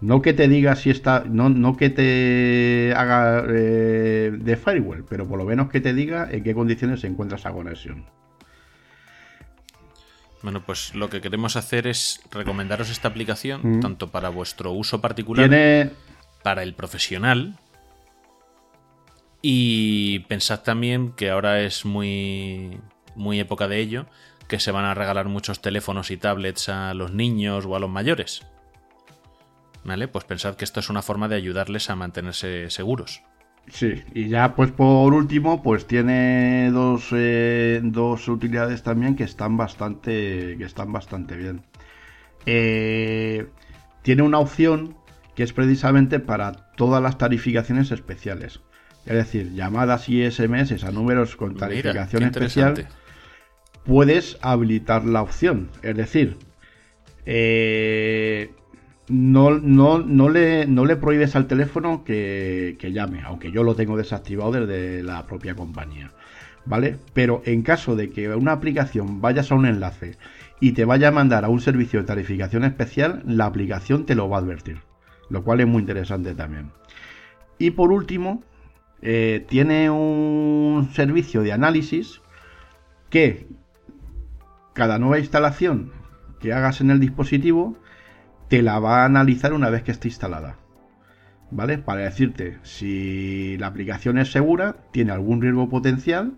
No 0.00 0.22
que 0.22 0.34
te 0.34 0.46
diga 0.46 0.76
si 0.76 0.90
está, 0.90 1.24
no, 1.26 1.48
no 1.48 1.76
que 1.76 1.90
te 1.90 2.94
haga 2.94 3.44
eh, 3.48 4.30
de 4.32 4.56
firewall, 4.56 5.04
pero 5.08 5.26
por 5.26 5.38
lo 5.38 5.44
menos 5.46 5.68
que 5.68 5.80
te 5.80 5.94
diga 5.94 6.28
en 6.30 6.44
qué 6.44 6.54
condiciones 6.54 7.00
se 7.00 7.08
encuentra 7.08 7.38
esa 7.38 7.50
conexión. 7.50 8.06
Bueno, 10.44 10.62
pues 10.64 10.94
lo 10.94 11.10
que 11.10 11.20
queremos 11.20 11.56
hacer 11.56 11.88
es 11.88 12.20
recomendaros 12.30 12.88
esta 12.88 13.08
aplicación, 13.08 13.80
tanto 13.80 14.12
para 14.12 14.28
vuestro 14.28 14.70
uso 14.70 15.00
particular, 15.00 15.48
Mm. 15.48 15.50
Tiene, 15.50 15.90
para 16.42 16.62
el 16.62 16.74
profesional. 16.74 17.58
Y 19.42 20.20
pensad 20.20 20.62
también 20.62 21.12
que 21.12 21.30
ahora 21.30 21.60
es 21.60 21.84
muy, 21.84 22.80
muy 23.14 23.38
época 23.38 23.68
de 23.68 23.78
ello, 23.78 24.06
que 24.48 24.60
se 24.60 24.72
van 24.72 24.84
a 24.84 24.94
regalar 24.94 25.26
muchos 25.26 25.60
teléfonos 25.60 26.10
y 26.10 26.16
tablets 26.16 26.68
a 26.68 26.94
los 26.94 27.12
niños 27.12 27.66
o 27.66 27.76
a 27.76 27.80
los 27.80 27.90
mayores. 27.90 28.42
¿Vale? 29.84 30.08
Pues 30.08 30.24
pensad 30.24 30.56
que 30.56 30.64
esto 30.64 30.80
es 30.80 30.90
una 30.90 31.02
forma 31.02 31.28
de 31.28 31.36
ayudarles 31.36 31.90
a 31.90 31.96
mantenerse 31.96 32.70
seguros. 32.70 33.22
Sí, 33.68 34.02
y 34.14 34.28
ya 34.28 34.54
pues 34.54 34.70
por 34.70 35.12
último, 35.12 35.62
pues 35.62 35.86
tiene 35.86 36.70
dos, 36.72 37.08
eh, 37.12 37.80
dos 37.82 38.28
utilidades 38.28 38.82
también 38.82 39.16
que 39.16 39.24
están 39.24 39.56
bastante, 39.56 40.56
que 40.56 40.64
están 40.64 40.92
bastante 40.92 41.36
bien. 41.36 41.62
Eh, 42.46 43.48
tiene 44.02 44.22
una 44.22 44.38
opción 44.38 44.96
que 45.36 45.42
es 45.42 45.52
precisamente 45.52 46.18
para 46.18 46.52
todas 46.76 47.02
las 47.02 47.18
tarificaciones 47.18 47.92
especiales. 47.92 48.60
Es 49.04 49.14
decir, 49.14 49.52
llamadas 49.52 50.08
y 50.08 50.28
SMS 50.28 50.82
a 50.82 50.90
números 50.90 51.36
con 51.36 51.54
tarificación 51.54 52.24
especial 52.24 52.88
puedes 53.84 54.38
habilitar 54.40 55.04
la 55.04 55.22
opción. 55.22 55.68
Es 55.82 55.96
decir, 55.96 56.38
eh, 57.26 58.50
no, 59.08 59.50
no, 59.50 59.98
no, 60.00 60.28
le, 60.28 60.66
no 60.66 60.86
le 60.86 60.96
prohíbes 60.96 61.36
al 61.36 61.46
teléfono 61.46 62.02
que, 62.02 62.76
que 62.80 62.92
llame, 62.92 63.22
aunque 63.22 63.52
yo 63.52 63.62
lo 63.62 63.76
tengo 63.76 63.96
desactivado 63.96 64.52
desde 64.52 65.02
la 65.02 65.26
propia 65.26 65.54
compañía. 65.54 66.10
¿Vale? 66.64 66.96
Pero 67.12 67.42
en 67.44 67.62
caso 67.62 67.94
de 67.94 68.10
que 68.10 68.28
una 68.30 68.50
aplicación 68.50 69.20
vayas 69.20 69.52
a 69.52 69.54
un 69.54 69.66
enlace 69.66 70.16
y 70.60 70.72
te 70.72 70.84
vaya 70.84 71.08
a 71.08 71.12
mandar 71.12 71.44
a 71.44 71.48
un 71.48 71.60
servicio 71.60 72.00
de 72.00 72.06
tarificación 72.06 72.64
especial, 72.64 73.22
la 73.24 73.44
aplicación 73.44 74.04
te 74.04 74.16
lo 74.16 74.28
va 74.28 74.38
a 74.38 74.40
advertir. 74.40 74.78
Lo 75.28 75.42
cual 75.42 75.60
es 75.60 75.66
muy 75.66 75.80
interesante 75.80 76.34
también. 76.34 76.70
Y 77.58 77.70
por 77.70 77.90
último, 77.90 78.42
eh, 79.02 79.44
tiene 79.48 79.90
un 79.90 80.90
servicio 80.92 81.42
de 81.42 81.52
análisis 81.52 82.20
que 83.10 83.48
cada 84.72 84.98
nueva 84.98 85.18
instalación 85.18 85.92
que 86.40 86.52
hagas 86.52 86.80
en 86.80 86.90
el 86.90 87.00
dispositivo 87.00 87.76
te 88.48 88.62
la 88.62 88.78
va 88.78 89.02
a 89.02 89.04
analizar 89.06 89.52
una 89.52 89.70
vez 89.70 89.82
que 89.82 89.92
esté 89.92 90.08
instalada. 90.08 90.56
¿Vale? 91.50 91.78
Para 91.78 92.02
decirte 92.02 92.58
si 92.62 93.56
la 93.58 93.68
aplicación 93.68 94.18
es 94.18 94.32
segura, 94.32 94.76
tiene 94.90 95.12
algún 95.12 95.40
riesgo 95.40 95.68
potencial 95.68 96.36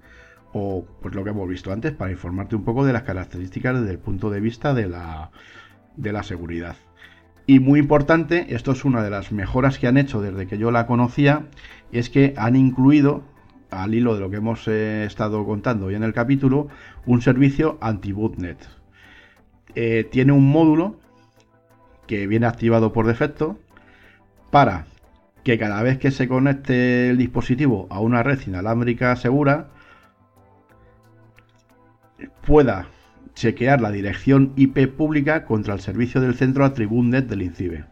o 0.53 0.87
pues 1.03 1.15
lo 1.15 1.25
que 1.25 1.31
hemos 1.31 1.49
visto 1.49 1.73
antes 1.73 1.93
para 1.93 2.11
informarte 2.11 2.57
un 2.57 2.65
poco 2.65 2.85
de 2.85 2.93
las 2.93 3.03
características 3.03 3.81
desde 3.81 3.93
el 3.93 3.99
punto 3.99 4.31
de 4.31 4.41
vista 4.41 4.75
de 4.75 4.89
la, 4.89 5.31
de 5.97 6.13
la 6.13 6.23
seguridad. 6.23 6.77
Y 7.49 7.61
muy 7.61 7.81
importante, 7.81 8.55
esto 8.55 8.73
es 8.73 8.85
una 8.85 9.03
de 9.03 9.09
las 9.09 9.33
mejoras 9.33 9.79
que 9.79 9.87
han 9.87 9.97
hecho 9.97 10.21
desde 10.21 10.47
que 10.47 10.59
yo 10.59 10.71
la 10.71 10.87
conocía, 10.87 11.47
es 11.93 12.11
que 12.11 12.35
han 12.37 12.57
incluido, 12.57 13.23
al 13.71 13.95
hilo 13.95 14.15
de 14.15 14.21
lo 14.21 14.29
que 14.29 14.37
hemos 14.37 14.69
eh, 14.69 15.07
estado 15.07 15.47
contando 15.47 15.87
hoy 15.87 15.95
en 15.95 16.03
el 16.03 16.13
capítulo, 16.13 16.69
un 17.07 17.23
servicio 17.23 17.79
anti-bootnet. 17.81 18.59
Eh, 19.75 20.07
tiene 20.13 20.33
un 20.33 20.47
módulo 20.47 20.97
que 22.07 22.27
viene 22.27 22.45
activado 22.45 22.93
por 22.93 23.07
defecto 23.07 23.59
para 24.51 24.85
que 25.43 25.59
cada 25.59 25.83
vez 25.83 25.97
que 25.97 26.11
se 26.11 26.29
conecte 26.29 27.09
el 27.09 27.17
dispositivo 27.17 27.87
a 27.89 27.99
una 28.01 28.23
red 28.23 28.41
inalámbrica 28.47 29.17
segura 29.17 29.71
pueda 32.47 32.89
chequear 33.39 33.81
la 33.81 33.93
dirección 33.93 34.53
IP 34.57 34.89
pública 34.89 35.45
contra 35.45 35.73
el 35.73 35.81
servicio 35.81 36.21
del 36.21 36.35
centro 36.35 36.65
Atributnet 36.65 37.27
del 37.27 37.43
INCIBE. 37.43 37.85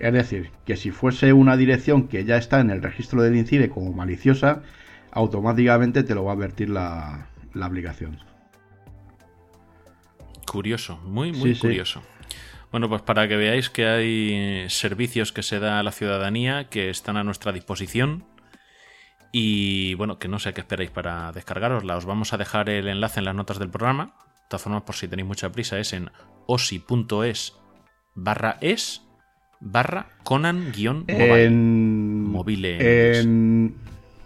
Es 0.00 0.12
decir, 0.12 0.50
que 0.66 0.76
si 0.76 0.90
fuese 0.90 1.32
una 1.32 1.56
dirección 1.56 2.08
que 2.08 2.24
ya 2.24 2.36
está 2.36 2.58
en 2.58 2.70
el 2.70 2.82
registro 2.82 3.22
del 3.22 3.36
INCIBE 3.36 3.68
como 3.68 3.92
maliciosa, 3.92 4.62
automáticamente 5.12 6.02
te 6.02 6.14
lo 6.16 6.24
va 6.24 6.32
a 6.32 6.34
advertir 6.34 6.70
la, 6.70 7.28
aplicación. 7.60 8.18
Curioso, 10.50 10.98
muy, 11.04 11.32
muy 11.32 11.54
curioso. 11.54 12.02
Bueno, 12.72 12.88
pues 12.88 13.02
para 13.02 13.28
que 13.28 13.36
veáis 13.36 13.70
que 13.70 13.86
hay 13.86 14.68
servicios 14.68 15.30
que 15.30 15.44
se 15.44 15.60
da 15.60 15.78
a 15.78 15.82
la 15.84 15.92
ciudadanía 15.92 16.64
que 16.64 16.90
están 16.90 17.16
a 17.16 17.22
nuestra 17.22 17.52
disposición 17.52 18.24
y 19.32 19.94
bueno, 19.94 20.18
que 20.18 20.28
no 20.28 20.38
sé 20.38 20.52
qué 20.52 20.60
esperáis 20.60 20.90
para 20.90 21.32
descargarosla. 21.32 21.96
Os 21.96 22.04
vamos 22.04 22.34
a 22.34 22.36
dejar 22.38 22.68
el 22.68 22.86
enlace 22.86 23.20
en 23.20 23.24
las 23.24 23.34
notas 23.34 23.58
del 23.58 23.70
programa. 23.70 24.14
De 24.26 24.48
todas 24.50 24.62
formas, 24.62 24.82
por 24.82 24.94
si 24.94 25.08
tenéis 25.08 25.26
mucha 25.26 25.50
prisa, 25.50 25.78
es 25.78 25.94
en 25.94 26.10
osi.es 26.46 27.54
barra 28.14 28.58
es 28.60 29.02
barra 29.60 30.10
Conan-mobile. 30.22 31.44
En... 31.44 32.24
Mobile. 32.24 33.18
En... 33.18 33.76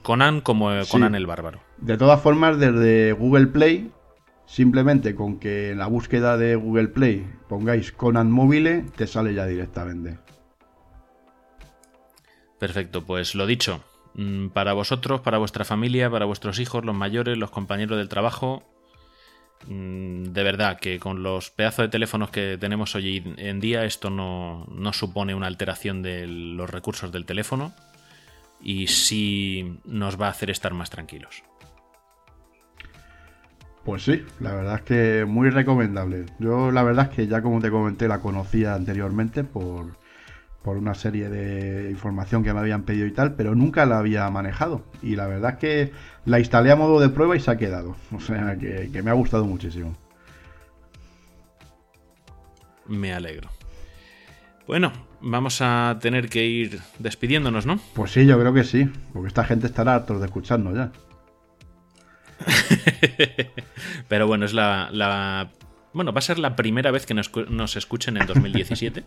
Conan 0.02 0.40
como 0.40 0.70
Conan 0.90 1.14
el 1.14 1.26
bárbaro. 1.26 1.60
De 1.78 1.96
todas 1.96 2.20
formas, 2.20 2.58
desde 2.58 3.12
Google 3.12 3.46
Play, 3.46 3.92
simplemente 4.46 5.14
con 5.14 5.38
que 5.38 5.70
en 5.70 5.78
la 5.78 5.86
búsqueda 5.86 6.36
de 6.36 6.56
Google 6.56 6.88
Play 6.88 7.26
pongáis 7.48 7.92
Conan 7.92 8.30
Mobile, 8.30 8.84
te 8.96 9.06
sale 9.06 9.34
ya 9.34 9.46
directamente. 9.46 10.18
Perfecto, 12.58 13.04
pues 13.04 13.34
lo 13.34 13.46
dicho, 13.46 13.82
para 14.52 14.72
vosotros, 14.72 15.20
para 15.20 15.38
vuestra 15.38 15.64
familia, 15.64 16.10
para 16.10 16.24
vuestros 16.24 16.58
hijos, 16.58 16.84
los 16.84 16.94
mayores, 16.94 17.36
los 17.36 17.50
compañeros 17.50 17.98
del 17.98 18.08
trabajo. 18.08 18.62
Mm, 19.66 20.32
de 20.32 20.42
verdad 20.42 20.78
que 20.78 20.98
con 20.98 21.22
los 21.22 21.50
pedazos 21.50 21.84
de 21.84 21.88
teléfonos 21.88 22.30
que 22.30 22.56
tenemos 22.58 22.94
hoy 22.94 23.34
en 23.36 23.60
día 23.60 23.84
esto 23.84 24.10
no, 24.10 24.66
supone 24.92 25.34
una 25.34 25.46
alteración 25.46 26.02
de 26.02 26.26
los 26.26 26.68
recursos 26.70 27.10
del 27.12 27.24
teléfono 27.26 27.74
y 28.62 28.86
sí 28.86 29.80
nos 29.84 30.20
va 30.20 30.28
a 30.28 30.30
hacer 30.30 30.50
estar 30.50 30.72
más 30.72 30.90
tranquilos. 30.90 31.42
Pues 33.84 34.02
sí, 34.02 34.24
la 34.40 34.54
verdad 34.54 34.76
es 34.76 34.82
que 34.82 35.24
muy 35.26 35.50
recomendable. 35.50 36.26
Yo 36.38 36.72
la 36.72 36.82
verdad 36.82 37.08
es 37.10 37.16
que 37.16 37.26
ya 37.26 37.40
como 37.42 37.60
te 37.60 37.70
comenté 37.70 38.08
la 38.08 38.18
conocía 38.18 38.74
anteriormente 38.74 39.44
por, 39.44 39.96
por 40.66 40.78
una 40.78 40.94
serie 40.94 41.28
de 41.28 41.92
información 41.92 42.42
que 42.42 42.52
me 42.52 42.58
habían 42.58 42.82
pedido 42.82 43.06
y 43.06 43.12
tal, 43.12 43.36
pero 43.36 43.54
nunca 43.54 43.86
la 43.86 44.00
había 44.00 44.28
manejado. 44.30 44.84
Y 45.00 45.14
la 45.14 45.28
verdad 45.28 45.52
es 45.52 45.58
que 45.58 45.92
la 46.24 46.40
instalé 46.40 46.72
a 46.72 46.76
modo 46.76 46.98
de 46.98 47.08
prueba 47.08 47.36
y 47.36 47.40
se 47.40 47.52
ha 47.52 47.56
quedado. 47.56 47.94
O 48.12 48.18
sea 48.18 48.58
que, 48.58 49.00
me 49.00 49.10
ha 49.10 49.12
gustado 49.12 49.44
muchísimo. 49.44 49.96
Me 52.88 53.14
alegro. 53.14 53.48
Bueno, 54.66 54.92
vamos 55.20 55.60
a 55.60 55.98
tener 56.00 56.28
que 56.28 56.44
ir 56.44 56.80
despidiéndonos, 56.98 57.64
¿no? 57.64 57.78
Pues 57.94 58.10
sí, 58.10 58.26
yo 58.26 58.36
creo 58.36 58.52
que 58.52 58.64
sí, 58.64 58.90
porque 59.12 59.28
esta 59.28 59.44
gente 59.44 59.68
estará 59.68 59.94
hartos 59.94 60.18
de 60.18 60.26
escucharnos 60.26 60.74
ya. 60.74 60.90
Pero 64.08 64.26
bueno, 64.26 64.44
es 64.44 64.52
la, 64.52 64.88
la, 64.90 65.52
Bueno, 65.92 66.12
va 66.12 66.18
a 66.18 66.22
ser 66.22 66.40
la 66.40 66.56
primera 66.56 66.90
vez 66.90 67.06
que 67.06 67.14
nos, 67.14 67.30
nos 67.50 67.76
escuchen 67.76 68.16
en 68.16 68.26
2017. 68.26 69.04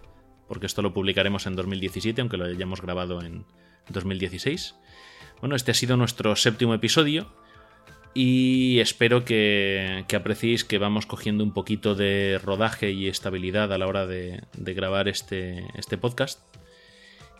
Porque 0.49 0.65
esto 0.65 0.81
lo 0.81 0.93
publicaremos 0.93 1.45
en 1.45 1.55
2017, 1.55 2.19
aunque 2.19 2.35
lo 2.35 2.45
hayamos 2.45 2.81
grabado 2.81 3.21
en 3.21 3.45
2016. 3.87 4.75
Bueno, 5.39 5.55
este 5.55 5.71
ha 5.71 5.75
sido 5.75 5.95
nuestro 5.95 6.35
séptimo 6.35 6.73
episodio 6.73 7.31
y 8.15 8.79
espero 8.79 9.23
que, 9.23 10.03
que 10.07 10.15
apreciéis 10.15 10.65
que 10.65 10.79
vamos 10.79 11.05
cogiendo 11.05 11.43
un 11.43 11.53
poquito 11.53 11.95
de 11.95 12.39
rodaje 12.43 12.91
y 12.91 13.07
estabilidad 13.07 13.71
a 13.71 13.77
la 13.77 13.87
hora 13.87 14.07
de, 14.07 14.41
grabar 14.57 15.07
este, 15.07 15.65
este 15.75 15.97
podcast 15.97 16.41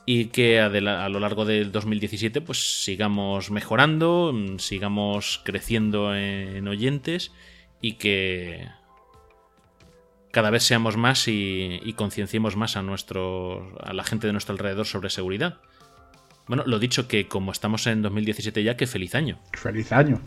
y 0.06 0.26
que 0.26 0.60
a, 0.60 0.70
lo 0.70 1.20
largo 1.20 1.46
del 1.46 1.72
2017 1.72 2.42
pues 2.42 2.84
sigamos 2.84 3.50
mejorando, 3.50 4.34
sigamos 4.60 5.42
creciendo 5.44 6.16
en 6.16 6.68
oyentes 6.68 7.32
y 7.82 7.94
que 7.94 8.68
cada 10.32 10.50
vez 10.50 10.64
seamos 10.64 10.98
más 10.98 11.28
y, 11.28 11.94
concienciemos 11.96 12.56
más 12.56 12.76
a, 12.78 12.82
nuestro, 12.82 13.78
a 13.84 13.94
la 13.94 14.04
gente 14.04 14.28
de 14.28 14.34
nuestro 14.34 14.54
alrededor 14.54 14.86
sobre 14.86 15.10
seguridad. 15.10 15.58
Bueno, 16.48 16.64
lo 16.66 16.80
dicho 16.80 17.08
que 17.08 17.28
como 17.28 17.52
estamos 17.52 17.86
en 17.88 18.02
2017 18.02 18.64
ya, 18.64 18.76
que 18.76 18.88
feliz 18.88 19.16
año. 19.16 19.40
Feliz 19.54 19.92
año. 19.92 20.20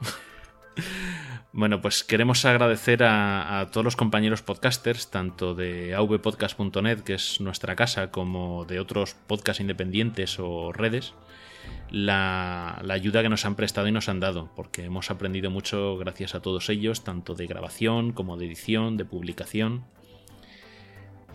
bueno, 1.52 1.80
pues 1.80 2.04
queremos 2.04 2.44
agradecer 2.44 3.04
a, 3.04 3.68
todos 3.72 3.84
los 3.84 3.96
compañeros 3.96 4.42
podcasters, 4.42 5.10
tanto 5.10 5.54
de 5.54 5.94
avpodcast.net, 5.94 7.00
que 7.00 7.14
es 7.14 7.40
nuestra 7.40 7.76
casa, 7.76 8.10
como 8.10 8.64
de 8.64 8.80
otros 8.80 9.14
podcasts 9.26 9.60
independientes 9.60 10.38
o 10.38 10.72
redes, 10.72 11.14
la, 11.94 12.82
ayuda 12.90 13.22
que 13.22 13.28
nos 13.28 13.44
han 13.46 13.54
prestado 13.54 13.86
y 13.86 13.92
nos 13.92 14.08
han 14.08 14.18
dado, 14.18 14.50
porque 14.56 14.84
hemos 14.84 15.10
aprendido 15.10 15.50
mucho 15.50 15.96
gracias 15.96 16.34
a 16.34 16.40
todos 16.40 16.68
ellos, 16.68 17.04
tanto 17.04 17.34
de 17.34 17.46
grabación 17.46 18.12
como 18.12 18.36
de 18.36 18.46
edición, 18.46 18.96
de 18.96 19.04
publicación. 19.04 19.84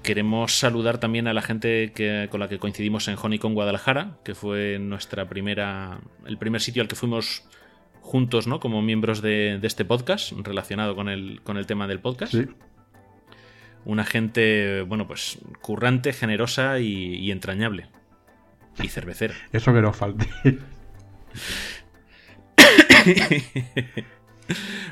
Queremos 0.04 0.54
saludar 0.54 0.98
también 0.98 1.28
a 1.28 1.34
la 1.34 1.42
gente 1.42 1.92
que, 1.94 2.28
con 2.30 2.40
la 2.40 2.50
que 2.50 2.60
coincidimos 2.60 3.08
en 3.08 3.18
Honeycomb 3.22 3.54
Guadalajara, 3.54 4.18
que 4.24 4.36
fue 4.36 4.80
nuestra 4.80 5.30
primera, 5.30 6.02
el 6.26 6.38
primer 6.38 6.62
sitio 6.62 6.82
al 6.82 6.88
que 6.88 6.96
fuimos 6.96 7.44
juntos, 8.02 8.48
¿no? 8.48 8.60
Como 8.60 8.82
miembros 8.82 9.22
de, 9.22 9.60
este 9.62 9.86
podcast, 9.86 10.34
relacionado 10.44 10.96
con 10.96 11.10
el, 11.10 11.42
con 11.44 11.58
el 11.58 11.66
tema 11.66 11.88
del 11.88 12.00
podcast. 12.00 12.34
Una 13.86 14.04
gente, 14.04 14.82
bueno, 14.82 15.08
pues 15.08 15.40
currante, 15.62 16.12
generosa 16.12 16.80
y 16.80 17.32
entrañable. 17.32 17.88
Y 18.82 18.88
cervecera. 18.88 19.36
Eso 19.52 19.74
que 19.74 19.82
nos 19.82 19.96
falte. 19.96 20.28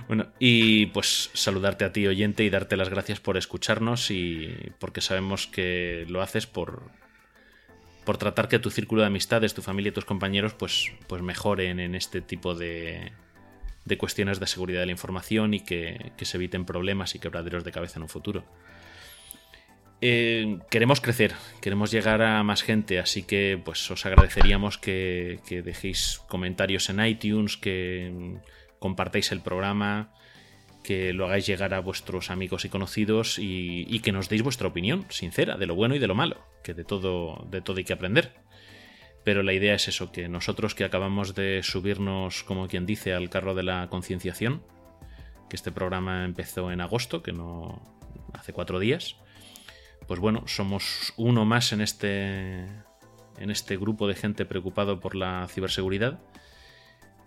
bueno, 0.08 0.28
y 0.40 0.88
pues 0.88 1.30
saludarte 1.34 1.86
a 1.86 1.92
ti, 1.92 2.08
oyente, 2.08 2.44
y 2.44 2.50
darte 2.50 2.78
las 2.78 2.90
gracias 2.90 3.20
por 3.20 3.38
escucharnos 3.38 4.12
y 4.12 4.72
porque 4.80 5.02
sabemos 5.02 5.48
que 5.48 6.06
lo 6.08 6.22
haces 6.22 6.48
por, 6.48 6.84
por 8.06 8.18
tratar 8.18 8.48
que 8.48 8.60
tu 8.60 8.70
círculo 8.70 9.02
de 9.02 9.08
amistades, 9.08 9.54
tu 9.54 9.62
familia 9.62 9.90
y 9.90 9.94
tus 9.94 10.06
compañeros 10.06 10.54
pues, 10.54 10.92
pues 11.08 11.22
mejoren 11.22 11.80
en 11.80 11.96
este 11.96 12.22
tipo 12.22 12.56
de, 12.56 13.12
de 13.86 13.98
cuestiones 13.98 14.40
de 14.40 14.48
seguridad 14.48 14.82
de 14.82 14.88
la 14.88 14.92
información 14.92 15.54
y 15.54 15.62
que, 15.62 16.12
que 16.18 16.26
se 16.26 16.38
eviten 16.38 16.66
problemas 16.66 17.16
y 17.16 17.20
quebraderos 17.20 17.64
de 17.64 17.72
cabeza 17.72 18.00
en 18.00 18.04
un 18.04 18.10
futuro. 18.10 18.44
Eh, 20.00 20.60
queremos 20.70 21.02
crecer, 21.02 21.34
queremos 21.60 21.92
llegar 21.92 22.22
a 22.22 22.44
más 22.44 22.62
gente, 22.62 23.00
así 23.00 23.24
que 23.24 23.60
pues 23.64 23.90
os 23.90 24.06
agradeceríamos 24.06 24.78
que, 24.78 25.40
dejéis 25.66 26.22
comentarios 26.28 26.90
en 26.90 27.04
iTunes, 27.04 27.58
que 27.58 28.38
compartáis 28.78 29.32
el 29.32 29.42
programa, 29.42 30.14
que 30.84 31.14
lo 31.14 31.26
hagáis 31.26 31.48
llegar 31.48 31.74
a 31.74 31.80
vuestros 31.80 32.30
amigos 32.30 32.64
y 32.64 32.70
conocidos 32.70 33.40
y, 33.40 34.00
que 34.02 34.12
nos 34.12 34.30
deis 34.30 34.44
vuestra 34.44 34.68
opinión 34.68 35.06
sincera 35.10 35.58
de 35.58 35.66
lo 35.66 35.74
bueno 35.74 35.96
y 35.96 36.00
de 36.00 36.08
lo 36.08 36.14
malo, 36.14 36.46
que 36.64 36.76
de 36.76 36.84
todo, 36.84 37.48
de 37.50 37.62
todo 37.62 37.78
hay 37.78 37.84
que 37.84 37.94
aprender. 37.94 38.36
Pero 39.24 39.42
la 39.44 39.54
idea 39.54 39.74
es 39.74 39.88
eso, 39.88 40.12
que 40.12 40.30
nosotros 40.30 40.76
que 40.76 40.86
acabamos 40.86 41.34
de 41.34 41.62
subirnos, 41.64 42.44
como 42.44 42.68
quien 42.68 42.86
dice, 42.86 43.14
al 43.14 43.30
carro 43.30 43.56
de 43.56 43.64
la 43.64 43.88
concienciación, 43.90 44.62
que 45.50 45.56
este 45.56 45.72
programa 45.72 46.24
empezó 46.24 46.72
en 46.72 46.82
agosto, 46.82 47.24
que 47.24 47.34
no 47.34 47.82
hace 48.34 48.54
cuatro 48.54 48.80
días, 48.80 49.18
pues 50.06 50.20
bueno, 50.20 50.44
somos 50.48 51.14
uno 51.18 51.46
más 51.46 51.74
en 51.74 51.82
este, 51.82 52.60
en 53.38 53.50
este 53.50 53.78
grupo 53.78 54.08
de 54.08 54.16
gente 54.16 54.46
preocupado 54.46 55.00
por 55.00 55.16
la 55.16 55.48
ciberseguridad 55.50 56.20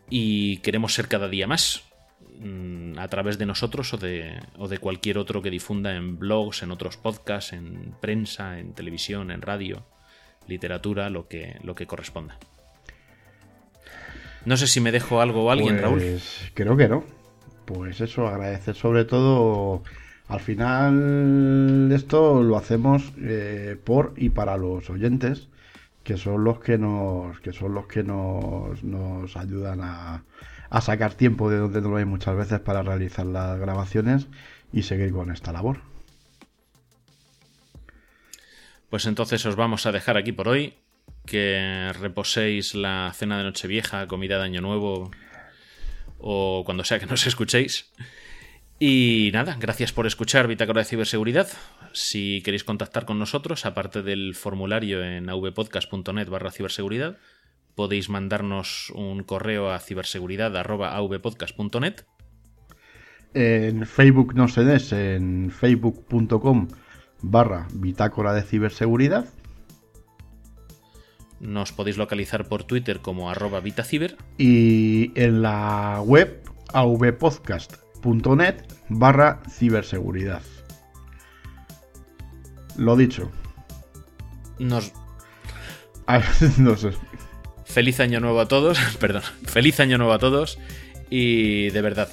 y 0.08 0.58
queremos 0.58 0.94
ser 0.94 1.08
cada 1.08 1.28
día 1.28 1.46
más. 1.46 1.84
Mm, 2.38 2.98
a 2.98 3.08
través 3.08 3.38
de 3.38 3.44
nosotros 3.44 3.92
o 3.92 3.98
de, 3.98 4.40
o 4.56 4.68
de 4.68 4.78
cualquier 4.78 5.18
otro 5.18 5.42
que 5.42 5.50
difunda 5.50 5.94
en 5.94 6.18
blogs, 6.18 6.62
en 6.62 6.70
otros 6.70 6.96
podcasts, 6.96 7.52
en 7.52 7.94
prensa, 8.00 8.58
en 8.58 8.72
televisión, 8.72 9.30
en 9.30 9.42
radio, 9.42 9.84
literatura, 10.46 11.10
lo 11.10 11.28
que, 11.28 11.58
lo 11.62 11.74
que 11.74 11.86
corresponda. 11.86 12.38
No 14.46 14.56
sé 14.56 14.66
si 14.66 14.80
me 14.80 14.90
dejo 14.90 15.20
algo 15.20 15.44
o 15.44 15.50
alguien, 15.50 15.78
Raúl. 15.80 15.98
Pues 15.98 16.50
creo 16.54 16.76
que 16.76 16.88
no. 16.88 17.04
Pues 17.66 18.00
eso, 18.00 18.26
agradecer 18.26 18.74
sobre 18.74 19.04
todo. 19.04 19.82
Al 20.30 20.38
final, 20.38 21.90
esto 21.92 22.44
lo 22.44 22.56
hacemos 22.56 23.12
eh, 23.18 23.76
por 23.82 24.14
y 24.16 24.28
para 24.28 24.56
los 24.56 24.88
oyentes, 24.88 25.48
que 26.04 26.16
son 26.16 26.44
los 26.44 26.60
que 26.60 26.78
nos, 26.78 27.40
que 27.40 27.52
son 27.52 27.74
los 27.74 27.88
que 27.88 28.04
nos, 28.04 28.84
nos 28.84 29.36
ayudan 29.36 29.80
a, 29.82 30.22
a 30.70 30.80
sacar 30.80 31.14
tiempo 31.14 31.50
de 31.50 31.58
donde 31.58 31.80
no 31.80 31.96
hay 31.96 32.04
muchas 32.04 32.36
veces 32.36 32.60
para 32.60 32.82
realizar 32.82 33.26
las 33.26 33.58
grabaciones 33.58 34.28
y 34.72 34.84
seguir 34.84 35.10
con 35.10 35.32
esta 35.32 35.52
labor. 35.52 35.80
Pues 38.88 39.06
entonces 39.06 39.44
os 39.46 39.56
vamos 39.56 39.84
a 39.86 39.92
dejar 39.92 40.16
aquí 40.16 40.30
por 40.30 40.46
hoy. 40.46 40.74
Que 41.26 41.92
reposéis 42.00 42.76
la 42.76 43.12
cena 43.14 43.36
de 43.38 43.44
Nochevieja, 43.44 44.06
comida 44.06 44.38
de 44.38 44.44
Año 44.44 44.60
Nuevo 44.60 45.10
o 46.18 46.62
cuando 46.64 46.84
sea 46.84 47.00
que 47.00 47.06
nos 47.06 47.26
escuchéis. 47.26 47.90
Y 48.82 49.28
nada, 49.34 49.58
gracias 49.60 49.92
por 49.92 50.06
escuchar 50.06 50.48
Bitácora 50.48 50.80
de 50.80 50.86
Ciberseguridad. 50.86 51.48
Si 51.92 52.40
queréis 52.42 52.64
contactar 52.64 53.04
con 53.04 53.18
nosotros, 53.18 53.66
aparte 53.66 54.00
del 54.00 54.34
formulario 54.34 55.04
en 55.04 55.28
avpodcast.net 55.28 56.30
barra 56.30 56.50
ciberseguridad, 56.50 57.18
podéis 57.74 58.08
mandarnos 58.08 58.90
un 58.94 59.22
correo 59.22 59.70
a 59.70 59.78
ciberseguridad.avpodcast.net. 59.80 62.06
En 63.34 63.84
Facebook 63.84 64.34
no 64.34 64.48
se 64.48 64.64
des, 64.64 64.92
en 64.92 65.50
facebook.com 65.50 66.68
barra 67.20 67.68
bitácora 67.74 68.32
de 68.32 68.40
ciberseguridad. 68.40 69.26
Nos 71.38 71.72
podéis 71.72 71.98
localizar 71.98 72.48
por 72.48 72.64
Twitter 72.64 73.00
como 73.00 73.28
arroba 73.28 73.60
vitaciber. 73.60 74.16
Y 74.38 75.12
en 75.20 75.42
la 75.42 76.00
web 76.02 76.40
avpodcast.net 76.72 77.89
barra 78.88 79.42
ciberseguridad. 79.48 80.42
Lo 82.76 82.96
dicho. 82.96 83.30
Nos... 84.58 84.92
no 86.58 86.76
sé. 86.76 86.90
Feliz 87.64 88.00
año 88.00 88.20
nuevo 88.20 88.40
a 88.40 88.48
todos. 88.48 88.78
Perdón. 89.00 89.22
Feliz 89.44 89.80
año 89.80 89.98
nuevo 89.98 90.12
a 90.12 90.18
todos. 90.18 90.58
Y 91.08 91.70
de 91.70 91.82
verdad, 91.82 92.08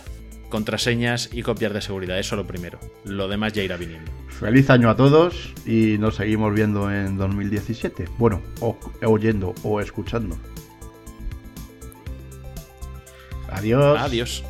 contraseñas 0.49 1.30
y 1.34 1.41
copias 1.41 1.73
de 1.73 1.81
seguridad. 1.81 2.19
Eso 2.19 2.35
lo 2.35 2.45
primero. 2.45 2.80
Lo 3.05 3.27
demás 3.27 3.53
ya 3.53 3.64
irá 3.64 3.77
viniendo. 3.77 4.11
Feliz 4.27 4.69
año 4.69 4.89
a 4.89 4.95
todos 4.95 5.53
y 5.65 5.97
nos 5.97 6.15
seguimos 6.15 6.53
viendo 6.53 6.91
en 6.91 7.18
2017. 7.18 8.05
Bueno, 8.18 8.41
o, 8.61 8.77
oyendo 9.03 9.55
o 9.64 9.81
escuchando. 9.81 10.38
Adiós. 13.49 13.99
Adiós. 13.99 14.43